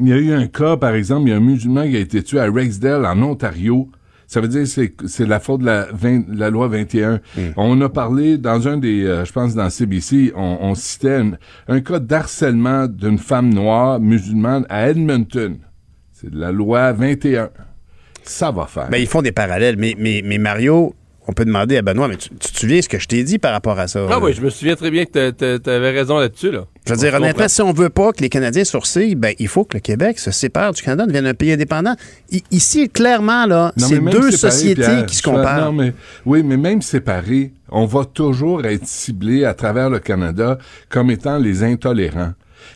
il 0.00 0.08
y 0.08 0.12
a 0.12 0.16
eu 0.16 0.32
un 0.32 0.46
cas, 0.46 0.76
par 0.76 0.94
exemple, 0.94 1.28
il 1.28 1.30
y 1.30 1.32
a 1.32 1.36
un 1.36 1.40
musulman 1.40 1.88
qui 1.88 1.96
a 1.96 2.00
été 2.00 2.22
tué 2.22 2.40
à 2.40 2.50
Rexdale, 2.50 3.04
en 3.06 3.20
Ontario. 3.22 3.88
Ça 4.26 4.40
veut 4.40 4.48
dire 4.48 4.62
que 4.62 4.66
c'est 4.66 4.94
c'est 5.06 5.26
la 5.26 5.40
faute 5.40 5.60
de 5.60 5.66
la, 5.66 5.88
20 5.92 6.24
la 6.34 6.48
loi 6.48 6.66
21. 6.68 7.20
On 7.56 7.78
a 7.82 7.88
parlé 7.90 8.38
dans 8.38 8.66
un 8.66 8.78
des, 8.78 9.04
euh, 9.04 9.26
je 9.26 9.32
pense 9.32 9.54
dans 9.54 9.68
CBC, 9.68 10.32
on, 10.34 10.58
on 10.62 10.74
citait 10.74 11.16
un, 11.16 11.32
un 11.68 11.80
cas 11.80 11.98
d'harcèlement 11.98 12.86
d'une 12.86 13.18
femme 13.18 13.52
noire 13.52 14.00
musulmane 14.00 14.64
à 14.70 14.88
Edmonton. 14.88 15.58
C'est 16.12 16.30
de 16.30 16.38
la 16.38 16.50
loi 16.50 16.92
21. 16.92 17.50
Ça 18.22 18.50
va 18.50 18.66
faire. 18.66 18.88
Ben, 18.88 18.98
ils 18.98 19.06
font 19.06 19.22
des 19.22 19.32
parallèles. 19.32 19.76
Mais, 19.76 19.94
mais, 19.98 20.22
mais 20.24 20.38
Mario, 20.38 20.94
on 21.28 21.32
peut 21.32 21.44
demander 21.44 21.76
à 21.76 21.82
Benoît, 21.82 22.08
mais 22.08 22.16
tu, 22.16 22.30
tu 22.30 22.52
te 22.52 22.58
souviens 22.58 22.82
ce 22.82 22.88
que 22.88 22.98
je 22.98 23.06
t'ai 23.06 23.22
dit 23.22 23.38
par 23.38 23.52
rapport 23.52 23.78
à 23.78 23.86
ça? 23.88 24.00
Ah 24.06 24.10
là? 24.10 24.18
oui, 24.20 24.32
je 24.32 24.40
me 24.40 24.50
souviens 24.50 24.74
très 24.74 24.90
bien 24.90 25.04
que 25.04 25.30
tu 25.30 25.70
avais 25.70 25.90
raison 25.90 26.18
là-dessus. 26.18 26.50
Là. 26.50 26.64
Je 26.86 26.92
veux 26.92 26.98
On 26.98 27.00
dire, 27.00 27.14
honnêtement, 27.14 27.32
comprend. 27.32 27.48
si 27.48 27.62
on 27.62 27.72
veut 27.72 27.90
pas 27.90 28.12
que 28.12 28.22
les 28.22 28.28
Canadiens 28.28 28.64
sourcillent, 28.64 29.14
ben, 29.14 29.32
il 29.38 29.46
faut 29.48 29.64
que 29.64 29.76
le 29.76 29.80
Québec 29.80 30.18
se 30.18 30.32
sépare 30.32 30.72
du 30.72 30.82
Canada, 30.82 31.06
devienne 31.06 31.26
un 31.26 31.34
pays 31.34 31.52
indépendant. 31.52 31.94
I- 32.32 32.42
ici, 32.50 32.88
clairement, 32.88 33.46
là, 33.46 33.72
c'est 33.76 34.00
deux 34.00 34.32
sociétés 34.32 34.82
Pierre, 34.82 35.06
qui 35.06 35.14
se 35.16 35.22
comparent. 35.22 35.66
Non, 35.66 35.72
mais, 35.72 35.94
oui, 36.26 36.42
mais 36.42 36.56
même 36.56 36.82
séparés, 36.82 37.52
on 37.70 37.86
va 37.86 38.04
toujours 38.04 38.64
être 38.66 38.86
ciblé 38.86 39.44
à 39.44 39.54
travers 39.54 39.90
le 39.90 40.00
Canada 40.00 40.58
comme 40.88 41.10
étant 41.10 41.38
les 41.38 41.62
intolérants. 41.62 42.32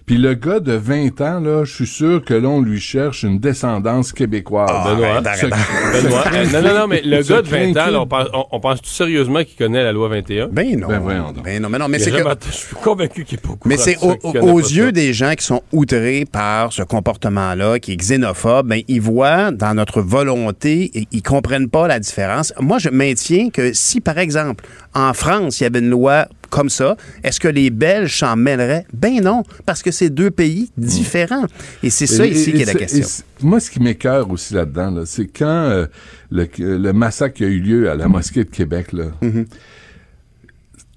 Puis 0.06 0.16
le 0.16 0.34
gars 0.34 0.60
de 0.60 0.72
20 0.72 1.20
ans, 1.20 1.40
là, 1.40 1.64
je 1.64 1.72
suis 1.72 1.86
sûr 1.86 2.24
que 2.24 2.34
l'on 2.34 2.60
lui 2.60 2.80
cherche 2.80 3.22
une 3.22 3.38
descendance 3.38 4.12
québécoise. 4.12 4.70
Ah, 4.72 4.94
Benoît, 4.94 5.20
Benoît, 5.20 6.24
euh, 6.34 6.46
non, 6.52 6.62
non, 6.62 6.80
non, 6.80 6.86
mais 6.86 7.02
le 7.04 7.22
gars 7.22 7.42
de 7.42 7.48
20 7.48 7.70
ans, 7.70 7.90
là, 7.90 8.00
on 8.00 8.06
pense, 8.06 8.28
on, 8.50 8.60
pense 8.60 8.82
tout 8.82 8.88
sérieusement 8.90 9.42
qu'il 9.44 9.56
connaît 9.56 9.82
la 9.82 9.92
loi 9.92 10.08
21? 10.08 10.48
Ben 10.48 10.78
non. 10.78 10.88
Ben 10.88 10.98
voyons 11.00 11.32
donc. 11.32 11.44
Ben 11.44 11.60
non, 11.60 11.68
mais 11.68 11.78
non, 11.78 11.88
mais 11.88 11.98
c'est 11.98 12.10
que... 12.10 12.16
Je 12.46 12.52
suis 12.52 12.76
convaincu 12.76 13.24
qu'il 13.24 13.38
est 13.38 13.40
pas 13.40 13.50
au 13.50 13.56
courant 13.56 13.68
Mais 13.68 13.76
c'est 13.76 13.96
au- 14.02 14.16
aux 14.22 14.58
yeux 14.60 14.86
ça. 14.86 14.92
des 14.92 15.12
gens 15.12 15.34
qui 15.34 15.44
sont 15.44 15.62
outrés 15.72 16.24
par 16.30 16.72
ce 16.72 16.82
comportement-là, 16.82 17.78
qui 17.78 17.92
est 17.92 17.96
xénophobe, 17.96 18.68
ben, 18.68 18.82
ils 18.88 19.00
voient 19.00 19.50
dans 19.50 19.74
notre 19.74 20.00
volonté 20.02 20.90
et 20.94 21.08
ils 21.12 21.22
comprennent 21.22 21.68
pas 21.68 21.88
la 21.88 21.98
différence. 21.98 22.52
Moi, 22.60 22.78
je 22.78 22.88
maintiens 22.88 23.50
que 23.50 23.72
si, 23.72 24.00
par 24.00 24.18
exemple, 24.18 24.64
en 24.96 25.12
France, 25.12 25.60
il 25.60 25.64
y 25.64 25.66
avait 25.66 25.80
une 25.80 25.90
loi 25.90 26.26
comme 26.48 26.70
ça, 26.70 26.96
est-ce 27.22 27.38
que 27.38 27.48
les 27.48 27.70
Belges 27.70 28.18
s'en 28.18 28.34
mêleraient? 28.36 28.86
Ben 28.94 29.20
non, 29.22 29.42
parce 29.66 29.82
que 29.82 29.90
c'est 29.90 30.08
deux 30.10 30.30
pays 30.30 30.70
différents. 30.78 31.44
Et 31.82 31.90
c'est 31.90 32.06
ça 32.06 32.24
Et- 32.26 32.30
ici 32.30 32.50
et- 32.50 32.52
qui 32.54 32.62
est 32.62 32.64
la 32.64 32.74
question. 32.74 33.04
et 33.40 33.44
moi, 33.44 33.60
ce 33.60 33.70
qui 33.70 33.80
m'écœure 33.80 34.30
aussi 34.30 34.54
là-dedans, 34.54 34.90
là, 34.92 35.02
c'est 35.04 35.26
quand 35.26 35.44
euh, 35.46 35.86
le, 36.30 36.48
le 36.58 36.92
massacre 36.92 37.34
qui 37.36 37.44
a 37.44 37.48
eu 37.48 37.60
lieu 37.60 37.90
à 37.90 37.94
la 37.94 38.08
mosquée 38.08 38.44
de 38.44 38.48
Québec, 38.50 38.92
là, 38.92 39.06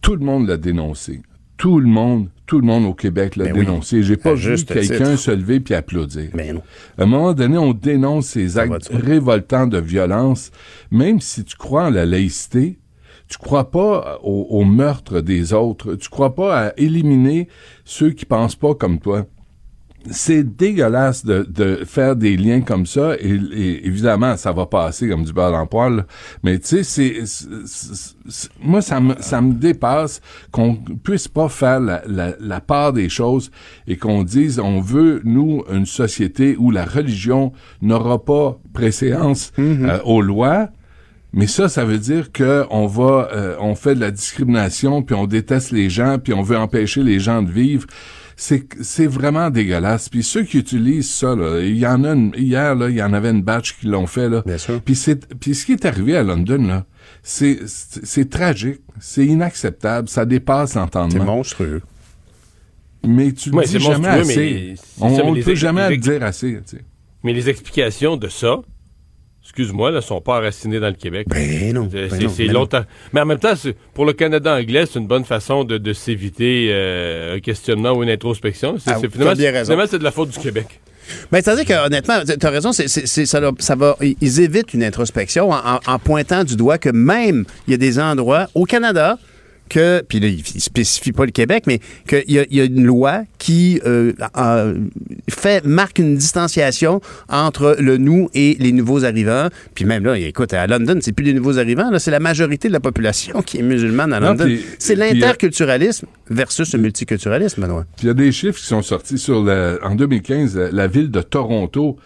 tout 0.02 0.16
le 0.16 0.24
monde 0.26 0.48
l'a 0.48 0.58
dénoncé. 0.58 1.22
Tout 1.58 1.80
le 1.82 1.88
monde, 1.88 2.30
tout 2.46 2.60
le 2.62 2.66
monde 2.66 2.86
au 2.86 2.94
Québec 2.94 3.36
l'a 3.36 3.46
Ben 3.46 3.54
oui. 3.54 3.66
dénoncé. 3.66 4.02
J'ai 4.02 4.16
pas 4.16 4.30
À 4.30 4.34
vu 4.36 4.42
juste 4.42 4.72
quelqu'un 4.74 5.18
se 5.18 5.32
lever 5.32 5.60
puis 5.60 5.74
applaudir. 5.74 6.30
Ben 6.34 6.56
non. 6.56 6.62
À 6.98 7.04
un 7.04 7.06
moment 7.06 7.34
donné, 7.34 7.58
on 7.58 7.74
dénonce 7.74 8.28
ces 8.28 8.58
actes 8.58 8.90
révoltants 8.94 9.68
de 9.68 9.78
violence, 9.80 10.52
même 10.90 11.20
si 11.20 11.44
tu 11.44 11.58
crois 11.58 11.88
en 11.88 11.90
la 11.90 12.06
laïcité. 12.06 12.80
Tu 13.30 13.38
crois 13.38 13.70
pas 13.72 14.20
au, 14.24 14.48
au 14.50 14.64
meurtre 14.66 15.22
des 15.22 15.54
autres. 15.54 15.96
Tu 15.96 16.10
crois 16.10 16.36
pas 16.36 16.68
à 16.68 16.74
éliminer 16.78 17.48
ceux 17.86 18.10
qui 18.10 18.26
pensent 18.26 18.56
pas 18.56 18.74
comme 18.76 19.00
toi 19.00 19.26
c'est 20.10 20.44
dégueulasse 20.44 21.26
de, 21.26 21.44
de 21.44 21.84
faire 21.86 22.16
des 22.16 22.38
liens 22.38 22.62
comme 22.62 22.86
ça 22.86 23.16
et, 23.20 23.30
et 23.54 23.86
évidemment 23.86 24.38
ça 24.38 24.52
va 24.52 24.66
passer 24.66 25.10
comme 25.10 25.24
du 25.24 25.34
beurre 25.34 25.52
là. 25.52 26.06
mais 26.44 26.58
tu 26.60 26.84
sais 26.84 27.24
c'est 27.26 27.48
moi 28.62 28.82
ça 28.82 29.00
me 29.02 29.16
ça 29.20 29.42
me 29.42 29.54
dépasse 29.54 30.22
qu'on 30.52 30.76
puisse 30.76 31.28
pas 31.28 31.50
faire 31.50 31.80
la, 31.80 32.02
la, 32.08 32.34
la 32.40 32.62
part 32.62 32.94
des 32.94 33.10
choses 33.10 33.52
et 33.88 33.98
qu'on 33.98 34.24
dise 34.24 34.60
on 34.60 34.80
veut 34.80 35.22
nous 35.26 35.64
une 35.72 35.86
société 35.86 36.56
où 36.58 36.72
la 36.72 36.86
religion 36.86 37.52
n'aura 37.82 38.24
pas 38.24 38.58
préséance 38.74 39.52
euh, 39.60 40.00
aux 40.06 40.22
lois 40.22 40.70
mais 41.34 41.48
ça, 41.48 41.70
ça 41.70 41.86
veut 41.86 42.00
dire 42.00 42.32
que 42.32 42.66
on 42.70 42.88
va, 42.88 43.30
euh, 43.34 43.56
on 43.60 43.76
fait 43.76 43.96
de 43.96 44.00
la 44.00 44.12
discrimination, 44.12 45.04
puis 45.04 45.16
on 45.16 45.28
déteste 45.28 45.72
les 45.72 45.90
gens, 45.90 46.18
puis 46.20 46.34
on 46.34 46.42
veut 46.42 46.58
empêcher 46.58 47.04
les 47.04 47.20
gens 47.20 47.42
de 47.44 47.52
vivre. 47.52 47.86
C'est, 48.36 48.64
c'est 48.82 49.06
vraiment 49.06 49.50
dégueulasse. 49.50 50.08
Puis 50.08 50.24
ceux 50.24 50.44
qui 50.44 50.60
utilisent 50.60 51.10
ça, 51.12 51.36
là, 51.36 51.60
il 51.62 51.78
y 51.78 51.86
en 51.86 52.06
a 52.06 52.14
une, 52.14 52.32
hier 52.38 52.74
là, 52.74 52.90
il 52.90 52.96
y 52.96 53.04
en 53.04 53.12
avait 53.12 53.32
une 53.32 53.42
batch 53.42 53.78
qui 53.78 53.88
l'ont 53.88 54.08
fait 54.08 54.30
là. 54.30 54.44
Bien 54.46 54.58
sûr. 54.58 54.82
Puis 54.82 54.96
c'est, 54.96 55.28
puis 55.38 55.54
ce 55.54 55.66
qui 55.66 55.74
est 55.74 55.86
arrivé 55.86 56.16
à 56.16 56.24
London 56.24 56.64
là, 56.66 56.86
c'est, 57.22 57.60
c'est, 57.68 58.06
c'est 58.06 58.30
tragique, 58.30 58.80
c'est 59.02 59.26
inacceptable, 59.26 60.08
ça 60.08 60.26
dépasse 60.26 60.72
C'est 60.72 60.80
l'entendement. 60.80 61.26
monstrueux. 61.26 61.82
Mais 63.06 63.32
tu 63.34 63.50
Ouais, 63.52 63.66
dis 63.66 63.72
c'est 63.74 63.80
jamais 63.80 64.08
assez. 64.08 64.36
mais 64.38 64.76
c'est 64.78 65.24
On, 65.24 65.34
le 65.34 65.42
peut 65.44 65.56
jamais 65.56 65.90
le 65.90 65.98
dire 65.98 66.24
assez. 66.24 66.60
tu 66.66 66.78
sais. 66.78 66.84
Mais 67.24 67.34
les 67.34 67.50
explications 67.50 68.16
de 68.16 68.30
ça, 68.30 68.58
excuse-moi, 69.50 69.92
ne 69.92 70.00
sont 70.00 70.22
pas 70.22 70.38
enracinées 70.38 70.80
dans 70.80 70.88
le 70.88 70.94
Québec. 70.94 71.26
Ben 71.28 71.74
non. 71.74 71.90
C'est 71.92 72.08
ben 72.08 72.24
non, 72.24 72.34
ben 72.38 72.52
non. 72.54 72.86
Mais 73.14 73.22
en 73.22 73.26
même 73.26 73.40
temps, 73.40 73.56
c'est- 73.56 73.76
pour 73.96 74.06
le 74.06 74.14
Canada 74.14 74.56
anglais, 74.56 74.86
c'est 74.86 75.00
une 75.00 75.08
bonne 75.08 75.26
façon 75.26 75.64
de, 75.64 75.78
de 75.80 75.92
s'éviter 75.94 76.70
euh, 76.72 77.36
un 77.36 77.40
questionnement 77.40 77.92
ou 77.94 78.04
une 78.04 78.10
introspection. 78.12 78.78
C'est, 78.78 78.92
Ah, 78.92 78.98
c'est- 79.02 79.10
finalement, 79.12 79.34
c'est- 79.36 79.50
raison. 79.50 79.64
finalement, 79.72 79.88
c'est 79.90 80.00
de 80.00 80.04
la 80.04 80.12
faute 80.12 80.30
du 80.30 80.38
Québec. 80.40 80.80
Ben, 81.32 81.42
c'est-à-dire 81.42 81.66
que, 81.66 81.88
honnêtement, 81.88 82.20
tu 82.24 82.46
as 82.46 82.50
raison, 82.52 82.72
c'est, 82.72 82.88
c'est- 82.88 83.08
c'est- 83.08 83.26
ça, 83.26 83.40
leur- 83.40 83.54
ça 83.58 83.76
va, 83.76 83.98
ils 84.22 84.42
évitent 84.42 84.76
une 84.76 84.84
introspection 84.84 85.50
en, 85.50 85.58
en- 85.58 85.80
en 85.88 85.98
pointant 85.98 86.44
du 86.44 86.56
doigt 86.56 86.78
que 86.78 86.90
même, 86.90 87.46
il 87.68 87.72
y 87.72 87.74
a 87.74 87.78
des 87.78 87.98
endroits 87.98 88.48
au 88.54 88.66
Canada 88.66 89.18
que, 89.70 90.02
puis 90.08 90.20
là, 90.20 90.28
il 90.28 90.40
ne 90.56 90.60
spécifie 90.60 91.12
pas 91.12 91.26
le 91.26 91.32
Québec, 91.32 91.64
mais 91.68 91.80
qu'il 92.08 92.24
y, 92.28 92.56
y 92.56 92.60
a 92.62 92.64
une 92.66 92.84
loi 92.86 93.24
qui 93.38 93.80
euh, 93.86 94.12
euh, 94.38 94.76
fait, 95.30 95.64
marque 95.66 96.00
une 96.00 96.18
distanciation 96.18 97.00
entre 97.30 97.78
le 97.80 97.98
nous 97.98 98.30
et 98.34 98.58
les 98.60 98.72
nouveaux 98.72 99.06
arrivants. 99.06 99.48
Puis 99.76 99.86
même 99.86 100.04
là, 100.04 100.18
écoute, 100.18 100.54
à 100.54 100.68
London, 100.68 100.98
c'est 101.02 101.14
plus 101.14 101.24
les 101.26 101.34
nouveaux 101.34 101.58
arrivants, 101.60 101.90
c'est 102.00 102.12
la 102.12 102.20
majorité 102.20 102.68
de 102.68 102.74
la 102.74 102.80
population 102.80 103.42
qui 103.42 103.60
est 103.60 103.64
musulmane 103.64 104.12
à 104.14 104.20
London. 104.20 104.46
c'est 104.80 104.94
euh, 105.00 105.06
l'interculturalisme 105.06 106.08
versus 106.30 106.74
le 106.74 106.80
multiculturalisme, 106.80 107.62
Benoît. 107.62 107.86
Il 108.02 108.08
y 108.08 108.10
a 108.10 108.14
des 108.14 108.32
chiffres 108.32 108.60
qui 108.60 108.66
sont 108.66 108.82
sortis 108.82 109.18
sur 109.18 109.44
la, 109.44 109.78
en 109.84 109.96
2015, 109.96 110.58
la, 110.58 110.72
la 110.72 110.88
ville 110.88 111.12
de 111.12 111.22
Toronto, 111.22 111.98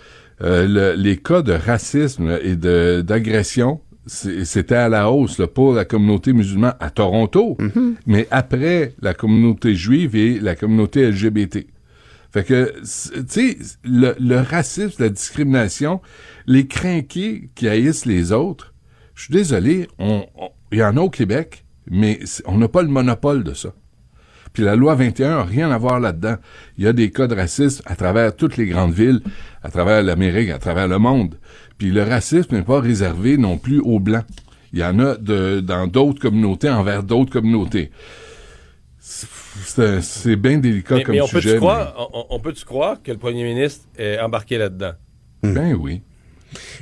euh, 0.41 0.67
le- 0.67 1.01
les 1.01 1.17
cas 1.17 1.41
de 1.41 1.53
racisme 1.53 2.37
et 2.43 2.55
d'agression, 3.03 3.79
c'était 4.05 4.75
à 4.75 4.89
la 4.89 5.09
hausse 5.11 5.37
là, 5.39 5.47
pour 5.47 5.73
la 5.73 5.85
communauté 5.85 6.33
musulmane 6.33 6.75
à 6.79 6.89
Toronto, 6.89 7.57
mais 8.05 8.27
après 8.31 8.93
la 9.01 9.13
communauté 9.13 9.75
juive 9.75 10.15
et 10.15 10.39
la 10.39 10.55
communauté 10.55 11.09
LGBT. 11.09 11.67
Fait 12.31 12.43
que, 12.43 12.73
tu 12.81 13.23
sais, 13.27 13.57
le, 13.83 14.15
le 14.19 14.39
racisme, 14.39 15.01
la 15.03 15.09
discrimination, 15.09 16.01
les 16.47 16.65
crinqués 16.67 17.49
qui 17.55 17.67
haïssent 17.67 18.05
les 18.05 18.31
autres, 18.31 18.73
je 19.13 19.25
suis 19.25 19.33
désolé, 19.33 19.87
on- 19.99 20.25
il 20.71 20.79
y 20.79 20.83
en 20.83 20.97
a 20.97 21.01
au 21.01 21.09
Québec, 21.11 21.63
mais 21.89 22.19
on 22.45 22.57
n'a 22.57 22.67
pas 22.67 22.81
le 22.81 22.87
monopole 22.89 23.43
de 23.43 23.53
ça. 23.53 23.69
Puis 24.51 24.63
la 24.63 24.75
loi 24.75 24.93
21 24.95 25.29
n'a 25.37 25.43
rien 25.43 25.71
à 25.71 25.77
voir 25.77 25.99
là-dedans. 25.99 26.35
Il 26.77 26.83
y 26.83 26.87
a 26.87 26.93
des 26.93 27.09
cas 27.11 27.27
de 27.27 27.35
racisme 27.35 27.81
à 27.85 27.95
travers 27.95 28.35
toutes 28.35 28.57
les 28.57 28.65
grandes 28.67 28.93
villes, 28.93 29.21
à 29.63 29.69
travers 29.69 30.01
l'Amérique, 30.03 30.49
à 30.49 30.59
travers 30.59 30.87
le 30.87 30.99
monde. 30.99 31.35
Puis 31.77 31.91
le 31.91 32.03
racisme 32.03 32.55
n'est 32.55 32.61
pas 32.63 32.79
réservé 32.79 33.37
non 33.37 33.57
plus 33.57 33.79
aux 33.79 33.99
Blancs. 33.99 34.25
Il 34.73 34.79
y 34.79 34.83
en 34.83 34.97
a 34.99 35.15
de, 35.15 35.59
dans 35.59 35.87
d'autres 35.87 36.19
communautés 36.19 36.69
envers 36.69 37.03
d'autres 37.03 37.31
communautés. 37.31 37.91
C'est 38.99 40.35
bien 40.35 40.57
délicat 40.57 40.95
Mais, 40.95 41.03
comme 41.03 41.15
mais 41.15 41.21
on 41.21 41.27
peut-tu 41.27 41.41
sujet. 41.47 41.57
croire, 41.57 41.93
on, 42.13 42.25
on 42.29 42.39
peut-tu 42.39 42.65
croire 42.65 42.97
que 43.03 43.11
le 43.11 43.17
premier 43.17 43.43
ministre 43.43 43.85
est 43.97 44.19
embarqué 44.19 44.57
là-dedans? 44.57 44.93
mais- 45.43 45.51
Ben 45.51 45.73
oui. 45.79 46.01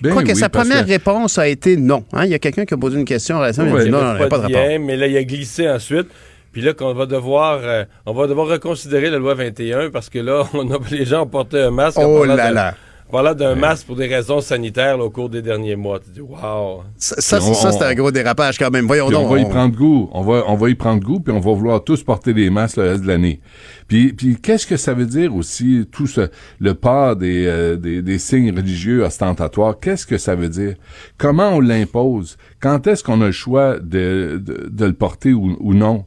Ben 0.01 0.09
Je 0.09 0.09
crois 0.09 0.23
que 0.23 0.29
oui, 0.33 0.35
sa 0.35 0.49
première 0.49 0.83
que- 0.85 0.89
réponse 0.89 1.37
a 1.37 1.47
été 1.47 1.77
non. 1.77 2.03
Hein, 2.13 2.25
Il 2.25 2.31
y 2.31 2.33
a 2.33 2.39
quelqu'un 2.39 2.65
qui 2.65 2.73
a 2.73 2.77
posé 2.77 2.99
une 2.99 3.05
question 3.05 3.37
en 3.37 3.39
relation. 3.39 3.63
il 3.65 3.69
a 3.69 3.73
Ouais, 3.73 3.79
dit 3.81 3.85
Il 3.85 3.89
y 3.89 3.91
non, 3.91 4.01
non, 4.03 4.13
il 4.15 4.17
n'y 4.17 4.23
a 4.23 4.27
pas 4.27 4.37
de 4.37 4.47
de 4.47 4.53
rapport. 4.55 4.79
mais 4.85 4.97
là, 4.97 5.07
il 5.07 5.17
a 5.17 5.23
glissé 5.23 5.69
ensuite. 5.69 6.07
Puis 6.51 6.61
là, 6.61 6.73
qu'on 6.73 6.93
va 6.93 7.05
devoir, 7.05 7.59
euh, 7.63 7.85
on 8.05 8.13
va 8.13 8.27
devoir 8.27 8.47
reconsidérer 8.47 9.09
la 9.09 9.17
loi 9.17 9.33
21 9.33 9.89
parce 9.89 10.09
que 10.09 10.19
là, 10.19 10.43
on 10.53 10.69
a, 10.71 10.77
les 10.91 11.05
gens 11.05 11.23
ont 11.23 11.27
porté 11.27 11.61
un 11.61 11.71
masque. 11.71 11.97
Oh 12.01 12.25
là 12.25 12.49
de- 12.49 12.53
là. 12.53 12.75
Parlant 13.11 13.35
d'un 13.35 13.55
masque 13.55 13.85
pour 13.85 13.95
des 13.95 14.07
raisons 14.07 14.41
sanitaires 14.41 14.97
là, 14.97 15.03
au 15.03 15.09
cours 15.09 15.29
des 15.29 15.41
derniers 15.41 15.75
mois. 15.75 15.99
Tu 15.99 16.09
dis, 16.11 16.21
wow. 16.21 16.81
Ça, 16.97 17.15
ça, 17.21 17.39
c'est 17.71 17.83
un 17.83 17.93
gros 17.93 18.11
dérapage 18.11 18.57
quand 18.57 18.71
même. 18.71 18.87
Voyons 18.87 19.09
donc. 19.11 19.27
on 19.27 19.33
va 19.33 19.39
y 19.39 19.45
on- 19.45 19.49
prendre 19.49 19.75
goût. 19.75 20.09
On 20.13 20.21
va, 20.21 20.43
on 20.47 20.55
va 20.55 20.69
y 20.69 20.75
prendre 20.75 21.03
goût, 21.03 21.19
puis 21.19 21.33
on 21.33 21.39
va 21.39 21.51
vouloir 21.53 21.83
tous 21.83 22.03
porter 22.03 22.33
des 22.33 22.49
masques 22.49 22.77
le 22.77 22.83
reste 22.83 23.03
de 23.03 23.07
l'année. 23.07 23.41
Puis, 23.87 24.13
puis 24.13 24.37
qu'est-ce 24.41 24.65
que 24.65 24.77
ça 24.77 24.93
veut 24.93 25.05
dire 25.05 25.35
aussi, 25.35 25.85
tout 25.91 26.07
ce, 26.07 26.29
le 26.59 26.73
port 26.73 27.15
des, 27.17 27.45
euh, 27.45 27.75
des, 27.75 28.01
des 28.01 28.17
signes 28.19 28.55
religieux 28.55 29.03
ostentatoires? 29.03 29.79
Qu'est-ce 29.79 30.05
que 30.07 30.17
ça 30.17 30.33
veut 30.35 30.49
dire? 30.49 30.75
Comment 31.17 31.49
on 31.55 31.59
l'impose? 31.59 32.37
Quand 32.61 32.87
est-ce 32.87 33.03
qu'on 33.03 33.21
a 33.21 33.25
le 33.27 33.31
choix 33.31 33.79
de, 33.79 34.41
de, 34.43 34.69
de 34.71 34.85
le 34.85 34.93
porter 34.93 35.33
ou, 35.33 35.57
ou 35.59 35.73
non? 35.73 36.05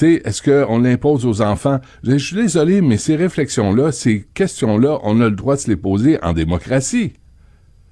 Sais, 0.00 0.22
est-ce 0.24 0.40
qu'on 0.40 0.78
l'impose 0.78 1.26
aux 1.26 1.42
enfants? 1.42 1.78
Je 2.04 2.16
suis 2.16 2.34
désolé, 2.34 2.80
mais 2.80 2.96
ces 2.96 3.16
réflexions-là, 3.16 3.92
ces 3.92 4.26
questions-là, 4.32 4.98
on 5.02 5.20
a 5.20 5.24
le 5.24 5.36
droit 5.36 5.56
de 5.56 5.60
se 5.60 5.68
les 5.68 5.76
poser 5.76 6.18
en 6.22 6.32
démocratie. 6.32 7.12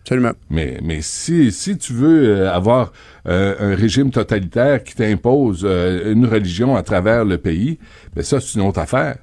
Absolument. 0.01 0.33
Mais, 0.49 0.79
mais 0.83 1.03
si, 1.03 1.53
si 1.53 1.77
tu 1.77 1.93
veux 1.93 2.31
euh, 2.31 2.51
avoir 2.51 2.95
euh, 3.27 3.55
un 3.61 3.77
régime 3.77 4.11
totalitaire 4.11 4.83
qui 4.85 4.95
t'impose 4.95 5.67
euh, 5.67 6.15
une 6.15 6.25
religion 6.25 6.77
à 6.77 6.83
travers 6.83 7.27
le 7.27 7.37
pays, 7.37 7.79
ben 8.17 8.25
ça, 8.25 8.41
c'est 8.41 8.59
une 8.59 8.67
autre 8.67 8.81
affaire. 8.81 9.19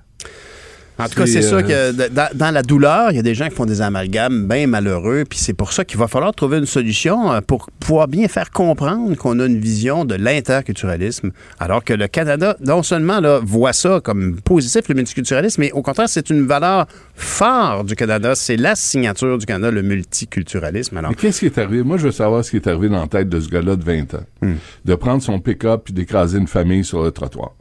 En 0.97 1.07
tout 1.07 1.15
cas, 1.15 1.25
c'est 1.25 1.41
sûr 1.41 1.57
euh, 1.57 1.91
que 1.91 2.09
dans, 2.09 2.29
dans 2.33 2.51
la 2.51 2.63
douleur, 2.63 3.11
il 3.11 3.17
y 3.17 3.19
a 3.19 3.21
des 3.21 3.35
gens 3.35 3.49
qui 3.49 3.55
font 3.55 3.65
des 3.65 3.81
amalgames 3.81 4.47
bien 4.47 4.65
malheureux, 4.67 5.23
puis 5.29 5.37
c'est 5.37 5.53
pour 5.53 5.73
ça 5.73 5.83
qu'il 5.83 5.99
va 5.99 6.07
falloir 6.07 6.33
trouver 6.33 6.59
une 6.59 6.65
solution 6.65 7.33
euh, 7.33 7.41
pour 7.41 7.69
pouvoir 7.79 8.07
bien 8.07 8.27
faire 8.27 8.49
comprendre 8.49 9.15
qu'on 9.15 9.39
a 9.39 9.45
une 9.45 9.59
vision 9.59 10.05
de 10.05 10.15
l'interculturalisme, 10.15 11.31
alors 11.59 11.83
que 11.83 11.93
le 11.93 12.07
Canada, 12.07 12.55
non 12.61 12.81
seulement 12.81 13.19
là, 13.19 13.41
voit 13.43 13.73
ça 13.73 13.99
comme 14.01 14.39
positif, 14.41 14.87
le 14.87 14.95
multiculturalisme, 14.95 15.61
mais 15.61 15.71
au 15.73 15.81
contraire, 15.81 16.07
c'est 16.07 16.29
une 16.29 16.45
valeur 16.45 16.87
forte 17.15 17.87
du 17.87 17.95
Canada. 17.95 18.33
C'est 18.35 18.57
la 18.57 18.75
signature 18.75 19.37
du 19.37 19.45
Canada, 19.45 19.71
le 19.71 19.81
multiculturalisme. 19.81 20.97
Alors, 20.97 21.11
Mais 21.11 21.15
qu'est-ce 21.15 21.39
qui 21.39 21.45
est 21.47 21.57
arrivé? 21.57 21.83
Moi, 21.83 21.97
je 21.97 22.05
veux 22.05 22.11
savoir 22.11 22.43
ce 22.45 22.51
qui 22.51 22.57
est 22.57 22.67
arrivé 22.67 22.89
dans 22.89 23.01
la 23.01 23.07
tête 23.07 23.27
de 23.27 23.39
ce 23.39 23.49
gars-là 23.49 23.75
de 23.75 23.83
20 23.83 24.13
ans. 24.13 24.23
Hmm. 24.41 24.53
De 24.85 24.95
prendre 24.95 25.21
son 25.21 25.39
pick-up 25.39 25.81
puis 25.85 25.93
d'écraser 25.93 26.37
une 26.37 26.47
famille 26.47 26.83
sur 26.83 27.03
le 27.03 27.11
trottoir. 27.11 27.51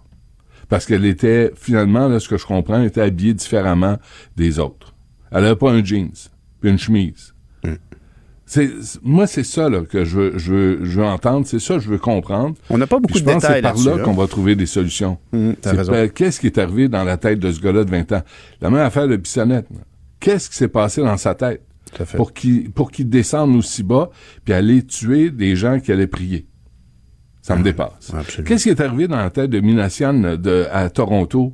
Parce 0.68 0.86
qu'elle 0.86 1.04
était, 1.04 1.52
finalement, 1.56 2.08
là, 2.08 2.20
ce 2.20 2.28
que 2.28 2.36
je 2.36 2.46
comprends, 2.46 2.80
elle 2.80 2.86
était 2.86 3.00
habillée 3.00 3.34
différemment 3.34 3.98
des 4.36 4.58
autres. 4.58 4.94
Elle 5.30 5.44
avait 5.44 5.56
pas 5.56 5.70
un 5.70 5.84
jeans 5.84 6.12
puis 6.60 6.70
une 6.70 6.78
chemise. 6.78 7.34
Hmm. 7.62 7.74
C'est, 8.46 8.70
moi, 9.02 9.26
c'est 9.26 9.42
ça 9.42 9.68
là, 9.70 9.80
que 9.80 10.04
je 10.04 10.18
veux, 10.18 10.38
je, 10.38 10.52
veux, 10.52 10.84
je 10.84 11.00
veux 11.00 11.06
entendre, 11.06 11.46
c'est 11.46 11.58
ça 11.58 11.74
que 11.74 11.80
je 11.80 11.88
veux 11.88 11.98
comprendre. 11.98 12.54
On 12.68 12.76
n'a 12.76 12.86
pas 12.86 13.00
beaucoup 13.00 13.18
je 13.18 13.24
de 13.24 13.30
pense 13.30 13.42
détails 13.42 13.56
c'est 13.56 13.62
par 13.62 13.96
là, 13.96 14.04
qu'on 14.04 14.12
va 14.12 14.26
trouver 14.26 14.54
des 14.54 14.66
solutions. 14.66 15.18
C'est, 15.32 16.12
qu'est-ce 16.14 16.40
qui 16.40 16.46
est 16.46 16.58
arrivé 16.58 16.88
dans 16.88 17.04
la 17.04 17.16
tête 17.16 17.38
de 17.38 17.50
ce 17.50 17.60
gars-là 17.60 17.84
de 17.84 17.90
20 17.90 18.12
ans? 18.12 18.22
La 18.60 18.70
même 18.70 18.80
affaire 18.80 19.08
de 19.08 19.16
Bissonnette. 19.16 19.66
Qu'est-ce 20.20 20.50
qui 20.50 20.56
s'est 20.56 20.68
passé 20.68 21.02
dans 21.02 21.16
sa 21.16 21.34
tête 21.34 21.62
pour 22.16 22.32
qu'il, 22.32 22.70
pour 22.70 22.90
qu'il 22.90 23.08
descende 23.08 23.56
aussi 23.56 23.82
bas 23.82 24.10
puis 24.44 24.52
aller 24.52 24.84
tuer 24.84 25.30
des 25.30 25.56
gens 25.56 25.80
qui 25.80 25.90
allaient 25.90 26.06
prier? 26.06 26.46
Ça 27.44 27.56
me 27.56 27.62
dépasse. 27.62 28.10
Qu'est-ce 28.46 28.62
qui 28.64 28.70
est 28.70 28.80
arrivé 28.80 29.06
dans 29.06 29.18
la 29.18 29.28
tête 29.28 29.50
de 29.50 29.60
Minassian 29.60 30.14
de, 30.14 30.66
à 30.72 30.88
Toronto 30.88 31.52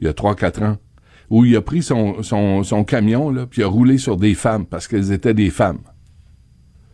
il 0.00 0.06
y 0.06 0.08
a 0.08 0.12
3-4 0.12 0.64
ans? 0.64 0.76
Où 1.28 1.44
il 1.44 1.54
a 1.54 1.60
pris 1.60 1.82
son, 1.82 2.22
son, 2.22 2.62
son 2.62 2.82
camion, 2.84 3.30
là, 3.30 3.44
puis 3.44 3.60
il 3.60 3.64
a 3.64 3.66
roulé 3.66 3.98
sur 3.98 4.16
des 4.16 4.32
femmes 4.32 4.64
parce 4.64 4.88
qu'elles 4.88 5.12
étaient 5.12 5.34
des 5.34 5.50
femmes? 5.50 5.80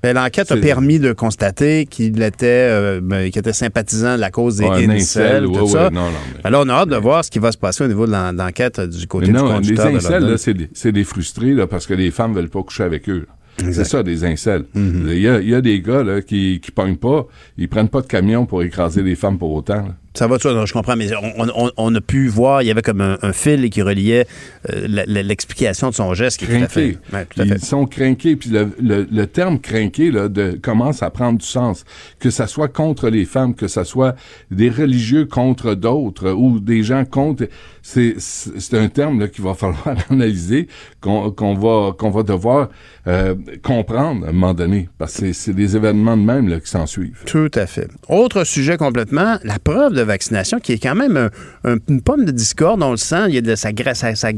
Ben, 0.03 0.15
l'enquête 0.15 0.51
a 0.51 0.57
permis 0.57 0.99
de 0.99 1.13
constater 1.13 1.87
qu'il 1.87 2.21
était, 2.21 2.47
euh, 2.47 3.01
ben, 3.01 3.31
qu'il 3.31 3.39
était 3.39 3.53
sympathisant 3.53 4.17
de 4.17 4.21
la 4.21 4.33
cause 4.33 4.57
des 4.57 4.67
ouais, 4.67 4.85
incels, 4.91 5.45
tout 5.45 5.53
ouais, 5.53 5.67
ça. 5.69 5.85
Ouais, 5.85 5.91
non, 5.91 6.07
non, 6.07 6.19
mais... 6.35 6.41
Alors, 6.43 6.65
on 6.67 6.69
a 6.71 6.75
hâte 6.75 6.89
de 6.89 6.97
voir 6.97 7.25
ce 7.25 7.31
qui 7.31 7.39
va 7.39 7.53
se 7.53 7.57
passer 7.57 7.85
au 7.85 7.87
niveau 7.87 8.05
de 8.05 8.13
l'enquête 8.13 8.81
du 8.81 9.07
côté 9.07 9.31
mais 9.31 9.39
non, 9.39 9.47
du 9.47 9.55
conducteur. 9.55 9.91
Les 9.91 9.97
incels, 9.97 10.25
là, 10.25 10.37
c'est 10.39 10.55
des, 10.55 10.69
c'est 10.75 10.93
des 10.93 11.05
frustrés 11.05 11.55
là, 11.55 11.69
parce 11.69 11.87
que 11.87 11.95
les 11.95 12.11
femmes 12.11 12.35
veulent 12.35 12.51
pas 12.51 12.65
coucher 12.65 12.83
avec 12.83 13.09
eux. 13.09 13.29
C'est 13.59 13.85
ça, 13.85 14.03
des 14.03 14.25
incels. 14.25 14.65
Mm-hmm. 14.75 15.09
Il 15.09 15.19
y, 15.19 15.29
a, 15.29 15.41
il 15.41 15.49
y 15.49 15.55
a 15.55 15.61
des 15.61 15.81
gars 15.81 16.03
là, 16.03 16.23
qui, 16.23 16.61
qui 16.61 16.71
pognent 16.71 16.97
pas, 16.97 17.27
ils 17.57 17.69
prennent 17.69 17.89
pas 17.89 18.01
de 18.01 18.07
camion 18.07 18.47
pour 18.47 18.63
écraser 18.63 19.03
les 19.03 19.15
femmes 19.15 19.39
pour 19.39 19.53
autant. 19.53 19.87
Là. 19.87 19.97
Ça 20.17 20.29
va, 20.29 20.39
toi, 20.39 20.65
je 20.65 20.73
comprends, 20.73 20.95
mais 20.95 21.09
on, 21.17 21.49
on, 21.49 21.71
on, 21.77 21.95
a 21.97 22.01
pu 22.01 22.29
voir, 22.29 22.63
il 22.63 22.67
y 22.67 22.71
avait 22.71 22.83
comme 22.83 23.01
un, 23.01 23.19
un 23.23 23.33
fil 23.33 23.69
qui 23.69 23.83
reliait 23.83 24.29
euh, 24.73 24.87
l'explication 25.07 25.91
de 25.91 25.95
son 25.97 26.15
geste 26.15 26.39
qui 26.39 26.45
est 26.45 26.57
tout 26.57 26.65
à 26.65 26.69
fait. 26.69 26.99
Ouais, 27.13 27.27
tout 27.27 27.41
à 27.41 27.47
fait. 27.47 27.55
Ils 27.57 27.65
sont 27.65 27.85
craqués, 27.87 28.37
puis 28.37 28.51
le, 28.51 28.71
le, 28.81 29.09
le, 29.11 29.27
terme 29.27 29.59
craqué 29.59 30.13
là, 30.13 30.29
de, 30.29 30.53
commence 30.63 31.03
à 31.03 31.11
prendre 31.11 31.41
du 31.41 31.45
sens. 31.45 31.85
Que 32.21 32.31
ça 32.31 32.47
soit 32.47 32.69
contre 32.69 33.09
les 33.09 33.25
femmes, 33.25 33.57
que 33.57 33.67
ça 33.67 33.83
soit 33.83 34.15
des 34.53 34.71
religieux 34.71 35.27
contre 35.27 35.75
d'autres, 35.75 36.31
ou 36.31 36.61
des 36.61 36.85
gens 36.85 37.05
contre. 37.05 37.49
C'est, 37.83 38.15
c'est 38.19 38.79
un 38.79 38.89
terme 38.89 39.29
qu'il 39.29 39.43
va 39.43 39.55
falloir 39.55 39.97
analyser, 40.11 40.69
qu'on, 41.01 41.33
qu'on 41.33 41.55
va 41.55 41.93
qu'on 41.93 42.11
va 42.11 42.23
devoir 42.23 42.69
euh, 43.09 43.35
comprendre 43.63 44.27
à 44.27 44.29
un 44.29 44.33
moment 44.33 44.55
donné, 44.55 44.89
parce 44.97 45.19
que 45.19 45.33
c'est, 45.33 45.53
des 45.53 45.75
événements 45.75 46.17
de 46.17 46.23
même 46.23 46.49
là, 46.49 46.61
qui 46.61 46.71
s'en 46.71 46.87
suivent. 46.87 47.25
Tout 47.27 47.51
à 47.55 47.67
fait. 47.67 47.89
Autre 48.09 48.45
sujet 48.45 48.77
complètement, 48.77 49.39
la 49.43 49.59
preuve 49.59 49.93
de 49.93 50.04
vaccination, 50.05 50.59
qui 50.59 50.73
est 50.73 50.79
quand 50.79 50.95
même 50.95 51.17
un, 51.17 51.31
un, 51.65 51.77
une 51.89 52.03
pomme 52.03 52.25
de 52.25 52.31
discorde, 52.31 52.83
on 52.83 52.93
le 52.93 52.97
sent, 52.97 53.25
il 53.29 53.35
y 53.35 53.39
a 53.39 53.41
de 53.41 53.55
sa, 53.55 53.71
sa, 53.95 54.29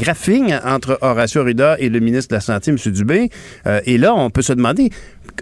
entre 0.64 0.98
Horacio 1.00 1.40
Arruda 1.40 1.76
et 1.78 1.88
le 1.88 2.00
ministre 2.00 2.30
de 2.30 2.36
la 2.36 2.40
Santé, 2.40 2.70
M. 2.70 2.76
Dubé. 2.92 3.30
Euh, 3.66 3.80
et 3.84 3.98
là, 3.98 4.14
on 4.14 4.30
peut 4.30 4.42
se 4.42 4.52
demander, 4.52 4.90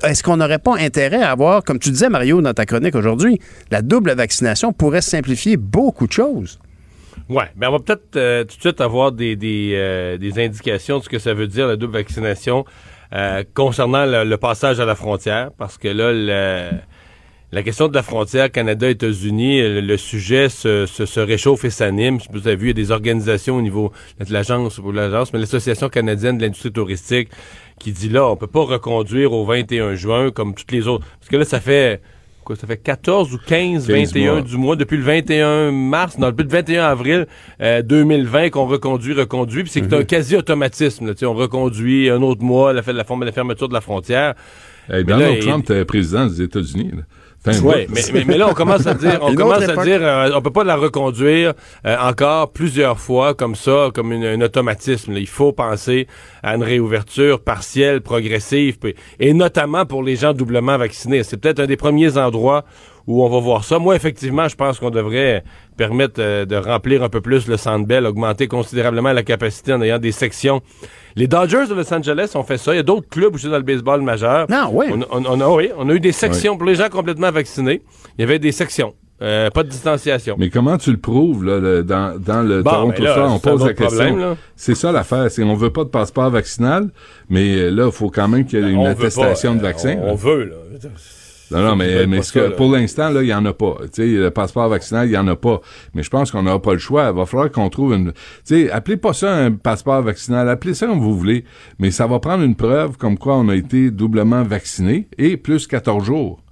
est-ce 0.03 0.23
qu'on 0.23 0.37
n'aurait 0.37 0.59
pas 0.59 0.77
intérêt 0.79 1.23
à 1.23 1.31
avoir, 1.31 1.63
comme 1.65 1.79
tu 1.79 1.91
disais, 1.91 2.09
Mario, 2.09 2.41
dans 2.41 2.55
ta 2.55 2.67
chronique 2.67 2.95
aujourd'hui, 2.95 3.39
la 3.71 3.83
double 3.83 4.15
vaccination 4.15 4.73
pourrait 4.73 5.03
simplifier 5.03 5.57
beaucoup 5.57 6.07
de 6.07 6.13
choses? 6.13 6.59
Oui, 7.29 7.45
mais 7.57 7.67
on 7.67 7.73
va 7.73 7.79
peut-être 7.79 8.17
euh, 8.17 8.45
tout 8.45 8.57
de 8.57 8.61
suite 8.61 8.81
avoir 8.81 9.13
des, 9.13 9.37
euh, 9.75 10.19
des, 10.19 10.45
indications 10.45 10.99
de 10.99 11.05
ce 11.05 11.09
que 11.09 11.19
ça 11.19 11.33
veut 11.33 11.47
dire, 11.47 11.67
la 11.67 11.77
double 11.77 11.95
vaccination, 11.95 12.65
concernant 13.55 14.07
le, 14.07 14.25
le, 14.25 14.37
passage 14.39 14.81
à 14.81 14.85
la 14.85 14.97
frontière, 14.97 15.53
parce 15.57 15.79
que 15.79 15.87
là, 15.87 16.11
le, 16.13 16.71
la 17.55 17.63
question 17.63 17.87
de 17.87 17.95
la 17.95 18.03
frontière 18.03 18.51
Canada-États-Unis, 18.51 19.63
le, 19.63 19.81
le, 19.81 19.97
sujet 19.97 20.49
se, 20.49 20.87
se, 20.87 21.07
se, 21.07 21.21
réchauffe 21.21 21.65
et 21.65 21.71
s'anime. 21.71 22.19
Vous 22.33 22.49
avez 22.49 22.57
vu, 22.57 22.67
il 22.67 22.69
y 22.69 22.71
a 22.71 22.75
des 22.75 22.91
organisations 22.91 23.57
au 23.57 23.63
niveau 23.63 23.93
de 24.19 24.33
l'agence, 24.33 24.79
ou 24.79 24.91
l'agence, 24.91 25.33
mais 25.33 25.39
l'Association 25.39 25.89
canadienne 25.89 26.37
de 26.37 26.43
l'industrie 26.43 26.73
touristique 26.73 27.29
qui 27.79 27.93
dit 27.93 28.09
là, 28.09 28.27
on 28.27 28.35
peut 28.37 28.49
pas 28.49 28.65
reconduire 28.65 29.33
au 29.33 29.45
21 29.45 29.95
juin 29.95 30.33
comme 30.33 30.55
toutes 30.55 30.73
les 30.73 30.89
autres. 30.89 31.07
Parce 31.21 31.31
que 31.31 31.37
là, 31.37 31.45
ça 31.45 31.61
fait 31.61 32.01
quoi, 32.43 32.57
ça 32.57 32.67
fait 32.67 32.77
14 32.77 33.33
ou 33.33 33.39
15, 33.39 33.89
21 33.89 34.33
mois. 34.33 34.41
du 34.43 34.57
mois, 34.57 34.75
depuis 34.75 34.97
le 34.97 35.05
21 35.05 35.71
mars, 35.71 36.19
non, 36.19 36.31
depuis 36.31 36.43
le 36.43 36.49
21 36.51 36.85
avril 36.85 37.27
euh, 37.61 37.83
2020 37.83 38.51
qu'on 38.51 38.67
reconduit, 38.67 39.15
reconduit, 39.15 39.63
puis 39.63 39.71
c'est 39.71 39.81
mm 39.83 39.89
-hmm. 39.89 40.01
un 40.01 40.05
quasi-automatisme. 40.05 41.15
On 41.23 41.35
reconduit 41.35 42.11
un 42.11 42.21
autre 42.21 42.43
mois 42.43 42.73
la, 42.73 42.83
la, 42.85 43.05
la 43.25 43.33
fermeture 43.33 43.69
de 43.69 43.75
la 43.75 43.81
frontière. 43.81 44.35
Hey, 44.91 45.05
Donald 45.05 45.37
là, 45.37 45.41
Trump 45.41 45.65
était 45.71 45.85
président 45.85 46.27
des 46.27 46.43
États-Unis. 46.43 46.91
Oui, 47.47 47.87
mais, 47.91 48.01
mais, 48.13 48.25
mais, 48.25 48.39
là, 48.39 48.49
on 48.49 48.55
commence 48.55 48.87
à 48.87 48.95
dire, 48.95 49.19
on 49.21 49.35
commence 49.35 49.69
à 49.69 49.77
dire, 49.85 50.01
euh, 50.03 50.31
on 50.35 50.41
peut 50.41 50.51
pas 50.51 50.65
la 50.65 50.77
reconduire 50.77 51.53
euh, 51.87 51.97
encore 51.99 52.53
plusieurs 52.53 52.99
fois 52.99 53.35
comme 53.35 53.55
ça, 53.55 53.91
comme 53.93 54.13
une, 54.13 54.25
un 54.25 54.41
automatisme. 54.41 55.13
Là. 55.13 55.19
Il 55.19 55.29
faut 55.29 55.53
penser 55.53 56.07
à 56.43 56.55
une 56.55 56.63
réouverture 56.63 57.41
partielle, 57.41 58.01
progressive, 58.01 58.79
et 59.21 59.35
notamment 59.35 59.85
pour 59.85 60.03
les 60.03 60.17
gens 60.17 60.33
doublement 60.33 60.79
vaccinés. 60.79 61.23
C'est 61.23 61.37
peut-être 61.37 61.61
un 61.61 61.67
des 61.67 61.77
premiers 61.77 62.17
endroits 62.17 62.65
où 63.07 63.25
on 63.25 63.29
va 63.29 63.39
voir 63.41 63.65
ça. 63.65 63.79
Moi, 63.79 63.97
effectivement, 63.97 64.49
je 64.49 64.57
pense 64.57 64.79
qu'on 64.79 64.91
devrait 64.91 65.45
permettre 65.77 66.15
euh, 66.19 66.45
de 66.45 66.57
remplir 66.57 67.03
un 67.03 67.09
peu 67.09 67.21
plus 67.21 67.47
le 67.49 67.57
Centre 67.57 67.87
Bell, 67.87 68.07
augmenter 68.07 68.47
considérablement 68.47 69.13
la 69.13 69.23
capacité 69.23 69.73
en 69.73 69.83
ayant 69.83 69.99
des 69.99 70.13
sections. 70.13 70.63
Les 71.17 71.27
Dodgers 71.27 71.67
de 71.69 71.75
Los 71.75 71.93
Angeles 71.93 72.33
ont 72.35 72.45
fait 72.45 72.59
ça. 72.59 72.73
Il 72.73 72.77
y 72.77 72.81
a 72.81 72.83
d'autres 72.83 73.09
clubs 73.09 73.35
aussi 73.35 73.49
dans 73.49 73.57
le 73.57 73.63
baseball 73.63 74.01
majeur. 74.01 74.47
Non, 74.49 74.71
oui. 74.73 74.87
On, 74.91 75.03
on, 75.11 75.25
on, 75.27 75.41
a, 75.41 75.49
oui, 75.49 75.71
on 75.77 75.89
a 75.89 75.93
eu 75.93 76.01
des 76.01 76.13
sections 76.13 76.53
oui. 76.53 76.59
pour 76.59 76.67
les 76.67 76.75
gens 76.77 76.89
complètement 76.89 77.31
vaccinés. 77.31 77.83
Il 78.19 78.23
y 78.23 78.25
avait 78.25 78.39
des 78.39 78.53
sections. 78.53 78.95
Euh, 79.23 79.49
pas 79.49 79.63
de 79.63 79.69
distanciation. 79.69 80.35
Mais 80.39 80.51
comment 80.51 80.77
tu 80.77 80.91
le 80.91 80.97
prouves 80.97 81.45
là, 81.45 81.61
le, 81.61 81.85
dans, 81.85 82.19
dans 82.19 82.43
le 82.43 82.63
bon, 82.63 82.71
Toronto 82.71 83.03
là, 83.03 83.13
Star? 83.13 83.33
On 83.33 83.39
pose 83.39 83.65
la 83.65 83.73
question. 83.75 84.37
C'est 84.57 84.75
ça 84.75 84.91
l'affaire. 84.91 85.31
C'est 85.31 85.45
on 85.45 85.55
veut 85.55 85.71
pas 85.71 85.85
de 85.85 85.89
passeport 85.89 86.31
vaccinal, 86.31 86.91
mais 87.31 87.71
là, 87.71 87.87
il 87.87 87.93
faut 87.93 88.11
quand 88.11 88.27
même 88.27 88.45
qu'il 88.45 88.59
y 88.59 88.63
ait 88.63 88.73
une 88.73 88.87
attestation 88.87 89.53
pas, 89.53 89.59
de 89.59 89.63
vaccin. 89.63 89.97
On, 90.03 90.13
on 90.13 90.15
veut, 90.17 90.45
là. 90.45 90.57
Non, 91.51 91.63
non, 91.63 91.77
mais, 91.77 92.07
mais 92.07 92.21
que, 92.21 92.51
pour 92.57 92.73
l'instant, 92.73 93.11
là, 93.11 93.23
il 93.23 93.27
n'y 93.27 93.35
en 93.35 93.45
a 93.45 93.53
pas. 93.53 93.77
Tu 93.85 93.89
sais, 93.93 94.07
le 94.07 94.31
passeport 94.31 94.69
vaccinal, 94.69 95.07
il 95.07 95.11
n'y 95.11 95.17
en 95.17 95.29
a 95.29 95.37
pas. 95.37 95.61
Mais 95.95 96.03
je 96.03 96.11
pense 96.11 96.31
qu'on 96.31 96.43
n'aura 96.43 96.61
pas 96.61 96.73
le 96.73 96.79
choix. 96.79 97.09
Il 97.11 97.17
va 97.17 97.27
falloir 97.27 97.51
qu'on 97.51 97.69
trouve 97.69 97.95
une... 97.95 98.13
Tu 98.13 98.19
sais, 98.45 98.71
appelez 98.71 98.97
pas 98.97 99.13
ça 99.13 99.35
un 99.35 99.53
passeport 99.53 100.03
vaccinal. 100.03 100.49
Appelez 100.49 100.75
ça 100.75 100.87
comme 100.87 101.01
vous 101.01 101.17
voulez. 101.17 101.45
Mais 101.79 101.91
ça 101.91 102.07
va 102.07 102.19
prendre 102.19 102.43
une 102.43 102.57
preuve 102.57 102.97
comme 102.97 103.19
quoi 103.19 103.37
on 103.37 103.49
a 103.49 103.57
été 103.57 103.91
doublement 103.91 104.43
vacciné 104.43 105.09
et 105.19 105.37
plus 105.37 105.67
14 105.67 106.05
jours. 106.05 106.44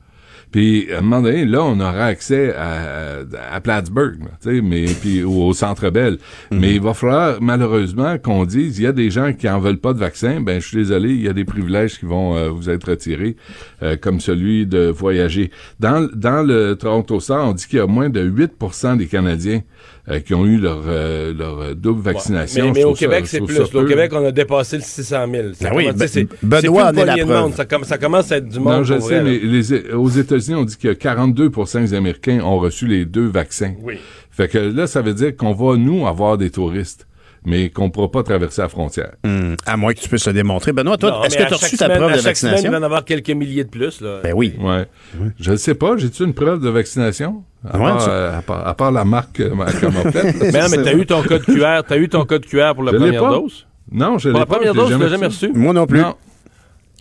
Puis 0.53 0.93
à 0.93 0.99
un 0.99 1.01
moment 1.01 1.23
donné, 1.23 1.45
là, 1.45 1.65
on 1.65 1.81
aura 1.81 2.05
accès 2.05 2.55
à, 2.55 3.21
à 3.51 3.61
Plattsburgh, 3.61 4.19
tu 4.43 4.57
sais, 4.57 4.61
mais 4.63 4.85
puis 5.01 5.25
au, 5.25 5.47
au 5.49 5.53
Centre 5.55 5.91
Bell. 5.91 6.15
Mm 6.15 6.19
-hmm. 6.19 6.61
Mais 6.61 6.75
il 6.75 6.81
va 6.81 6.95
falloir 6.95 7.41
malheureusement 7.41 8.19
qu'on 8.19 8.45
dise, 8.45 8.79
il 8.79 8.85
y 8.85 8.87
a 8.87 8.93
des 8.93 9.11
gens 9.11 9.33
qui 9.33 9.49
en 9.49 9.59
veulent 9.59 9.81
pas 9.87 9.95
de 9.95 9.99
vaccin. 9.99 10.41
Ben, 10.41 10.61
je 10.61 10.67
suis 10.69 10.77
désolé, 10.77 11.11
il 11.11 11.23
y 11.23 11.29
a 11.29 11.33
des 11.33 11.45
privilèges 11.45 11.99
qui 11.99 12.07
vont 12.07 12.37
euh, 12.37 12.51
vous 12.51 12.69
être 12.69 12.89
retirés, 12.91 13.35
euh, 13.83 13.97
comme 14.03 14.21
celui 14.21 14.67
de 14.67 14.83
voyager. 15.03 15.51
Dans 15.81 16.09
dans 16.29 16.43
le 16.47 16.75
Toronto 16.77 17.19
Star, 17.21 17.49
on 17.49 17.53
dit 17.53 17.67
qu'il 17.67 17.79
y 17.79 17.83
a 17.83 17.87
moins 17.87 18.11
de 18.11 18.23
8% 18.23 18.97
des 18.97 19.07
Canadiens 19.07 19.63
euh, 20.09 20.21
qui 20.21 20.35
ont 20.35 20.45
eu 20.45 20.59
leur, 20.59 20.83
euh, 20.87 21.33
leur 21.33 21.77
double 21.77 22.03
vaccination. 22.03 22.65
Ouais, 22.65 22.73
mais, 22.73 22.81
mais 22.81 22.85
au 22.85 22.95
Québec, 22.95 23.27
c'est 23.27 23.41
plus. 23.41 23.61
Au 23.61 23.85
Québec, 23.85 24.11
on 24.15 24.25
a 24.25 24.33
dépassé 24.33 24.77
le 24.77 24.83
600 24.83 25.27
000. 25.31 25.49
Ben 25.61 25.73
oui, 25.75 25.89
ben, 25.95 26.09
c'est 26.09 26.27
Benoît 26.43 26.91
en 26.91 26.95
est 26.95 27.05
la 27.05 27.17
preuve. 27.25 27.55
Ça, 27.55 27.67
ça, 27.85 27.99
commence 27.99 28.33
à 28.33 28.39
être 28.39 28.49
du 28.49 28.59
monde. 28.59 28.79
Non, 28.79 28.83
je 28.83 28.99
sais, 28.99 29.23
mais 29.23 29.39
les, 29.39 29.93
aux 29.93 30.09
États-Unis, 30.09 30.57
on 30.57 30.65
dit 30.65 30.77
a 30.89 30.93
42% 30.93 31.81
des 31.81 31.95
Américains 31.95 32.41
ont 32.41 32.59
reçu 32.59 32.87
les 32.87 33.05
deux 33.05 33.27
vaccins. 33.27 33.75
Oui. 33.83 33.95
Fait 34.31 34.49
que 34.49 34.59
là, 34.59 34.87
ça 34.87 35.03
veut 35.03 35.15
dire 35.15 35.37
qu'on 35.37 35.53
va, 35.53 35.77
nous, 35.77 36.07
avoir 36.07 36.37
des 36.39 36.51
touristes 36.51 37.07
mais 37.45 37.71
qu'on 37.71 37.87
ne 37.87 37.91
pourra 37.91 38.11
pas 38.11 38.23
traverser 38.23 38.63
la 38.63 38.69
frontière. 38.69 39.13
Mmh, 39.25 39.55
à 39.67 39.77
moins 39.77 39.93
que 39.93 40.01
tu 40.01 40.09
puisses 40.09 40.27
le 40.27 40.33
démontrer. 40.33 40.73
Benoît, 40.73 40.97
toi, 40.97 41.23
est-ce 41.25 41.37
que 41.37 41.43
tu 41.43 41.53
as 41.53 41.57
reçu 41.57 41.77
ta 41.77 41.87
semaine, 41.87 41.99
preuve 41.99 42.11
de 42.11 42.17
chaque 42.17 42.25
vaccination? 42.25 42.59
Semaine, 42.59 42.73
il 42.73 42.75
va 42.75 42.81
en 42.81 42.87
avoir 42.87 43.05
quelques 43.05 43.31
milliers 43.31 43.65
de 43.65 43.71
plus. 43.71 44.01
Là. 44.01 44.21
Ben 44.23 44.33
oui. 44.35 44.55
Ouais. 44.61 44.87
oui. 45.19 45.29
Je 45.41 45.51
ne 45.53 45.57
sais 45.57 45.75
pas. 45.75 45.97
J'ai-tu 45.97 46.25
une 46.25 46.35
preuve 46.35 46.61
de 46.61 46.69
vaccination? 46.69 47.43
À, 47.69 47.79
ouais, 47.79 47.85
part, 47.85 48.09
euh, 48.09 48.39
à, 48.39 48.43
part, 48.43 48.67
à, 48.67 48.75
part, 48.75 48.93
la 48.93 49.05
marque 49.05 49.41
euh, 49.41 49.51
qu'elle 49.81 49.93
m'a 49.93 50.11
faite. 50.11 50.37
mais 50.53 50.61
non, 50.61 50.67
mais 50.71 50.83
tu 50.83 50.89
as 50.89 50.95
eu 50.95 51.07
ton 51.07 51.23
code 51.23 51.45
QR. 51.45 51.83
Tu 51.87 51.93
as 51.93 51.97
eu 51.97 52.09
ton 52.09 52.25
code 52.25 52.47
QR 52.47 52.75
pour 52.75 52.85
la 52.85 52.93
je 52.93 52.97
première 52.97 53.29
dose? 53.29 53.67
Non, 53.91 54.19
je 54.19 54.29
l'ai 54.29 54.33
pas. 54.35 54.41
la 54.41 54.47
première 54.47 54.75
dose, 54.75 54.93
tu 54.93 54.99
l'as 54.99 55.09
jamais 55.09 55.27
reçu? 55.27 55.51
Moi 55.55 55.73
non 55.73 55.87
plus. 55.87 56.01
Non. 56.01 56.15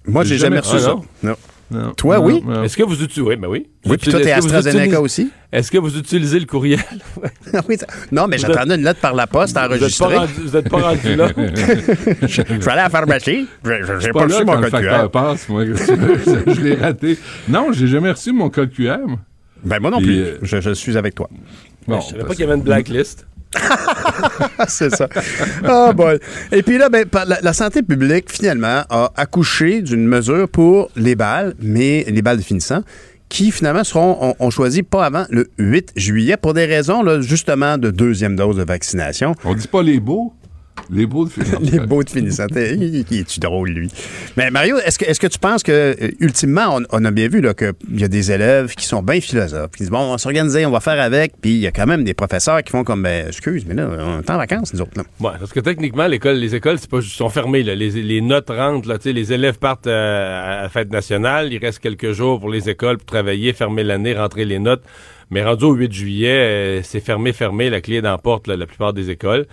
Moi, 0.07 0.23
j'ai 0.23 0.37
jamais 0.37 0.59
reçu 0.59 0.79
ça. 0.79 0.95
Non. 1.23 1.35
Non, 1.72 1.93
Toi, 1.93 2.17
non, 2.17 2.26
oui? 2.26 2.43
Est-ce 2.63 2.76
que 2.76 2.84
vous 2.84 3.01
utilisez... 3.01 3.22
Oui, 3.22 3.36
ben 3.38 3.47
oui. 3.47 3.67
Oui, 3.86 3.97
puis 3.97 4.11
toi, 4.11 4.19
t'es 4.19 4.32
AstraZeneca 4.32 4.99
aussi? 4.99 5.32
Est-ce 5.51 5.72
que 5.72 5.78
vous 5.78 5.97
utilisez 5.97 6.39
le 6.39 6.45
courriel? 6.45 6.80
oui, 7.69 7.78
non, 8.11 8.28
mais 8.28 8.38
j'attendais 8.38 8.76
une 8.76 8.84
lettre 8.84 8.99
par 8.99 9.13
la 9.13 9.28
poste 9.28 9.57
enregistrée. 9.57 10.17
Vous 10.38 10.51
n'êtes 10.51 10.69
pas 10.69 10.82
rendu 10.82 11.15
là? 11.15 11.30
je, 11.38 12.17
je, 12.28 12.28
suis 12.28 12.41
allé 12.41 12.67
à 12.67 12.76
la 12.76 12.89
pharmacie. 12.89 13.47
J'ai 13.99 14.11
pas, 14.11 14.19
pas 14.19 14.26
reçu 14.26 14.45
mon 14.45 14.61
code 14.61 14.72
QR. 14.72 15.09
Passe, 15.09 15.49
moi, 15.49 15.65
je, 15.65 16.61
l'ai 16.61 16.76
raté. 16.76 17.17
Non, 17.47 17.72
j'ai 17.72 17.88
jamais 17.88 18.11
reçu 18.11 18.32
mon 18.34 18.49
code 18.49 18.72
QR. 18.72 18.97
Ben 19.63 19.80
moi 19.80 19.91
non 19.91 19.99
plus. 19.99 20.19
euh... 20.19 20.38
Je, 20.41 20.59
je, 20.59 20.72
suis 20.72 20.97
avec 20.97 21.15
toi. 21.15 21.30
Bon, 21.88 21.99
je 22.01 22.09
savais 22.09 22.24
pas 22.24 22.32
qu'il 22.32 22.41
y 22.41 22.43
avait 22.43 22.55
une 22.55 22.63
blacklist. 22.63 23.28
c'est 24.67 24.95
ça. 24.95 25.07
Oh 25.67 25.91
boy. 25.93 26.19
Et 26.51 26.63
puis 26.63 26.77
là, 26.77 26.89
ben, 26.89 27.05
la, 27.41 27.53
santé 27.53 27.81
publique, 27.81 28.31
finalement, 28.31 28.83
a 28.89 29.11
accouché 29.15 29.81
d'une 29.81 30.07
mesure 30.07 30.47
pour 30.47 30.89
les 30.95 31.15
balles, 31.15 31.53
mais 31.59 32.05
les 32.07 32.21
balles 32.21 32.37
de 32.37 32.43
finissant, 32.43 32.81
qui 33.29 33.51
finalement 33.51 33.83
seront, 33.83 34.17
on, 34.21 34.35
on, 34.39 34.49
choisit 34.49 34.87
pas 34.87 35.05
avant 35.05 35.25
le 35.29 35.49
8 35.57 35.93
juillet 35.95 36.37
pour 36.37 36.53
des 36.53 36.65
raisons, 36.65 37.01
là, 37.01 37.21
justement, 37.21 37.77
de 37.77 37.89
deuxième 37.89 38.35
dose 38.35 38.57
de 38.57 38.63
vaccination. 38.63 39.35
On 39.45 39.53
dit 39.53 39.67
pas 39.67 39.83
les 39.83 39.99
beaux? 39.99 40.33
Les 40.89 41.05
beaux 41.05 41.26
de 41.26 41.30
finissant. 41.30 41.59
les 41.61 41.80
beaux 41.80 42.03
de 42.03 42.09
finissant. 42.09 42.47
Il 42.55 43.05
est-tu 43.11 43.39
drôle, 43.39 43.69
lui? 43.69 43.89
Mais 44.36 44.51
Mario, 44.51 44.78
est-ce 44.80 44.99
que, 44.99 45.05
est 45.05 45.17
que 45.17 45.28
tu 45.28 45.39
penses 45.39 45.63
que, 45.63 45.72
euh, 45.72 46.11
ultimement, 46.19 46.80
on, 46.91 47.05
a 47.05 47.11
bien 47.11 47.28
vu 47.30 47.41
qu'il 47.55 47.99
y 47.99 48.03
a 48.03 48.07
des 48.07 48.32
élèves 48.32 48.74
qui 48.76 48.86
sont 48.86 49.01
bien 49.01 49.22
philosophes, 49.22 49.72
qui 49.72 49.84
disent, 49.84 49.89
bon, 49.89 49.99
on 49.99 50.11
va 50.11 50.17
s'organiser, 50.17 50.65
on 50.65 50.72
va 50.72 50.80
faire 50.80 50.99
avec, 50.99 51.34
puis 51.39 51.51
il 51.51 51.59
y 51.59 51.67
a 51.67 51.72
quand 51.72 51.86
même 51.86 52.03
des 52.03 52.13
professeurs 52.13 52.61
qui 52.63 52.72
font 52.72 52.84
comme, 52.84 53.03
ben, 53.03 53.28
excuse, 53.28 53.65
mais 53.65 53.76
là, 53.76 53.89
on 53.89 54.19
est 54.19 54.30
en 54.30 54.38
vacances, 54.38 54.74
nous 54.74 54.82
autres. 54.82 54.91
Là. 54.97 55.03
Ouais, 55.19 55.38
parce 55.39 55.53
que 55.53 55.59
techniquement, 55.59 56.07
l'école, 56.07 56.36
les 56.36 56.55
écoles, 56.55 56.78
c'est 56.80 56.89
pas, 56.89 57.01
sont 57.01 57.30
fermées. 57.30 57.63
Là. 57.63 57.76
Les, 57.76 58.22
notes 58.22 58.49
rentrent, 58.49 58.89
là, 58.89 58.97
les 59.03 59.34
élèves 59.34 59.59
partent 59.59 59.88
euh, 59.88 60.59
à 60.59 60.63
la 60.63 60.69
fête 60.69 60.91
nationale, 60.91 61.53
il 61.53 61.59
reste 61.59 61.80
quelques 61.80 62.11
jours 62.11 62.39
pour 62.39 62.49
les 62.49 62.69
écoles 62.69 62.97
pour 62.97 63.05
travailler, 63.05 63.53
fermer 63.53 63.84
l'année, 63.84 64.13
rentrer 64.13 64.45
les 64.45 64.59
notes. 64.59 64.84
Mais 65.30 65.43
rendu 65.43 65.63
au 65.63 65.74
8 65.74 65.93
juillet, 65.93 66.30
euh, 66.30 66.82
c'est 66.84 66.99
fermé, 66.99 67.32
fermé, 67.32 67.69
la 67.69 67.80
clé 67.80 68.01
d'emporte 68.01 68.47
la 68.47 68.65
plupart 68.65 68.91
des 68.91 69.09
écoles. 69.09 69.47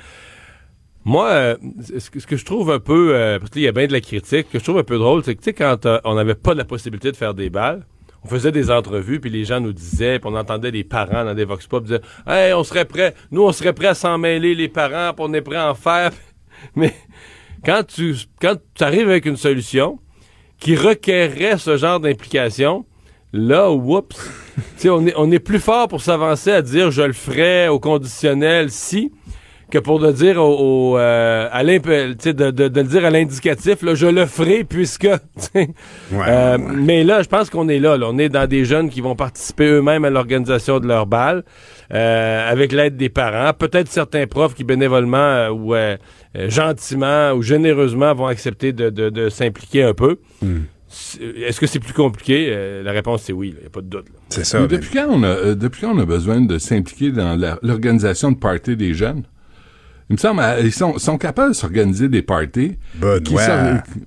Moi, 1.09 1.29
euh, 1.31 1.57
ce, 1.99 2.11
que, 2.11 2.37
je 2.37 2.45
trouve 2.45 2.71
un 2.71 2.81
peu, 2.81 3.15
euh, 3.15 3.39
parce 3.39 3.51
qu'il 3.51 3.63
y 3.63 3.67
a 3.67 3.73
bien 3.73 3.87
de 3.87 3.95
la 3.95 4.03
critique, 4.03 4.47
ce 4.49 4.53
que 4.53 4.59
je 4.59 4.65
trouve 4.65 4.77
un 4.77 4.85
peu 4.85 4.99
drôle, 4.99 5.25
c'est 5.25 5.35
que, 5.35 5.41
tu 5.41 5.45
sais, 5.45 5.53
quand 5.55 5.89
on 6.05 6.15
n'avait 6.17 6.35
pas 6.35 6.53
la 6.53 6.67
possibilité 6.67 7.11
de 7.11 7.17
faire 7.17 7.33
des 7.33 7.49
balles, 7.49 7.87
on 8.25 8.29
faisait 8.29 8.53
des 8.53 8.71
entrevues, 8.71 9.19
puis 9.19 9.31
les 9.31 9.47
gens 9.47 9.59
nous 9.59 9.73
disaient, 9.73 10.19
puis 10.19 10.31
on 10.31 10.37
entendait 10.37 10.71
des 10.71 10.85
parents 10.85 11.25
dans 11.25 11.33
des 11.33 11.47
vox 11.47 11.67
pop 11.67 11.83
dire 11.85 12.01
«Hey, 12.27 12.53
on 12.53 12.63
serait 12.63 12.85
prêt, 12.85 13.15
nous, 13.31 13.43
on 13.43 13.53
serait 13.53 13.73
prêt 13.73 13.87
à 13.87 13.95
s'en 13.95 14.19
mêler, 14.19 14.55
les 14.55 14.69
parents, 14.69 15.15
puis 15.15 15.25
on 15.27 15.33
est 15.33 15.41
prêt 15.41 15.57
à 15.57 15.71
en 15.71 15.75
faire.» 15.75 16.11
Mais 16.77 16.93
quand 17.65 17.85
tu, 17.87 18.15
quand 18.39 18.57
tu 18.75 18.85
arrives 18.85 19.09
avec 19.09 19.25
une 19.25 19.39
solution 19.39 20.01
qui 20.61 20.77
requerrait 20.77 21.57
ce 21.57 21.79
genre 21.79 22.01
d'implication, 22.01 22.85
Là, 23.33 23.71
oups, 23.71 24.17
on 24.87 25.07
est, 25.07 25.13
on 25.17 25.31
est 25.31 25.39
plus 25.39 25.59
fort 25.59 25.87
pour 25.89 26.01
s'avancer 26.01 26.51
à 26.51 26.63
dire 26.63 26.91
je 26.91 27.03
le 27.03 27.13
ferai 27.13 27.69
au 27.69 27.79
conditionnel 27.79 28.71
si 28.71 29.13
que 29.71 29.79
pour 29.79 30.01
le 30.01 30.13
dire 30.13 30.39
au, 30.39 30.99
euh, 30.99 31.49
à 31.51 31.63
de, 31.63 32.33
de, 32.33 32.51
de, 32.51 32.81
le 32.81 32.87
dire 32.87 33.05
à 33.05 33.11
l'indicatif, 33.11 33.79
je 33.95 34.07
le 34.07 34.27
ferai 34.27 34.65
puisque. 34.65 35.07
euh, 36.13 36.59
Mais 36.59 37.05
là, 37.05 37.23
je 37.23 37.29
pense 37.29 37.51
qu'on 37.51 37.69
est 37.69 37.79
là, 37.79 37.99
On 38.03 38.19
est 38.19 38.29
dans 38.29 38.47
des 38.47 38.65
jeunes 38.65 38.89
qui 38.91 39.01
vont 39.01 39.17
participer 39.17 39.67
eux-mêmes 39.67 40.05
à 40.05 40.11
l'organisation 40.11 40.81
de 40.81 40.87
leur 40.87 41.07
bal, 41.07 41.45
euh, 41.93 42.51
avec 42.51 42.73
l'aide 42.73 42.97
des 42.97 43.09
parents. 43.09 43.53
Peut-être 43.53 43.89
certains 43.89 44.27
profs 44.27 44.55
qui 44.55 44.65
bénévolement 44.65 45.17
euh, 45.19 45.51
ou 45.51 45.75
gentiment 46.49 47.33
ou 47.33 47.43
généreusement 47.43 48.15
vont 48.15 48.27
accepter 48.27 48.73
de, 48.73 48.91
de, 48.91 49.29
s'impliquer 49.29 49.83
un 49.83 49.95
peu. 49.95 50.19
Hmm. 50.43 50.61
Est-ce 51.21 51.61
que 51.61 51.67
c'est 51.67 51.81
plus 51.81 51.93
compliqué? 51.93 52.49
Euh, 52.51 52.83
la 52.83 52.93
réponse, 52.93 53.23
c'est 53.25 53.33
oui. 53.33 53.55
Il 53.57 53.61
n'y 53.61 53.67
a 53.67 53.71
pas 53.71 53.83
de 53.83 53.89
doute. 53.89 54.07
C'est 54.31 54.45
ça. 54.45 54.67
depuis, 54.67 54.91
quand 54.95 55.07
on 55.11 55.23
a, 55.23 55.27
euh, 55.27 55.55
depuis 55.55 55.83
quand 55.83 55.95
on 55.95 55.99
a 55.99 56.07
besoin 56.07 56.41
de 56.41 56.59
s'impliquer 56.59 57.13
dans 57.13 57.39
l'organisation 57.63 58.33
de 58.33 58.39
parties 58.39 58.77
des 58.77 58.95
jeunes? 58.95 59.23
Il 60.11 60.15
me 60.15 60.17
semble, 60.19 60.41
euh, 60.41 60.63
ils 60.63 60.73
sont, 60.73 60.97
sont 60.97 61.19
capables 61.19 61.51
de 61.51 61.57
s'organiser 61.57 62.09
des 62.09 62.23
parties. 62.23 62.79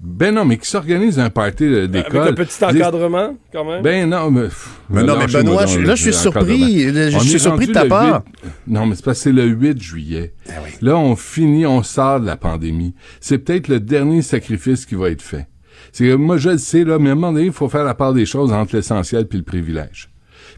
ben 0.01 0.33
non, 0.33 0.45
mais 0.45 0.57
qui 0.57 0.67
s'organisent 0.67 1.19
un 1.19 1.29
party 1.29 1.87
d'école. 1.87 2.21
Avec 2.21 2.39
un 2.39 2.43
petit 2.43 2.65
encadrement, 2.65 3.37
quand 3.53 3.63
même. 3.63 3.83
Ben 3.83 4.09
non, 4.09 4.31
mais. 4.31 4.47
mais 4.89 5.03
non, 5.03 5.15
mais 5.17 5.27
Benoît, 5.27 5.65
là, 5.65 5.95
je 5.95 6.01
suis 6.01 6.13
surpris. 6.13 6.89
Je 6.89 7.19
suis 7.19 7.39
surpris 7.39 7.67
de 7.67 7.73
ta 7.73 7.85
part. 7.85 8.23
non, 8.67 8.87
mais 8.87 8.95
c'est 8.95 9.05
parce 9.05 9.19
que 9.19 9.23
c'est 9.25 9.31
le 9.31 9.45
8 9.45 9.79
juillet. 9.79 10.33
Ah 10.49 10.53
là, 10.81 10.97
on 10.97 11.15
finit, 11.15 11.67
on 11.67 11.83
sort 11.83 12.19
de 12.19 12.25
la 12.25 12.35
pandémie. 12.35 12.95
C'est 13.19 13.37
peut-être 13.37 13.67
le 13.67 13.79
dernier 13.79 14.23
sacrifice 14.23 14.87
qui 14.87 14.95
va 14.95 15.11
être 15.11 15.21
fait. 15.21 15.47
C'est 15.91 16.15
moi, 16.17 16.37
je 16.37 16.49
le 16.49 16.57
sais, 16.57 16.83
là, 16.83 16.97
mais 16.97 17.09
à 17.09 17.11
un 17.11 17.15
moment 17.15 17.33
donné, 17.33 17.45
il 17.45 17.51
faut 17.51 17.69
faire 17.69 17.83
la 17.83 17.93
part 17.93 18.13
des 18.13 18.25
choses 18.25 18.51
entre 18.51 18.75
l'essentiel 18.75 19.27
puis 19.27 19.37
le 19.37 19.43
privilège. 19.43 20.09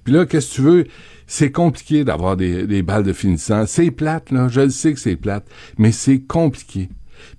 Puis 0.03 0.13
là, 0.13 0.25
qu'est-ce 0.25 0.51
que 0.51 0.55
tu 0.55 0.61
veux? 0.61 0.85
C'est 1.35 1.51
compliqué 1.51 2.03
d'avoir 2.03 2.37
des, 2.37 2.83
balles 2.83 3.01
de 3.01 3.11
finissant. 3.11 3.65
C'est 3.65 3.89
plate, 3.89 4.29
là. 4.29 4.49
Je 4.49 4.61
le 4.61 4.69
sais 4.69 4.93
que 4.93 4.99
c'est 4.99 5.15
plate. 5.15 5.43
Mais 5.79 5.91
c'est 5.91 6.19
compliqué. 6.19 6.89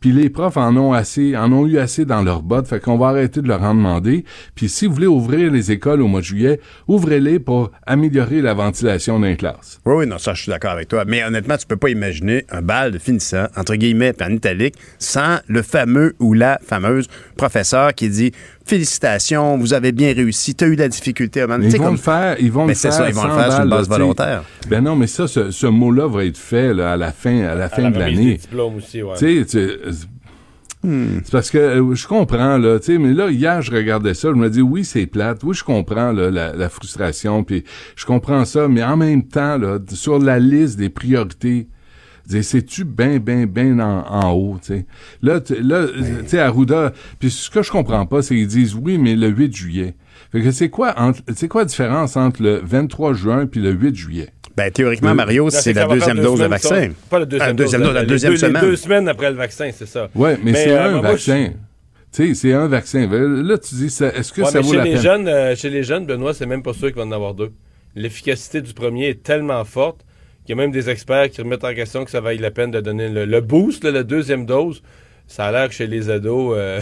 Puis 0.01 0.11
les 0.11 0.31
profs 0.31 0.57
en 0.57 0.77
ont 0.77 0.93
assez, 0.93 1.37
en 1.37 1.53
ont 1.53 1.65
eu 1.65 1.79
assez 1.79 2.05
dans 2.05 2.23
leur 2.23 2.43
bottes, 2.43 2.67
fait 2.67 2.81
qu'on 2.81 2.99
va 2.99 3.11
arrêter 3.11 3.41
de 3.41 3.47
leur 3.47 3.63
en 3.63 3.73
demander. 3.73 4.25
Puis 4.57 4.69
si 4.69 4.89
vous 4.89 4.95
voulez 4.95 5.07
ouvrir 5.07 5.53
les 5.53 5.71
écoles 5.71 6.03
au 6.03 6.09
mois 6.09 6.23
de 6.23 6.25
juillet, 6.27 6.61
ouvrez-les 6.89 7.39
pour 7.39 7.71
améliorer 7.87 8.43
la 8.43 8.53
ventilation 8.53 9.21
d'un 9.21 9.37
classe. 9.37 9.79
Oui, 9.87 9.95
oui, 9.99 10.07
non, 10.09 10.19
ça, 10.19 10.35
je 10.35 10.43
suis 10.43 10.51
d'accord 10.51 10.73
avec 10.73 10.89
toi. 10.89 11.05
Mais 11.07 11.23
honnêtement, 11.23 11.57
tu 11.57 11.65
peux 11.65 11.77
pas 11.77 11.91
imaginer 11.91 12.47
un 12.51 12.63
bal 12.63 12.91
de 12.91 12.99
finissant, 12.99 13.47
entre 13.57 13.77
guillemets, 13.77 14.21
en 14.21 14.33
italique, 14.33 14.75
sans 14.99 15.39
le 15.47 15.63
fameux 15.63 16.17
ou 16.19 16.33
la 16.33 16.59
fameuse 16.67 17.07
professeur 17.37 17.95
qui 17.95 18.09
dit 18.09 18.33
félicitations, 18.65 19.59
vous 19.59 19.75
avez 19.75 19.93
bien 19.93 20.13
réussi, 20.13 20.55
tu 20.55 20.65
as 20.65 20.69
eu 20.69 20.77
de 20.77 20.83
la 20.83 20.89
difficulté. 20.89 21.41
Ils 21.41 21.79
vont 21.79 21.91
le 21.91 21.97
faire, 21.97 22.37
ils 22.41 22.53
vont 22.53 22.67
le 22.67 22.75
faire. 22.75 22.93
Ça, 22.93 23.09
ils 23.09 23.15
vont 23.15 23.25
le 23.25 23.35
faire 23.35 23.53
sur 23.53 23.63
une 23.63 23.71
base 23.71 23.89
volontaire. 23.89 24.45
Ben 24.69 24.83
non, 24.83 24.97
mais 24.97 25.07
ça, 25.07 25.27
ce, 25.29 25.67
mot-là 25.67 26.07
va 26.09 26.25
être 26.25 26.39
fait 26.39 26.71
à 26.81 26.97
la 26.97 27.13
fin, 27.13 27.45
à 27.45 27.55
la 27.55 27.69
fin 27.69 27.91
de 27.91 27.99
l'année. 27.99 28.41
Tu 29.19 29.45
sais, 29.47 29.79
hmm. 30.83 31.21
C'est 31.25 31.33
parce 31.33 31.51
que 31.51 31.59
euh, 31.59 31.95
je 31.95 32.07
comprends, 32.07 32.59
là, 32.59 32.79
tu 32.79 32.87
sais, 32.87 32.99
mais 32.99 33.13
là, 33.13 33.31
hier, 33.31 33.63
je 33.63 33.73
regardais 33.73 34.15
ça, 34.15 34.29
je 34.29 34.35
me 34.35 34.49
dis, 34.49 34.63
oui, 34.63 34.85
c'est 34.85 35.07
plate, 35.07 35.43
oui, 35.43 35.55
je 35.55 35.65
comprends, 35.65 36.13
là, 36.13 36.31
la, 36.31 36.69
frustration, 36.69 37.45
puis 37.45 37.65
je 37.97 38.07
comprends 38.07 38.45
ça, 38.45 38.69
mais 38.69 38.83
en 38.83 38.97
même 38.97 39.25
temps, 39.25 39.59
là, 39.59 39.79
sur 39.93 40.19
la 40.19 40.39
liste 40.39 40.79
des 40.79 40.91
priorités, 40.91 41.69
c'est-tu 42.27 42.85
bien, 42.85 43.19
bien, 43.19 43.47
bien 43.47 43.79
en, 43.81 44.33
haut, 44.33 44.59
tu 44.61 44.69
sais? 44.69 44.87
Là, 45.23 45.41
là 45.61 45.87
tu 45.87 46.29
sais, 46.29 46.39
Arruda, 46.39 46.93
puis 47.19 47.31
ce 47.31 47.51
que 47.51 47.63
je 47.63 47.71
comprends 47.71 48.07
pas, 48.07 48.23
c'est 48.23 48.35
qu'ils 48.35 48.47
disent, 48.47 48.75
oui, 48.75 48.99
mais 48.99 49.15
le 49.15 49.29
8 49.29 49.55
juillet. 49.55 49.95
Fait 50.33 50.41
que 50.41 50.51
c'est 50.51 50.69
quoi, 50.69 50.95
c'est 51.35 51.49
quoi 51.49 51.63
la 51.63 51.67
différence 51.67 52.17
entre 52.17 52.43
le 52.43 52.61
23 52.65 53.13
juin 53.15 53.47
puis 53.47 53.61
le 53.61 53.73
8 53.73 53.95
juillet? 53.95 54.29
Ben, 54.57 54.71
théoriquement, 54.71 55.15
Mario, 55.15 55.51
c'est 55.51 55.73
la 55.73 55.87
deuxième 55.87 56.21
dose 56.21 56.41
de 56.41 56.47
vaccin. 56.47 56.91
Pas 57.11 57.19
la 57.21 57.25
deuxième, 57.25 57.57
dose, 57.57 57.75
la 57.75 58.05
deuxième 58.05 58.37
semaine. 58.37 58.63
deux 58.63 58.77
semaines 58.77 59.09
après 59.09 59.31
le 59.31 59.37
vaccin, 59.37 59.71
c'est 59.73 59.87
ça. 59.87 60.09
Oui, 60.15 60.31
mais, 60.43 60.55
c'est 60.55 60.71
euh, 60.71 60.99
un 60.99 61.01
vaccin. 61.01 61.51
Tu 62.13 62.29
sais, 62.29 62.35
c'est 62.35 62.53
un 62.53 62.69
vaccin. 62.69 63.09
Là, 63.11 63.59
tu 63.59 63.75
dis, 63.75 63.87
est-ce 63.87 64.33
que 64.33 64.45
ça 64.45 64.61
vaut 64.61 64.71
chez 64.71 64.77
la 64.77 64.85
les 64.85 64.93
peine? 64.93 65.03
Jeunes, 65.03 65.29
euh, 65.29 65.57
chez 65.57 65.71
les 65.71 65.83
jeunes, 65.83 66.07
Benoît, 66.07 66.35
c'est 66.35 66.47
même 66.47 66.63
pas 66.63 66.73
sûr 66.73 66.89
qu'il 66.89 66.97
va 66.97 67.03
en 67.03 67.11
avoir 67.11 67.35
deux. 67.35 67.51
L'efficacité 67.97 68.61
du 68.61 68.73
premier 68.73 69.09
est 69.09 69.23
tellement 69.23 69.65
forte 69.65 70.05
il 70.47 70.51
y 70.51 70.53
a 70.53 70.57
même 70.57 70.71
des 70.71 70.91
experts 70.91 71.31
qui 71.31 71.41
remettent 71.41 71.65
en 71.65 71.75
question 71.75 72.05
que 72.05 72.11
ça 72.11 72.21
vaille 72.21 72.39
la 72.39 72.51
peine 72.51 72.71
de 72.71 72.81
donner 72.81 73.09
le, 73.09 73.41
boost, 73.41 73.85
la 73.85 74.03
deuxième 74.03 74.45
dose. 74.47 74.83
Ça 75.27 75.47
a 75.47 75.53
l'air 75.53 75.69
que 75.69 75.75
chez 75.75 75.87
les 75.87 76.11
ados, 76.11 76.55
euh, 76.55 76.81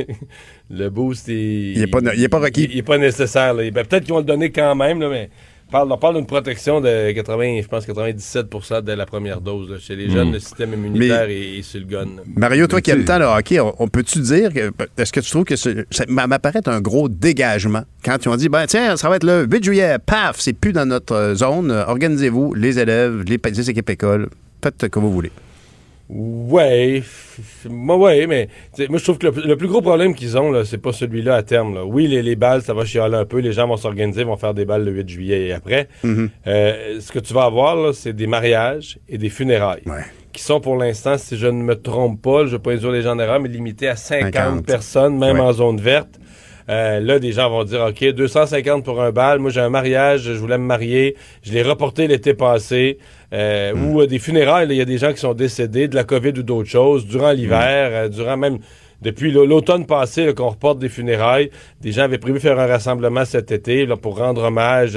le 0.70 0.90
boost, 0.90 1.28
il, 1.28 1.78
il, 1.78 1.82
est 1.82 1.86
pas, 1.86 2.00
il 2.14 2.22
est 2.22 2.28
pas 2.28 2.38
requis. 2.38 2.68
Il, 2.70 2.76
est 2.76 2.82
pas 2.82 2.98
nécessaire. 2.98 3.54
Ben, 3.54 3.72
peut-être 3.72 4.04
qu'ils 4.04 4.12
vont 4.12 4.18
le 4.18 4.24
donner 4.24 4.50
quand 4.50 4.74
même, 4.74 5.00
là, 5.00 5.08
mais 5.08 5.30
on 5.72 5.98
parle 5.98 6.16
d'une 6.16 6.26
protection 6.26 6.80
de 6.80 7.12
80, 7.12 7.60
je 7.62 7.68
pense 7.68 7.86
97% 7.86 8.82
dès 8.82 8.96
la 8.96 9.06
première 9.06 9.40
dose. 9.40 9.78
Chez 9.80 9.96
les 9.96 10.10
jeunes, 10.10 10.30
hmm. 10.30 10.32
le 10.32 10.38
système 10.40 10.72
immunitaire 10.74 11.28
est, 11.28 11.62
sur 11.62 11.80
le 11.80 11.86
gun. 11.86 12.08
Mario, 12.36 12.66
toi 12.66 12.80
qui 12.80 12.90
aimes 12.90 13.04
tant 13.04 13.18
le 13.18 13.26
hockey, 13.26 13.60
on, 13.60 13.88
peut-tu 13.88 14.20
dire, 14.20 14.52
que, 14.52 14.70
est-ce 14.98 15.12
que 15.12 15.20
tu 15.20 15.30
trouves 15.30 15.44
que 15.44 15.56
ça 15.56 15.70
m'apparaît 16.08 16.66
un 16.66 16.80
gros 16.80 17.08
dégagement 17.08 17.82
quand 18.04 18.16
ils 18.24 18.28
ont 18.28 18.36
dit, 18.36 18.48
ben 18.48 18.66
tiens, 18.66 18.96
ça 18.96 19.08
va 19.08 19.16
être 19.16 19.24
le 19.24 19.46
8 19.50 19.64
juillet, 19.64 19.98
paf, 20.04 20.36
c'est 20.38 20.52
plus 20.52 20.72
dans 20.72 20.86
notre 20.86 21.34
zone, 21.34 21.70
organisez-vous, 21.70 22.54
les 22.54 22.78
élèves, 22.78 23.22
les, 23.26 23.38
les 23.44 23.70
équipes 23.70 23.90
écoles, 23.90 24.28
faites 24.62 24.74
ce 24.80 24.86
que 24.86 24.98
vous 24.98 25.12
voulez. 25.12 25.32
Ouais, 26.12 27.04
moi 27.68 27.96
ouais, 27.96 28.26
mais 28.26 28.48
moi 28.88 28.98
je 28.98 29.04
trouve 29.04 29.18
que 29.18 29.28
le, 29.28 29.56
plus 29.56 29.68
gros 29.68 29.80
problème 29.80 30.12
qu'ils 30.12 30.36
ont 30.36 30.50
là, 30.50 30.64
c'est 30.64 30.78
pas 30.78 30.92
celui-là 30.92 31.36
à 31.36 31.42
terme. 31.44 31.74
Là. 31.74 31.84
Oui, 31.84 32.08
les, 32.08 32.20
les, 32.20 32.34
balles, 32.34 32.62
ça 32.62 32.74
va 32.74 32.84
chialer 32.84 33.14
un 33.16 33.24
peu, 33.24 33.38
les 33.38 33.52
gens 33.52 33.68
vont 33.68 33.76
s'organiser, 33.76 34.24
vont 34.24 34.36
faire 34.36 34.52
des 34.52 34.64
balles 34.64 34.84
le 34.84 34.90
8 34.90 35.08
juillet 35.08 35.46
et 35.46 35.52
après. 35.52 35.88
Mm-hmm. 36.04 36.28
Euh, 36.48 37.00
ce 37.00 37.12
que 37.12 37.20
tu 37.20 37.32
vas 37.32 37.44
avoir 37.44 37.76
là, 37.76 37.92
c'est 37.92 38.12
des 38.12 38.26
mariages 38.26 38.98
et 39.08 39.18
des 39.18 39.28
funérailles. 39.28 39.84
Qui 40.32 40.42
sont 40.42 40.60
pour 40.60 40.76
l'instant, 40.76 41.16
si 41.16 41.36
je 41.36 41.46
ne 41.46 41.62
me 41.62 41.76
trompe 41.76 42.20
pas, 42.20 42.40
je 42.40 42.46
ne 42.46 42.50
vais 42.56 42.58
pas 42.58 42.72
induire 42.72 42.90
les 42.90 43.02
gens 43.02 43.12
en 43.12 43.18
erreur, 43.20 43.38
mais 43.38 43.48
limités 43.48 43.86
à 43.86 43.94
50, 43.94 44.66
personnes, 44.66 45.16
même 45.16 45.38
en 45.38 45.52
zone 45.52 45.80
verte. 45.80 46.18
Euh, 46.70 47.00
là, 47.00 47.18
des 47.18 47.32
gens 47.32 47.50
vont 47.50 47.64
dire, 47.64 47.80
OK, 47.88 48.04
250 48.04 48.84
pour 48.84 49.02
un 49.02 49.10
bal. 49.10 49.40
Moi, 49.40 49.50
j'ai 49.50 49.60
un 49.60 49.70
mariage, 49.70 50.22
je 50.22 50.32
voulais 50.32 50.58
me 50.58 50.64
marier. 50.64 51.16
Je 51.42 51.52
l'ai 51.52 51.62
reporté 51.62 52.06
l'été 52.06 52.32
passé. 52.32 52.98
Euh, 53.32 53.74
hmm. 53.74 53.90
Ou 53.90 54.00
euh, 54.02 54.06
des 54.06 54.20
funérailles, 54.20 54.68
il 54.70 54.76
y 54.76 54.80
a 54.80 54.84
des 54.84 54.98
gens 54.98 55.12
qui 55.12 55.18
sont 55.18 55.34
décédés 55.34 55.88
de 55.88 55.96
la 55.96 56.04
COVID 56.04 56.30
ou 56.38 56.42
d'autres 56.44 56.68
choses 56.68 57.06
durant 57.06 57.32
l'hiver, 57.32 58.06
hmm. 58.06 58.10
durant 58.10 58.36
même 58.36 58.58
depuis 59.02 59.32
l'automne 59.32 59.86
passé 59.86 60.32
qu'on 60.34 60.50
reporte 60.50 60.78
des 60.78 60.88
funérailles. 60.88 61.50
Des 61.80 61.90
gens 61.90 62.02
avaient 62.02 62.18
prévu 62.18 62.38
faire 62.38 62.60
un 62.60 62.66
rassemblement 62.66 63.24
cet 63.24 63.50
été 63.50 63.84
là, 63.86 63.96
pour 63.96 64.18
rendre 64.18 64.44
hommage 64.44 64.96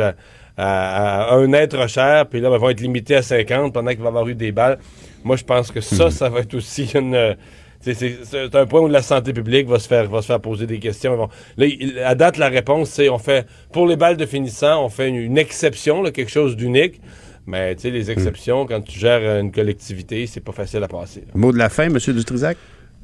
à, 0.55 1.33
un 1.33 1.51
être 1.53 1.89
cher, 1.89 2.27
puis 2.27 2.39
là, 2.39 2.51
ils 2.53 2.59
vont 2.59 2.69
être 2.69 2.81
limités 2.81 3.15
à 3.15 3.23
50 3.23 3.73
pendant 3.73 3.89
qu'il 3.89 4.01
va 4.01 4.05
y 4.05 4.07
avoir 4.09 4.27
eu 4.27 4.35
des 4.35 4.51
balles. 4.51 4.77
Moi, 5.23 5.35
je 5.37 5.43
pense 5.43 5.71
que 5.71 5.81
ça, 5.81 6.07
hmm. 6.07 6.11
ça 6.11 6.29
va 6.29 6.41
être 6.41 6.53
aussi 6.53 6.91
une 6.93 7.35
c'est 7.83 8.55
un 8.55 8.65
point 8.65 8.81
où 8.81 8.87
la 8.87 9.01
santé 9.01 9.33
publique 9.33 9.67
va 9.67 9.79
se 9.79 9.87
faire, 9.87 10.09
va 10.09 10.21
se 10.21 10.27
faire 10.27 10.39
poser 10.39 10.65
des 10.65 10.79
questions. 10.79 11.29
là, 11.57 11.67
à 12.05 12.15
date, 12.15 12.37
la 12.37 12.49
réponse, 12.49 12.89
c'est 12.89 13.09
on 13.09 13.17
fait, 13.17 13.45
pour 13.71 13.87
les 13.87 13.97
balles 13.97 14.17
de 14.17 14.25
finissant, 14.25 14.83
on 14.85 14.89
fait 14.89 15.09
une, 15.09 15.37
exception, 15.37 16.03
quelque 16.03 16.31
chose 16.31 16.55
d'unique. 16.55 17.01
Mais 17.45 17.75
tu 17.75 17.81
sais, 17.81 17.89
les 17.89 18.09
exceptions, 18.09 18.65
quand 18.65 18.81
tu 18.81 18.97
gères 18.97 19.39
une 19.39 19.51
collectivité, 19.51 20.27
c'est 20.27 20.39
pas 20.39 20.53
facile 20.53 20.81
à 20.81 20.87
passer. 20.87 21.25
Mot 21.33 21.51
de 21.51 21.57
la 21.57 21.67
fin, 21.67 21.83
M. 21.85 21.97
Dutrisac? 21.97 22.57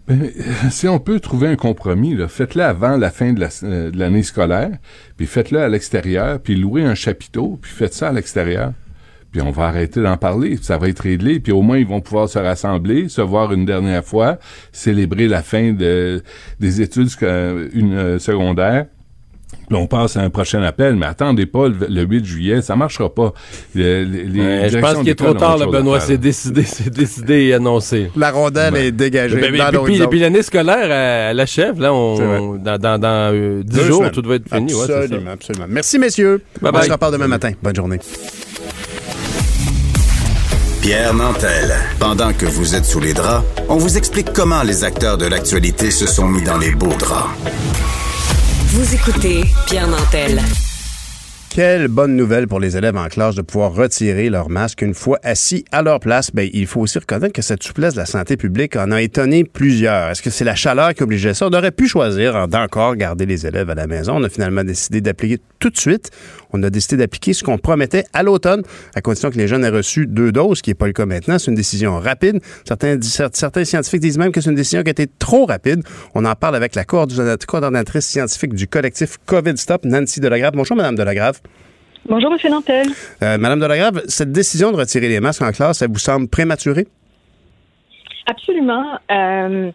Ben, 0.08 0.32
si 0.72 0.88
on 0.88 1.00
peut 1.00 1.20
trouver 1.20 1.50
un 1.50 1.58
compromis, 1.58 2.18
faites-le 2.30 2.64
avant 2.64 2.96
la 2.96 3.12
fin 3.12 3.36
euh, 3.36 3.92
de 3.92 4.00
l'année 4.00 4.24
scolaire, 4.24 4.72
puis 5.18 5.28
faites-le 5.28 5.60
à 5.60 5.68
l'extérieur, 5.68 6.40
puis 6.40 6.56
louez 6.56 6.84
un 6.84 6.96
chapiteau, 6.96 7.60
puis 7.62 7.72
faites 7.72 7.94
ça 7.94 8.10
à 8.10 8.14
l'extérieur 8.14 8.72
puis 9.32 9.42
on 9.42 9.52
va 9.52 9.66
arrêter 9.66 10.02
d'en 10.02 10.18
parler, 10.18 10.58
ça 10.62 10.78
va 10.78 10.90
être 10.90 11.02
réglé, 11.02 11.40
puis 11.40 11.52
au 11.52 11.62
moins 11.62 11.78
ils 11.78 11.88
vont 11.88 12.02
pouvoir 12.02 12.30
se 12.30 12.40
rassembler, 12.40 13.10
se 13.10 13.22
voir 13.22 13.54
une 13.54 13.66
dernière 13.66 14.04
fois, 14.04 14.40
célébrer 14.72 15.28
la 15.28 15.44
fin 15.44 15.72
de, 15.74 16.24
des 16.60 16.82
études 16.82 17.10
une, 17.22 17.94
euh, 17.94 18.20
secondaires 18.20 18.86
on 19.78 19.88
passe 19.88 20.18
à 20.18 20.22
un 20.22 20.30
prochain 20.30 20.62
appel, 20.64 20.96
mais 20.96 21.06
attendez 21.06 21.46
pas 21.46 21.68
le, 21.68 22.04
8 22.04 22.26
juillet, 22.26 22.62
ça 22.62 22.76
marchera 22.76 23.14
pas. 23.14 23.34
je 23.76 24.80
pense 24.80 25.00
qu'il 25.00 25.10
est 25.10 25.16
trop 25.16 25.34
tard, 25.34 25.58
Benoît. 25.70 26.00
C'est 26.00 26.18
décidé, 26.18 26.64
c'est 26.64 26.90
décidé 26.90 27.48
et 27.48 27.54
annoncé. 27.54 28.10
La 28.16 28.32
rondelle 28.32 28.76
est 28.76 28.92
dégagée. 28.92 29.40
Ben, 29.40 29.84
puis, 29.84 30.02
puis 30.08 30.20
l'année 30.20 30.44
scolaire, 30.44 30.92
elle, 30.92 31.40
achève. 31.40 31.80
Là, 31.80 31.94
on, 31.94 32.56
dans, 32.56 32.78
dans, 32.78 33.00
dans 33.00 33.32
10 33.64 33.80
euh, 33.80 33.88
jours, 33.88 34.12
tout 34.12 34.24
va 34.26 34.36
être 34.36 34.50
fini. 34.50 34.74
Absolument, 34.74 35.32
absolument. 35.32 35.66
Merci, 35.70 36.00
messieurs. 36.00 36.42
on 36.62 36.82
se 36.82 36.92
reparle 36.92 37.14
demain 37.14 37.28
matin. 37.28 37.52
Bonne 37.62 37.76
journée. 37.76 38.00
Pierre 40.82 41.14
Nantel. 41.14 41.74
Pendant 42.00 42.32
que 42.34 42.46
vous 42.46 42.76
êtes 42.76 42.86
sous 42.86 43.00
les 43.00 43.14
draps, 43.14 43.46
on 43.68 43.78
vous 43.78 43.98
explique 43.98 44.32
comment 44.34 44.64
les 44.64 44.84
acteurs 44.84 45.18
de 45.18 45.26
l'actualité 45.26 45.92
se 45.92 46.08
sont 46.08 46.28
mis 46.28 46.42
dans 46.42 46.58
les 46.58 46.72
beaux 46.72 46.96
draps. 46.98 47.30
Vous 48.68 48.96
écoutez 48.96 49.44
Pierre 49.68 49.88
Nantel. 49.88 50.42
Quelle 51.62 51.90
bonne 51.90 52.16
nouvelle 52.16 52.48
pour 52.48 52.62
les 52.62 52.78
élèves 52.78 52.96
en 52.96 53.10
classe 53.10 53.36
de 53.36 53.42
pouvoir 53.42 53.74
retirer 53.74 54.30
leur 54.30 54.50
masque 54.50 54.82
une 54.82 54.94
fois 54.94 55.20
assis 55.24 55.66
à 55.74 55.82
leur 55.82 56.00
place. 56.00 56.32
Ben, 56.34 56.50
il 56.54 56.68
faut 56.68 56.80
aussi 56.80 56.98
reconnaître 57.00 57.34
que 57.34 57.42
cette 57.42 57.64
souplesse 57.64 57.96
de 57.96 58.00
la 58.00 58.06
santé 58.06 58.38
publique 58.38 58.78
en 58.78 58.92
a 58.94 59.02
étonné 59.02 59.44
plusieurs. 59.44 60.10
Est-ce 60.10 60.22
que 60.22 60.30
c'est 60.30 60.46
la 60.46 60.56
chaleur 60.56 60.94
qui 60.94 61.04
obligeait 61.04 61.34
ça? 61.34 61.48
On 61.48 61.54
aurait 61.54 61.72
pu 61.72 61.90
choisir 61.90 62.48
d'encore 62.48 62.96
garder 62.96 63.26
les 63.26 63.46
élèves 63.46 63.70
à 63.70 63.76
la 63.76 63.88
maison. 63.88 64.16
On 64.16 64.24
a 64.24 64.30
finalement 64.30 64.64
décidé 64.64 65.02
d'appliquer 65.02 65.40
tout 65.60 65.70
de 65.70 65.78
suite. 65.78 66.12
On 66.54 66.64
a 66.64 66.70
décidé 66.70 66.96
d'appliquer 66.96 67.34
ce 67.34 67.44
qu'on 67.44 67.58
promettait 67.58 68.06
à 68.14 68.24
l'automne, 68.24 68.64
à 68.96 69.02
condition 69.02 69.30
que 69.30 69.38
les 69.38 69.50
jeunes 69.50 69.66
aient 69.66 69.70
reçu 69.70 70.08
deux 70.08 70.32
doses, 70.32 70.60
ce 70.60 70.64
qui 70.64 70.70
n'est 70.70 70.76
pas 70.76 70.88
le 70.88 70.94
cas 70.94 71.06
maintenant. 71.06 71.38
C'est 71.40 71.52
une 71.52 71.58
décision 71.58 72.00
rapide. 72.00 72.40
Certains, 72.66 72.98
certains 73.02 73.66
scientifiques 73.66 74.00
disent 74.00 74.18
même 74.18 74.32
que 74.32 74.40
c'est 74.40 74.50
une 74.50 74.56
décision 74.56 74.82
qui 74.82 74.88
a 74.88 74.92
été 74.92 75.08
trop 75.08 75.46
rapide. 75.46 75.84
On 76.16 76.24
en 76.24 76.36
parle 76.36 76.56
avec 76.56 76.74
la 76.76 76.86
coordonnatrice 76.86 78.06
scientifique 78.06 78.54
du 78.54 78.66
collectif 78.70 79.18
COVID 79.26 79.58
Stop, 79.58 79.84
Nancy 79.84 80.22
Delagrave. 80.22 80.54
Bonjour, 80.56 80.78
Madame 80.78 80.96
Delagrave. 80.96 81.42
Bonjour, 82.10 82.34
M. 82.34 82.52
Nantel. 82.52 82.88
Euh, 83.22 83.38
Madame 83.38 83.60
Delagrave, 83.60 84.02
cette 84.08 84.32
décision 84.32 84.72
de 84.72 84.78
retirer 84.78 85.10
les 85.10 85.20
masques 85.20 85.44
en 85.44 85.52
classe, 85.52 85.84
elle 85.84 85.92
vous 85.92 86.00
semble 86.00 86.28
prématurée? 86.28 86.88
Absolument. 88.26 88.98
Euh, 89.12 89.72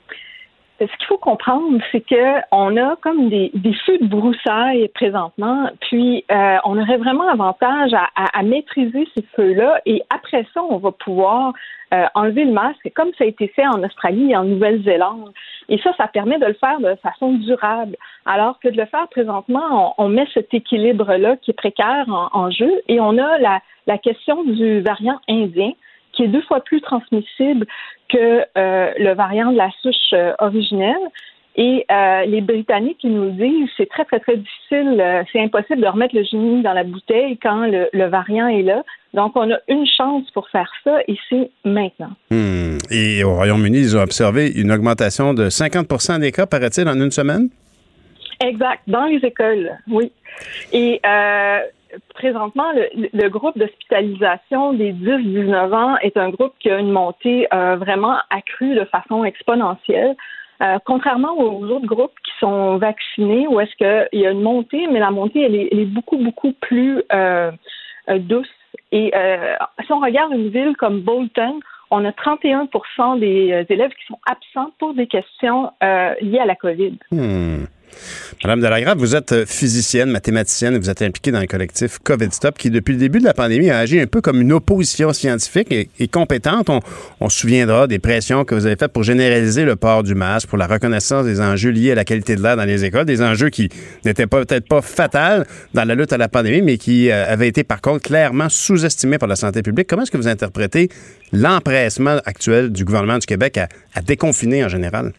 ce 0.81 0.87
qu'il 0.87 1.07
faut 1.07 1.19
comprendre, 1.19 1.79
c'est 1.93 2.01
que 2.01 2.41
on 2.51 2.77
a 2.77 2.97
comme 2.97 3.29
des, 3.29 3.51
feux 3.87 3.99
de 3.99 4.07
broussailles 4.07 4.89
présentement, 4.89 5.71
puis 5.81 6.25
euh, 6.31 6.57
on 6.65 6.81
aurait 6.81 6.97
vraiment 6.97 7.29
avantage 7.29 7.93
à, 7.95 8.43
maîtriser 8.43 9.07
ces 9.17 9.25
feux-là, 9.37 9.81
et 9.87 10.03
après 10.11 10.45
ça, 10.53 10.63
on 10.63 10.79
va 10.79 10.91
pouvoir 10.91 11.53
euh, 11.93 12.07
enlever 12.15 12.45
le 12.45 12.53
masque, 12.53 12.91
comme 12.95 13.11
ça 13.17 13.25
a 13.25 13.27
été 13.27 13.49
fait 13.49 13.67
en 13.67 13.83
Australie 13.85 14.33
et 14.33 14.37
en 14.37 14.45
Nouvelle-Zélande. 14.45 15.33
Et 15.69 15.79
ça, 15.79 15.93
ça 15.97 16.09
permet 16.09 16.39
de 16.39 16.47
le 16.47 16.55
faire 16.55 16.81
de 16.81 16.95
façon 16.97 17.35
durable, 17.35 17.97
alors 18.27 18.59
que 18.59 18.69
de 18.69 18.77
le 18.77 18.87
faire 18.87 19.07
présentement, 19.09 19.95
on, 19.97 20.09
met 20.09 20.27
cet 20.35 20.53
équilibre-là 20.53 21.37
qui 21.37 21.53
est 21.53 21.55
précaire 21.55 22.07
en, 22.09 22.51
jeu, 22.51 22.83
et 22.89 23.01
on 23.01 23.17
a 23.17 23.39
la, 23.39 23.61
la 23.87 23.99
question 23.99 24.43
du 24.43 24.81
variant 24.81 25.21
indien 25.29 25.73
qui 26.15 26.25
est 26.25 26.29
deux 26.29 26.43
fois 26.43 26.61
plus 26.61 26.81
transmissible 26.81 27.67
que 28.09 28.45
euh, 28.57 28.93
le 28.99 29.15
variant 29.15 29.53
de 29.53 29.57
la 29.57 29.71
souche 29.83 30.13
euh, 30.13 30.33
originelle. 30.39 30.95
Et 31.57 31.87
euh, 31.89 32.25
les 32.25 32.41
Britanniques, 32.41 32.99
ils 33.05 33.15
nous 33.15 33.31
disent 33.31 33.69
c'est 33.77 33.89
très, 33.89 34.05
très, 34.05 34.19
très 34.19 34.37
difficile, 34.37 35.25
c'est 35.33 35.41
impossible 35.41 35.83
de 35.83 35.87
remettre 35.87 36.17
le 36.17 36.25
génie 36.25 36.63
dans 36.63 36.73
la 36.73 36.83
bouteille 36.83 37.39
quand 37.39 37.67
le, 37.69 38.07
variant 38.09 38.49
est 38.49 38.63
là. 38.63 38.83
Donc, 39.13 39.37
on 39.37 39.49
a 39.53 39.59
une 39.69 39.87
chance 39.87 40.29
pour 40.33 40.49
faire 40.49 40.69
ça 40.83 40.99
et 41.07 41.17
c'est 41.29 41.49
maintenant. 41.65 42.11
Hmm. 42.33 42.79
Et 42.91 43.23
au 43.23 43.35
Royaume-Uni, 43.35 43.79
ils 43.79 43.97
ont 43.97 44.03
observé 44.03 44.51
une 44.51 44.73
augmentation 44.73 45.33
de 45.33 45.49
50% 45.49 46.19
des 46.19 46.33
cas, 46.33 46.47
paraît-il, 46.47 46.89
en 46.89 46.97
une 47.01 47.13
semaine? 47.13 47.51
Exact, 48.45 48.83
dans 48.89 49.05
les 49.05 49.19
écoles, 49.19 49.79
oui. 49.87 50.11
Et 50.73 51.01
présentement, 52.15 52.73
le, 52.73 53.29
groupe 53.29 53.59
d'hospitalisation 53.59 54.73
des 54.73 54.93
10-19 54.93 55.75
ans 55.75 55.97
est 55.99 56.17
un 56.17 56.31
groupe 56.31 56.53
qui 56.61 56.71
a 56.71 56.79
une 56.79 56.91
montée 56.91 57.47
euh, 57.53 57.77
vraiment 57.77 58.17
accrue 58.31 58.75
de 58.75 58.85
façon 58.85 59.25
exponentielle. 59.25 60.17
Euh, 60.63 60.79
contrairement 60.85 61.37
aux 61.37 61.65
autres 61.65 61.87
groupes 61.87 62.15
qui 62.25 62.33
sont 62.39 62.77
vaccinés, 62.77 63.47
où 63.49 63.61
est-ce 63.61 63.75
qu'il 63.77 64.21
y 64.21 64.27
a 64.27 64.31
une 64.31 64.43
montée, 64.43 64.87
mais 64.87 65.01
la 65.01 65.11
montée, 65.11 65.43
elle 65.43 65.55
est, 65.55 65.85
beaucoup, 65.87 66.17
beaucoup 66.17 66.53
plus 66.53 67.03
euh, 67.13 67.51
douce. 68.09 68.49
Et 68.93 69.13
si 69.85 69.93
on 69.93 69.99
regarde 69.99 70.33
une 70.33 70.51
ville 70.51 70.77
comme 70.77 71.01
Bolton, 71.01 71.59
on 71.91 72.05
a 72.05 72.13
31 72.13 72.69
des 73.17 73.67
élèves 73.69 73.91
qui 73.91 74.07
sont 74.07 74.21
absents 74.27 74.71
pour 74.79 74.95
des 74.95 75.09
questions 75.09 75.73
liées 75.83 76.39
à 76.39 76.47
la 76.47 76.55
COVID. 76.55 76.97
Hmm. 77.11 77.65
Madame 78.43 78.61
Delagrave, 78.61 78.99
vous 78.99 79.17
êtes 79.17 79.33
euh, 79.33 79.47
physicienne, 79.47 80.11
mathématicienne, 80.11 80.77
vous 80.79 80.91
êtes 80.91 81.03
impliquée 81.03 81.31
dans 81.31 81.41
le 81.41 81.47
collectif 81.47 81.99
COVID 82.03 82.29
Stop 82.31 82.59
qui, 82.59 82.71
depuis 82.71 82.93
le 82.93 82.99
début 82.99 83.19
de 83.19 83.25
la 83.25 83.35
pandémie, 83.35 83.71
a 83.71 83.79
agi 83.79 84.01
un 84.01 84.07
peu 84.07 84.21
comme 84.21 84.41
une 84.41 84.53
opposition 84.53 85.13
scientifique 85.13 85.73
et, 85.73 86.09
compétente. 86.09 86.69
On, 87.21 87.29
se 87.29 87.39
souviendra 87.39 87.87
des 87.87 87.99
pressions 87.99 88.45
que 88.45 88.55
vous 88.55 88.67
avez 88.67 88.77
faites 88.77 88.93
pour 88.93 89.03
généraliser 89.03 89.65
le 89.65 89.77
port 89.77 90.03
du 90.03 90.15
masque, 90.15 90.49
pour 90.49 90.59
la 90.59 90.67
reconnaissance 90.67 91.25
des 91.25 91.41
enjeux 91.41 91.71
liés 91.71 91.93
à 91.93 91.95
la 91.95 92.05
qualité 92.05 92.37
de 92.37 92.43
l'air 92.43 92.57
dans 92.57 92.65
les 92.65 92.85
écoles, 92.85 93.07
des 93.07 93.23
enjeux 93.23 93.49
qui 93.49 93.69
n'étaient 94.05 94.27
peut-être 94.27 94.69
pas 94.69 94.83
fatals 94.83 95.47
dans 95.73 95.85
la 95.85 95.95
lutte 95.95 96.13
à 96.13 96.19
la 96.19 96.29
pandémie, 96.29 96.63
mais 96.63 96.77
qui 96.77 97.11
euh, 97.11 97.25
avaient 97.27 97.49
été 97.49 97.65
par 97.65 97.81
contre 97.81 98.03
clairement 98.03 98.49
sous-estimés 98.49 99.19
par 99.19 99.29
la 99.29 99.37
santé 99.37 99.63
publique. 99.63 99.89
Comment 99.89 100.03
est-ce 100.03 100.11
que 100.11 100.19
vous 100.19 100.29
interprétez 100.29 100.89
l'empressement 101.33 102.19
actuel 102.25 102.71
du 102.71 102.85
gouvernement 102.85 103.19
du 103.19 103.27
Québec 103.27 103.59
à 103.59 104.03
déconfiner 104.03 104.65
en 104.65 104.69
général? 104.69 105.13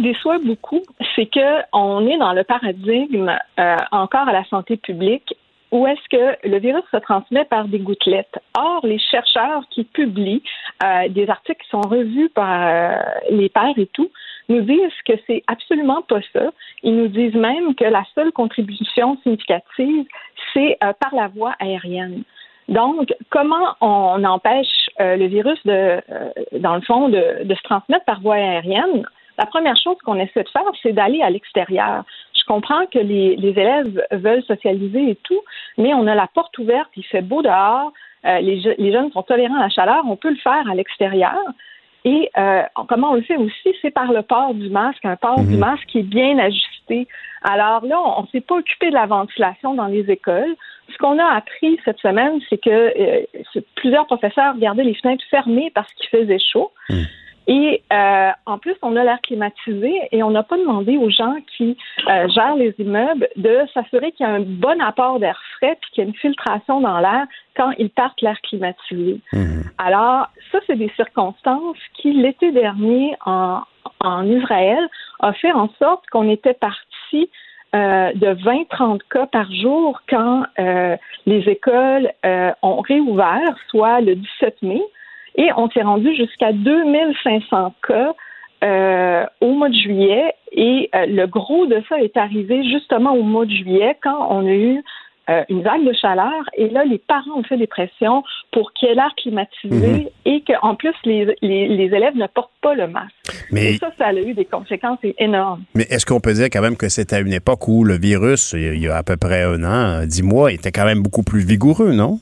Déçoit 0.00 0.38
beaucoup, 0.38 0.80
c'est 1.14 1.26
que 1.26 1.62
on 1.74 2.06
est 2.06 2.16
dans 2.16 2.32
le 2.32 2.42
paradigme 2.42 3.36
euh, 3.58 3.76
encore 3.92 4.28
à 4.28 4.32
la 4.32 4.44
santé 4.44 4.78
publique 4.78 5.34
où 5.72 5.86
est-ce 5.86 6.08
que 6.08 6.48
le 6.48 6.58
virus 6.58 6.84
se 6.90 6.96
transmet 6.96 7.44
par 7.44 7.68
des 7.68 7.80
gouttelettes. 7.80 8.38
Or, 8.56 8.80
les 8.82 8.98
chercheurs 8.98 9.62
qui 9.70 9.84
publient 9.84 10.42
euh, 10.82 11.08
des 11.10 11.28
articles 11.28 11.62
qui 11.62 11.68
sont 11.68 11.82
revus 11.82 12.30
par 12.30 12.66
euh, 12.66 12.96
les 13.28 13.50
pairs 13.50 13.76
et 13.76 13.86
tout 13.92 14.10
nous 14.48 14.62
disent 14.62 15.02
que 15.06 15.12
c'est 15.26 15.42
absolument 15.46 16.00
pas 16.00 16.20
ça. 16.32 16.50
Ils 16.82 16.96
nous 16.96 17.08
disent 17.08 17.34
même 17.34 17.74
que 17.74 17.84
la 17.84 18.04
seule 18.14 18.32
contribution 18.32 19.18
significative, 19.22 20.06
c'est 20.54 20.78
par 20.80 21.14
la 21.14 21.28
voie 21.28 21.54
aérienne. 21.60 22.22
Donc, 22.68 23.12
comment 23.28 23.76
on 23.82 24.24
empêche 24.24 24.88
le 24.98 25.26
virus 25.26 25.60
de, 25.64 26.00
dans 26.58 26.74
le 26.74 26.80
fond, 26.82 27.10
de, 27.10 27.44
de 27.44 27.54
se 27.54 27.62
transmettre 27.62 28.04
par 28.06 28.20
voie 28.22 28.36
aérienne? 28.36 29.04
La 29.40 29.46
première 29.46 29.76
chose 29.78 29.96
qu'on 30.04 30.16
essaie 30.16 30.42
de 30.42 30.48
faire, 30.50 30.62
c'est 30.82 30.92
d'aller 30.92 31.22
à 31.22 31.30
l'extérieur. 31.30 32.04
Je 32.38 32.44
comprends 32.44 32.84
que 32.92 32.98
les, 32.98 33.38
élèves 33.40 34.06
veulent 34.12 34.42
socialiser 34.42 35.12
et 35.12 35.14
tout, 35.16 35.40
mais 35.78 35.94
on 35.94 36.06
a 36.06 36.14
la 36.14 36.26
porte 36.26 36.58
ouverte, 36.58 36.90
il 36.94 37.04
fait 37.04 37.22
beau 37.22 37.40
dehors, 37.40 37.90
euh, 38.26 38.38
les, 38.40 38.60
jeunes 38.60 39.10
sont 39.12 39.22
tolérants 39.22 39.56
à 39.56 39.62
la 39.62 39.68
chaleur, 39.70 40.02
on 40.06 40.16
peut 40.16 40.28
le 40.28 40.36
faire 40.36 40.68
à 40.70 40.74
l'extérieur. 40.74 41.38
Et 42.04 42.30
euh, 42.36 42.62
comment 42.86 43.12
on 43.12 43.14
le 43.14 43.22
fait 43.22 43.38
aussi, 43.38 43.74
c'est 43.80 43.90
par 43.90 44.12
le 44.12 44.20
port 44.20 44.52
du 44.52 44.68
masque, 44.68 45.04
un 45.06 45.16
port 45.16 45.40
du 45.40 45.54
mhm. 45.54 45.58
masque 45.58 45.86
qui 45.86 46.00
est 46.00 46.10
bien 46.18 46.38
ajusté. 46.38 47.08
Alors 47.42 47.86
là, 47.86 47.98
on 48.18 48.22
ne 48.22 48.26
s'est 48.26 48.42
pas 48.42 48.56
occupé 48.56 48.90
de 48.90 48.94
la 48.94 49.06
ventilation 49.06 49.72
dans 49.72 49.86
les 49.86 50.10
écoles. 50.10 50.54
Ce 50.92 50.98
qu'on 50.98 51.18
a 51.18 51.34
appris 51.34 51.78
cette 51.86 51.98
semaine, 52.00 52.40
c'est 52.50 52.60
que 52.60 52.70
euh, 52.70 53.60
plusieurs 53.76 54.04
professeurs 54.04 54.58
gardaient 54.58 54.84
les 54.84 54.94
fenêtres 54.94 55.24
fermées 55.30 55.72
parce 55.74 55.90
qu'il 55.94 56.10
faisait 56.10 56.38
chaud. 56.38 56.72
Mhm. 56.90 57.06
Et 57.52 57.82
euh, 57.92 58.30
en 58.46 58.58
plus, 58.58 58.76
on 58.80 58.94
a 58.94 59.02
l'air 59.02 59.20
climatisé 59.22 59.92
et 60.12 60.22
on 60.22 60.30
n'a 60.30 60.44
pas 60.44 60.56
demandé 60.56 60.96
aux 60.96 61.10
gens 61.10 61.34
qui 61.56 61.76
euh, 62.08 62.28
gèrent 62.28 62.54
les 62.54 62.72
immeubles 62.78 63.28
de 63.34 63.58
s'assurer 63.74 64.12
qu'il 64.12 64.24
y 64.24 64.28
a 64.28 64.32
un 64.34 64.40
bon 64.40 64.80
apport 64.80 65.18
d'air 65.18 65.36
frais 65.56 65.76
puis 65.80 65.90
qu'il 65.90 66.04
y 66.04 66.06
a 66.06 66.08
une 66.08 66.14
filtration 66.14 66.80
dans 66.80 67.00
l'air 67.00 67.26
quand 67.56 67.72
ils 67.76 67.90
partent 67.90 68.22
l'air 68.22 68.40
climatisé. 68.42 69.20
Mmh. 69.32 69.62
Alors, 69.78 70.28
ça, 70.52 70.60
c'est 70.68 70.76
des 70.76 70.92
circonstances 70.94 71.76
qui, 71.94 72.12
l'été 72.12 72.52
dernier, 72.52 73.16
en, 73.26 73.62
en 73.98 74.30
Israël, 74.30 74.88
a 75.18 75.32
fait 75.32 75.50
en 75.50 75.68
sorte 75.80 76.06
qu'on 76.12 76.30
était 76.30 76.54
parti 76.54 77.30
euh, 77.74 78.12
de 78.14 78.34
20-30 78.34 79.00
cas 79.10 79.26
par 79.26 79.52
jour 79.52 80.02
quand 80.08 80.44
euh, 80.60 80.96
les 81.26 81.48
écoles 81.48 82.12
euh, 82.24 82.52
ont 82.62 82.80
réouvert, 82.80 83.56
soit 83.68 84.00
le 84.00 84.14
17 84.14 84.62
mai. 84.62 84.82
Et 85.36 85.48
on 85.56 85.70
s'est 85.70 85.82
rendu 85.82 86.14
jusqu'à 86.14 86.52
2500 86.52 87.74
cas 87.86 88.14
euh, 88.62 89.24
au 89.40 89.52
mois 89.54 89.68
de 89.68 89.74
juillet. 89.74 90.34
Et 90.52 90.90
euh, 90.94 91.06
le 91.06 91.26
gros 91.26 91.66
de 91.66 91.82
ça 91.88 92.00
est 92.00 92.16
arrivé 92.16 92.62
justement 92.68 93.14
au 93.14 93.22
mois 93.22 93.46
de 93.46 93.50
juillet 93.50 93.96
quand 94.02 94.26
on 94.30 94.46
a 94.46 94.52
eu 94.52 94.82
euh, 95.30 95.44
une 95.48 95.62
vague 95.62 95.84
de 95.86 95.92
chaleur. 95.92 96.42
Et 96.56 96.68
là, 96.68 96.84
les 96.84 96.98
parents 96.98 97.38
ont 97.38 97.42
fait 97.42 97.56
des 97.56 97.66
pressions 97.66 98.22
pour 98.52 98.72
qu'il 98.72 98.88
y 98.88 98.92
ait 98.92 98.94
l'air 98.94 99.12
climatisé 99.16 99.70
mhm. 99.70 100.08
et 100.26 100.42
qu'en 100.42 100.74
plus, 100.74 100.92
les, 101.04 101.36
élèves 101.42 102.16
ne 102.16 102.26
portent 102.26 102.50
pas 102.60 102.74
le 102.74 102.88
masque. 102.88 103.14
Mais... 103.52 103.74
Et 103.74 103.76
ça, 103.78 103.90
ça 103.96 104.06
a 104.08 104.12
eu 104.12 104.34
des 104.34 104.44
conséquences 104.44 104.98
énormes. 105.18 105.62
Mais 105.74 105.86
est-ce 105.88 106.04
qu'on 106.04 106.20
peut 106.20 106.32
dire 106.32 106.46
quand 106.46 106.62
même 106.62 106.76
que 106.76 106.88
c'était 106.88 107.16
à 107.16 107.20
une 107.20 107.32
époque 107.32 107.68
où 107.68 107.84
le 107.84 107.96
virus, 107.96 108.52
il 108.52 108.80
y 108.80 108.88
a 108.88 108.96
à 108.96 109.02
peu 109.02 109.16
près 109.16 109.42
un 109.42 109.62
an, 109.64 110.04
dix 110.04 110.22
mois, 110.22 110.52
était 110.52 110.72
quand 110.72 110.84
même 110.84 111.02
beaucoup 111.02 111.22
plus 111.22 111.40
vigoureux, 111.40 111.92
non? 111.92 112.18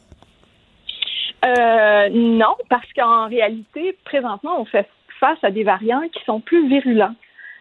Euh, 1.45 2.09
non, 2.11 2.57
parce 2.69 2.91
qu'en 2.95 3.29
réalité, 3.29 3.97
présentement, 4.05 4.61
on 4.61 4.65
fait 4.65 4.89
face 5.21 5.39
à 5.43 5.51
des 5.51 5.65
variants 5.65 6.03
qui 6.13 6.25
sont 6.25 6.41
plus 6.41 6.69
virulents. 6.69 7.15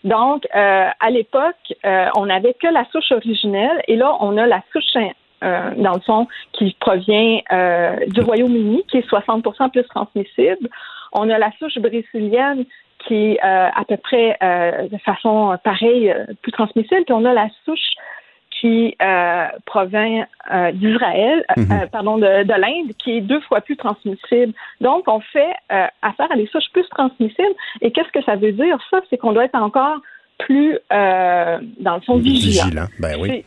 Donc, 0.03 0.47
euh, 0.55 0.89
à 0.99 1.09
l'époque, 1.09 1.55
euh, 1.85 2.07
on 2.15 2.27
n'avait 2.27 2.53
que 2.53 2.67
la 2.67 2.85
souche 2.91 3.11
originelle 3.11 3.81
et 3.87 3.95
là, 3.95 4.15
on 4.19 4.37
a 4.37 4.45
la 4.45 4.61
souche, 4.71 4.95
euh, 5.43 5.71
dans 5.75 5.93
le 5.93 5.99
fond, 6.01 6.27
qui 6.53 6.75
provient 6.79 7.41
du 8.07 8.21
Royaume-Uni, 8.21 8.83
qui 8.87 8.97
est 8.97 9.09
60% 9.09 9.69
plus 9.69 9.83
transmissible. 9.83 10.69
On 11.13 11.29
a 11.29 11.37
la 11.37 11.51
souche 11.59 11.77
brésilienne 11.77 12.65
qui 13.07 13.33
est 13.33 13.39
à 13.41 13.83
peu 13.87 13.97
près 13.97 14.37
de 14.41 14.97
façon 14.97 15.57
pareille, 15.63 16.13
plus 16.41 16.51
transmissible. 16.51 17.03
Puis 17.05 17.13
on 17.13 17.25
a 17.25 17.33
la 17.33 17.47
souche 17.63 17.93
qui 18.59 18.95
euh, 19.01 19.45
provient 19.65 20.25
euh, 20.51 20.71
d'Israël, 20.71 21.45
euh, 21.57 21.61
mhm. 21.61 21.89
pardon, 21.91 22.17
de, 22.17 22.59
l'Inde, 22.59 22.91
qui 22.97 23.17
est 23.17 23.21
deux 23.21 23.41
fois 23.41 23.61
plus 23.61 23.77
transmissible. 23.77 24.53
Donc, 24.81 25.03
on 25.07 25.19
fait 25.19 25.53
affaire 26.01 26.31
à 26.31 26.35
des 26.35 26.47
souches 26.47 26.71
plus 26.73 26.87
transmissibles. 26.89 27.55
Et 27.81 27.91
qu'est-ce 27.91 28.11
que 28.11 28.23
ça 28.23 28.35
veut 28.35 28.51
dire? 28.51 28.77
Ça, 28.89 29.01
c'est 29.09 29.17
qu'on 29.17 29.33
doit 29.33 29.45
être 29.45 29.55
encore 29.55 29.99
plus, 30.39 30.77
dans 30.89 31.95
le 31.95 32.01
fond, 32.01 32.17
vigilant. 32.17 32.65
Vigilant, 32.65 32.87
ben 32.99 33.17
oui. 33.19 33.45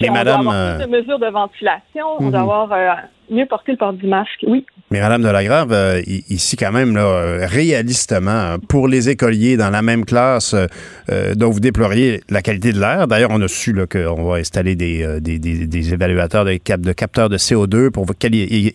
Mais 0.00 0.10
on 0.10 0.12
madame, 0.12 0.44
doit 0.44 0.52
avoir 0.52 0.76
plus 0.76 0.86
de 0.86 0.90
mesures 0.90 1.18
de 1.18 1.26
ventilation, 1.26 2.06
on 2.20 2.30
doit 2.30 2.40
mhm. 2.40 2.50
avoir 2.50 2.98
mieux 3.30 3.46
porter 3.46 3.72
le 3.72 3.78
port 3.78 3.92
du 3.92 4.06
masque, 4.06 4.44
oui. 4.46 4.64
Mais 4.90 5.00
Madame 5.00 5.22
Delagrave, 5.22 5.70
euh, 5.72 6.00
ici 6.06 6.56
quand 6.56 6.72
même, 6.72 6.94
là, 6.96 7.46
réalistement, 7.46 8.56
pour 8.68 8.88
les 8.88 9.10
écoliers 9.10 9.58
dans 9.58 9.68
la 9.68 9.82
même 9.82 10.06
classe 10.06 10.54
euh, 11.10 11.34
dont 11.34 11.50
vous 11.50 11.60
déploriez 11.60 12.22
la 12.30 12.40
qualité 12.40 12.72
de 12.72 12.80
l'air, 12.80 13.06
d'ailleurs, 13.06 13.30
on 13.30 13.42
a 13.42 13.48
su 13.48 13.74
qu'on 13.86 14.24
va 14.24 14.36
installer 14.36 14.76
euh, 15.02 15.20
des, 15.20 15.92
évaluateurs 15.92 16.46
de 16.46 16.92
capteurs 16.92 17.28
de 17.28 17.36
CO2 17.36 17.90
pour 17.90 18.06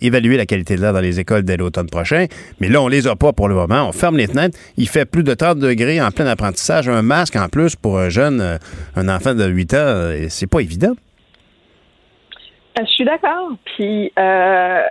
évaluer 0.01 0.37
la 0.37 0.45
qualité 0.45 0.75
de 0.75 0.81
l'air 0.81 0.93
dans 0.93 1.01
les 1.01 1.19
écoles 1.19 1.43
dès 1.43 1.57
l'automne 1.57 1.89
prochain. 1.89 2.27
Mais 2.59 2.69
là, 2.69 2.79
on 2.81 2.87
les 2.87 3.07
a 3.07 3.15
pas 3.15 3.33
pour 3.33 3.47
le 3.47 3.55
moment. 3.55 3.89
On 3.89 3.91
ferme 3.91 4.17
les 4.17 4.27
fenêtres. 4.27 4.57
Il 4.77 4.87
fait 4.87 5.05
plus 5.05 5.23
de 5.23 5.33
30 5.33 5.57
degrés 5.57 5.99
en 5.99 6.11
plein 6.11 6.27
apprentissage. 6.27 6.87
Un 6.87 7.01
masque 7.01 7.35
en 7.35 7.49
plus 7.49 7.75
pour 7.75 7.97
un 7.97 8.09
jeune, 8.09 8.59
un 8.95 9.09
enfant 9.09 9.33
de 9.33 9.47
8 9.47 9.73
ans, 9.73 10.11
c'est 10.29 10.47
pas 10.47 10.59
évident. 10.59 10.93
Euh, 12.79 12.83
je 12.85 12.91
suis 12.91 13.05
d'accord. 13.05 13.49
Puis, 13.65 14.11
euh, 14.17 14.81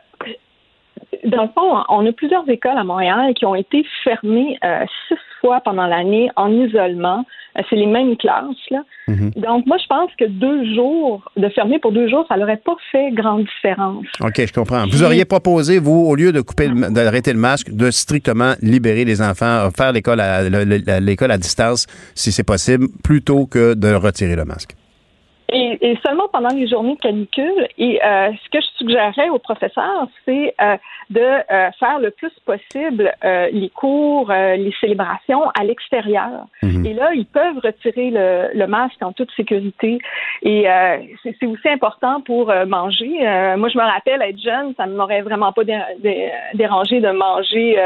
dans 1.25 1.43
le 1.43 1.49
fond, 1.49 1.85
on 1.89 2.07
a 2.07 2.13
plusieurs 2.13 2.49
écoles 2.49 2.77
à 2.77 2.85
Montréal 2.85 3.35
qui 3.35 3.45
ont 3.45 3.55
été 3.55 3.85
fermées 4.05 4.59
euh, 4.65 4.85
six 5.09 5.19
fois 5.41 5.61
pendant 5.61 5.87
l'année 5.87 6.31
en 6.37 6.51
isolement. 6.51 7.25
C'est 7.69 7.77
les 7.77 7.87
mêmes 7.87 8.17
classes. 8.17 8.57
Là. 8.71 8.83
Mhm. 9.09 9.33
Donc, 9.37 9.67
moi, 9.67 9.77
je 9.77 9.87
pense 9.87 10.11
que 10.19 10.25
deux 10.25 10.75
jours, 10.75 11.23
de 11.37 11.49
fermer 11.51 11.79
pour 11.79 11.93
deux 11.93 12.09
jours, 12.09 12.25
ça 12.29 12.37
n'aurait 12.37 12.57
pas 12.65 12.77
fait 12.91 13.11
grande 13.13 13.45
différence. 13.45 14.07
OK, 14.21 14.47
je 14.47 14.53
comprends. 14.53 14.87
Vous 14.87 15.03
auriez 15.03 15.25
proposé, 15.27 15.79
vous, 15.79 16.07
au 16.07 16.15
lieu 16.15 16.33
de 16.33 16.41
couper, 16.41 16.69
d'arrêter 16.69 17.33
le 17.33 17.39
masque, 17.39 17.71
de 17.71 17.91
strictement 17.91 18.55
libérer 18.63 19.05
les 19.05 19.21
enfants, 19.21 19.69
faire 19.77 19.93
l'école 19.93 20.21
à, 20.21 20.49
l'école 21.01 21.31
à 21.31 21.37
distance, 21.37 21.87
si 22.15 22.33
c'est 22.33 22.47
possible, 22.47 22.87
plutôt 23.05 23.47
que 23.47 23.75
de 23.75 23.93
retirer 23.93 24.37
le 24.37 24.45
masque? 24.45 24.75
Et, 25.53 25.99
seulement 26.05 26.29
pendant 26.33 26.49
les 26.49 26.67
journées 26.67 26.95
de 26.95 27.01
canicule. 27.01 27.69
Et 27.79 28.03
euh, 28.03 28.31
ce 28.45 28.49
que 28.51 28.61
je 28.61 28.67
suggérerais 28.79 29.29
aux 29.29 29.39
professeurs, 29.39 30.07
c'est 30.25 30.55
euh, 30.61 30.77
de 31.11 31.21
euh, 31.21 31.71
faire 31.79 31.99
le 32.01 32.11
plus 32.11 32.33
possible 32.47 33.13
les 33.23 33.71
cours, 33.71 34.31
les 34.31 34.75
célébrations 34.81 35.49
à 35.59 35.65
l'extérieur. 35.65 36.47
Mhm. 36.63 36.87
Et 36.87 36.95
là, 36.95 37.11
ils 37.15 37.27
peuvent 37.27 37.59
retirer 37.63 38.11
le, 38.11 38.67
masque 38.67 39.03
en 39.03 39.13
toute 39.13 39.31
sécurité. 39.33 39.99
Et 40.43 40.67
c'est 41.23 41.47
aussi 41.47 41.69
important 41.69 42.21
pour 42.23 42.53
manger. 42.67 43.19
moi, 43.57 43.69
je 43.69 43.79
me 43.79 43.83
rappelle 43.83 44.23
être 44.23 44.41
jeune, 44.41 44.75
ça 44.77 44.87
ne 44.87 44.95
m'aurait 44.95 45.23
vraiment 45.23 45.53
pas 45.53 45.63
dérangé 46.55 47.01
de 47.01 47.11
manger 47.11 47.79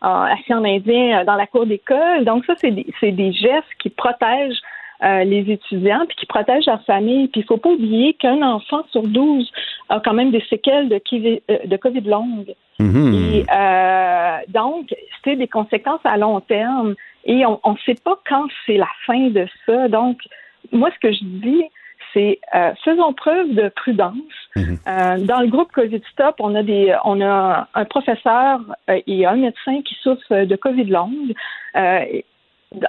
assis 0.00 0.54
en 0.54 0.64
indien 0.64 1.24
dans 1.24 1.34
la 1.34 1.46
cour 1.46 1.66
d'école. 1.66 2.24
Donc 2.24 2.44
ça, 2.44 2.54
c'est 2.56 2.70
des, 2.70 2.86
des 3.02 3.32
gestes 3.32 3.74
qui 3.78 3.90
protègent 3.90 4.62
euh, 5.04 5.22
les 5.22 5.48
étudiants, 5.48 6.04
puis 6.08 6.16
qui 6.16 6.26
protègent 6.26 6.66
leur 6.66 6.82
famille. 6.82 7.28
Puis 7.28 7.42
il 7.42 7.44
faut 7.44 7.56
pas 7.56 7.68
oublier 7.68 8.14
qu'un 8.14 8.42
enfant 8.42 8.82
sur 8.90 9.02
12 9.02 9.48
a 9.90 10.00
quand 10.00 10.12
même 10.12 10.32
des 10.32 10.42
séquelles 10.50 10.88
de, 10.88 11.00
euh, 11.16 11.58
de 11.66 11.76
COVID 11.76 12.00
longue. 12.00 12.52
Mm-hmm. 12.80 13.14
Et 13.14 13.46
euh, 13.48 14.38
donc, 14.48 14.92
c'est 15.22 15.36
des 15.36 15.46
conséquences 15.46 16.00
à 16.02 16.16
long 16.16 16.40
terme. 16.40 16.96
Et 17.24 17.46
on 17.46 17.60
ne 17.64 17.78
sait 17.86 17.94
pas 18.02 18.18
quand 18.28 18.48
c'est 18.66 18.76
la 18.76 18.88
fin 19.06 19.28
de 19.28 19.46
ça. 19.66 19.86
Donc, 19.86 20.18
moi, 20.72 20.90
ce 20.92 20.98
que 20.98 21.12
je 21.12 21.22
dis, 21.22 21.62
c'est 22.12 22.40
faisons 22.84 23.12
preuve 23.12 23.54
de 23.54 23.68
prudence. 23.68 24.14
Mm-hmm. 24.56 25.26
dans 25.26 25.40
le 25.40 25.46
groupe 25.46 25.70
COVID 25.70 26.00
Stop, 26.10 26.36
on 26.40 26.56
a 26.56 26.64
des, 26.64 26.96
on 27.04 27.20
a 27.20 27.68
un 27.72 27.84
professeur 27.84 28.60
et 28.88 29.26
un 29.26 29.36
médecin 29.36 29.80
qui 29.82 29.94
souffrent 30.02 30.44
de 30.44 30.56
COVID 30.56 30.86
longue 30.86 31.34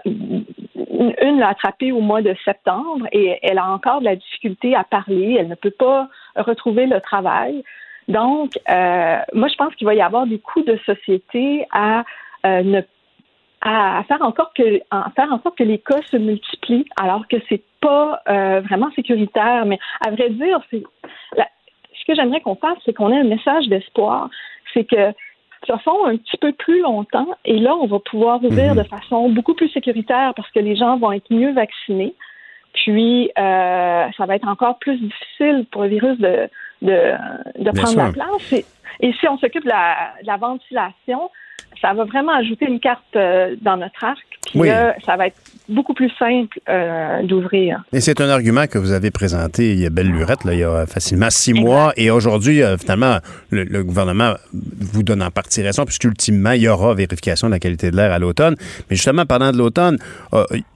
une 0.06 1.40
l'a 1.40 1.50
attrapée 1.50 1.92
au 1.92 2.02
mois 2.02 2.22
de 2.22 2.36
septembre 2.44 3.08
et 3.12 3.40
elle 3.42 3.58
a 3.58 3.68
encore 3.68 4.00
de 4.00 4.06
la 4.06 4.16
difficulté 4.16 4.76
à 4.76 4.84
parler. 4.84 5.38
Elle 5.40 5.48
ne 5.48 5.56
peut 5.56 5.72
pas 5.72 6.10
retrouver 6.36 6.86
le 6.86 7.00
travail. 7.00 7.64
Donc, 8.08 8.52
euh, 8.70 9.20
moi, 9.34 9.48
je 9.48 9.56
pense 9.56 9.74
qu'il 9.76 9.86
va 9.86 9.94
y 9.94 10.02
avoir 10.02 10.26
des 10.26 10.40
coûts 10.40 10.64
de 10.64 10.78
société 10.86 11.66
à 11.72 12.04
euh, 12.46 12.64
ne 12.64 12.82
à 13.62 14.04
faire 14.08 14.22
encore 14.22 14.54
que 14.54 14.82
faire 15.16 15.40
que 15.58 15.64
les 15.64 15.80
cas 15.80 16.02
se 16.04 16.16
multiplient 16.16 16.86
alors 16.98 17.28
que 17.28 17.36
c'est 17.50 17.62
pas 17.82 18.22
euh, 18.30 18.62
vraiment 18.62 18.90
sécuritaire 18.92 19.66
mais 19.66 19.78
à 20.00 20.12
vrai 20.12 20.30
dire 20.30 20.62
c'est 20.72 20.82
ce 21.36 22.06
que 22.08 22.16
j'aimerais 22.16 22.40
qu'on 22.40 22.56
fasse 22.56 22.78
c'est 22.86 22.94
qu'on 22.94 23.12
ait 23.12 23.20
un 23.20 23.26
message 23.26 23.68
d'espoir 23.68 24.30
c'est 24.74 24.86
que 24.86 25.14
se 25.70 25.78
font 25.84 26.06
un 26.06 26.18
petit 26.18 26.38
peu 26.38 26.52
plus 26.52 26.82
longtemps 26.82 27.28
et 27.46 27.58
là, 27.60 27.76
on 27.76 27.88
va 27.88 28.00
pouvoir 28.00 28.44
ouvrir 28.44 28.74
mhm. 28.74 28.84
de 28.84 28.88
façon 28.88 29.30
beaucoup 29.30 29.54
plus 29.54 29.70
sécuritaire 29.70 30.34
parce 30.36 30.50
que 30.52 30.60
les 30.60 30.76
gens 30.76 30.98
vont 30.98 31.12
être 31.12 31.32
mieux 31.32 31.54
vaccinés. 31.54 32.16
Puis, 32.74 33.32
euh, 33.38 34.06
ça 34.16 34.26
va 34.26 34.36
être 34.36 34.48
encore 34.48 34.78
plus 34.80 34.98
difficile 34.98 35.66
pour 35.72 35.84
le 35.84 35.90
virus 35.90 36.18
de, 36.20 36.48
de, 36.82 37.14
de 37.58 37.72
prendre 37.72 37.98
la 37.98 38.12
place. 38.12 38.54
Et, 38.54 38.66
et, 39.02 39.12
si 39.14 39.28
on 39.28 39.38
s'occupe 39.38 39.64
de 39.64 39.70
la, 39.70 40.14
de 40.22 40.28
la 40.28 40.38
ventilation, 40.38 41.32
ça 41.82 41.94
va 41.94 42.04
vraiment 42.04 42.34
ajouter 42.34 42.66
une 42.66 42.80
carte 42.80 43.16
euh, 43.16 43.56
dans 43.62 43.78
notre 43.78 44.04
arc. 44.04 44.26
Puis 44.46 44.68
là, 44.68 44.96
ça 45.06 45.16
va 45.18 45.28
être 45.28 45.41
beaucoup 45.70 45.94
plus 45.94 46.12
simple 46.18 46.60
euh, 46.68 47.24
d'ouvrir. 47.24 47.84
Et 47.94 48.02
c'est 48.02 48.22
un 48.22 48.30
argument 48.30 48.68
que 48.68 48.78
vous 48.78 48.91
avez 48.91 49.12
présenté 49.12 49.72
il 49.72 49.80
y 49.80 49.86
a 49.86 49.90
belle 49.90 50.12
lurette, 50.12 50.44
là, 50.44 50.54
il 50.54 50.60
y 50.60 50.64
a 50.64 50.86
facilement 50.86 51.30
six 51.30 51.54
mois. 51.54 51.94
Et 51.96 52.12
aujourd'hui, 52.12 52.62
euh, 52.64 52.78
finalement, 52.78 53.18
le, 53.52 53.84
gouvernement 53.84 54.34
vous 54.52 55.04
donne 55.04 55.22
en 55.22 55.32
partie 55.32 55.62
raison, 55.62 55.86
puisqu'ultimement, 55.86 56.52
il 56.52 56.64
y 56.64 56.68
aura 56.68 56.94
vérification 56.94 57.48
de 57.48 57.54
la 57.54 57.60
qualité 57.60 57.91
de 57.91 57.96
l'air 57.96 58.12
à 58.12 58.20
l'automne. 58.20 58.56
Mais 58.90 58.96
justement, 58.96 59.26
pendant 59.26 59.52
de 59.52 59.58
l'automne, 59.58 59.98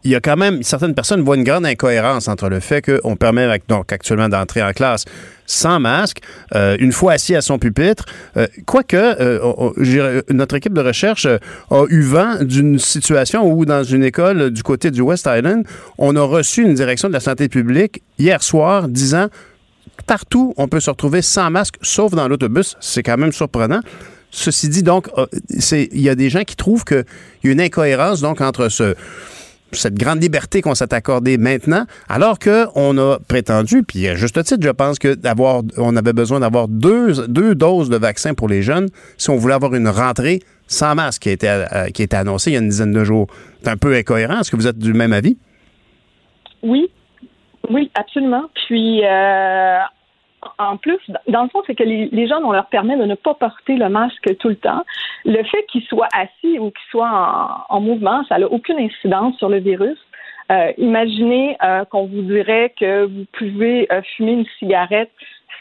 il 0.04 0.12
y 0.12 0.16
a 0.16 0.20
quand 0.20 0.38
même, 0.38 0.64
certaines 0.64 0.96
personnes 0.96 1.22
voient 1.22 1.36
une 1.36 1.44
grande 1.44 1.66
incohérence 1.66 2.28
entre 2.28 2.50
le 2.50 2.60
fait 2.60 2.82
qu'on 2.82 3.16
permet 3.16 3.60
donc 3.68 3.92
actuellement 3.92 4.30
d'entrer 4.30 4.64
en 4.64 4.72
classe 4.72 5.06
sans 5.46 5.80
masque, 5.80 6.20
euh, 6.56 6.76
une 6.80 6.92
fois 6.92 7.14
assis 7.14 7.36
à 7.36 7.42
son 7.42 7.60
pupitre. 7.60 8.06
Euh, 8.38 8.48
quoique, 8.66 8.96
euh, 8.96 10.22
notre 10.30 10.56
équipe 10.56 10.74
de 10.74 10.82
recherche 10.82 11.26
a 11.26 11.84
eu 11.90 12.02
vent 12.02 12.38
d'une 12.42 12.80
situation 12.80 13.52
où, 13.52 13.66
dans 13.66 13.84
une 13.84 14.04
école 14.04 14.52
du 14.52 14.64
côté 14.64 14.92
du 14.92 15.02
West 15.02 15.28
Island, 15.30 15.66
on 15.98 16.16
a 16.16 16.22
reçu 16.22 16.64
une 16.64 16.74
direction 16.74 17.08
de 17.08 17.14
la 17.14 17.20
santé 17.20 17.50
publique 17.50 18.02
hier 18.18 18.42
soir 18.44 18.88
disant 18.88 19.28
partout, 20.08 20.54
on 20.58 20.68
peut 20.68 20.80
se 20.80 20.90
retrouver 20.90 21.22
sans 21.22 21.50
masque, 21.50 21.76
sauf 21.82 22.14
dans 22.14 22.28
l'autobus. 22.28 22.76
C'est 22.80 23.04
quand 23.04 23.18
même 23.18 23.32
surprenant. 23.32 23.82
Ceci 24.32 24.68
dit, 24.68 24.82
donc, 24.82 25.10
il 25.70 26.02
y 26.02 26.10
a 26.10 26.16
des 26.16 26.32
gens 26.32 26.44
qui 26.44 26.56
trouvent 26.56 26.84
qu'il 26.84 27.06
y 27.44 27.50
a 27.50 27.52
une 27.52 27.62
incohérence 27.62 28.20
donc 28.22 28.42
entre 28.42 28.68
ce, 28.68 28.96
cette 29.76 29.96
grande 29.96 30.22
liberté 30.22 30.62
qu'on 30.62 30.76
s'est 30.76 30.94
accordée 30.94 31.38
maintenant, 31.38 31.86
alors 32.10 32.40
qu'on 32.40 32.98
a 32.98 33.20
prétendu, 33.28 33.84
puis 33.84 34.08
à 34.08 34.16
juste 34.16 34.42
titre, 34.44 34.62
je 34.64 34.70
pense 34.70 35.00
que 35.00 35.14
d'avoir, 35.14 35.62
on 35.78 35.96
avait 35.96 36.14
besoin 36.14 36.40
d'avoir 36.40 36.68
deux, 36.68 37.28
deux 37.28 37.56
doses 37.56 37.90
de 37.90 37.98
vaccin 37.98 38.34
pour 38.34 38.48
les 38.48 38.62
jeunes 38.62 38.90
si 39.18 39.30
on 39.30 39.38
voulait 39.38 39.54
avoir 39.54 39.74
une 39.76 39.88
rentrée 39.88 40.40
sans 40.68 40.96
masque 40.96 41.24
qui 41.24 41.30
a 41.30 41.32
été, 41.34 41.48
euh, 41.50 41.88
qui 41.94 42.02
a 42.02 42.06
été 42.06 42.16
annoncée 42.16 42.52
il 42.52 42.54
y 42.54 42.58
a 42.58 42.60
une 42.60 42.70
dizaine 42.70 42.94
de 42.94 43.04
jours. 43.04 43.28
C'est 43.62 43.70
un 43.70 43.78
peu 43.78 43.94
incohérent. 43.94 44.40
Est-ce 44.40 44.52
que 44.52 44.56
vous 44.56 44.68
êtes 44.68 44.78
du 44.78 44.94
même 44.94 45.14
avis? 45.14 45.38
Oui, 46.62 46.90
oui, 47.70 47.92
absolument. 47.96 48.50
Puis, 48.68 49.04
euh, 49.06 49.78
en 50.58 50.78
plus, 50.78 51.00
dans 51.28 51.44
le 51.44 51.50
fond, 51.50 51.62
c'est 51.68 51.76
que 51.76 51.84
les, 51.84 52.28
gens, 52.28 52.42
on 52.44 52.52
leur 52.52 52.68
permet 52.68 52.98
de 52.98 53.06
ne 53.06 53.16
pas 53.16 53.34
porter 53.34 53.76
le 53.76 53.90
masque 53.90 54.38
tout 54.38 54.50
le 54.50 54.56
temps. 54.56 54.84
Le 55.26 55.44
fait 55.44 55.66
qu'ils 55.72 55.84
soient 55.84 56.10
assis 56.14 56.60
ou 56.60 56.72
qu'ils 56.72 56.90
soient 56.92 57.66
en, 57.70 57.80
mouvement, 57.80 58.24
ça 58.26 58.38
n'a 58.38 58.48
aucune 58.48 58.80
incidence 58.80 59.38
sur 59.38 59.50
le 59.50 59.60
virus. 59.60 59.98
Euh, 60.52 60.72
imaginez 60.78 61.58
euh, 61.64 61.86
qu'on 61.86 62.06
vous 62.06 62.22
dirait 62.22 62.74
que 62.80 63.06
vous 63.06 63.26
pouvez 63.38 63.88
euh, 63.92 64.02
fumer 64.16 64.34
une 64.34 64.46
cigarette 64.60 65.12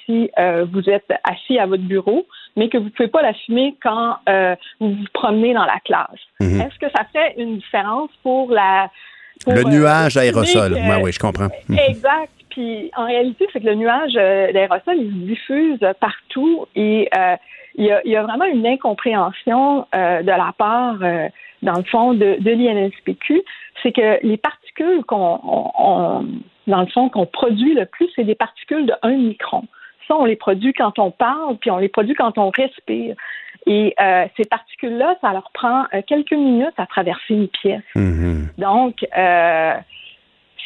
si 0.05 0.31
vous 0.73 0.91
êtes 0.91 1.13
assis 1.23 1.61
à 1.61 1.67
votre 1.67 1.85
bureau, 1.85 2.27
mais 2.57 2.69
que 2.69 2.77
vous 2.77 2.87
ne 2.87 2.91
pouvez 2.91 3.09
pas 3.09 3.23
la 3.23 3.35
fumer 3.35 3.77
quand 3.81 4.17
vous 4.81 4.91
vous 4.95 5.05
promenez 5.15 5.55
dans 5.55 5.65
la 5.65 5.79
classe. 5.85 6.19
Mhm. 6.41 6.61
Est-ce 6.61 6.77
que 6.81 6.91
ça 6.91 7.05
fait 7.13 7.41
une 7.41 7.59
différence 7.59 8.11
pour 8.25 8.51
la... 8.51 8.91
le 9.47 9.63
nuage 9.63 10.15
d'aérosol, 10.15 10.73
oui, 10.73 10.97
oui, 11.03 11.13
je 11.13 11.21
comprends. 11.21 11.51
Mhm. 11.69 11.79
Exact. 11.79 12.42
Puis 12.53 12.91
en 12.97 13.05
réalité, 13.05 13.47
c'est 13.53 13.61
que 13.61 13.67
le 13.67 13.75
nuage 13.75 14.15
d'aérosol, 14.15 14.97
il 14.97 15.11
se 15.11 15.27
diffuse 15.27 15.81
partout 16.01 16.67
et 16.75 17.09
il 17.75 17.85
y, 17.87 18.17
a, 18.17 18.23
vraiment 18.23 18.45
une 18.45 18.67
incompréhension 18.67 19.87
de 19.93 20.27
la 20.27 20.55
part, 20.57 20.99
dans 21.63 21.77
le 21.77 21.85
fond, 21.85 22.13
de, 22.15 22.37
de 22.39 22.51
l'INSPQ. 22.51 23.43
C'est 23.83 23.93
que 23.93 24.19
les 24.23 24.37
particules 24.37 25.03
qu'on 25.05 25.41
dans 26.67 26.81
le 26.81 26.87
fond, 26.87 27.09
qu'on 27.09 27.27
produit 27.27 27.75
le 27.75 27.87
plus, 27.87 28.09
c'est 28.15 28.25
des 28.25 28.35
particules 28.35 28.87
de 28.87 28.95
1 29.03 29.11
micron. 29.17 29.65
Ça, 30.09 30.17
on 30.17 30.25
les 30.25 30.37
produit 30.37 30.73
quand 30.73 30.99
on 30.99 31.11
parle, 31.11 31.57
puis 31.59 31.71
on 31.71 31.79
les 31.79 31.89
produit 31.89 32.15
quand 32.15 32.39
on 32.39 32.51
respire. 32.51 33.15
Et 33.67 33.95
euh, 34.01 34.27
ces 34.37 34.45
particules-là, 34.45 35.17
ça 35.21 35.33
leur 35.33 35.51
prend 35.53 35.85
euh, 35.95 36.03
quelques 36.07 36.33
minutes 36.33 36.75
à 36.77 36.87
traverser 36.87 37.35
une 37.35 37.49
pièce. 37.49 37.83
Mm-hmm. 37.95 38.59
Donc, 38.59 39.07
euh, 39.17 39.75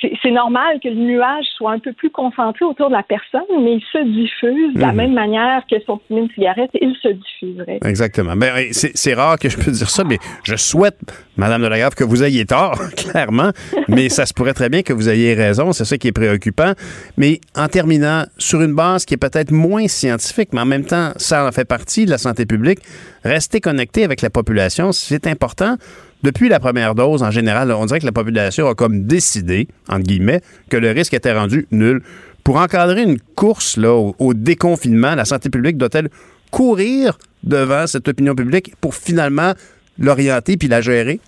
c'est 0.00 0.30
normal 0.30 0.78
que 0.82 0.88
le 0.88 0.94
nuage 0.94 1.44
soit 1.56 1.72
un 1.72 1.78
peu 1.78 1.92
plus 1.92 2.10
concentré 2.10 2.64
autour 2.64 2.88
de 2.88 2.94
la 2.94 3.02
personne, 3.02 3.46
mais 3.62 3.76
il 3.76 3.82
se 3.92 4.04
diffuse 4.04 4.74
de 4.74 4.80
la 4.80 4.88
mhm. 4.88 4.96
même 4.96 5.12
manière 5.14 5.62
que 5.70 5.76
son 5.86 6.00
fumer 6.06 6.20
une 6.22 6.30
cigarette, 6.30 6.70
il 6.80 6.94
se 7.02 7.08
diffuserait. 7.08 7.78
Exactement. 7.84 8.36
Ben, 8.36 8.68
c'est 8.72 9.14
rare 9.14 9.38
que 9.38 9.48
je 9.48 9.56
puisse 9.56 9.78
dire 9.78 9.90
ça, 9.90 10.04
mais 10.04 10.18
je 10.44 10.56
souhaite, 10.56 10.98
Madame 11.36 11.62
de 11.62 11.68
Lagarde, 11.68 11.94
que 11.94 12.04
vous 12.04 12.22
ayez 12.22 12.44
tort, 12.44 12.78
clairement, 12.96 13.50
mais 13.88 14.08
ça 14.08 14.26
se 14.26 14.34
pourrait 14.34 14.54
très 14.54 14.68
bien 14.68 14.82
que 14.82 14.92
vous 14.92 15.08
ayez 15.08 15.34
raison, 15.34 15.72
c'est 15.72 15.84
ça 15.84 15.96
qui 15.96 16.08
est 16.08 16.12
préoccupant. 16.12 16.72
Mais 17.16 17.40
en 17.56 17.68
terminant, 17.68 18.24
sur 18.38 18.60
une 18.60 18.74
base 18.74 19.06
qui 19.06 19.14
est 19.14 19.18
peut-être 19.18 19.50
moins 19.50 19.88
scientifique, 19.88 20.50
mais 20.52 20.60
en 20.60 20.66
même 20.66 20.84
temps, 20.84 21.12
ça 21.16 21.46
en 21.46 21.52
fait 21.52 21.64
partie 21.64 22.04
de 22.04 22.10
la 22.10 22.18
santé 22.18 22.44
publique, 22.44 22.80
rester 23.24 23.60
connecté 23.60 24.04
avec 24.04 24.20
la 24.20 24.30
population, 24.30 24.92
c'est 24.92 25.26
important 25.26 25.76
depuis 26.22 26.48
la 26.48 26.60
première 26.60 26.94
dose, 26.94 27.22
en 27.22 27.30
général, 27.30 27.70
on 27.72 27.84
dirait 27.86 28.00
que 28.00 28.06
la 28.06 28.12
population 28.12 28.68
a 28.68 28.74
comme 28.74 29.06
décidé, 29.06 29.68
entre 29.88 30.04
guillemets, 30.04 30.40
que 30.70 30.76
le 30.76 30.90
risque 30.90 31.14
était 31.14 31.32
rendu 31.32 31.66
nul. 31.70 32.02
Pour 32.44 32.56
encadrer 32.56 33.02
une 33.02 33.20
course 33.20 33.76
là, 33.76 33.92
au, 33.92 34.34
déconfinement, 34.34 35.14
la 35.14 35.24
santé 35.24 35.50
publique 35.50 35.76
doit-elle 35.76 36.08
courir 36.50 37.18
devant 37.42 37.86
cette 37.86 38.08
opinion 38.08 38.34
publique 38.34 38.72
pour 38.80 38.94
finalement 38.94 39.52
l'orienter 39.98 40.56
puis 40.56 40.68
la 40.68 40.80
gérer? 40.80 41.20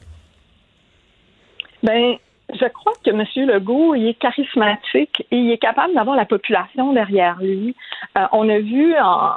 Ben, 1.82 2.14
je 2.52 2.66
crois 2.68 2.92
que 3.04 3.10
M. 3.10 3.24
Legault, 3.46 3.94
il 3.94 4.08
est 4.08 4.18
charismatique 4.18 5.26
et 5.30 5.36
il 5.36 5.50
est 5.50 5.58
capable 5.58 5.94
d'avoir 5.94 6.16
la 6.16 6.24
population 6.24 6.92
derrière 6.92 7.38
lui. 7.40 7.74
Euh, 8.16 8.24
on 8.32 8.48
a 8.48 8.58
vu 8.58 8.94
en, 8.98 9.32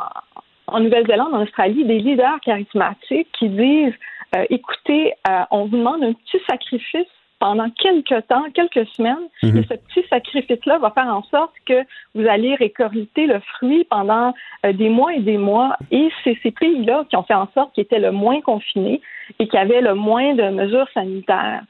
en 0.67 0.79
Nouvelle-Zélande, 0.79 1.33
en 1.33 1.41
Australie, 1.41 1.83
des 1.85 1.99
leaders 1.99 2.39
charismatiques 2.41 3.27
qui 3.37 3.49
disent 3.49 3.93
euh, 4.35 4.45
écoutez, 4.49 5.13
euh, 5.27 5.41
on 5.51 5.65
vous 5.65 5.77
demande 5.77 6.03
un 6.03 6.13
petit 6.13 6.41
sacrifice 6.49 7.07
pendant 7.39 7.69
quelques 7.71 8.27
temps, 8.27 8.43
quelques 8.53 8.87
semaines, 8.95 9.27
mhm. 9.41 9.57
et 9.57 9.63
ce 9.63 9.73
petit 9.73 10.07
sacrifice-là 10.09 10.77
va 10.77 10.91
faire 10.91 11.07
en 11.07 11.23
sorte 11.23 11.53
que 11.65 11.83
vous 12.13 12.27
allez 12.27 12.53
récolter 12.53 13.25
le 13.25 13.39
fruit 13.55 13.83
pendant 13.89 14.33
euh, 14.65 14.73
des 14.73 14.89
mois 14.89 15.13
et 15.15 15.21
des 15.21 15.37
mois. 15.37 15.75
Et 15.89 16.09
c'est 16.23 16.37
ces 16.43 16.51
pays-là 16.51 17.03
qui 17.09 17.15
ont 17.15 17.23
fait 17.23 17.33
en 17.33 17.49
sorte 17.53 17.73
qu'ils 17.73 17.83
étaient 17.83 17.99
le 17.99 18.11
moins 18.11 18.41
confinés 18.41 19.01
et 19.39 19.47
qui 19.47 19.57
avaient 19.57 19.81
le 19.81 19.95
moins 19.95 20.35
de 20.35 20.49
mesures 20.49 20.87
sanitaires. 20.93 21.63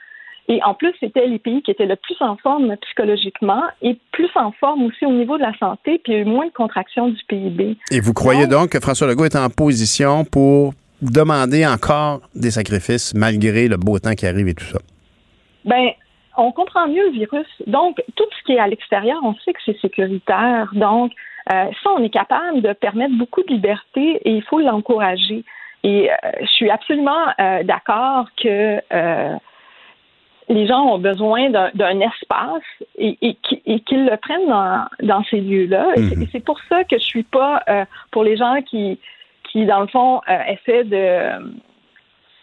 Et 0.50 0.62
en 0.64 0.74
plus, 0.74 0.94
c'était 1.00 1.26
les 1.28 1.40
pays 1.40 1.62
qui 1.62 1.72
étaient 1.72 1.86
le 1.86 1.96
plus 1.96 2.18
en 2.20 2.36
forme 2.36 2.76
psychologiquement 2.78 3.64
et 3.82 3.98
plus 4.12 4.30
en 4.36 4.52
forme 4.52 4.84
aussi 4.84 5.06
au 5.06 5.14
niveau 5.14 5.38
de 5.38 5.44
la 5.44 5.58
santé, 5.58 6.02
puis 6.04 6.12
il 6.12 6.16
y 6.16 6.18
a 6.18 6.22
eu 6.22 6.26
moins 6.26 6.48
de 6.48 6.52
contraction 6.52 7.08
du 7.08 7.24
PIB. 7.30 7.78
Et 7.92 8.02
vous 8.02 8.14
croyez 8.14 8.48
donc 8.48 8.72
que 8.72 8.80
François 8.82 9.08
Legault 9.08 9.26
est 9.26 9.38
en 9.38 9.50
position 9.50 10.26
pour 10.26 10.74
demander 11.02 11.66
encore 11.66 12.22
des 12.36 12.52
sacrifices 12.52 13.14
malgré 13.14 13.68
le 13.68 13.78
beau 13.78 14.00
temps 14.00 14.14
qui 14.14 14.26
arrive 14.26 14.48
et 14.48 14.54
tout 14.54 14.66
ça? 14.66 14.80
Ben, 15.66 15.90
on 16.38 16.52
comprend 16.52 16.88
mieux 16.88 17.06
le 17.08 17.12
virus. 17.12 17.48
Donc, 17.68 18.02
tout 18.16 18.26
ce 18.38 18.44
qui 18.46 18.54
est 18.54 18.60
à 18.60 18.68
l'extérieur, 18.68 19.20
on 19.24 19.36
sait 19.46 19.54
que 19.54 19.60
c'est 19.66 19.80
sécuritaire. 19.80 20.70
Donc, 20.74 21.12
euh, 21.52 21.66
ça, 21.84 21.90
on 21.96 22.04
est 22.04 22.10
capable 22.10 22.62
de 22.62 22.74
permettre 22.74 23.16
beaucoup 23.18 23.44
de 23.44 23.54
liberté 23.54 24.22
et 24.24 24.32
il 24.32 24.44
faut 24.44 24.60
l'encourager. 24.60 25.44
Et 25.84 26.12
euh, 26.12 26.16
je 26.42 26.52
suis 26.52 26.70
absolument 26.70 27.26
euh, 27.40 27.64
d'accord 27.64 28.28
que 28.42 28.80
les 30.50 30.68
gens 30.68 30.82
ont 30.82 31.00
besoin 31.00 31.50
d'un 31.50 32.00
espace 32.02 32.64
et, 32.98 33.16
qu'ils 33.46 34.06
le 34.06 34.18
prennent 34.18 34.48
dans, 35.02 35.24
ces 35.26 35.40
lieux-là. 35.40 35.94
Et 35.96 36.02
mm-hmm. 36.02 36.28
c'est 36.32 36.44
pour 36.44 36.60
ça 36.68 36.84
que 36.84 36.98
je 36.98 37.04
suis 37.04 37.24
pas 37.24 37.64
pour 38.12 38.26
les 38.26 38.36
gens 38.36 38.62
qui 38.62 39.00
qui, 39.52 39.66
dans 39.66 39.82
le 39.82 39.88
fond, 39.88 40.22
euh, 40.30 40.54
essaie 40.54 40.84
de 40.84 41.62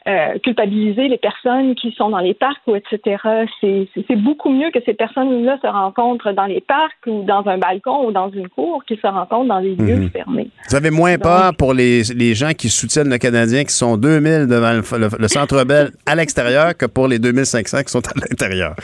euh, 0.09 0.39
culpabiliser 0.43 1.09
les 1.09 1.19
personnes 1.19 1.75
qui 1.75 1.93
sont 1.93 2.09
dans 2.09 2.21
les 2.21 2.33
parcs 2.33 2.63
ou 2.67 2.75
etc. 2.75 3.23
C'est 3.61 4.17
beaucoup 4.17 4.49
mieux 4.49 4.71
que 4.71 4.79
ces 4.87 4.95
personnes-là 4.95 5.59
se 5.61 5.67
rencontrent 5.67 6.33
dans 6.33 6.47
les 6.47 6.63
parcs 6.63 7.07
ou 7.07 7.25
dans 7.25 7.47
un 7.47 7.59
balcon 7.59 8.07
ou 8.07 8.11
dans 8.11 8.31
une 8.31 8.49
cour 8.49 8.83
qu'ils 8.87 8.99
se 9.01 9.07
rencontrent 9.07 9.49
dans 9.49 9.61
des 9.61 9.75
lieux 9.75 9.97
mhm. 9.97 10.11
fermés. 10.11 10.51
Vous 10.71 10.77
avez 10.77 10.91
moins 10.91 11.19
peur 11.19 11.55
pour 11.59 11.75
les, 11.75 12.05
les, 12.17 12.35
gens 12.35 12.53
qui 12.53 12.71
soutiennent 12.71 13.11
le 13.11 13.19
Canadien 13.19 13.65
qui 13.65 13.75
sont 13.75 13.99
2000 13.99 14.47
devant 14.47 14.73
le, 14.73 15.29
Centre 15.29 15.65
Bell 15.65 15.91
à 16.07 16.15
l'extérieur 16.15 16.75
que 16.75 16.87
pour 16.87 17.07
les 17.07 17.19
2500 17.19 17.83
qui 17.83 17.93
sont 17.93 18.07
à 18.07 18.13
l'intérieur. 18.19 18.77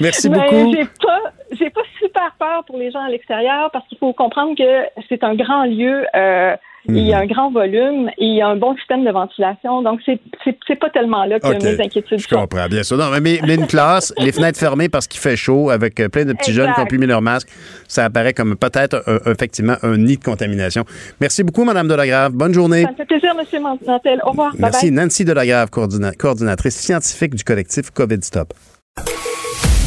Merci 0.00 0.28
ben, 0.28 0.42
beaucoup. 0.42 0.72
J'ai 0.72 1.70
pas, 1.70 1.80
pas 1.80 1.88
super 1.98 2.36
peur 2.38 2.64
pour 2.66 2.78
les 2.78 2.92
gens 2.92 3.02
à 3.02 3.08
l'extérieur 3.08 3.70
parce 3.72 3.86
qu'il 3.88 3.98
faut 3.98 4.12
comprendre 4.12 4.56
que 4.56 5.02
c'est 5.08 5.24
un 5.24 5.34
grand 5.34 5.64
lieu. 5.64 6.04
Euh, 6.14 6.54
il 6.88 6.98
y 6.98 7.12
a 7.12 7.18
un 7.18 7.26
grand 7.26 7.50
volume 7.50 8.08
et 8.18 8.24
il 8.24 8.36
y 8.36 8.42
a 8.42 8.48
un 8.48 8.56
bon 8.56 8.76
système 8.76 9.04
de 9.04 9.10
ventilation. 9.10 9.82
Donc, 9.82 10.00
c'est, 10.04 10.20
c'est, 10.66 10.76
pas 10.76 10.90
tellement 10.90 11.24
là 11.24 11.38
que 11.38 11.46
mes 11.48 11.80
inquiétudes 11.80 12.18
Je 12.18 12.28
comprends, 12.28 12.66
bien 12.68 12.82
sûr. 12.82 12.96
Non, 12.96 13.06
mais, 13.20 13.36
une 13.36 13.66
classe, 13.66 14.12
les 14.18 14.32
fenêtres 14.32 14.58
fermées 14.58 14.88
parce 14.88 15.06
qu'il 15.06 15.20
fait 15.20 15.36
chaud 15.36 15.70
avec 15.70 16.00
euh, 16.00 16.08
plein 16.08 16.24
de 16.24 16.32
petits 16.32 16.52
jeunes 16.52 16.72
qui 16.74 16.80
ont 16.80 16.86
plus 16.86 16.98
mis 16.98 17.06
leur 17.06 17.22
masque, 17.22 17.48
ça 17.86 18.04
apparaît 18.04 18.32
comme 18.32 18.56
peut-être 18.56 19.02
effectivement 19.26 19.76
un 19.82 19.96
nid 19.96 20.16
de 20.16 20.24
contamination. 20.24 20.84
Merci 21.20 21.42
beaucoup, 21.42 21.64
Mme 21.64 21.88
Delagrave. 21.88 22.32
Bonne 22.32 22.54
journée. 22.54 22.82
Ça 22.82 22.90
me 22.90 22.96
fait 22.96 23.04
plaisir, 23.04 23.34
M. 23.38 23.62
Mantel. 23.86 24.20
Au 24.24 24.30
revoir. 24.30 24.52
Merci. 24.58 24.90
Nancy 24.90 25.24
Delagrave, 25.24 25.70
coordinatrice 25.70 26.76
scientifique 26.76 27.34
du 27.34 27.44
collectif 27.44 27.90
COVID 27.90 28.22
Stop. 28.22 28.54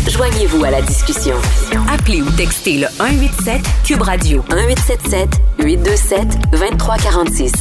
Joignez-vous 0.09 0.63
à 0.63 0.71
la 0.71 0.81
discussion. 0.81 1.35
Appelez 1.91 2.21
ou 2.21 2.29
textez 2.31 2.77
le 2.77 2.87
187 2.87 3.61
Cube 3.83 4.01
Radio 4.01 4.43
1877 4.49 5.29
827 5.59 6.51
2346. 6.51 7.51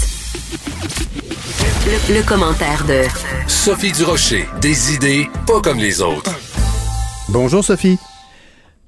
Le, 1.87 2.15
le 2.15 2.23
commentaire 2.23 2.85
de 2.87 3.03
Sophie 3.47 3.93
Durocher, 3.93 4.47
des 4.61 4.95
idées 4.95 5.29
pas 5.47 5.61
comme 5.63 5.79
les 5.79 6.03
autres. 6.03 6.39
Bonjour 7.31 7.65
Sophie. 7.65 7.99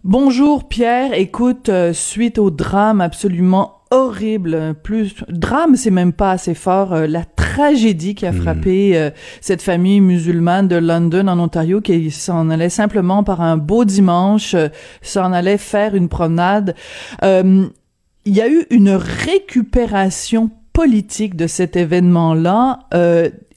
Bonjour 0.05 0.69
Pierre, 0.69 1.15
écoute, 1.15 1.69
euh, 1.69 1.93
suite 1.93 2.39
au 2.39 2.51
drame 2.51 3.01
absolument 3.01 3.76
horrible, 3.91 4.75
plus 4.83 5.15
drame, 5.29 5.77
c'est 5.77 5.91
même 5.91 6.13
pas 6.13 6.33
assez 6.33 6.55
fort. 6.55 6.93
Euh, 6.93 7.07
la 7.07 7.25
tragédie 7.25 8.15
qui 8.15 8.27
a 8.27 8.33
hmm. 8.33 8.43
frappé 8.43 8.97
euh, 8.97 9.11
cette 9.41 9.63
famille 9.63 10.01
musulmane 10.01 10.69
de 10.69 10.77
London 10.77 11.29
en 11.29 11.39
Ontario, 11.39 11.81
qui 11.81 12.11
s'en 12.11 12.51
allait 12.51 12.69
simplement 12.69 13.23
par 13.23 13.41
un 13.41 13.57
beau 13.57 13.85
dimanche, 13.85 14.55
euh, 14.55 14.69
s'en 15.03 15.33
allait 15.33 15.59
faire 15.59 15.95
une 15.95 16.09
promenade. 16.09 16.75
Il 18.29 18.35
y 18.35 18.41
a 18.41 18.49
eu 18.49 18.67
une 18.71 18.91
récupération 18.91 20.51
politique 20.73 21.37
de 21.37 21.47
cet 21.47 21.77
événement-là 21.77 22.81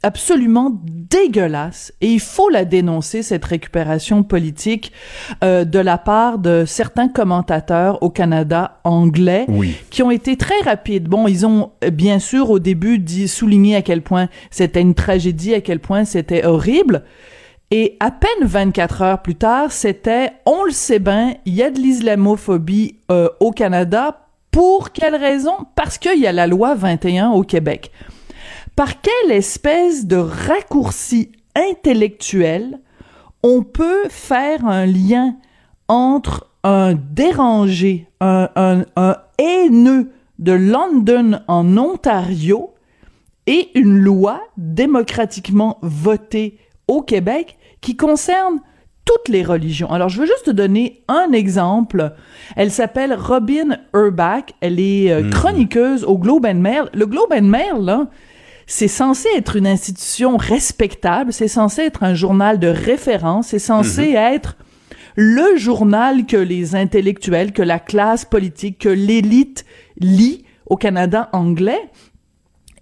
absolument 0.03 0.81
dégueulasse 0.83 1.93
et 2.01 2.07
il 2.07 2.19
faut 2.19 2.49
la 2.49 2.65
dénoncer 2.65 3.23
cette 3.23 3.43
récupération 3.45 4.23
politique 4.23 4.91
euh, 5.43 5.65
de 5.65 5.79
la 5.79 5.97
part 5.97 6.39
de 6.39 6.63
certains 6.65 7.09
commentateurs 7.09 8.01
au 8.01 8.09
Canada 8.09 8.79
anglais 8.83 9.45
qui 9.89 10.03
ont 10.03 10.11
été 10.11 10.37
très 10.37 10.59
rapides. 10.63 11.07
Bon, 11.07 11.27
ils 11.27 11.45
ont 11.45 11.71
euh, 11.83 11.89
bien 11.89 12.19
sûr 12.19 12.49
au 12.49 12.59
début 12.59 12.99
dit 12.99 13.27
souligné 13.27 13.75
à 13.75 13.81
quel 13.81 14.01
point 14.01 14.29
c'était 14.51 14.81
une 14.81 14.95
tragédie, 14.95 15.53
à 15.53 15.61
quel 15.61 15.79
point 15.79 16.05
c'était 16.05 16.45
horrible. 16.45 17.03
Et 17.71 17.97
à 17.99 18.09
peine 18.09 18.47
24 18.47 19.01
heures 19.03 19.21
plus 19.21 19.35
tard, 19.35 19.71
c'était 19.71 20.31
on 20.45 20.63
le 20.63 20.71
sait 20.71 20.99
bien, 20.99 21.35
il 21.45 21.53
y 21.53 21.61
a 21.61 21.69
de 21.69 21.77
l'islamophobie 21.77 22.97
euh, 23.11 23.29
au 23.39 23.51
Canada. 23.51 24.25
Pour 24.51 24.91
quelle 24.91 25.15
raison? 25.15 25.53
Parce 25.75 25.99
qu'il 25.99 26.19
y 26.19 26.25
a 26.25 26.31
la 26.31 26.47
loi 26.47 26.73
21 26.73 27.29
au 27.29 27.43
Québec 27.43 27.91
par 28.79 29.01
quelle 29.01 29.33
espèce 29.33 30.05
de 30.05 30.15
raccourci 30.15 31.33
intellectuel 31.53 32.79
on 33.43 33.61
peut 33.61 34.07
faire 34.07 34.65
un 34.65 34.85
lien 34.85 35.35
entre 35.89 36.47
un 36.63 36.93
dérangé, 36.93 38.07
un, 38.21 38.85
haineux 39.37 40.13
de 40.37 40.53
London 40.53 41.41
en 41.49 41.75
Ontario 41.75 42.73
et 43.47 43.67
une 43.77 43.99
loi 43.99 44.39
démocratiquement 44.55 45.77
votée 45.81 46.57
au 46.87 47.01
Québec 47.01 47.57
qui 47.81 47.97
concerne 47.97 48.61
toutes 49.03 49.27
les 49.27 49.43
religions? 49.43 49.91
Alors, 49.91 50.07
je 50.07 50.21
veux 50.21 50.25
juste 50.25 50.45
te 50.45 50.51
donner 50.51 51.03
un 51.09 51.33
exemple. 51.33 52.13
Elle 52.55 52.71
s'appelle 52.71 53.13
Robin 53.13 53.77
Urbach. 53.93 54.53
Elle 54.61 54.79
est 54.79 55.11
euh, 55.11 55.23
hmm. 55.23 55.31
chroniqueuse 55.31 56.05
au 56.05 56.17
Globe 56.17 56.45
and 56.45 56.61
Mail. 56.61 56.85
Le 56.93 57.07
Globe 57.07 57.33
and 57.33 57.41
Mail, 57.41 57.81
là, 57.81 58.07
c'est 58.71 58.87
censé 58.87 59.27
être 59.35 59.55
une 59.55 59.65
institution 59.65 60.37
respectable, 60.37 61.33
c'est 61.33 61.47
censé 61.47 61.81
être 61.81 62.03
un 62.03 62.13
journal 62.13 62.59
de 62.59 62.67
référence, 62.67 63.47
c'est 63.47 63.57
censé 63.57 64.09
mhm. 64.11 64.15
être 64.15 64.57
le 65.15 65.57
journal 65.57 66.27
que 66.27 66.37
les 66.37 66.75
intellectuels, 66.75 67.51
que 67.51 67.63
la 67.63 67.79
classe 67.79 68.25
politique, 68.25 68.77
que 68.77 68.89
l'élite 68.89 69.65
lit 69.97 70.45
au 70.67 70.77
Canada 70.77 71.29
anglais. 71.33 71.81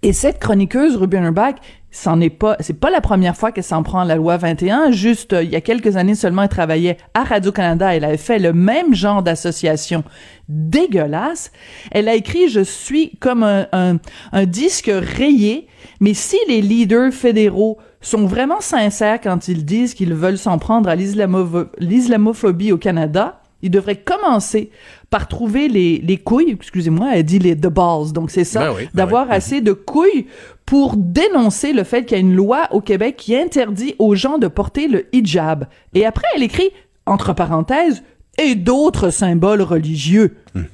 Et 0.02 0.12
cette 0.12 0.38
chroniqueuse, 0.38 0.94
Ruben 0.94 1.24
Urbach, 1.24 1.54
c'en 1.90 2.20
est 2.20 2.30
pas, 2.30 2.56
c'est 2.60 2.78
pas 2.78 2.90
la 2.90 3.00
première 3.00 3.36
fois 3.36 3.50
qu'elle 3.50 3.64
s'en 3.64 3.82
prend 3.82 4.00
à 4.00 4.04
la 4.04 4.16
loi 4.16 4.36
21. 4.36 4.90
Juste, 4.90 5.32
euh, 5.32 5.42
il 5.42 5.50
y 5.50 5.56
a 5.56 5.60
quelques 5.60 5.96
années 5.96 6.14
seulement, 6.14 6.42
elle 6.42 6.48
travaillait 6.48 6.98
à 7.14 7.24
Radio-Canada. 7.24 7.94
Elle 7.94 8.04
avait 8.04 8.18
fait 8.18 8.38
le 8.38 8.52
même 8.52 8.94
genre 8.94 9.22
d'association 9.22 10.04
dégueulasse. 10.48 11.50
Elle 11.90 12.08
a 12.08 12.14
écrit, 12.14 12.48
je 12.48 12.60
suis 12.60 13.16
comme 13.20 13.42
un, 13.42 13.66
un, 13.72 14.46
disque 14.46 14.90
rayé, 14.92 15.66
mais 16.00 16.14
si 16.14 16.36
les 16.46 16.60
leaders 16.60 17.12
fédéraux 17.12 17.78
sont 18.00 18.26
vraiment 18.26 18.60
sincères 18.60 19.20
quand 19.20 19.48
ils 19.48 19.64
disent 19.64 19.94
qu'ils 19.94 20.14
veulent 20.14 20.38
s'en 20.38 20.58
prendre 20.58 20.88
à 20.88 20.94
l'islamophobie 20.94 22.72
au 22.72 22.78
Canada, 22.78 23.40
ils 23.62 23.70
devraient 23.70 23.96
commencer 23.96 24.70
par 25.10 25.26
trouver 25.26 25.68
les, 25.68 25.98
les 25.98 26.16
couilles, 26.16 26.52
excusez-moi, 26.52 27.10
elle 27.14 27.24
dit 27.24 27.38
les 27.38 27.56
the 27.56 27.66
balls, 27.66 28.12
donc 28.12 28.30
c'est 28.30 28.44
ça, 28.44 28.60
ben 28.60 28.74
ben 28.76 28.88
d'avoir 28.94 29.30
assez 29.30 29.60
de 29.60 29.72
couilles 29.72 30.26
pour 30.68 30.98
dénoncer 30.98 31.72
le 31.72 31.82
fait 31.82 32.04
qu'il 32.04 32.18
y 32.18 32.20
a 32.20 32.20
une 32.20 32.34
loi 32.34 32.68
au 32.72 32.82
Québec 32.82 33.16
qui 33.16 33.34
interdit 33.34 33.94
aux 33.98 34.14
gens 34.14 34.36
de 34.36 34.48
porter 34.48 34.86
le 34.86 35.06
hijab. 35.14 35.66
Et 35.94 36.04
après, 36.04 36.26
elle 36.36 36.42
écrit, 36.42 36.68
entre 37.06 37.32
parenthèses, 37.32 38.02
et 38.36 38.54
d'autres 38.54 39.08
symboles 39.08 39.62
religieux. 39.62 40.36
Hmm. 40.54 40.64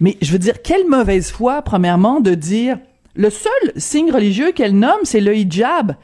Mais 0.00 0.16
je 0.20 0.32
veux 0.32 0.40
dire, 0.40 0.60
quelle 0.60 0.88
mauvaise 0.88 1.30
foi, 1.30 1.62
premièrement, 1.62 2.18
de 2.18 2.34
dire 2.34 2.80
le 3.14 3.30
seul 3.30 3.52
signe 3.76 4.10
religieux 4.10 4.50
qu'elle 4.50 4.76
nomme, 4.76 5.04
c'est 5.04 5.20
le 5.20 5.36
hijab 5.36 5.94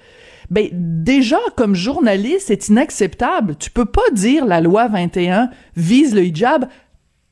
ben 0.53 0.69
déjà 0.73 1.39
comme 1.57 1.75
journaliste, 1.75 2.49
c'est 2.49 2.69
inacceptable. 2.69 3.57
Tu 3.59 3.71
peux 3.71 3.87
pas 3.87 4.11
dire 4.13 4.45
la 4.45 4.61
loi 4.61 4.87
21 4.87 5.49
vise 5.77 6.15
le 6.15 6.25
hijab 6.25 6.67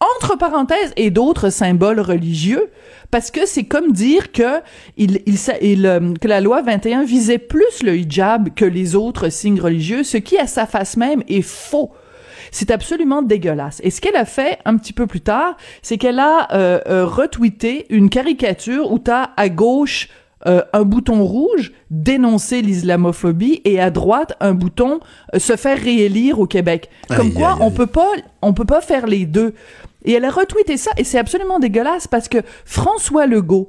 entre 0.00 0.36
parenthèses 0.36 0.92
et 0.96 1.10
d'autres 1.10 1.50
symboles 1.50 2.00
religieux 2.00 2.70
parce 3.10 3.30
que 3.30 3.46
c'est 3.46 3.64
comme 3.64 3.92
dire 3.92 4.32
que 4.32 4.60
il, 4.96 5.20
il, 5.26 5.86
euh, 5.86 6.14
que 6.20 6.28
la 6.28 6.40
loi 6.40 6.62
21 6.62 7.04
visait 7.04 7.38
plus 7.38 7.82
le 7.82 7.96
hijab 7.96 8.54
que 8.54 8.64
les 8.64 8.96
autres 8.96 9.28
signes 9.28 9.60
religieux, 9.60 10.02
ce 10.02 10.16
qui 10.16 10.38
à 10.38 10.46
sa 10.46 10.66
face 10.66 10.96
même 10.96 11.22
est 11.28 11.42
faux. 11.42 11.90
C'est 12.52 12.70
absolument 12.70 13.22
dégueulasse. 13.22 13.80
Et 13.84 13.90
ce 13.90 14.00
qu'elle 14.00 14.16
a 14.16 14.24
fait 14.24 14.58
un 14.64 14.76
petit 14.76 14.92
peu 14.92 15.06
plus 15.06 15.20
tard, 15.20 15.56
c'est 15.82 15.98
qu'elle 15.98 16.18
a 16.18 16.48
euh, 16.52 16.80
euh, 16.88 17.06
retweeté 17.06 17.86
une 17.90 18.10
caricature 18.10 18.90
où 18.90 18.98
t'as 18.98 19.30
à 19.36 19.48
gauche 19.48 20.08
euh, 20.46 20.62
un 20.72 20.84
bouton 20.84 21.22
rouge, 21.22 21.70
dénoncer 21.90 22.62
l'islamophobie, 22.62 23.60
et 23.66 23.78
à 23.78 23.90
droite, 23.90 24.32
un 24.40 24.54
bouton 24.54 25.00
euh, 25.34 25.38
se 25.38 25.54
faire 25.54 25.78
réélire 25.78 26.40
au 26.40 26.46
Québec. 26.46 26.88
Comme 27.14 27.34
quoi, 27.34 27.58
on 27.60 27.70
peut 27.70 27.86
pas, 27.86 28.08
on 28.40 28.54
peut 28.54 28.64
pas 28.64 28.80
faire 28.80 29.06
les 29.06 29.26
deux. 29.26 29.52
Et 30.04 30.12
elle 30.12 30.24
a 30.24 30.30
retweeté 30.30 30.76
ça, 30.76 30.90
et 30.96 31.04
c'est 31.04 31.18
absolument 31.18 31.58
dégueulasse 31.58 32.06
parce 32.06 32.28
que 32.28 32.38
François 32.64 33.26
Legault, 33.26 33.68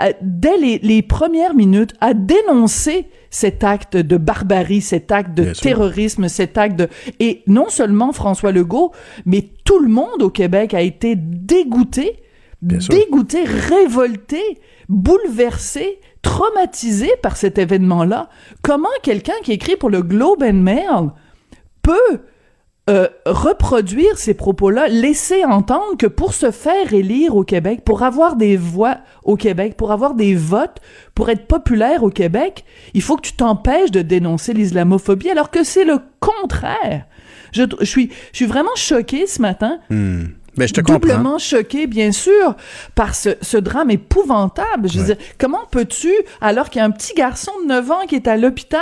euh, 0.00 0.12
dès 0.20 0.56
les, 0.56 1.02
premières 1.02 1.54
minutes, 1.54 1.94
a 2.00 2.14
dénoncé 2.14 3.06
cet 3.30 3.62
acte 3.62 3.96
de 3.96 4.16
barbarie, 4.16 4.80
cet 4.80 5.12
acte 5.12 5.34
de 5.34 5.52
terrorisme, 5.52 6.28
cet 6.28 6.58
acte 6.58 6.76
de... 6.76 6.88
Et 7.20 7.42
non 7.46 7.68
seulement 7.68 8.12
François 8.12 8.52
Legault, 8.52 8.92
mais 9.26 9.50
tout 9.64 9.78
le 9.78 9.88
monde 9.88 10.22
au 10.22 10.30
Québec 10.30 10.74
a 10.74 10.80
été 10.80 11.14
dégoûté, 11.16 12.20
dégoûté, 12.62 13.44
révolté 13.44 14.40
bouleversé, 14.88 16.00
traumatisé 16.22 17.10
par 17.22 17.36
cet 17.36 17.58
événement-là. 17.58 18.28
Comment 18.62 18.88
quelqu'un 19.02 19.34
qui 19.42 19.52
écrit 19.52 19.76
pour 19.76 19.90
le 19.90 20.02
Globe 20.02 20.42
and 20.42 20.54
Mail 20.54 21.10
peut 21.82 22.20
euh, 22.90 23.08
reproduire 23.24 24.18
ces 24.18 24.34
propos-là, 24.34 24.88
laisser 24.88 25.42
entendre 25.44 25.96
que 25.98 26.06
pour 26.06 26.34
se 26.34 26.50
faire 26.50 26.92
élire 26.92 27.34
au 27.34 27.42
Québec, 27.42 27.80
pour 27.82 28.02
avoir 28.02 28.36
des 28.36 28.58
voix 28.58 28.98
au 29.22 29.36
Québec, 29.36 29.74
pour 29.78 29.90
avoir 29.90 30.14
des 30.14 30.34
votes, 30.34 30.82
pour 31.14 31.30
être 31.30 31.46
populaire 31.46 32.02
au 32.02 32.10
Québec, 32.10 32.64
il 32.92 33.00
faut 33.00 33.16
que 33.16 33.22
tu 33.22 33.32
t'empêches 33.32 33.90
de 33.90 34.02
dénoncer 34.02 34.52
l'islamophobie, 34.52 35.30
alors 35.30 35.50
que 35.50 35.64
c'est 35.64 35.86
le 35.86 35.98
contraire. 36.20 37.06
Je, 37.52 37.62
suis, 37.84 38.10
je 38.32 38.36
suis 38.36 38.46
vraiment 38.46 38.74
choqué 38.76 39.26
ce 39.26 39.40
matin. 39.40 39.78
Hmm. 39.88 40.24
Ben, 40.56 40.68
je 40.68 40.74
te 40.74 40.80
doublement 40.80 41.38
choqué, 41.38 41.86
bien 41.86 42.12
sûr, 42.12 42.54
par 42.94 43.14
ce, 43.14 43.30
ce 43.40 43.56
drame 43.56 43.90
épouvantable. 43.90 44.88
Je 44.88 44.98
veux 44.98 45.04
dire, 45.06 45.16
comment 45.38 45.66
peux-tu, 45.70 46.12
alors 46.40 46.70
qu'il 46.70 46.80
y 46.80 46.82
a 46.82 46.84
un 46.84 46.90
petit 46.90 47.14
garçon 47.14 47.52
de 47.62 47.68
9 47.68 47.90
ans 47.90 48.06
qui 48.08 48.14
est 48.14 48.28
à 48.28 48.36
l'hôpital, 48.36 48.80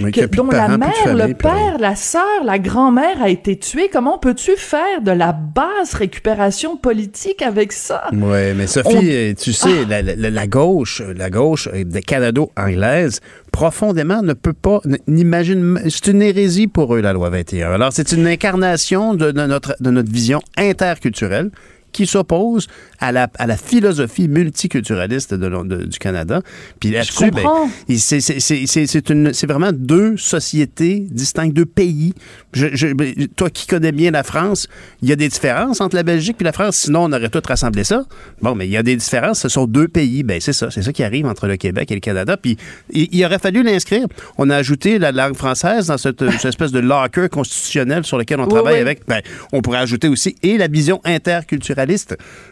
dont 0.00 0.50
la 0.50 0.76
mère, 0.76 1.14
le 1.14 1.34
père, 1.34 1.78
la 1.78 1.96
sœur, 1.96 2.44
la 2.44 2.58
grand-mère 2.58 3.22
a 3.22 3.28
été 3.28 3.58
tuée, 3.58 3.88
comment 3.92 4.18
peux-tu 4.18 4.56
faire 4.56 5.00
de 5.02 5.10
la 5.10 5.32
basse 5.32 5.94
récupération 5.94 6.76
politique 6.76 7.42
avec 7.42 7.72
ça? 7.72 8.04
Oui, 8.12 8.54
mais 8.54 8.66
Sophie, 8.66 9.34
tu 9.40 9.52
sais, 9.52 9.84
ah! 9.90 10.02
la, 10.02 10.30
la, 10.30 10.46
gauche, 10.46 11.02
la 11.16 11.30
gauche 11.30 11.68
des 11.72 12.02
Canado-anglaise 12.02 13.20
profondément 13.54 14.20
ne 14.20 14.32
peut 14.32 14.52
pas, 14.52 14.80
n'imagine, 15.06 15.80
c'est 15.88 16.08
une 16.08 16.22
hérésie 16.22 16.66
pour 16.66 16.96
eux, 16.96 17.00
la 17.00 17.12
loi 17.12 17.30
21. 17.30 17.70
Alors, 17.70 17.92
c'est 17.92 18.10
une 18.10 18.26
incarnation 18.26 19.14
de, 19.14 19.30
notre, 19.30 19.76
de 19.78 19.90
notre 19.92 20.10
vision 20.10 20.42
interculturelle 20.56 21.52
qui 21.94 22.06
s'oppose 22.06 22.66
à 22.98 23.12
la, 23.12 23.28
à 23.38 23.46
la 23.46 23.56
philosophie 23.56 24.28
multiculturaliste 24.28 25.32
de, 25.32 25.84
du 25.84 25.98
Canada. 25.98 26.42
Puis 26.80 26.90
là-dessus, 26.90 27.30
ben, 27.30 27.44
c'est 27.88 29.46
vraiment 29.46 29.70
deux 29.72 30.16
sociétés 30.16 31.06
distinctes, 31.10 31.54
deux 31.54 31.64
pays. 31.64 32.14
Je, 32.52 32.92
ben, 32.92 33.14
toi 33.36 33.48
qui 33.48 33.66
connais 33.66 33.92
bien 33.92 34.10
la 34.10 34.24
France, 34.24 34.68
il 35.02 35.08
y 35.08 35.12
a 35.12 35.16
des 35.16 35.28
différences 35.28 35.80
entre 35.80 35.94
la 35.94 36.02
Belgique 36.02 36.36
et 36.40 36.44
la 36.44 36.52
France. 36.52 36.76
Sinon, 36.76 37.04
on 37.04 37.12
aurait 37.12 37.28
tout 37.28 37.42
rassemblé 37.46 37.84
ça. 37.84 38.04
Bon, 38.42 38.54
mais 38.54 38.66
il 38.66 38.72
y 38.72 38.76
a 38.76 38.82
des 38.82 38.96
différences. 38.96 39.40
Ce 39.40 39.48
sont 39.48 39.66
deux 39.66 39.88
pays. 39.88 40.24
Ben 40.24 40.40
c'est 40.40 40.52
ça. 40.52 40.70
C'est 40.70 40.82
ça 40.82 40.92
qui 40.92 41.04
arrive 41.04 41.26
entre 41.26 41.46
le 41.46 41.56
Québec 41.56 41.90
et 41.92 41.94
le 41.94 42.00
Canada. 42.00 42.36
Puis 42.36 42.56
il, 42.90 43.24
aurait 43.24 43.38
fallu 43.38 43.62
l'inscrire. 43.62 44.06
On 44.36 44.50
a 44.50 44.56
ajouté 44.56 44.98
la 44.98 45.12
langue 45.12 45.36
française 45.36 45.86
dans 45.86 45.98
cette, 45.98 46.22
espèce 46.22 46.72
de 46.72 46.80
locker 46.80 47.28
constitutionnel 47.28 48.04
sur 48.04 48.18
lequel 48.18 48.40
on 48.40 48.48
travaille 48.48 48.80
avec. 48.80 49.02
Ben, 49.06 49.20
on 49.52 49.62
pourrait 49.62 49.78
ajouter 49.78 50.08
aussi 50.08 50.34
et 50.42 50.58
la 50.58 50.66
vision 50.66 51.00
interculturelle 51.04 51.83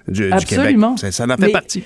du. 0.09 0.30
Québec. 0.46 0.76
Ça, 0.96 1.24
en 1.24 1.36
fait 1.36 1.52
partie. 1.52 1.84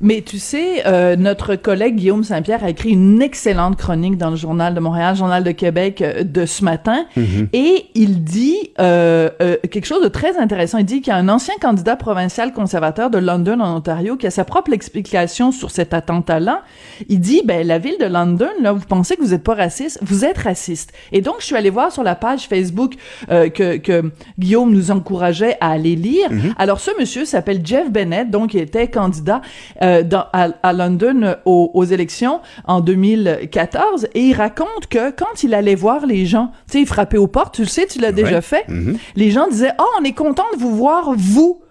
Mais 0.00 0.22
tu 0.22 0.38
sais, 0.38 0.86
euh, 0.86 1.16
notre 1.16 1.56
collègue 1.56 1.96
Guillaume 1.96 2.24
Saint-Pierre 2.24 2.62
a 2.64 2.70
écrit 2.70 2.90
une 2.90 3.22
excellente 3.22 3.76
chronique 3.76 4.18
dans 4.18 4.30
le 4.30 4.36
Journal 4.36 4.74
de 4.74 4.80
Montréal, 4.80 5.16
Journal 5.16 5.42
de 5.42 5.50
Québec 5.52 6.02
euh, 6.02 6.22
de 6.22 6.46
ce 6.46 6.64
matin, 6.64 7.06
mhm. 7.16 7.48
et 7.52 7.86
il 7.94 8.22
dit 8.22 8.72
euh, 8.78 9.30
quelque 9.70 9.86
chose 9.86 10.02
de 10.02 10.08
très 10.08 10.36
intéressant. 10.38 10.78
Il 10.78 10.84
dit 10.84 11.00
qu'il 11.00 11.12
y 11.12 11.16
a 11.16 11.16
un 11.16 11.28
ancien 11.28 11.54
candidat 11.60 11.96
provincial 11.96 12.52
conservateur 12.52 13.10
de 13.10 13.18
London 13.18 13.60
en 13.60 13.76
Ontario 13.76 14.16
qui 14.16 14.26
a 14.26 14.30
sa 14.30 14.44
propre 14.44 14.72
explication 14.72 15.52
sur 15.52 15.70
cet 15.70 15.94
attentat-là. 15.94 16.62
Il 17.08 17.20
dit, 17.20 17.42
ben 17.44 17.66
la 17.66 17.78
ville 17.78 17.96
de 17.98 18.06
London, 18.06 18.48
là, 18.60 18.72
vous 18.72 18.84
pensez 18.86 19.16
que 19.16 19.22
vous 19.22 19.34
êtes 19.34 19.44
pas 19.44 19.54
raciste, 19.54 19.98
vous 20.02 20.24
êtes 20.24 20.38
raciste. 20.38 20.92
Et 21.12 21.20
donc, 21.20 21.36
je 21.40 21.46
suis 21.46 21.56
allée 21.56 21.70
voir 21.70 21.92
sur 21.92 22.02
la 22.02 22.14
page 22.14 22.48
Facebook 22.48 22.94
que, 23.28 23.76
que 23.76 24.10
Guillaume 24.38 24.72
nous 24.72 24.90
encourageait 24.90 25.56
à 25.60 25.70
aller 25.70 25.96
lire. 25.96 26.30
Mhm. 26.30 26.54
Alors, 26.58 26.80
ce 26.80 26.90
monsieur 26.98 27.24
s'appelle 27.24 27.60
Jeff 27.64 27.90
Bennett, 27.90 28.30
donc 28.30 28.54
il 28.54 28.60
était 28.60 28.88
candidat. 28.88 29.40
Euh, 29.86 30.02
à, 30.32 30.72
London 30.72 31.36
aux, 31.44 31.84
élections 31.84 32.40
en 32.64 32.80
2014 32.80 34.08
et 34.14 34.20
il 34.20 34.34
raconte 34.34 34.88
que 34.90 35.10
quand 35.10 35.44
il 35.44 35.54
allait 35.54 35.74
voir 35.76 36.06
les 36.06 36.26
gens, 36.26 36.50
tu 36.66 36.72
sais, 36.72 36.80
il 36.80 36.86
frappait 36.86 37.18
aux 37.18 37.28
portes, 37.28 37.54
tu 37.54 37.62
le 37.62 37.68
sais, 37.68 37.86
tu 37.86 38.00
l'as 38.00 38.12
déjà 38.12 38.40
fait, 38.40 38.66
mm-hmm. 38.68 38.96
les 39.14 39.30
gens 39.30 39.46
disaient 39.48 39.72
«Oh, 39.78 39.86
on 40.00 40.04
est 40.04 40.12
content 40.12 40.44
de 40.54 40.58
vous 40.58 40.74
voir, 40.74 41.12
vous!» 41.16 41.62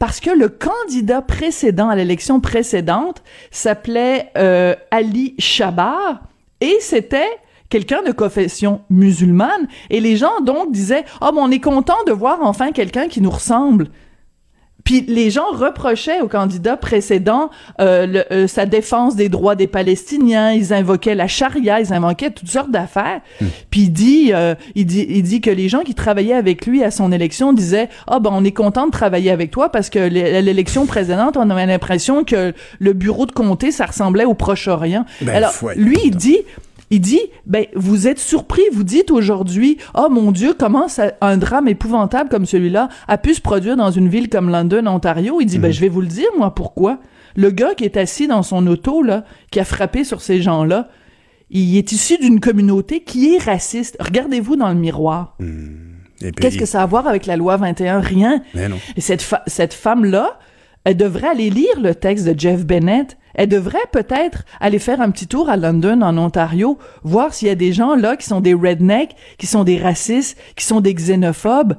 parce 0.00 0.18
que 0.18 0.30
le 0.30 0.48
candidat 0.48 1.22
précédent 1.22 1.88
à 1.88 1.94
l'élection 1.94 2.40
précédente 2.40 3.22
s'appelait 3.50 4.30
euh, 4.36 4.74
Ali 4.90 5.34
Shabar 5.38 6.22
et 6.60 6.76
c'était 6.80 7.30
quelqu'un 7.68 8.02
de 8.02 8.10
confession 8.10 8.80
musulmane 8.90 9.68
et 9.90 10.00
les 10.00 10.16
gens 10.16 10.40
donc 10.40 10.72
disaient 10.72 11.04
«Oh, 11.20 11.30
on 11.36 11.50
est 11.50 11.60
content 11.60 12.02
de 12.06 12.12
voir 12.12 12.38
enfin 12.42 12.72
quelqu'un 12.72 13.06
qui 13.06 13.20
nous 13.20 13.30
ressemble». 13.30 13.88
Puis 14.84 15.04
les 15.06 15.30
gens 15.30 15.50
reprochaient 15.52 16.20
au 16.20 16.28
candidat 16.28 16.76
précédent 16.76 17.50
euh, 17.80 18.22
euh, 18.30 18.46
sa 18.46 18.66
défense 18.66 19.16
des 19.16 19.28
droits 19.28 19.54
des 19.54 19.66
Palestiniens. 19.66 20.52
Ils 20.52 20.72
invoquaient 20.72 21.14
la 21.14 21.28
charia, 21.28 21.80
ils 21.80 21.92
invoquaient 21.92 22.30
toutes 22.30 22.48
sortes 22.48 22.70
d'affaires. 22.70 23.20
Hmm. 23.40 23.46
Puis 23.70 23.82
il 23.82 23.90
dit, 23.90 24.30
euh, 24.32 24.54
il 24.74 24.86
dit, 24.86 25.06
il 25.08 25.22
dit 25.22 25.40
que 25.40 25.50
les 25.50 25.68
gens 25.68 25.80
qui 25.80 25.94
travaillaient 25.94 26.34
avec 26.34 26.66
lui 26.66 26.82
à 26.82 26.90
son 26.90 27.12
élection 27.12 27.52
disaient, 27.52 27.88
ah 28.06 28.16
oh, 28.16 28.20
ben 28.20 28.30
on 28.32 28.44
est 28.44 28.52
content 28.52 28.86
de 28.86 28.92
travailler 28.92 29.30
avec 29.30 29.50
toi 29.50 29.70
parce 29.70 29.90
que 29.90 29.98
l'élection 29.98 30.86
précédente, 30.86 31.36
on 31.36 31.50
avait 31.50 31.66
l'impression 31.66 32.24
que 32.24 32.52
le 32.78 32.92
bureau 32.92 33.26
de 33.26 33.32
comté 33.32 33.70
ça 33.70 33.86
ressemblait 33.86 34.24
au 34.24 34.34
Proche-Orient. 34.34 35.04
Ben, 35.20 35.36
Alors 35.36 35.52
lui 35.76 35.98
il 36.04 36.16
dit 36.16 36.38
Il 36.90 37.00
dit, 37.00 37.20
ben, 37.46 37.66
vous 37.76 38.08
êtes 38.08 38.18
surpris, 38.18 38.62
vous 38.72 38.82
dites 38.82 39.12
aujourd'hui, 39.12 39.78
oh 39.94 40.08
mon 40.10 40.32
Dieu, 40.32 40.54
comment 40.58 40.86
un 41.20 41.36
drame 41.36 41.68
épouvantable 41.68 42.28
comme 42.28 42.46
celui-là 42.46 42.88
a 43.06 43.16
pu 43.16 43.34
se 43.34 43.40
produire 43.40 43.76
dans 43.76 43.92
une 43.92 44.08
ville 44.08 44.28
comme 44.28 44.50
London, 44.50 44.86
Ontario? 44.86 45.40
Il 45.40 45.46
dit, 45.46 45.58
ben, 45.58 45.68
mhm. 45.68 45.74
je 45.74 45.80
vais 45.80 45.88
vous 45.88 46.00
le 46.00 46.08
dire, 46.08 46.26
moi, 46.36 46.52
pourquoi? 46.52 46.98
Le 47.36 47.50
gars 47.50 47.74
qui 47.74 47.84
est 47.84 47.96
assis 47.96 48.26
dans 48.26 48.42
son 48.42 48.66
auto, 48.66 49.02
là, 49.02 49.24
qui 49.52 49.60
a 49.60 49.64
frappé 49.64 50.02
sur 50.02 50.20
ces 50.20 50.42
gens-là, 50.42 50.88
il 51.50 51.76
est 51.76 51.92
issu 51.92 52.18
d'une 52.18 52.40
communauté 52.40 53.00
qui 53.02 53.34
est 53.34 53.38
raciste. 53.38 53.96
Regardez-vous 54.00 54.56
dans 54.56 54.68
le 54.68 54.74
miroir. 54.74 55.36
Hmm. 55.38 55.90
Qu'est-ce 56.40 56.58
que 56.58 56.66
ça 56.66 56.80
a 56.80 56.82
à 56.82 56.86
voir 56.86 57.06
avec 57.06 57.26
la 57.26 57.36
loi 57.36 57.56
21? 57.56 58.00
Rien. 58.00 58.42
Et 58.96 59.00
cette, 59.00 59.26
cette 59.46 59.74
femme-là, 59.74 60.38
elle 60.84 60.96
devrait 60.96 61.28
aller 61.28 61.50
lire 61.50 61.80
le 61.80 61.94
texte 61.94 62.26
de 62.26 62.38
Jeff 62.38 62.64
Bennett. 62.64 63.16
Elle 63.34 63.48
devrait 63.48 63.78
peut-être 63.92 64.44
aller 64.60 64.78
faire 64.78 65.00
un 65.00 65.10
petit 65.10 65.26
tour 65.26 65.48
à 65.48 65.56
London, 65.56 66.00
en 66.02 66.16
Ontario, 66.18 66.78
voir 67.02 67.32
s'il 67.32 67.48
y 67.48 67.50
a 67.50 67.54
des 67.54 67.72
gens 67.72 67.94
là 67.94 68.16
qui 68.16 68.26
sont 68.26 68.40
des 68.40 68.54
rednecks, 68.54 69.14
qui 69.38 69.46
sont 69.46 69.64
des 69.64 69.78
racistes, 69.78 70.38
qui 70.56 70.64
sont 70.64 70.80
des 70.80 70.94
xénophobes. 70.94 71.76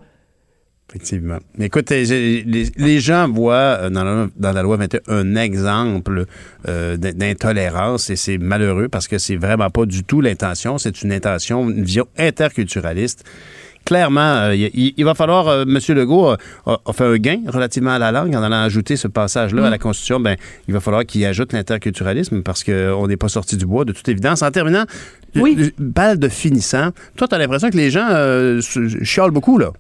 Effectivement. 0.89 1.37
Écoute, 1.57 1.89
les, 1.89 2.99
gens 2.99 3.29
voient 3.29 3.55
euh, 3.79 3.89
dans 3.89 4.03
la, 4.03 4.27
dans 4.35 4.51
la, 4.51 4.61
loi 4.61 4.75
21 4.75 4.99
un 5.07 5.35
exemple 5.35 6.25
euh, 6.67 6.97
d'intolérance 6.97 8.09
et 8.09 8.17
c'est 8.17 8.37
malheureux 8.37 8.89
parce 8.89 9.07
que 9.07 9.17
c'est 9.17 9.37
vraiment 9.37 9.69
pas 9.69 9.85
du 9.85 10.03
tout 10.03 10.19
l'intention. 10.19 10.77
C'est 10.77 11.01
une 11.01 11.13
intention, 11.13 11.69
une 11.69 11.83
vision 11.83 12.07
interculturaliste 12.17 13.23
clairement, 13.85 14.35
euh, 14.35 14.55
il, 14.55 15.03
va 15.03 15.13
falloir, 15.13 15.47
euh, 15.47 15.63
M. 15.63 15.79
Legault 15.95 16.35
a, 16.65 16.93
fait 16.93 17.05
un 17.05 17.17
gain 17.17 17.39
relativement 17.47 17.91
à 17.91 17.99
la 17.99 18.11
langue 18.11 18.35
en 18.35 18.43
allant 18.43 18.61
ajouter 18.61 18.95
ce 18.95 19.07
passage-là 19.07 19.67
à 19.67 19.69
la 19.69 19.77
mm. 19.77 19.79
Constitution. 19.79 20.19
Ben, 20.19 20.37
il 20.67 20.73
va 20.73 20.79
falloir 20.79 21.05
qu'il 21.05 21.25
ajoute 21.25 21.53
l'interculturalisme 21.53 22.41
parce 22.41 22.63
qu'on 22.63 23.07
n'est 23.07 23.17
pas 23.17 23.29
sorti 23.29 23.57
du 23.57 23.65
bois 23.65 23.85
de 23.85 23.93
toute 23.93 24.07
évidence. 24.07 24.41
En 24.41 24.51
terminant, 24.51 24.85
oui. 25.35 25.73
balle 25.77 26.19
de 26.19 26.29
finissant, 26.29 26.91
toi, 27.15 27.27
tu 27.27 27.35
as 27.35 27.37
l'impression 27.37 27.69
que 27.69 27.77
les 27.77 27.89
gens 27.89 28.07
euh, 28.09 28.61
chiolent 29.03 29.31
beaucoup, 29.31 29.57
là. 29.57 29.71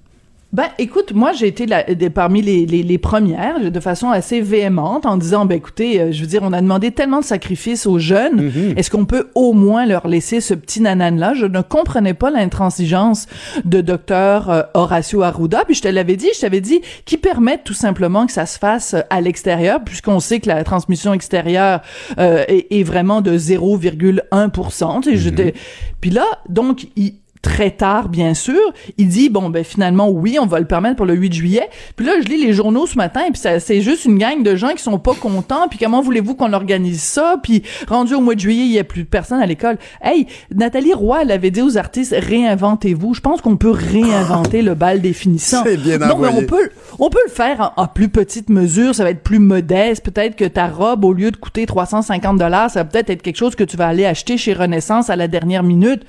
Ben, 0.53 0.65
écoute, 0.79 1.13
moi, 1.13 1.31
j'ai 1.31 1.47
été 1.47 1.65
parmi 2.09 2.41
les, 2.41 2.65
les, 2.65 2.97
premières, 2.97 3.71
de 3.71 3.79
façon 3.79 4.09
assez 4.09 4.41
véhémente, 4.41 5.05
en 5.05 5.15
disant, 5.15 5.45
ben, 5.45 5.55
écoutez, 5.55 6.01
euh, 6.01 6.11
je 6.11 6.19
veux 6.19 6.27
dire, 6.27 6.41
on 6.43 6.51
a 6.51 6.61
demandé 6.61 6.91
tellement 6.91 7.21
de 7.21 7.25
sacrifices 7.25 7.85
aux 7.85 7.99
jeunes, 7.99 8.49
mm-hmm. 8.49 8.77
est-ce 8.77 8.91
qu'on 8.91 9.05
peut 9.05 9.29
au 9.33 9.53
moins 9.53 9.85
leur 9.85 10.09
laisser 10.09 10.41
ce 10.41 10.53
petit 10.53 10.81
nanan-là? 10.81 11.35
Je 11.35 11.45
ne 11.45 11.61
comprenais 11.61 12.13
pas 12.13 12.31
l'intransigeance 12.31 13.27
de 13.63 13.79
docteur 13.79 14.49
euh, 14.49 14.63
Horacio 14.73 15.21
Arruda, 15.21 15.63
puis 15.63 15.75
je 15.75 15.83
te 15.83 15.87
l'avais 15.87 16.17
dit, 16.17 16.27
je 16.35 16.41
t'avais 16.41 16.59
dit, 16.59 16.81
qui 17.05 17.15
permettent 17.15 17.63
tout 17.63 17.73
simplement 17.73 18.25
que 18.25 18.33
ça 18.33 18.45
se 18.45 18.59
fasse 18.59 18.93
euh, 18.93 19.01
à 19.09 19.21
l'extérieur, 19.21 19.81
puisqu'on 19.81 20.19
sait 20.19 20.41
que 20.41 20.49
la 20.49 20.65
transmission 20.65 21.13
extérieure 21.13 21.79
est, 22.17 22.67
est, 22.69 22.83
vraiment 22.83 23.21
de 23.21 23.37
0,1%. 23.37 24.21
Mm-hmm. 24.29 25.53
Puis 26.01 26.09
là, 26.09 26.25
donc, 26.49 26.87
il, 26.97 27.13
très 27.41 27.71
tard, 27.71 28.09
bien 28.09 28.33
sûr. 28.33 28.59
Il 28.97 29.07
dit, 29.07 29.29
bon, 29.29 29.49
ben 29.49 29.63
finalement, 29.63 30.09
oui, 30.09 30.37
on 30.39 30.45
va 30.45 30.59
le 30.59 30.65
permettre 30.65 30.95
pour 30.95 31.05
le 31.05 31.13
8 31.13 31.33
juillet. 31.33 31.69
Puis 31.95 32.05
là, 32.05 32.13
je 32.21 32.27
lis 32.27 32.43
les 32.43 32.53
journaux 32.53 32.85
ce 32.85 32.95
matin, 32.95 33.21
et 33.27 33.31
puis 33.31 33.41
c'est 33.59 33.81
juste 33.81 34.05
une 34.05 34.17
gang 34.17 34.43
de 34.43 34.55
gens 34.55 34.73
qui 34.73 34.83
sont 34.83 34.99
pas 34.99 35.13
contents, 35.13 35.67
puis 35.67 35.79
comment 35.79 36.01
voulez-vous 36.01 36.35
qu'on 36.35 36.53
organise 36.53 37.01
ça? 37.01 37.37
Puis 37.41 37.63
rendu 37.87 38.13
au 38.13 38.21
mois 38.21 38.35
de 38.35 38.39
juillet, 38.39 38.65
il 38.65 38.71
y 38.71 38.79
a 38.79 38.83
plus 38.83 39.05
personne 39.05 39.41
à 39.41 39.45
l'école. 39.45 39.77
Hey, 40.01 40.27
Nathalie 40.53 40.93
Roy, 40.93 41.23
elle 41.23 41.31
avait 41.31 41.51
dit 41.51 41.61
aux 41.61 41.77
artistes, 41.77 42.15
réinventez-vous. 42.17 43.13
Je 43.13 43.21
pense 43.21 43.41
qu'on 43.41 43.57
peut 43.57 43.71
réinventer 43.71 44.61
le 44.61 44.75
bal 44.75 45.01
des 45.01 45.13
finissants. 45.13 45.63
C'est 45.65 45.77
bien 45.77 45.97
Non, 45.97 46.17
mais 46.17 46.27
on 46.27 46.45
peut, 46.45 46.69
on 46.99 47.09
peut 47.09 47.19
le 47.25 47.31
faire 47.31 47.73
en, 47.77 47.87
plus 47.87 48.09
petite 48.09 48.49
mesure, 48.49 48.95
ça 48.95 49.03
va 49.03 49.09
être 49.09 49.23
plus 49.23 49.39
modeste. 49.39 50.03
Peut-être 50.05 50.35
que 50.35 50.45
ta 50.45 50.67
robe, 50.67 51.03
au 51.03 51.13
lieu 51.13 51.31
de 51.31 51.37
coûter 51.37 51.65
350 51.65 52.37
dollars, 52.37 52.69
ça 52.69 52.83
va 52.83 52.85
peut-être 52.85 53.09
être 53.09 53.21
quelque 53.21 53.37
chose 53.37 53.55
que 53.55 53.63
tu 53.63 53.77
vas 53.77 53.87
aller 53.87 54.05
acheter 54.05 54.37
chez 54.37 54.53
Renaissance 54.53 55.09
à 55.09 55.15
la 55.15 55.27
dernière 55.27 55.63
minute. 55.63 56.03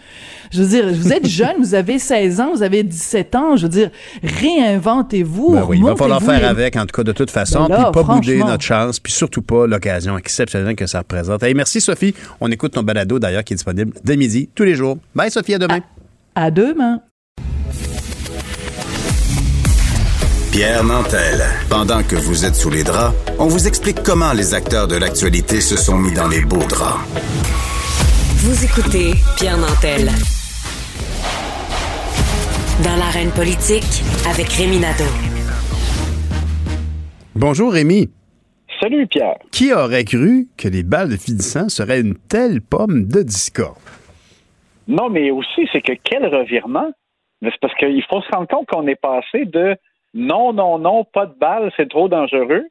Je 0.51 0.63
veux 0.63 0.69
dire, 0.69 0.85
vous 0.93 1.13
êtes 1.13 1.22
jeune, 1.24 1.57
vous 1.59 1.74
avez 1.74 1.99
16 1.99 2.40
ans, 2.40 2.53
vous 2.55 2.62
avez 2.62 2.82
17 2.82 3.35
ans, 3.35 3.57
je 3.57 3.62
veux 3.65 3.69
dire, 3.69 3.90
réinventez-vous. 4.23 5.53
Ben 5.55 5.65
oui, 5.69 5.78
il 5.78 5.85
va 5.85 5.97
falloir 5.97 6.23
faire 6.23 6.49
avec, 6.49 6.77
en 6.77 6.86
tout 6.86 6.94
cas, 6.94 7.03
de 7.03 7.12
toute 7.12 7.31
façon, 7.31 7.66
ben 7.66 7.90
puis 7.93 7.93
pas 7.93 8.03
bouder 8.03 8.39
notre 8.44 8.62
chance, 8.65 9.01
puis 9.01 9.12
surtout 9.12 9.43
pas 9.43 9.66
l'occasion 9.66 10.16
exceptionnelle 10.19 10.77
que 10.77 10.86
ça 10.86 10.99
représente. 11.01 11.43
Hey, 11.43 11.55
merci, 11.55 11.81
Sophie. 11.81 12.15
On 12.40 12.51
écoute 12.51 12.73
ton 12.73 12.82
balado, 12.82 13.19
d'ailleurs, 13.19 13.44
qui 13.44 13.53
est 13.55 13.57
disponible 13.57 13.93
dès 14.05 14.16
midi, 14.16 14.49
tous 14.55 14.65
les 14.65 14.74
jours. 14.74 14.99
Bye, 15.15 15.31
Sophie, 15.31 15.55
à 15.55 15.59
demain. 15.59 15.81
à, 16.35 16.44
à 16.44 16.51
demain. 16.51 17.01
Pierre 20.51 20.85
Nantel. 20.85 21.43
Pendant 21.70 22.03
que 22.03 22.15
vous 22.16 22.44
êtes 22.44 22.55
sous 22.55 22.69
les 22.69 22.85
draps, 22.85 23.15
on 23.39 23.47
vous 23.47 23.66
explique 23.66 24.03
comment 24.03 24.35
les 24.35 24.53
acteurs 24.53 24.86
de 24.86 24.97
l'actualité 24.97 25.62
se 25.62 25.77
sont 25.77 25.97
mis 25.97 26.12
dans 26.12 26.28
les 26.28 26.43
beaux 26.43 26.62
draps. 26.69 27.01
Vous 28.36 28.65
écoutez 28.65 29.15
Pierre 29.39 29.57
Nantel. 29.57 30.11
Dans 32.85 32.97
l'arène 32.97 33.31
politique 33.31 34.03
avec 34.29 34.49
Rémi 34.49 34.81
Nadeau. 34.81 35.11
Bonjour 37.37 37.73
Rémi. 37.73 38.11
Salut 38.81 39.07
Pierre. 39.07 39.39
Qui 39.53 39.73
aurait 39.73 40.05
cru 40.05 40.49
que 40.59 40.69
les 40.69 40.83
balles 40.83 41.11
de 41.11 41.17
finissant 41.17 41.69
seraient 41.69 42.01
une 42.01 42.17
telle 42.29 42.61
pomme 42.61 43.07
de 43.07 43.23
discorde? 43.23 43.79
Non, 44.89 45.11
mais 45.11 45.31
aussi, 45.31 45.69
c'est 45.73 45.81
que 45.81 45.93
quel 46.03 46.27
revirement? 46.27 46.91
C'est 47.43 47.53
parce 47.61 47.75
qu'il 47.77 48.03
faut 48.11 48.21
se 48.23 48.29
rendre 48.35 48.49
compte 48.49 48.67
qu'on 48.67 48.87
est 48.89 49.01
passé 49.01 49.45
de 49.45 49.77
non, 50.15 50.53
non, 50.53 50.79
non, 50.79 51.05
pas 51.05 51.27
de 51.27 51.35
balles, 51.39 51.71
c'est 51.77 51.89
trop 51.89 52.09
dangereux, 52.09 52.65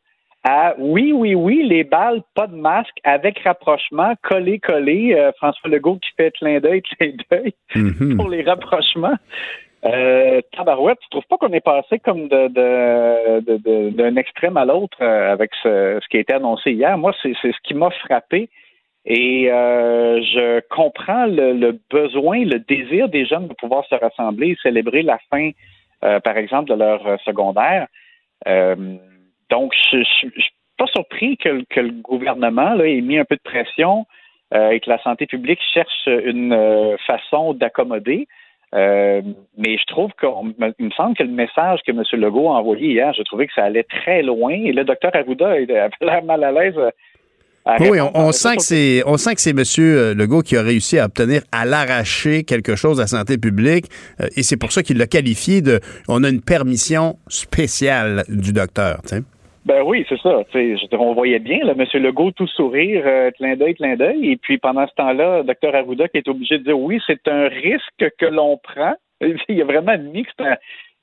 à 0.44 0.74
oui, 0.78 1.14
oui, 1.14 1.36
oui, 1.36 1.64
les 1.64 1.84
balles, 1.84 2.22
pas 2.34 2.48
de 2.48 2.56
masque, 2.56 2.98
avec 3.04 3.40
rapprochement, 3.40 4.14
collé, 4.24 4.60
collé. 4.60 5.14
Euh, 5.14 5.32
François 5.38 5.70
Legault 5.70 5.98
qui 5.98 6.10
fait 6.18 6.32
clin 6.32 6.60
d'œil, 6.60 6.82
clin 6.82 7.12
d'œil 7.30 7.54
mhm. 7.76 8.18
pour 8.18 8.30
les 8.30 8.42
rapprochements. 8.42 9.18
Euh, 9.84 10.42
tabarouette, 10.56 11.00
tu 11.02 11.10
trouves 11.10 11.26
pas 11.28 11.38
qu'on 11.38 11.54
est 11.54 11.60
passé 11.60 11.98
comme 12.00 12.28
de, 12.28 12.48
de, 12.50 13.90
d'un 13.90 14.16
extrême 14.16 14.56
à 14.58 14.66
l'autre 14.66 14.98
euh, 15.02 15.32
avec 15.32 15.52
ce, 15.64 16.00
ce, 16.02 16.08
qui 16.08 16.18
a 16.18 16.20
été 16.20 16.34
annoncé 16.34 16.72
hier? 16.72 16.98
Moi, 16.98 17.14
c'est, 17.24 17.34
ce 17.42 17.62
qui 17.64 17.74
m'a 17.74 17.90
frappé. 17.90 18.50
Et 19.06 19.52
euh, 19.52 20.22
je 20.22 20.60
comprends 20.70 21.26
le, 21.26 21.54
le, 21.54 21.80
besoin, 21.90 22.46
le 22.46 22.60
désir 22.60 23.10
des 23.10 23.26
jeunes 23.26 23.48
de 23.48 23.56
pouvoir 23.56 23.84
se 23.88 23.96
rassembler 23.96 24.50
et 24.50 24.58
célébrer 24.62 25.02
la 25.02 25.18
fin, 25.32 25.50
euh, 26.04 26.20
par 26.20 26.38
exemple, 26.38 26.70
de 26.70 26.76
leur 26.76 27.20
secondaire. 27.22 27.88
donc, 29.50 29.74
je, 29.92 29.98
je, 30.04 30.42
suis 30.42 30.52
pas 30.78 30.86
surpris 30.88 31.38
que, 31.38 31.64
que 31.72 31.80
le 31.80 31.92
gouvernement 32.04 32.76
là, 32.76 32.86
ait 32.86 33.02
mis 33.02 33.18
un 33.18 33.26
peu 33.26 33.36
de 33.36 33.42
pression 33.42 34.06
et 34.54 34.80
que 34.82 34.90
la 34.90 35.02
santé 35.02 35.26
publique 35.26 35.62
cherche 35.74 36.08
une 36.08 36.98
façon 37.08 37.54
d'accommoder. 37.54 38.28
Euh, 38.74 39.22
mais 39.58 39.78
je 39.78 39.86
trouve 39.88 40.12
qu'il 40.20 40.86
me 40.86 40.92
semble 40.92 41.18
que 41.18 41.24
le 41.24 41.30
message 41.30 41.80
que 41.86 41.92
M. 41.92 42.04
Legault 42.14 42.50
a 42.50 42.60
envoyé 42.60 42.92
hier, 42.92 43.14
je 43.18 43.24
trouvais 43.24 43.48
que 43.48 43.54
ça 43.54 43.64
allait 43.64 43.84
très 43.84 44.22
loin. 44.22 44.54
Et 44.54 44.72
le 44.72 44.84
docteur 44.84 45.12
Arruda 45.14 45.50
avait 45.50 45.66
l'air 46.02 46.24
mal 46.24 46.44
à 46.44 46.52
l'aise. 46.52 46.76
oui, 47.82 48.00
on, 48.14 48.32
sent 48.32 48.56
que 48.56 48.64
c'est, 48.64 49.04
on 49.06 49.18
sent 49.18 49.36
que 49.36 49.42
c'est 49.42 49.52
M. 49.52 50.18
Legault 50.18 50.42
qui 50.42 50.56
a 50.56 50.62
réussi 50.62 51.00
à 51.00 51.06
obtenir 51.06 51.42
à 51.52 51.66
l'arracher 51.66 52.44
quelque 52.44 52.76
chose 52.76 53.02
à 53.02 53.08
santé 53.08 53.38
publique, 53.38 53.88
euh, 54.22 54.28
et 54.38 54.44
c'est 54.44 54.58
pour 54.58 54.72
ça 54.72 54.84
qu'il 54.84 54.98
l'a 54.98 55.08
qualifié 55.08 55.62
de. 55.62 55.82
On 56.08 56.24
a 56.24 56.30
une 56.30 56.42
permission 56.42 57.18
spéciale 57.28 58.24
du 58.30 58.54
docteur. 58.54 59.02
Ben 59.66 59.84
oui, 59.84 60.06
c'est 60.10 60.20
ça. 60.20 60.44
Je, 60.54 60.96
on 60.96 61.14
voyait 61.14 61.40
bien 61.40 61.60
là, 61.64 61.74
M. 61.78 61.86
Legault 62.02 62.32
tout 62.32 62.48
sourire, 62.48 63.04
euh, 63.06 63.30
clin 63.32 63.56
d'œil, 63.56 63.76
clin 63.76 63.96
d'œil. 63.96 64.32
Et 64.32 64.38
puis 64.38 64.58
pendant 64.58 64.88
ce 64.88 64.94
temps-là, 64.96 65.44
Dr 65.44 65.76
Arruda 65.76 66.08
qui 66.08 66.18
est 66.18 66.28
obligé 66.28 66.58
de 66.58 66.64
dire 66.64 66.80
oui, 66.80 67.00
c'est 67.06 67.28
un 67.28 67.48
risque 67.48 68.06
que 68.18 68.26
l'on 68.26 68.58
prend. 68.58 68.96
Il 69.50 69.62
a 69.62 69.66
vraiment 69.66 69.92
admis 69.92 70.24
que 70.24 70.32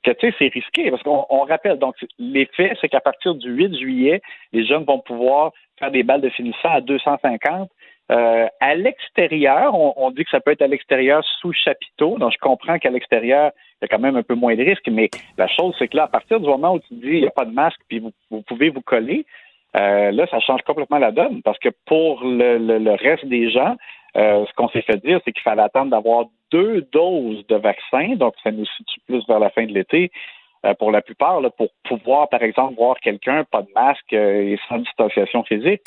c'est 0.05 0.15
que 0.15 0.27
c'est 0.37 0.47
risqué 0.47 0.91
parce 0.91 1.03
qu'on 1.03 1.45
rappelle 1.45 1.77
donc 1.77 1.95
l'effet 2.17 2.73
c'est 2.79 2.87
qu'à 2.87 3.01
partir 3.01 3.35
du 3.35 3.49
8 3.51 3.77
juillet 3.77 4.21
les 4.53 4.65
jeunes 4.65 4.85
vont 4.85 4.99
pouvoir 4.99 5.51
faire 5.77 5.91
des 5.91 6.03
balles 6.03 6.21
de 6.21 6.29
finissant 6.29 6.69
à 6.69 6.79
250 6.79 7.69
euh, 8.11 8.47
à 8.59 8.75
l'extérieur, 8.75 9.75
on, 9.75 10.09
dit 10.11 10.23
que 10.23 10.31
ça 10.31 10.39
peut 10.39 10.51
être 10.51 10.63
à 10.63 10.67
l'extérieur 10.67 11.23
sous 11.39 11.53
chapiteau. 11.53 12.17
Donc, 12.17 12.31
je 12.33 12.39
comprends 12.39 12.79
qu'à 12.79 12.89
l'extérieur, 12.89 13.51
il 13.81 13.85
y 13.85 13.85
a 13.85 13.87
quand 13.87 14.01
même 14.01 14.15
un 14.15 14.23
peu 14.23 14.35
moins 14.35 14.55
de 14.55 14.63
risques, 14.63 14.89
mais 14.89 15.09
la 15.37 15.47
chose, 15.47 15.75
c'est 15.79 15.87
que 15.87 15.97
là, 15.97 16.03
à 16.03 16.07
partir 16.07 16.39
du 16.39 16.47
moment 16.47 16.73
où 16.73 16.79
tu 16.79 16.93
dis 16.95 17.07
il 17.07 17.21
n'y 17.21 17.27
a 17.27 17.31
pas 17.31 17.45
de 17.45 17.53
masque, 17.53 17.79
puis 17.87 17.99
vous, 17.99 18.41
pouvez 18.41 18.69
vous 18.69 18.81
coller, 18.81 19.25
euh, 19.77 20.11
là, 20.11 20.27
ça 20.29 20.39
change 20.39 20.61
complètement 20.63 20.97
la 20.97 21.11
donne, 21.11 21.41
parce 21.43 21.59
que 21.59 21.69
pour 21.85 22.21
le, 22.23 22.95
reste 22.95 23.25
des 23.25 23.49
gens, 23.51 23.75
euh, 24.17 24.45
ce 24.45 24.53
qu'on 24.53 24.69
s'est 24.69 24.81
fait 24.81 24.97
dire, 25.05 25.19
c'est 25.23 25.31
qu'il 25.31 25.43
fallait 25.43 25.61
attendre 25.61 25.91
d'avoir 25.91 26.25
deux 26.51 26.81
doses 26.91 27.45
de 27.47 27.55
vaccin, 27.55 28.15
donc 28.15 28.33
ça 28.43 28.51
nous 28.51 28.65
situe 28.65 28.99
plus 29.07 29.25
vers 29.27 29.39
la 29.39 29.49
fin 29.49 29.65
de 29.65 29.73
l'été, 29.73 30.11
pour 30.77 30.91
la 30.91 31.01
plupart, 31.01 31.39
là, 31.39 31.49
pour 31.49 31.69
pouvoir, 31.85 32.27
par 32.27 32.43
exemple, 32.43 32.75
voir 32.75 32.99
quelqu'un, 32.99 33.45
pas 33.45 33.61
de 33.61 33.69
masque 33.73 34.11
et 34.11 34.59
sans 34.67 34.79
distanciation 34.79 35.41
physique. 35.43 35.83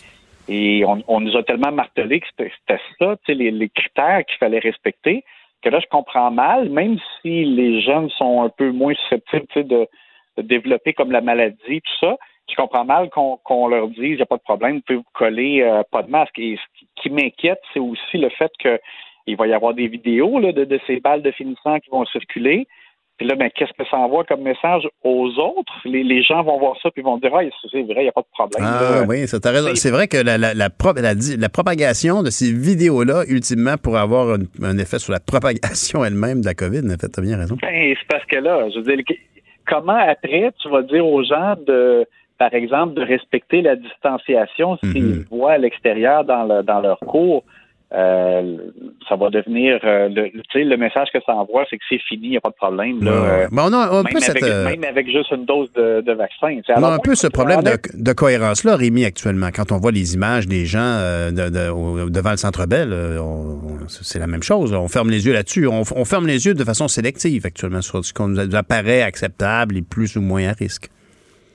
Et 0.48 0.82
on, 0.86 1.20
nous 1.20 1.36
a 1.36 1.42
tellement 1.42 1.72
martelé 1.72 2.20
que 2.20 2.26
c'était 2.38 2.80
ça, 2.98 3.16
les, 3.28 3.50
les 3.50 3.68
critères 3.68 4.24
qu'il 4.24 4.38
fallait 4.38 4.58
respecter, 4.58 5.24
que 5.62 5.68
là, 5.68 5.80
je 5.80 5.86
comprends 5.86 6.30
mal, 6.30 6.68
même 6.68 6.98
si 7.20 7.44
les 7.44 7.80
jeunes 7.80 8.10
sont 8.10 8.42
un 8.42 8.48
peu 8.48 8.70
moins 8.70 8.94
susceptibles 8.94 9.68
de, 9.68 9.86
de 10.36 10.42
développer 10.42 10.92
comme 10.92 11.12
la 11.12 11.20
maladie, 11.20 11.80
tout 11.80 11.98
ça, 12.00 12.16
je 12.50 12.56
comprends 12.56 12.84
mal 12.84 13.08
qu'on 13.10 13.68
leur 13.68 13.88
dise, 13.88 13.98
il 14.02 14.16
n'y 14.16 14.22
a 14.22 14.26
pas 14.26 14.36
de 14.36 14.42
problème, 14.42 14.76
vous 14.76 14.82
pouvez 14.82 14.96
vous 14.98 15.04
coller, 15.14 15.62
euh, 15.62 15.82
pas 15.90 16.02
de 16.02 16.10
masque. 16.10 16.38
Et 16.38 16.56
ce 16.56 17.02
qui 17.02 17.10
m'inquiète, 17.10 17.60
c'est 17.72 17.80
aussi 17.80 18.18
le 18.18 18.28
fait 18.28 18.52
que 18.58 18.78
il 19.26 19.36
va 19.36 19.46
y 19.46 19.52
avoir 19.52 19.72
des 19.72 19.86
vidéos 19.86 20.38
là, 20.40 20.52
de, 20.52 20.64
de 20.64 20.80
ces 20.86 21.00
balles 21.00 21.22
de 21.22 21.30
finissant 21.30 21.78
qui 21.78 21.90
vont 21.90 22.04
circuler. 22.06 22.66
Puis 23.18 23.26
là, 23.26 23.36
ben, 23.36 23.50
qu'est-ce 23.54 23.72
que 23.72 23.88
ça 23.88 23.98
envoie 23.98 24.24
comme 24.24 24.42
message 24.42 24.88
aux 25.04 25.28
autres? 25.38 25.72
Les, 25.84 26.02
les 26.02 26.22
gens 26.22 26.42
vont 26.42 26.58
voir 26.58 26.76
ça 26.82 26.90
puis 26.90 27.02
vont 27.02 27.18
dire 27.18 27.30
Ah, 27.34 27.42
c'est 27.70 27.82
vrai, 27.82 27.96
il 27.98 28.02
n'y 28.02 28.08
a 28.08 28.12
pas 28.12 28.22
de 28.22 28.26
problème. 28.32 28.66
Ah 28.66 29.02
oui, 29.06 29.28
ça 29.28 29.38
raison. 29.44 29.74
C'est 29.74 29.90
vrai 29.90 30.08
que 30.08 30.16
la, 30.16 30.38
la, 30.38 30.54
la, 30.54 30.68
la, 31.38 31.48
propagation 31.48 32.22
de 32.22 32.30
ces 32.30 32.52
vidéos-là, 32.52 33.24
ultimement, 33.28 33.76
pourrait 33.82 34.00
avoir 34.00 34.34
un, 34.34 34.42
un, 34.62 34.78
effet 34.78 34.98
sur 34.98 35.12
la 35.12 35.20
propagation 35.20 36.04
elle-même 36.06 36.40
de 36.40 36.46
la 36.46 36.54
COVID. 36.54 36.80
En 36.86 36.98
fait, 36.98 37.08
tu 37.08 37.20
as 37.20 37.22
bien 37.22 37.36
raison. 37.36 37.56
Ben, 37.60 37.94
c'est 37.98 38.08
parce 38.08 38.24
que 38.24 38.38
là, 38.38 38.68
je 38.70 38.80
veux 38.80 38.96
dire, 38.96 39.04
comment 39.66 39.98
après 39.98 40.50
tu 40.60 40.68
vas 40.70 40.82
dire 40.82 41.06
aux 41.06 41.22
gens 41.22 41.54
de 41.66 42.06
par 42.38 42.54
exemple, 42.54 42.94
de 42.94 43.02
respecter 43.02 43.62
la 43.62 43.76
distanciation 43.76 44.76
s'ils 44.78 45.04
mm 45.04 45.12
-hmm. 45.12 45.28
voient 45.30 45.52
à 45.52 45.58
l'extérieur 45.58 46.24
dans, 46.24 46.42
le, 46.42 46.64
dans 46.64 46.80
leur 46.80 46.98
cours? 46.98 47.44
Euh, 47.94 48.56
ça 49.06 49.16
va 49.16 49.28
devenir 49.28 49.78
euh, 49.84 50.08
le, 50.08 50.30
le 50.54 50.76
message 50.76 51.08
que 51.12 51.18
ça 51.26 51.34
envoie, 51.34 51.66
c'est 51.68 51.76
que 51.76 51.84
c'est 51.90 52.00
fini, 52.08 52.28
il 52.28 52.30
n'y 52.30 52.36
a 52.38 52.40
pas 52.40 52.48
de 52.48 52.54
problème. 52.54 53.02
Là. 53.04 53.48
Mais 53.50 53.60
on 53.62 53.72
a 53.72 53.76
un 53.76 54.02
même, 54.02 54.12
peu 54.12 54.20
cette, 54.20 54.42
avec, 54.42 54.80
même 54.80 54.90
avec 54.90 55.06
juste 55.10 55.30
une 55.30 55.44
dose 55.44 55.70
de, 55.74 56.00
de 56.00 56.12
vaccin. 56.12 56.58
On 56.76 56.82
a 56.84 56.94
un 56.94 56.98
peu 56.98 57.14
ce 57.14 57.26
problème 57.26 57.62
de, 57.62 57.76
de 57.92 58.12
cohérence-là, 58.12 58.76
Rémi, 58.76 59.04
actuellement. 59.04 59.48
Quand 59.54 59.72
on 59.72 59.76
voit 59.76 59.92
les 59.92 60.14
images 60.14 60.46
des 60.46 60.64
gens 60.64 60.80
euh, 60.80 61.30
de, 61.30 61.50
de, 61.50 62.08
devant 62.08 62.30
le 62.30 62.36
Centre 62.38 62.66
Bell, 62.66 62.94
c'est 63.88 64.18
la 64.18 64.26
même 64.26 64.42
chose. 64.42 64.72
On 64.72 64.88
ferme 64.88 65.10
les 65.10 65.26
yeux 65.26 65.34
là-dessus. 65.34 65.66
On, 65.66 65.82
on, 65.94 66.04
ferme 66.06 66.26
les 66.26 66.46
yeux 66.46 66.54
de 66.54 66.64
façon 66.64 66.88
sélective 66.88 67.44
actuellement 67.44 67.82
sur 67.82 68.02
ce 68.04 68.14
qu'on 68.14 68.28
nous 68.28 68.56
apparaît 68.56 69.02
acceptable 69.02 69.76
et 69.76 69.82
plus 69.82 70.16
ou 70.16 70.22
moins 70.22 70.48
à 70.48 70.52
risque. 70.52 70.88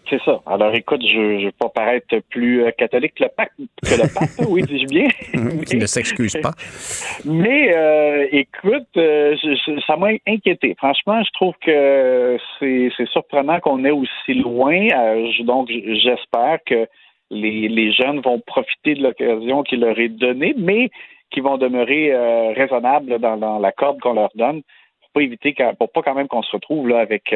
C'est 0.10 0.22
ça. 0.24 0.42
Alors 0.46 0.74
écoute, 0.74 1.02
je 1.06 1.20
ne 1.20 1.46
vais 1.46 1.52
pas 1.52 1.68
paraître 1.68 2.16
plus 2.30 2.64
euh, 2.64 2.72
catholique 2.72 3.16
que 3.16 3.24
le 3.24 3.30
pape, 3.30 3.50
que 3.58 4.02
le 4.02 4.14
pape 4.14 4.48
oui, 4.50 4.64
dis-je 4.64 4.86
bien. 4.86 5.08
Qui 5.66 5.76
ne 5.76 5.86
s'excuse 5.86 6.38
pas. 6.42 6.52
Mais 7.26 7.76
euh, 7.76 8.28
écoute, 8.32 8.88
euh, 8.96 9.36
je, 9.42 9.82
ça 9.86 9.98
m'a 9.98 10.10
inquiété. 10.26 10.76
Franchement, 10.78 11.22
je 11.24 11.32
trouve 11.34 11.54
que 11.60 12.38
c'est 12.60 13.06
surprenant 13.12 13.60
qu'on 13.60 13.84
est 13.84 13.92
aussi 13.92 14.34
loin. 14.34 14.88
Euh, 14.96 15.30
donc, 15.44 15.70
j'espère 15.70 16.60
que 16.66 16.88
les, 17.30 17.68
les 17.68 17.92
jeunes 17.92 18.22
vont 18.22 18.40
profiter 18.40 18.96
de 18.96 19.04
l'occasion 19.04 19.64
qui 19.64 19.76
leur 19.76 20.00
est 20.00 20.10
donnée, 20.10 20.56
mais 20.58 20.90
qui 21.32 21.42
vont 21.42 21.58
demeurer 21.58 22.16
raisonnables 22.54 23.20
dans, 23.20 23.36
dans, 23.36 23.60
la 23.60 23.74
corde 23.74 24.00
qu'on 24.00 24.14
leur 24.14 24.30
donne 24.36 24.62
pour 25.02 25.10
pas 25.14 25.22
éviter, 25.22 25.54
pour 25.78 25.92
pas 25.92 26.02
quand 26.02 26.16
même 26.16 26.30
qu'on 26.30 26.42
se 26.42 26.52
retrouve 26.54 26.88
là 26.88 27.00
avec 27.00 27.36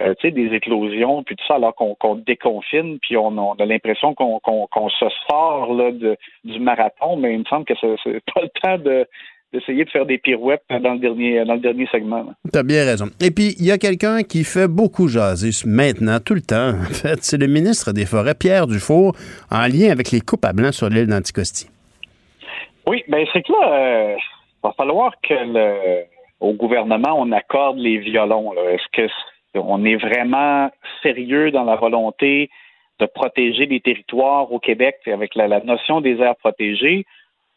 euh, 0.00 0.14
tu 0.18 0.28
sais, 0.28 0.30
des 0.30 0.54
éclosions, 0.54 1.22
puis 1.22 1.36
tout 1.36 1.44
ça, 1.46 1.56
alors 1.56 1.74
qu'on 1.74 1.94
qu 1.94 2.22
déconfine, 2.26 2.98
puis 3.00 3.16
on, 3.16 3.28
on 3.36 3.54
a 3.54 3.64
l'impression 3.66 4.14
qu'on 4.14 4.40
qu 4.40 4.90
se 4.98 5.06
sort 5.28 5.74
là, 5.74 5.92
de, 5.92 6.16
du 6.44 6.58
marathon, 6.58 7.16
mais 7.16 7.34
il 7.34 7.40
me 7.40 7.44
semble 7.44 7.64
que 7.64 7.74
c'est 7.80 8.24
pas 8.34 8.42
le 8.42 8.60
temps 8.60 8.78
de 8.78 9.06
d'essayer 9.52 9.84
de 9.84 9.90
faire 9.90 10.06
des 10.06 10.18
pirouettes 10.18 10.62
dans 10.70 10.92
le 10.92 11.00
dernier 11.00 11.44
dans 11.44 11.54
le 11.54 11.60
dernier 11.60 11.86
segment. 11.90 12.24
Tu 12.52 12.56
as 12.56 12.62
bien 12.62 12.84
raison. 12.84 13.06
Et 13.20 13.32
puis, 13.32 13.56
il 13.58 13.66
y 13.66 13.72
a 13.72 13.78
quelqu'un 13.78 14.22
qui 14.22 14.44
fait 14.44 14.68
beaucoup 14.68 15.08
jaser 15.08 15.50
maintenant, 15.66 16.18
tout 16.24 16.34
le 16.34 16.40
temps, 16.40 16.68
en 16.68 16.94
fait, 16.94 17.18
c'est 17.22 17.38
le 17.38 17.48
ministre 17.48 17.92
des 17.92 18.06
Forêts, 18.06 18.34
Pierre 18.34 18.68
Dufour, 18.68 19.16
en 19.50 19.66
lien 19.66 19.90
avec 19.90 20.12
les 20.12 20.20
coupes 20.20 20.44
à 20.44 20.52
blanc 20.52 20.70
sur 20.70 20.88
l'île 20.88 21.08
d'Anticosti. 21.08 21.68
Oui, 22.86 23.02
ben 23.08 23.26
c'est 23.32 23.42
que 23.42 23.52
là, 23.52 23.72
euh, 23.72 24.16
va 24.62 24.72
falloir 24.76 25.12
que 25.20 25.34
le, 25.34 26.04
au 26.40 26.52
gouvernement, 26.54 27.14
on 27.18 27.30
accorde 27.32 27.78
les 27.78 27.98
violons. 27.98 28.52
Est-ce 28.54 28.88
que 28.92 29.12
on 29.54 29.84
est 29.84 29.96
vraiment 29.96 30.70
sérieux 31.02 31.50
dans 31.50 31.64
la 31.64 31.76
volonté 31.76 32.50
de 32.98 33.06
protéger 33.06 33.66
les 33.66 33.80
territoires 33.80 34.52
au 34.52 34.58
Québec 34.58 34.96
avec 35.06 35.34
la, 35.34 35.60
notion 35.60 36.00
des 36.00 36.20
aires 36.20 36.36
protégées 36.36 37.06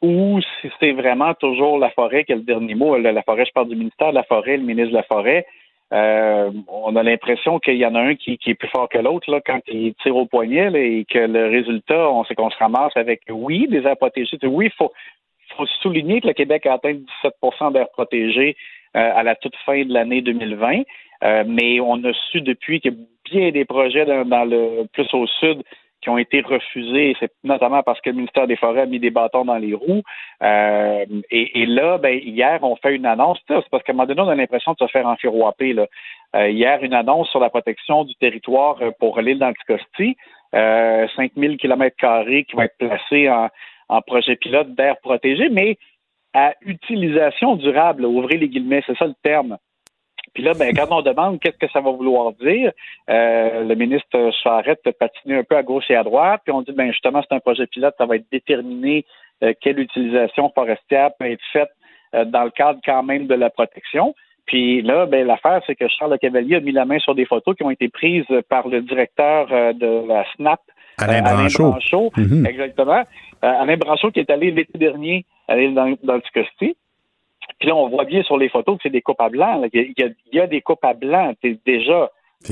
ou 0.01 0.39
si 0.41 0.69
c'est 0.79 0.91
vraiment 0.91 1.33
toujours 1.33 1.77
la 1.77 1.89
forêt 1.91 2.23
qui 2.25 2.33
a 2.33 2.35
le 2.35 2.41
dernier 2.41 2.75
mot. 2.75 2.97
La, 2.97 3.21
forêt, 3.23 3.45
je 3.45 3.51
parle 3.51 3.69
du 3.69 3.75
ministère 3.75 4.09
de 4.09 4.15
la 4.15 4.23
Forêt, 4.23 4.57
le 4.57 4.63
ministre 4.63 4.91
de 4.91 4.97
la 4.97 5.03
Forêt. 5.03 5.45
Euh, 5.93 6.51
on 6.67 6.95
a 6.95 7.03
l'impression 7.03 7.59
qu'il 7.59 7.75
y 7.75 7.85
en 7.85 7.95
a 7.95 8.01
un 8.01 8.15
qui, 8.15 8.39
est 8.45 8.55
plus 8.55 8.67
fort 8.69 8.89
que 8.89 8.97
l'autre 8.97 9.29
là 9.29 9.39
quand 9.45 9.59
il 9.67 9.93
tire 9.95 10.15
au 10.15 10.25
poignet 10.25 10.71
et 10.73 11.05
que 11.05 11.19
le 11.19 11.49
résultat, 11.49 12.09
on 12.09 12.23
qu'on 12.23 12.49
se 12.49 12.57
ramasse 12.57 12.97
avec 12.97 13.21
oui 13.29 13.67
des 13.69 13.85
aires 13.85 13.97
protégées. 13.97 14.37
Oui, 14.43 14.65
il 14.65 14.71
faut, 14.71 14.91
faut 15.55 15.67
souligner 15.81 16.19
que 16.19 16.27
le 16.27 16.33
Québec 16.33 16.65
a 16.65 16.73
atteint 16.73 16.95
17% 17.23 17.73
d'aires 17.73 17.91
protégées 17.91 18.57
euh, 18.95 19.11
à 19.15 19.23
la 19.23 19.35
toute 19.35 19.55
fin 19.65 19.83
de 19.83 19.93
l'année 19.93 20.21
2020. 20.21 20.81
Euh, 21.23 21.43
mais 21.47 21.79
on 21.79 22.03
a 22.03 22.13
su 22.31 22.41
depuis 22.41 22.79
qu'il 22.79 22.93
y 22.93 22.95
a 22.95 22.97
bien 23.31 23.51
des 23.51 23.65
projets 23.65 24.05
dans, 24.05 24.45
le 24.45 24.85
plus 24.93 25.07
au 25.13 25.25
sud 25.27 25.63
qui 26.01 26.09
ont 26.09 26.17
été 26.17 26.41
refusés, 26.41 27.15
c'est 27.17 27.31
notamment 27.45 27.81
parce 27.81 28.01
que 28.01 28.09
le 28.09 28.17
ministère 28.17 28.45
des 28.45 28.57
Forêts 28.57 28.81
a 28.81 28.85
mis 28.85 28.99
des 28.99 29.09
bâtons 29.09 29.45
dans 29.45 29.55
les 29.55 29.73
roues. 29.73 30.03
Euh, 30.41 31.05
et, 31.31 31.61
et, 31.61 31.65
là, 31.65 31.97
ben, 31.97 32.19
hier, 32.21 32.59
on 32.61 32.75
fait 32.75 32.93
une 32.93 33.05
annonce. 33.05 33.39
C'est 33.47 33.69
parce 33.69 33.83
qu'à 33.83 33.93
un 33.93 33.95
moment 33.95 34.07
donné, 34.07 34.21
on 34.21 34.27
a 34.27 34.35
l'impression 34.35 34.73
de 34.73 34.85
se 34.85 34.91
faire 34.91 35.07
enfiroiper. 35.07 35.71
Là. 35.71 35.87
Euh, 36.35 36.49
hier, 36.49 36.83
une 36.83 36.93
annonce 36.93 37.29
sur 37.29 37.39
la 37.39 37.49
protection 37.49 38.03
du 38.03 38.15
territoire 38.15 38.79
pour 38.99 39.21
l'île 39.21 39.39
d'Anticosti. 39.39 40.17
Euh, 40.55 41.07
5000 41.15 41.57
km 41.57 41.95
qui 42.43 42.55
vont 42.55 42.61
être 42.63 42.77
placés 42.77 43.29
en, 43.29 43.47
en 43.87 44.01
projet 44.01 44.35
pilote 44.35 44.75
d'air 44.75 44.97
protégé, 45.01 45.47
mais 45.49 45.77
à 46.33 46.53
utilisation 46.61 47.55
durable. 47.55 48.05
Ouvrez 48.05 48.37
les 48.37 48.49
guillemets, 48.49 48.83
c'est 48.85 48.97
ça 48.97 49.05
le 49.05 49.15
terme. 49.23 49.57
Puis 50.33 50.43
là, 50.43 50.53
ben, 50.53 50.73
quand 50.75 50.87
on 50.89 51.01
demande 51.01 51.39
qu'est-ce 51.39 51.57
que 51.57 51.71
ça 51.71 51.79
va 51.79 51.91
vouloir 51.91 52.33
dire, 52.33 52.71
euh, 53.09 53.63
le 53.63 53.75
ministre 53.75 54.31
s'arrête 54.41 54.79
de 54.85 54.91
patiner 54.91 55.37
un 55.37 55.43
peu 55.43 55.55
à 55.55 55.63
gauche 55.63 55.89
et 55.89 55.95
à 55.95 56.03
droite, 56.03 56.41
puis 56.43 56.53
on 56.53 56.61
dit, 56.61 56.71
ben 56.71 56.91
justement, 56.91 57.21
c'est 57.21 57.35
un 57.35 57.39
projet 57.39 57.67
pilote, 57.67 57.93
ça 57.97 58.05
va 58.05 58.15
être 58.15 58.25
déterminé 58.31 59.05
euh, 59.43 59.53
quelle 59.61 59.79
utilisation 59.79 60.51
forestière 60.53 61.11
peut 61.19 61.29
être 61.29 61.43
faite 61.51 61.69
euh, 62.15 62.25
dans 62.25 62.43
le 62.43 62.49
cadre 62.49 62.79
quand 62.83 63.03
même 63.03 63.27
de 63.27 63.35
la 63.35 63.49
protection. 63.51 64.15
Puis 64.45 64.81
là, 64.81 65.05
ben, 65.05 65.25
l'affaire, 65.25 65.61
c'est 65.67 65.75
que 65.75 65.87
Charles 65.87 66.17
Cavalier 66.19 66.55
a 66.55 66.59
mis 66.59 66.71
la 66.71 66.85
main 66.85 66.99
sur 66.99 67.15
des 67.15 67.25
photos 67.25 67.55
qui 67.55 67.63
ont 67.63 67.69
été 67.69 67.87
prises 67.89 68.25
par 68.49 68.67
le 68.67 68.81
directeur 68.81 69.47
de 69.47 70.07
la 70.07 70.25
SNAP, 70.35 70.59
Alain 70.97 71.21
Branchot. 71.21 71.63
Alain 71.63 71.69
Branchot 71.71 72.11
mm 72.17 72.23
-hmm. 72.23 72.49
Exactement. 72.49 73.03
Alain 73.41 73.77
Branchot 73.77 74.11
qui 74.11 74.19
est 74.19 74.29
allé 74.29 74.51
l'été 74.51 74.77
dernier 74.77 75.25
aller 75.47 75.71
dans, 75.71 75.95
dans 76.03 76.15
le 76.15 76.21
Ticosti. 76.21 76.75
Puis 77.59 77.69
là, 77.69 77.75
on 77.75 77.89
voit 77.89 78.05
bien 78.05 78.23
sur 78.23 78.37
les 78.37 78.49
photos 78.49 78.77
que 78.77 78.83
c'est 78.83 78.89
des 78.89 79.01
coupes 79.01 79.21
à 79.21 79.29
blanc. 79.29 79.61
Il, 79.73 79.93
y 79.97 80.03
a, 80.03 80.07
il, 80.07 80.35
y 80.37 80.39
a, 80.39 80.47
des 80.47 80.61
coupes 80.61 80.83
à 80.83 80.93
blanc 80.93 81.33
déjà. 81.65 82.09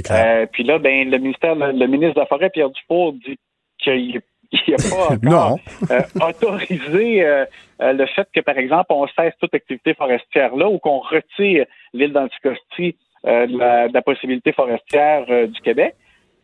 Euh, 0.09 0.45
puis 0.51 0.63
là, 0.63 0.80
ben, 0.80 1.09
le 1.09 1.18
ministère, 1.18 1.55
le, 1.55 1.72
le, 1.72 1.88
ministre 1.88 2.15
de 2.15 2.19
la 2.22 2.26
Forêt, 2.26 2.49
Pierre 2.49 2.69
Dufour, 2.69 3.13
dit 3.13 3.38
qu'il 3.77 4.22
n'a 4.68 4.77
pas 4.77 5.15
encore 5.27 5.59
euh, 5.89 6.30
autorisé 6.30 7.26
euh, 7.26 7.45
le 7.80 8.05
fait 8.05 8.27
que, 8.34 8.39
par 8.41 8.57
exemple, 8.57 8.88
on 8.89 9.07
cesse 9.07 9.34
toute 9.39 9.53
activité 9.53 9.93
forestière 9.93 10.55
là 10.55 10.69
ou 10.69 10.77
qu'on 10.80 10.99
retire 10.99 11.65
l'île 11.93 12.13
d'Anticosti 12.13 12.95
de 13.23 13.57
la, 13.57 13.88
de, 13.88 13.93
la, 13.93 14.01
possibilité 14.01 14.51
forestière 14.51 15.26
du 15.47 15.61
Québec. 15.61 15.95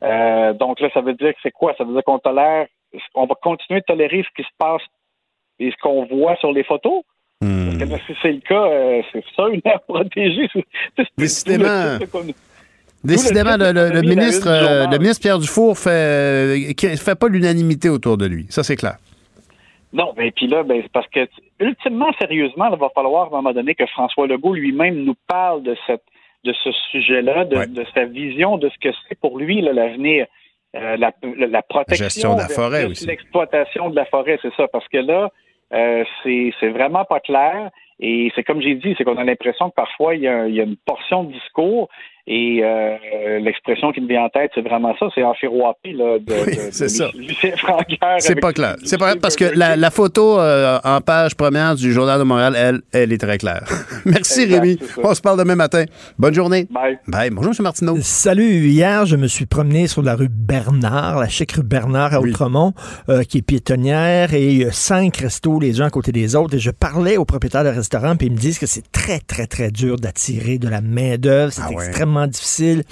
donc 0.02 0.80
là, 0.80 0.90
ça 0.94 1.02
veut 1.02 1.14
dire 1.14 1.34
que 1.34 1.40
c'est 1.42 1.52
quoi? 1.52 1.74
Ça 1.78 1.84
veut 1.84 1.94
dire 1.94 2.04
qu'on 2.04 2.20
tolère, 2.20 2.68
on 3.16 3.26
va 3.26 3.36
continuer 3.36 3.80
de 3.80 3.86
tolérer 3.86 4.24
ce 4.24 4.42
qui 4.42 4.48
se 4.48 4.56
passe 4.58 4.84
et 5.60 5.72
ce 5.72 5.78
qu'on 5.78 6.06
voit 6.06 6.36
sur 6.38 6.52
les 6.52 6.64
photos? 6.64 7.04
Hmm. 7.86 7.90
Parce 7.90 8.02
que 8.04 8.14
si 8.14 8.20
c'est 8.22 8.32
le 8.32 8.40
cas, 8.40 8.66
euh, 8.66 9.02
c'est 9.12 9.24
ça, 9.36 9.48
une 9.50 9.62
aire 9.66 9.82
protégée. 9.88 10.50
Décidément. 11.18 11.98
Décidément, 13.04 13.58
le, 13.58 13.72
le, 13.72 13.90
le 13.90 14.02
ministre, 14.02 14.48
euh, 14.50 14.88
le 14.88 14.98
ministre 14.98 15.22
Pierre 15.22 15.40
Dufour 15.40 15.78
fait, 15.78 15.90
euh, 15.90 16.96
fait 16.98 17.16
pas 17.18 17.28
l'unanimité 17.30 17.90
autour 17.90 18.18
de 18.18 18.26
lui. 18.26 18.48
Ça, 18.50 18.64
c'est 18.64 18.76
clair. 18.76 18.98
Non, 19.94 20.14
mais 20.18 20.32
puis 20.32 20.48
là, 20.48 20.64
ben, 20.64 20.84
parce 20.92 21.08
que, 21.08 21.28
ultimement, 21.60 22.12
sérieusement, 22.20 22.70
il 22.74 22.78
va 22.78 22.90
falloir, 22.94 23.26
à 23.26 23.28
un 23.28 23.42
moment 23.42 23.54
donné, 23.54 23.76
que 23.76 23.86
François 23.86 24.28
Legault 24.28 24.54
lui-même 24.54 25.04
nous 25.04 25.16
parle 25.28 25.64
de 25.64 25.76
cette 25.86 26.04
de 26.44 26.54
ce 26.64 26.72
sujet-là, 26.92 27.46
de, 27.46 27.58
ouais. 27.58 27.68
de, 27.68 27.86
sa 27.94 28.06
vision 28.06 28.58
de 28.58 28.70
ce 28.70 28.78
que 28.80 28.94
c'est 29.08 29.20
pour 29.20 29.38
lui 29.38 29.62
l'avenir. 29.62 30.28
Euh, 30.76 30.98
la, 30.98 31.12
la, 31.24 31.62
protection, 31.62 32.04
la 32.04 32.10
gestion 32.10 32.36
de 32.36 32.42
la 32.42 32.50
forêt 32.50 32.86
aussi. 32.86 33.08
L'exploitation 33.08 33.90
de 33.90 33.96
la 33.96 34.06
forêt, 34.06 34.38
c'est 34.42 34.54
ça. 34.56 34.68
Parce 34.68 34.88
que 34.90 34.98
là, 34.98 35.32
euh, 35.74 36.04
c'est 36.24 36.70
vraiment 36.70 37.06
pas 37.06 37.20
clair. 37.20 37.70
Et 38.00 38.32
c'est 38.36 38.44
comme 38.44 38.62
j'ai 38.62 38.76
dit, 38.76 38.94
c'est 38.98 39.04
qu'on 39.04 39.18
a 39.18 39.24
l'impression 39.24 39.70
que 39.70 39.76
parfois 39.76 40.16
il 40.16 40.22
y, 40.22 40.28
a, 40.28 40.48
il 40.48 40.56
y, 40.56 40.62
a, 40.62 40.64
une 40.64 40.78
portion 40.78 41.24
de 41.24 41.34
discours 41.34 41.90
et 42.30 42.60
euh, 42.62 43.40
l'expression 43.40 43.94
qui 43.94 44.02
me 44.02 44.08
vient 44.10 44.24
en 44.24 44.30
tête, 44.30 44.52
c'est 44.54 44.62
vraiment 44.62 44.94
ça, 45.00 45.06
c'est 45.16 45.24
enfiroapé 45.24 45.94
là, 45.94 46.20
de, 46.20 46.34
oui, 46.46 46.58
de, 46.58 46.62
c'est 46.72 46.90
ça. 46.90 47.08
Lucien 47.16 47.56
Francaire. 47.56 48.18
C'est 48.20 48.36
pas 48.36 48.52
clair. 48.52 48.76
C'est 48.84 48.98
pas 48.98 49.16
parce 49.16 49.38
que 49.38 49.46
la, 49.46 49.78
la 49.78 49.90
photo 49.92 50.38
euh, 50.38 50.78
en 50.84 51.00
page 51.00 51.36
première 51.36 51.76
du 51.76 51.94
Journal 51.94 52.20
de 52.20 52.26
Montréal, 52.26 52.54
elle, 52.58 52.82
elle 52.92 53.14
est 53.14 53.18
très 53.18 53.38
claire. 53.38 53.64
Merci 54.06 54.42
exact, 54.42 54.60
Rémi. 54.60 54.78
On 55.02 55.14
se 55.14 55.22
parle 55.22 55.40
demain 55.40 55.56
matin. 55.56 55.86
Bonne 56.20 56.34
journée. 56.34 56.68
Bye. 56.70 57.00
Bye. 57.08 57.30
Bonjour 57.30 57.54
M. 57.58 57.64
Martineau. 57.64 57.96
Salut. 58.02 58.68
Hier, 58.68 59.06
je 59.06 59.16
me 59.16 59.28
suis 59.28 59.46
promené 59.46 59.88
sur 59.88 60.02
la 60.02 60.16
rue 60.16 60.28
Bernard, 60.30 61.22
la 61.22 61.30
chic 61.30 61.54
rue 61.54 61.64
Bernard 61.64 62.14
à 62.14 62.20
oui. 62.20 62.32
Outremont, 62.32 62.74
euh, 63.08 63.24
qui 63.24 63.38
est 63.38 63.42
piétonnière, 63.42 64.34
et 64.34 64.48
il 64.48 64.58
y 64.64 64.66
a 64.66 64.74
cinq 64.74 65.16
restos 65.16 65.62
les 65.62 65.80
uns 65.80 65.86
à 65.86 65.90
côté 65.90 66.12
des 66.12 66.36
autres. 66.36 66.56
Et 66.56 66.60
je 66.60 66.72
parlais 66.72 67.16
aux 67.16 67.24
propriétaires 67.24 67.64
de 67.64 67.70
restaurants, 67.70 68.18
puis 68.18 68.28
ils 68.28 68.34
me 68.34 68.38
disent 68.38 68.60
que 68.60 68.66
c'est 68.66 68.92
très, 68.92 69.20
très, 69.20 69.48
très 69.48 69.72
dur 69.72 69.96
d'attirer 69.96 70.58
de 70.58 70.68
la 70.68 70.82
main-d'œuvre. 70.82 71.54
C'est 71.54 71.62
ah 71.64 71.70
ouais. 71.70 71.86
extrêmement 71.86 72.17
extrêmement 72.18 72.28
difficile. 72.28 72.84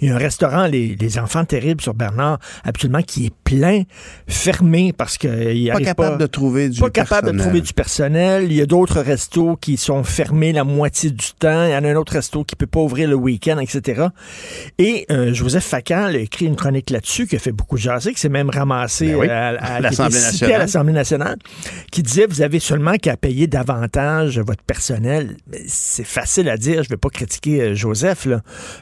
Il 0.00 0.08
y 0.08 0.10
a 0.10 0.14
un 0.14 0.18
restaurant, 0.18 0.66
les, 0.66 0.96
les 0.96 1.18
Enfants 1.18 1.44
Terribles 1.44 1.80
sur 1.80 1.94
Bernard, 1.94 2.38
absolument, 2.64 3.02
qui 3.02 3.26
est 3.26 3.32
plein, 3.44 3.82
fermé 4.26 4.92
parce 4.92 5.18
qu'il 5.18 5.70
pas 5.72 5.80
capable 5.80 6.18
de 6.18 6.26
trouver 6.26 6.68
du 6.68 6.80
pas 6.80 6.90
capable 6.90 7.32
de 7.32 7.38
trouver 7.38 7.60
du 7.60 7.72
personnel. 7.72 8.44
Il 8.44 8.52
y 8.52 8.60
a 8.62 8.66
d'autres 8.66 9.00
restos 9.00 9.56
qui 9.56 9.76
sont 9.76 10.04
fermés 10.04 10.52
la 10.52 10.64
moitié 10.64 11.10
du 11.10 11.26
temps. 11.38 11.64
Il 11.64 11.70
y 11.70 11.76
en 11.76 11.84
a 11.84 11.88
un 11.88 11.96
autre 11.96 12.12
resto 12.12 12.44
qui 12.44 12.56
peut 12.56 12.66
pas 12.66 12.80
ouvrir 12.80 13.08
le 13.08 13.14
week-end, 13.16 13.58
etc. 13.58 14.06
Et 14.78 15.06
euh, 15.10 15.32
Joseph 15.32 15.64
Facan 15.64 16.04
a 16.04 16.12
écrit 16.16 16.46
une 16.46 16.56
chronique 16.56 16.90
là-dessus 16.90 17.26
qui 17.26 17.36
a 17.36 17.38
fait 17.38 17.52
beaucoup 17.52 17.76
jaser, 17.76 18.12
qui 18.12 18.20
s'est 18.20 18.28
même 18.28 18.50
ramassé 18.50 19.08
Ben 19.08 19.16
oui. 19.16 19.28
à, 19.28 19.48
à- 19.48 19.80
L'Assemblée 19.80 20.20
nationale. 20.20 20.54
à 20.54 20.58
l'Assemblée 20.58 20.92
nationale, 20.92 21.36
qui 21.90 22.02
disait 22.02 22.26
vous 22.26 22.42
avez 22.42 22.58
seulement 22.60 22.96
qu'à 22.96 23.16
payer 23.16 23.46
davantage 23.46 24.38
votre 24.38 24.62
personnel. 24.62 25.36
C'est 25.66 26.04
facile 26.04 26.48
à 26.48 26.56
dire. 26.56 26.82
Je 26.82 26.88
vais 26.88 26.96
pas 26.96 27.08
critiquer 27.10 27.60
euh, 27.62 27.74
Joseph 27.74 28.26
là. 28.26 28.40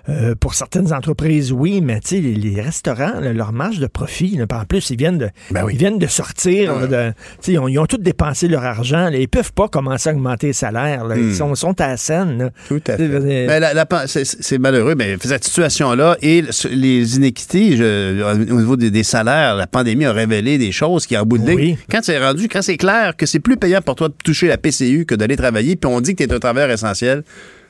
Euh, 0.09 0.35
pour 0.39 0.55
certaines 0.55 0.93
entreprises, 0.93 1.53
oui, 1.53 1.81
mais 1.81 2.01
tu 2.01 2.09
sais 2.09 2.21
les, 2.21 2.35
les 2.35 2.61
restaurants, 2.61 3.21
là, 3.21 3.33
leur 3.33 3.53
marge 3.53 3.79
de 3.79 3.87
profit. 3.87 4.37
Là, 4.37 4.47
en 4.51 4.65
plus, 4.65 4.91
ils 4.91 4.97
viennent 4.97 5.19
de, 5.19 5.29
ils 5.71 5.77
viennent 5.77 5.99
de 5.99 6.07
sortir. 6.07 6.87
de, 6.89 7.11
tu 7.11 7.15
sais, 7.41 7.53
ils 7.53 7.59
ont, 7.59 7.69
ils 7.69 7.79
ont 7.79 7.87
tous 7.87 7.99
dépensé 7.99 8.49
leur 8.49 8.65
argent. 8.65 9.11
Là. 9.11 9.17
Ils 9.19 9.29
peuvent 9.29 9.53
pas 9.53 9.69
commencer 9.69 10.09
à 10.11 10.13
augmenter 10.13 10.49
les 10.49 10.53
salaires. 10.53 11.05
là. 11.05 11.17
Ils 11.17 11.25
Hmm. 11.27 11.35
sont, 11.35 11.55
sont 11.55 11.81
à 11.81 11.89
la 11.89 11.97
scène. 11.97 12.51
Tout 12.69 12.81
à 12.87 12.97
fait. 12.97 13.09
Ben, 13.47 13.61
la- 13.61 13.75
la 13.75 13.87
pan- 13.87 14.05
c'est- 14.07 14.59
malheureux, 14.59 14.95
mais 14.97 15.17
cette 15.21 15.45
situation-là 15.45 16.17
et 16.23 16.43
le- 16.43 16.69
les 16.75 17.17
inéquités 17.17 17.77
je- 17.77 18.23
au 18.53 18.59
niveau 18.61 18.77
des, 18.77 18.91
des 18.91 19.03
salaires, 19.03 19.57
la 19.57 19.67
pandémie 19.67 20.05
a 20.05 20.13
révélé 20.13 20.59
des 20.59 20.73
choses 20.73 21.07
qui, 21.07 21.17
en 21.17 21.25
bout 21.25 21.39
de 21.39 21.51
ligne, 21.51 21.77
quand 21.91 22.01
c'est 22.03 22.19
rendu, 22.19 22.49
quand 22.49 22.63
c'est 22.63 22.77
clair 22.77 23.17
que 23.17 23.27
c'est 23.27 23.41
plus 23.41 23.57
payant 23.57 23.81
pour 23.83 23.95
toi 23.97 24.09
de 24.09 24.15
toucher 24.25 24.47
la 24.49 24.57
PCU 24.59 25.05
que 25.07 25.15
d'aller 25.15 25.37
travailler, 25.37 25.77
puis 25.77 25.91
on 25.91 26.01
dit 26.01 26.15
que 26.15 26.25
tu 26.25 26.31
es 26.31 26.33
un 26.35 26.39
travailleur 26.39 26.71
essentiel, 26.71 27.23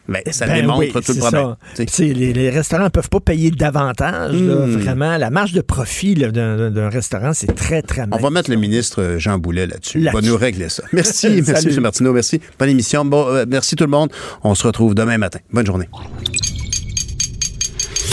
ben, 0.08 0.22
ça 0.30 0.46
Ben 0.46 0.60
démontre 0.60 0.78
oui, 0.80 0.90
tout 0.92 0.98
le 0.98 1.02
c'est 1.04 1.18
problème. 1.18 1.54
Les, 1.98 2.32
les 2.32 2.50
restaurants 2.50 2.90
peuvent 2.90 3.08
pas 3.08 3.20
payer 3.20 3.50
davantage. 3.50 4.32
là, 4.34 4.66
Hmm. 4.66 4.76
vraiment, 4.78 5.16
la 5.16 5.30
marge 5.30 5.52
de 5.52 5.60
profit 5.60 6.14
d'un 6.14 6.88
restaurant, 6.88 7.32
c'est 7.32 7.54
très, 7.54 7.82
très 7.82 8.02
On 8.02 8.06
mince. 8.08 8.20
va 8.22 8.30
mettre 8.30 8.50
le 8.50 8.56
ministre 8.56 9.02
euh, 9.02 9.18
Jean 9.18 9.38
Boulet 9.38 9.66
là-dessus. 9.66 9.98
Il 10.00 10.10
va 10.10 10.20
nous 10.20 10.36
régler 10.36 10.68
ça. 10.68 10.82
Merci, 10.92 11.28
merci, 11.46 11.62
Salut. 11.64 11.74
M. 11.76 11.80
Martineau. 11.82 12.12
Merci. 12.12 12.40
Bonne 12.58 12.68
émission. 12.70 13.04
Bon, 13.04 13.26
euh, 13.28 13.44
merci 13.48 13.74
tout 13.76 13.84
le 13.84 13.90
monde. 13.90 14.10
On 14.44 14.54
se 14.54 14.66
retrouve 14.66 14.94
demain 14.94 15.18
matin. 15.18 15.38
Bonne 15.52 15.66
journée. 15.66 15.88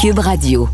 Cube 0.02 0.20
Radio. 0.20 0.68